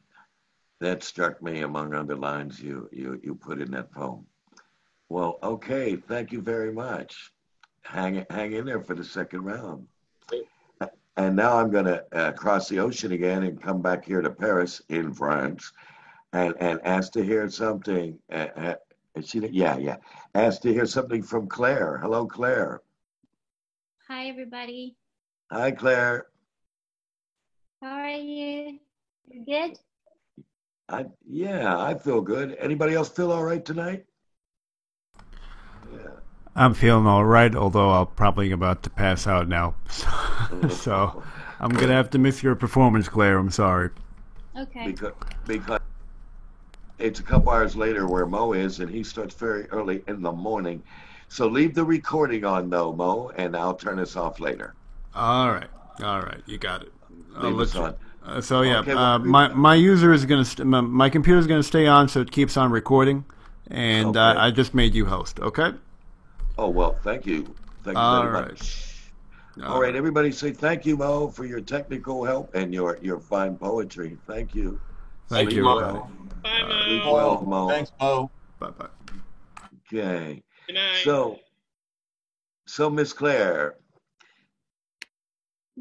that 0.79 1.03
struck 1.03 1.41
me 1.41 1.61
among 1.61 1.93
other 1.93 2.15
lines 2.15 2.61
you 2.61 2.89
you 2.91 3.19
you 3.23 3.35
put 3.35 3.61
in 3.61 3.71
that 3.71 3.91
poem. 3.91 4.25
Well, 5.09 5.39
okay, 5.41 5.95
thank 5.95 6.31
you 6.31 6.41
very 6.41 6.71
much. 6.71 7.31
Hang 7.81 8.25
hang 8.29 8.53
in 8.53 8.65
there 8.65 8.81
for 8.81 8.95
the 8.95 9.03
second 9.03 9.43
round. 9.43 9.87
And 11.19 11.35
now 11.35 11.57
I'm 11.57 11.69
going 11.69 11.83
to 11.83 12.05
uh, 12.13 12.31
cross 12.31 12.69
the 12.69 12.79
ocean 12.79 13.11
again 13.11 13.43
and 13.43 13.61
come 13.61 13.81
back 13.81 14.05
here 14.05 14.21
to 14.21 14.29
Paris 14.29 14.81
in 14.87 15.13
France, 15.13 15.73
and 16.31 16.55
and 16.61 16.79
ask 16.85 17.11
to 17.11 17.21
hear 17.21 17.49
something. 17.49 18.17
Uh, 18.31 18.47
uh, 18.55 18.75
she, 19.21 19.39
yeah, 19.49 19.77
yeah. 19.77 19.97
Ask 20.33 20.61
to 20.61 20.71
hear 20.71 20.85
something 20.85 21.21
from 21.21 21.47
Claire. 21.49 21.97
Hello, 21.97 22.25
Claire. 22.25 22.81
Hi, 24.07 24.27
everybody. 24.27 24.95
Hi, 25.51 25.71
Claire. 25.71 26.27
How 27.81 27.95
are 27.95 28.11
you? 28.11 28.79
You 29.27 29.45
good? 29.45 29.77
I 30.87 31.05
yeah, 31.27 31.77
I 31.77 31.95
feel 31.95 32.21
good. 32.21 32.55
Anybody 32.57 32.93
else 32.93 33.09
feel 33.09 33.33
all 33.33 33.43
right 33.43 33.65
tonight? 33.65 34.05
Yeah. 35.91 36.11
I'm 36.55 36.73
feeling 36.73 37.07
all 37.07 37.25
right, 37.25 37.53
although 37.53 37.89
I'm 37.89 38.07
probably 38.07 38.51
about 38.51 38.83
to 38.83 38.89
pass 38.89 39.27
out 39.27 39.49
now. 39.49 39.75
so, 40.69 41.23
I'm 41.59 41.71
gonna 41.71 41.93
have 41.93 42.09
to 42.11 42.17
miss 42.19 42.43
your 42.43 42.55
performance, 42.55 43.07
Claire. 43.09 43.37
I'm 43.37 43.51
sorry. 43.51 43.89
Okay. 44.57 44.85
because 44.85 45.13
because 45.45 45.79
it's 46.97 47.19
a 47.19 47.23
couple 47.23 47.51
hours 47.51 47.75
later 47.75 48.07
where 48.07 48.25
Mo 48.25 48.53
is, 48.53 48.79
and 48.79 48.89
he 48.89 49.03
starts 49.03 49.33
very 49.35 49.67
early 49.69 50.03
in 50.07 50.21
the 50.21 50.31
morning. 50.31 50.83
So 51.29 51.47
leave 51.47 51.75
the 51.75 51.83
recording 51.83 52.43
on 52.45 52.69
though, 52.69 52.93
Mo, 52.93 53.31
and 53.37 53.55
I'll 53.55 53.75
turn 53.75 53.99
us 53.99 54.15
off 54.15 54.39
later. 54.39 54.75
All 55.13 55.51
right, 55.51 55.69
all 56.03 56.21
right, 56.21 56.41
you 56.45 56.57
got 56.57 56.83
it. 56.83 56.93
I'll 57.35 57.51
Leave 57.51 57.55
let 57.55 57.67
us 57.69 57.75
on. 57.75 57.95
Uh, 58.23 58.41
so 58.41 58.61
yeah, 58.61 58.79
Okay, 58.79 58.91
uh, 58.93 59.19
my 59.19 59.47
my 59.49 59.75
user 59.75 60.11
is 60.13 60.25
gonna 60.25 60.45
st- 60.45 60.67
my, 60.67 60.81
my 60.81 61.09
computer 61.09 61.39
is 61.39 61.47
gonna 61.47 61.63
stay 61.63 61.87
on, 61.87 62.09
so 62.09 62.21
it 62.21 62.31
keeps 62.31 62.57
on 62.57 62.71
recording, 62.71 63.25
and 63.67 64.17
uh, 64.17 64.31
Okay. 64.31 64.39
I 64.39 64.51
just 64.51 64.73
made 64.73 64.93
you 64.93 65.05
host. 65.05 65.39
Okay. 65.39 65.71
Oh 66.57 66.69
well, 66.69 66.97
thank 67.03 67.25
you, 67.25 67.55
thank 67.83 68.03
you 68.03 68.03
All 68.03 68.21
very 68.23 68.33
right. 68.33 68.47
much. 68.49 68.88
All 69.61 69.73
All 69.73 69.81
right, 69.81 69.93
uh, 69.93 69.97
everybody, 69.97 70.31
say 70.31 70.51
thank 70.51 70.85
you, 70.85 70.95
Mo, 70.95 71.27
for 71.27 71.45
your 71.45 71.59
technical 71.59 72.23
help 72.23 72.55
and 72.55 72.73
your 72.73 72.97
your 73.01 73.19
fine 73.19 73.57
poetry. 73.57 74.17
Thank 74.25 74.55
you. 74.55 74.79
Thank 75.27 75.49
Sleep 75.49 75.57
you, 75.57 75.65
well. 75.65 75.79
everybody. 75.79 76.13
Bye, 76.43 76.63
Mo. 76.67 76.81
Sleep 76.85 77.13
well, 77.13 77.41
Mo. 77.41 77.67
Thanks, 77.67 77.91
Mo. 77.99 78.31
Bye 78.59 78.69
bye. 78.69 78.87
Okay. 79.91 80.41
Good 80.67 80.73
night. 80.73 81.01
So, 81.03 81.39
so 82.67 82.89
Miss 82.89 83.11
Claire, 83.11 83.75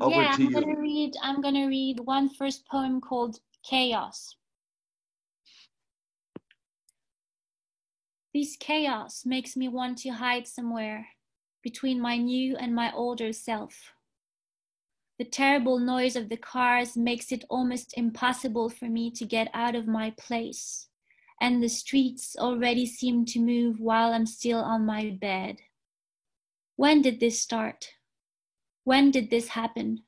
over 0.00 0.22
yeah, 0.22 0.34
to 0.34 0.42
I'm 0.42 0.50
you. 0.50 0.60
gonna 0.60 0.80
read. 0.80 1.14
I'm 1.22 1.40
gonna 1.40 1.68
read 1.68 2.00
one 2.00 2.30
first 2.30 2.66
poem 2.66 3.00
called 3.00 3.38
"Chaos." 3.62 4.34
This 8.34 8.56
chaos 8.56 9.24
makes 9.24 9.56
me 9.56 9.68
want 9.68 9.98
to 9.98 10.10
hide 10.10 10.48
somewhere 10.48 11.06
between 11.62 12.00
my 12.00 12.16
new 12.16 12.56
and 12.56 12.74
my 12.74 12.92
older 12.92 13.32
self. 13.32 13.92
The 15.18 15.24
terrible 15.24 15.78
noise 15.78 16.14
of 16.14 16.28
the 16.28 16.36
cars 16.36 16.96
makes 16.96 17.32
it 17.32 17.44
almost 17.50 17.92
impossible 17.96 18.68
for 18.68 18.84
me 18.84 19.10
to 19.12 19.24
get 19.24 19.50
out 19.52 19.74
of 19.74 19.88
my 19.88 20.10
place, 20.16 20.88
and 21.40 21.60
the 21.62 21.68
streets 21.68 22.36
already 22.38 22.86
seem 22.86 23.24
to 23.26 23.40
move 23.40 23.80
while 23.80 24.12
I'm 24.12 24.26
still 24.26 24.60
on 24.60 24.86
my 24.86 25.10
bed. 25.10 25.58
When 26.76 27.02
did 27.02 27.18
this 27.18 27.42
start? 27.42 27.94
When 28.84 29.10
did 29.10 29.30
this 29.30 29.48
happen? 29.48 30.04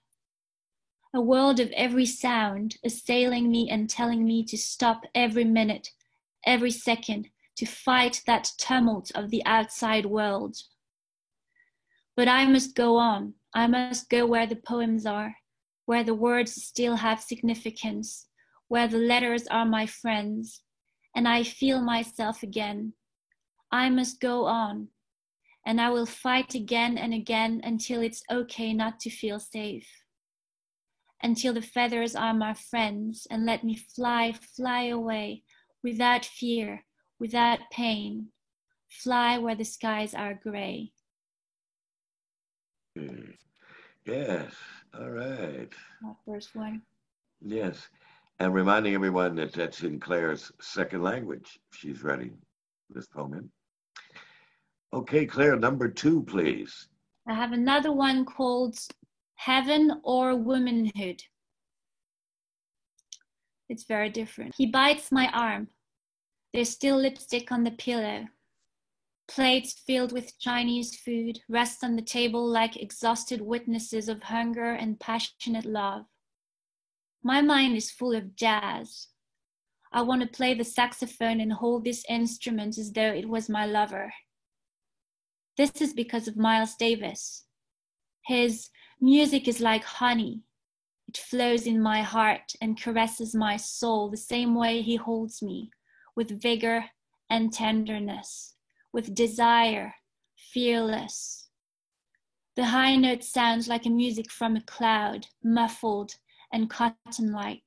A 1.12 1.20
world 1.20 1.58
of 1.58 1.72
every 1.72 2.06
sound 2.06 2.76
assailing 2.84 3.50
me 3.50 3.68
and 3.68 3.90
telling 3.90 4.24
me 4.24 4.44
to 4.44 4.56
stop 4.56 5.02
every 5.12 5.42
minute, 5.42 5.90
every 6.46 6.70
second, 6.70 7.28
to 7.56 7.66
fight 7.66 8.22
that 8.28 8.52
tumult 8.58 9.10
of 9.16 9.30
the 9.30 9.44
outside 9.44 10.06
world. 10.06 10.56
But 12.20 12.28
I 12.28 12.44
must 12.44 12.74
go 12.74 12.98
on. 12.98 13.32
I 13.54 13.66
must 13.66 14.10
go 14.10 14.26
where 14.26 14.46
the 14.46 14.56
poems 14.56 15.06
are, 15.06 15.34
where 15.86 16.04
the 16.04 16.14
words 16.14 16.52
still 16.52 16.96
have 16.96 17.22
significance, 17.22 18.26
where 18.68 18.86
the 18.86 18.98
letters 18.98 19.46
are 19.46 19.64
my 19.64 19.86
friends, 19.86 20.60
and 21.16 21.26
I 21.26 21.44
feel 21.44 21.80
myself 21.80 22.42
again. 22.42 22.92
I 23.72 23.88
must 23.88 24.20
go 24.20 24.44
on, 24.44 24.88
and 25.64 25.80
I 25.80 25.88
will 25.88 26.04
fight 26.04 26.54
again 26.54 26.98
and 26.98 27.14
again 27.14 27.62
until 27.64 28.02
it's 28.02 28.22
okay 28.30 28.74
not 28.74 29.00
to 29.00 29.08
feel 29.08 29.40
safe. 29.40 29.88
Until 31.22 31.54
the 31.54 31.62
feathers 31.62 32.14
are 32.14 32.34
my 32.34 32.52
friends 32.52 33.26
and 33.30 33.46
let 33.46 33.64
me 33.64 33.76
fly, 33.96 34.34
fly 34.54 34.88
away 34.88 35.42
without 35.82 36.26
fear, 36.26 36.84
without 37.18 37.60
pain. 37.72 38.28
Fly 38.90 39.38
where 39.38 39.54
the 39.54 39.64
skies 39.64 40.12
are 40.12 40.34
gray. 40.34 40.92
Mm. 42.98 43.32
Yes. 44.06 44.52
All 44.98 45.10
right. 45.10 45.68
My 46.02 46.12
first 46.26 46.54
one. 46.54 46.82
Yes. 47.40 47.88
And 48.38 48.54
reminding 48.54 48.94
everyone 48.94 49.34
that 49.36 49.52
that's 49.52 49.82
in 49.82 50.00
Claire's 50.00 50.50
second 50.60 51.02
language. 51.02 51.58
if 51.72 51.78
She's 51.78 52.02
ready 52.02 52.32
this 52.88 53.06
poem. 53.06 53.34
in. 53.34 53.50
Okay, 54.92 55.24
Claire, 55.26 55.56
number 55.56 55.88
two, 55.88 56.22
please. 56.24 56.88
I 57.28 57.34
have 57.34 57.52
another 57.52 57.92
one 57.92 58.24
called 58.24 58.76
Heaven 59.36 60.00
or 60.02 60.34
Womanhood. 60.34 61.22
It's 63.68 63.84
very 63.84 64.08
different. 64.08 64.54
He 64.56 64.66
bites 64.66 65.12
my 65.12 65.28
arm. 65.32 65.68
There's 66.52 66.70
still 66.70 66.96
lipstick 66.96 67.52
on 67.52 67.62
the 67.62 67.70
pillow. 67.72 68.24
Plates 69.30 69.74
filled 69.86 70.10
with 70.10 70.40
Chinese 70.40 70.98
food 70.98 71.38
rest 71.48 71.84
on 71.84 71.94
the 71.94 72.02
table 72.02 72.44
like 72.44 72.76
exhausted 72.76 73.40
witnesses 73.40 74.08
of 74.08 74.24
hunger 74.24 74.72
and 74.72 74.98
passionate 74.98 75.64
love. 75.64 76.06
My 77.22 77.40
mind 77.40 77.76
is 77.76 77.92
full 77.92 78.12
of 78.12 78.34
jazz. 78.34 79.06
I 79.92 80.02
want 80.02 80.22
to 80.22 80.26
play 80.26 80.54
the 80.54 80.64
saxophone 80.64 81.40
and 81.40 81.52
hold 81.52 81.84
this 81.84 82.04
instrument 82.08 82.76
as 82.76 82.90
though 82.90 83.12
it 83.12 83.28
was 83.28 83.48
my 83.48 83.66
lover. 83.66 84.12
This 85.56 85.80
is 85.80 85.94
because 85.94 86.26
of 86.26 86.36
Miles 86.36 86.74
Davis. 86.74 87.44
His 88.26 88.68
music 89.00 89.46
is 89.46 89.60
like 89.60 89.84
honey. 89.84 90.42
It 91.06 91.18
flows 91.18 91.68
in 91.68 91.80
my 91.80 92.02
heart 92.02 92.52
and 92.60 92.80
caresses 92.80 93.32
my 93.32 93.56
soul 93.56 94.10
the 94.10 94.16
same 94.16 94.56
way 94.56 94.82
he 94.82 94.96
holds 94.96 95.40
me, 95.40 95.70
with 96.16 96.42
vigor 96.42 96.86
and 97.28 97.52
tenderness, 97.52 98.56
with 98.92 99.14
desire, 99.14 99.94
fearless. 100.36 101.48
The 102.56 102.66
high 102.66 102.96
note 102.96 103.22
sounds 103.24 103.68
like 103.68 103.86
a 103.86 103.90
music 103.90 104.30
from 104.30 104.56
a 104.56 104.62
cloud, 104.62 105.26
muffled 105.42 106.14
and 106.52 106.68
cotton 106.68 107.32
like. 107.32 107.62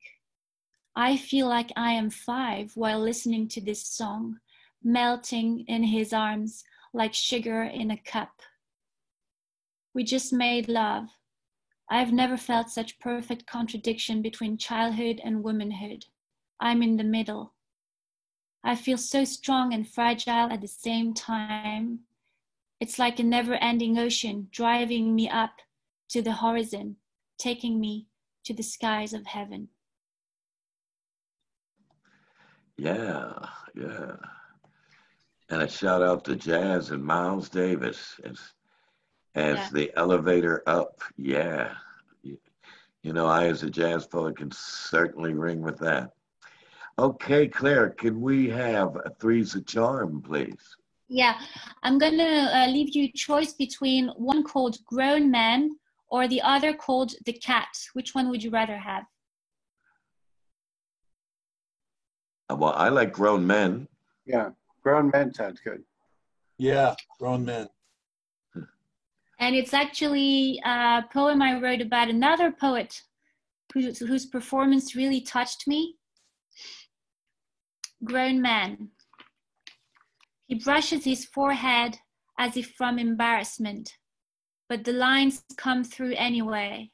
I 0.95 1.18
feel 1.18 1.48
like 1.48 1.72
I 1.76 1.94
am 1.94 2.10
five 2.10 2.72
while 2.76 3.00
listening 3.00 3.48
to 3.50 3.62
this 3.62 3.86
song, 3.86 4.40
melting 4.84 5.66
in 5.68 5.84
his 5.84 6.14
arms 6.14 6.64
like 6.94 7.14
sugar 7.14 7.64
in 7.64 7.90
a 7.90 7.98
cup. 7.98 8.41
We 9.95 10.04
just 10.04 10.34
made 10.34 10.68
love. 10.68 11.08
I've 11.90 12.14
never 12.14 12.38
felt 12.38 12.70
such 12.70 13.00
perfect 13.00 13.48
contradiction 13.48 14.22
between 14.22 14.58
childhood 14.58 15.22
and 15.24 15.44
womanhood. 15.44 16.06
I'm 16.60 16.84
in 16.84 16.98
the 16.98 17.04
middle. 17.04 17.52
I 18.64 18.76
feel 18.76 18.98
so 18.98 19.26
strong 19.26 19.73
and 19.73 19.88
fragile 19.88 20.52
at 20.52 20.61
the 20.61 20.68
same 20.68 21.14
time. 21.14 21.99
It's 22.80 22.98
like 22.98 23.19
a 23.19 23.23
never 23.23 23.56
ending 23.56 23.98
ocean 23.98 24.48
driving 24.52 25.14
me 25.15 25.30
up 25.30 25.61
to 26.10 26.22
the 26.22 26.34
horizon, 26.34 26.98
taking 27.38 27.80
me 27.80 28.07
to 28.45 28.53
the 28.53 28.64
skies 28.64 29.14
of 29.14 29.26
heaven. 29.26 29.69
Yeah, 32.77 33.34
yeah. 33.76 34.15
And 35.49 35.61
a 35.61 35.68
shout 35.68 36.02
out 36.02 36.26
to 36.26 36.35
Jazz 36.35 36.91
and 36.91 37.03
Miles 37.03 37.49
Davis 37.49 38.19
as 38.23 38.40
as 39.35 39.57
Yeah. 39.57 39.69
the 39.72 39.91
elevator 39.95 40.64
up. 40.68 41.02
Yeah. 41.18 41.76
You, 43.06 43.11
know, 43.11 43.26
I 43.27 43.48
as 43.48 43.64
a 43.64 43.69
jazz 43.69 44.07
poet 44.07 44.38
can 44.38 44.49
certainly 44.52 45.34
ring 45.34 45.61
with 45.61 45.77
that. 45.80 46.14
Okay, 46.99 47.48
Claire, 47.48 47.90
can 47.90 48.22
we 48.22 48.49
have 48.49 48.95
a 48.98 49.10
three's 49.20 49.56
a 49.56 49.61
charm, 49.61 50.22
please? 50.22 50.76
Yeah, 51.10 51.40
I'm 51.82 51.98
gonna 51.98 52.52
uh, 52.53 52.68
leave 52.68 52.95
you 52.95 53.11
choice 53.11 53.53
between 53.53 54.10
one 54.10 54.44
called 54.44 54.78
Grown 54.86 55.32
Man 55.32 55.72
or 56.10 56.28
the 56.28 56.41
other 56.41 56.74
called 56.74 57.14
The 57.26 57.34
Cat. 57.34 57.68
Which 57.94 58.14
one 58.14 58.30
would 58.30 58.44
you 58.44 58.52
rather 58.52 58.78
have? 58.78 59.03
Uh, 62.49 62.56
Well, 62.56 62.74
I 62.74 62.90
like 62.90 63.11
grown 63.11 63.45
men. 63.45 63.88
Yeah, 64.26 64.49
grown 64.84 65.10
men 65.11 65.34
sounds 65.34 65.60
good. 65.61 65.84
Yeah, 66.60 66.94
grown 67.20 67.45
men. 67.45 67.68
And 69.40 69.56
it's 69.56 69.74
actually 69.74 70.61
a 70.64 71.03
poem 71.11 71.41
I 71.41 71.60
wrote 71.60 71.82
about 71.82 72.07
another 72.07 72.52
poet 72.52 73.02
whose, 73.74 73.98
whose 73.98 74.28
performance 74.28 74.95
really 74.95 75.22
touched 75.22 75.68
me. 75.68 75.98
Grown 78.03 78.41
Man. 78.41 78.89
He 80.47 80.55
brushes 80.55 81.05
his 81.05 81.25
forehead 81.25 81.99
as 82.38 82.57
if 82.57 82.71
from 82.71 82.99
embarrassment, 82.99 83.93
but 84.67 84.84
the 84.84 84.93
lines 84.93 85.43
come 85.57 85.84
through 85.84 86.13
anyway, 86.15 86.91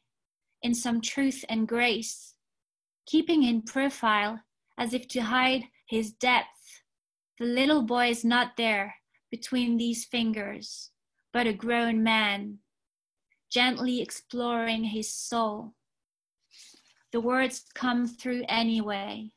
in 0.61 0.73
some 0.73 1.01
truth 1.01 1.43
and 1.49 1.67
grace, 1.67 2.35
keeping 3.05 3.43
in 3.43 3.61
profile 3.63 4.41
as 4.77 4.93
if 4.93 5.07
to 5.09 5.21
hide 5.21 5.63
his 5.87 6.11
depth. 6.11 6.83
The 7.39 7.45
little 7.45 7.81
boy 7.81 8.09
is 8.09 8.23
not 8.23 8.57
there 8.57 8.95
between 9.31 9.77
these 9.77 10.05
fingers, 10.05 10.91
but 11.33 11.47
a 11.47 11.53
grown 11.53 12.03
man, 12.03 12.59
gently 13.51 14.01
exploring 14.01 14.83
his 14.83 15.11
soul. 15.11 15.73
The 17.11 17.21
words 17.21 17.65
come 17.73 18.05
through 18.05 18.43
anyway, 18.47 19.31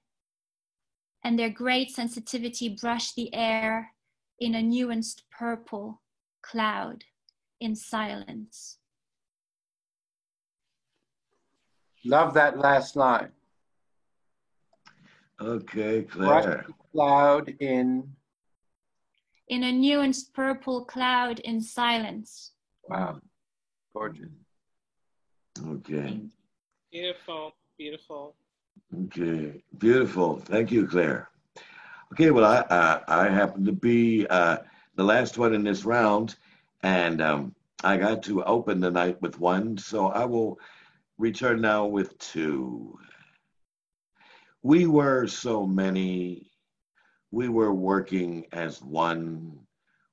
and 1.25 1.39
their 1.39 1.51
great 1.51 1.91
sensitivity 1.91 2.69
brush 2.69 3.13
the 3.13 3.33
air 3.35 3.93
in 4.41 4.55
a 4.55 4.63
nuanced 4.63 5.23
purple 5.31 6.01
cloud 6.43 7.05
in 7.61 7.77
silence. 7.77 8.79
Love 12.05 12.35
that 12.35 12.59
last 12.59 12.97
line. 12.97 13.31
Okay, 15.41 16.07
Rush 16.17 16.45
Claire. 16.45 16.67
cloud 16.93 17.55
in. 17.61 18.13
In 19.49 19.65
a 19.65 19.73
nuanced 19.73 20.33
purple 20.33 20.85
cloud 20.85 21.39
in 21.41 21.61
silence. 21.61 22.53
Wow. 22.89 23.21
Gorgeous. 23.93 24.29
Okay. 25.69 26.21
Beautiful, 26.91 27.55
beautiful. 27.79 28.35
Okay. 29.05 29.63
Beautiful. 29.79 30.37
Thank 30.37 30.71
you, 30.71 30.87
Claire. 30.87 31.31
Okay. 32.13 32.31
Well, 32.31 32.45
I 32.45 32.59
uh, 32.59 33.01
I 33.09 33.29
happen 33.29 33.65
to 33.65 33.73
be 33.73 34.27
uh, 34.29 34.59
the 34.97 35.05
last 35.05 35.39
one 35.39 35.55
in 35.55 35.65
this 35.65 35.85
round, 35.85 36.37
and 36.83 37.23
um, 37.23 37.55
I 37.83 37.97
got 37.97 38.23
to 38.25 38.45
open 38.45 38.81
the 38.81 38.91
night 38.91 39.21
with 39.23 39.39
one, 39.39 39.79
so 39.79 40.09
I 40.09 40.25
will 40.25 40.59
return 41.19 41.61
now 41.61 41.87
with 41.87 42.17
two. 42.19 42.99
We 44.63 44.87
were 44.87 45.27
so 45.27 45.67
many. 45.67 46.51
We 47.31 47.49
were 47.49 47.73
working 47.73 48.47
as 48.53 48.83
one. 48.83 49.59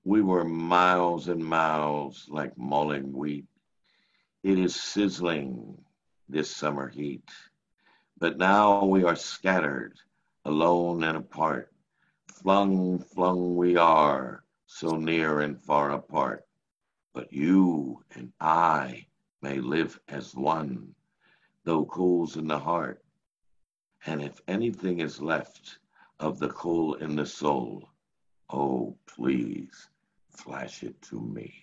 We 0.05 0.21
were 0.21 0.45
miles 0.45 1.27
and 1.27 1.43
miles 1.43 2.27
like 2.29 2.57
mulling 2.57 3.11
wheat. 3.11 3.45
It 4.43 4.57
is 4.57 4.75
sizzling 4.75 5.77
this 6.29 6.49
summer 6.49 6.87
heat. 6.87 7.29
But 8.19 8.37
now 8.37 8.83
we 8.83 9.05
are 9.05 9.15
scattered, 9.15 9.97
alone 10.43 11.05
and 11.05 11.15
apart. 11.15 11.71
Flung, 12.27 12.99
flung 12.99 13.55
we 13.55 13.77
are, 13.77 14.43
so 14.65 14.97
near 14.97 15.39
and 15.39 15.57
far 15.57 15.91
apart. 15.91 16.45
But 17.13 17.31
you 17.31 18.03
and 18.15 18.33
I 18.41 19.07
may 19.41 19.59
live 19.59 19.97
as 20.09 20.35
one, 20.35 20.93
though 21.63 21.85
cool's 21.85 22.35
in 22.35 22.47
the 22.47 22.59
heart. 22.59 23.01
And 24.05 24.21
if 24.21 24.41
anything 24.49 24.99
is 24.99 25.21
left 25.21 25.79
of 26.19 26.39
the 26.39 26.49
cool 26.49 26.95
in 26.95 27.15
the 27.15 27.25
soul, 27.25 27.89
oh, 28.49 28.97
please 29.07 29.87
flash 30.29 30.83
it 30.83 31.01
to 31.03 31.21
me. 31.21 31.53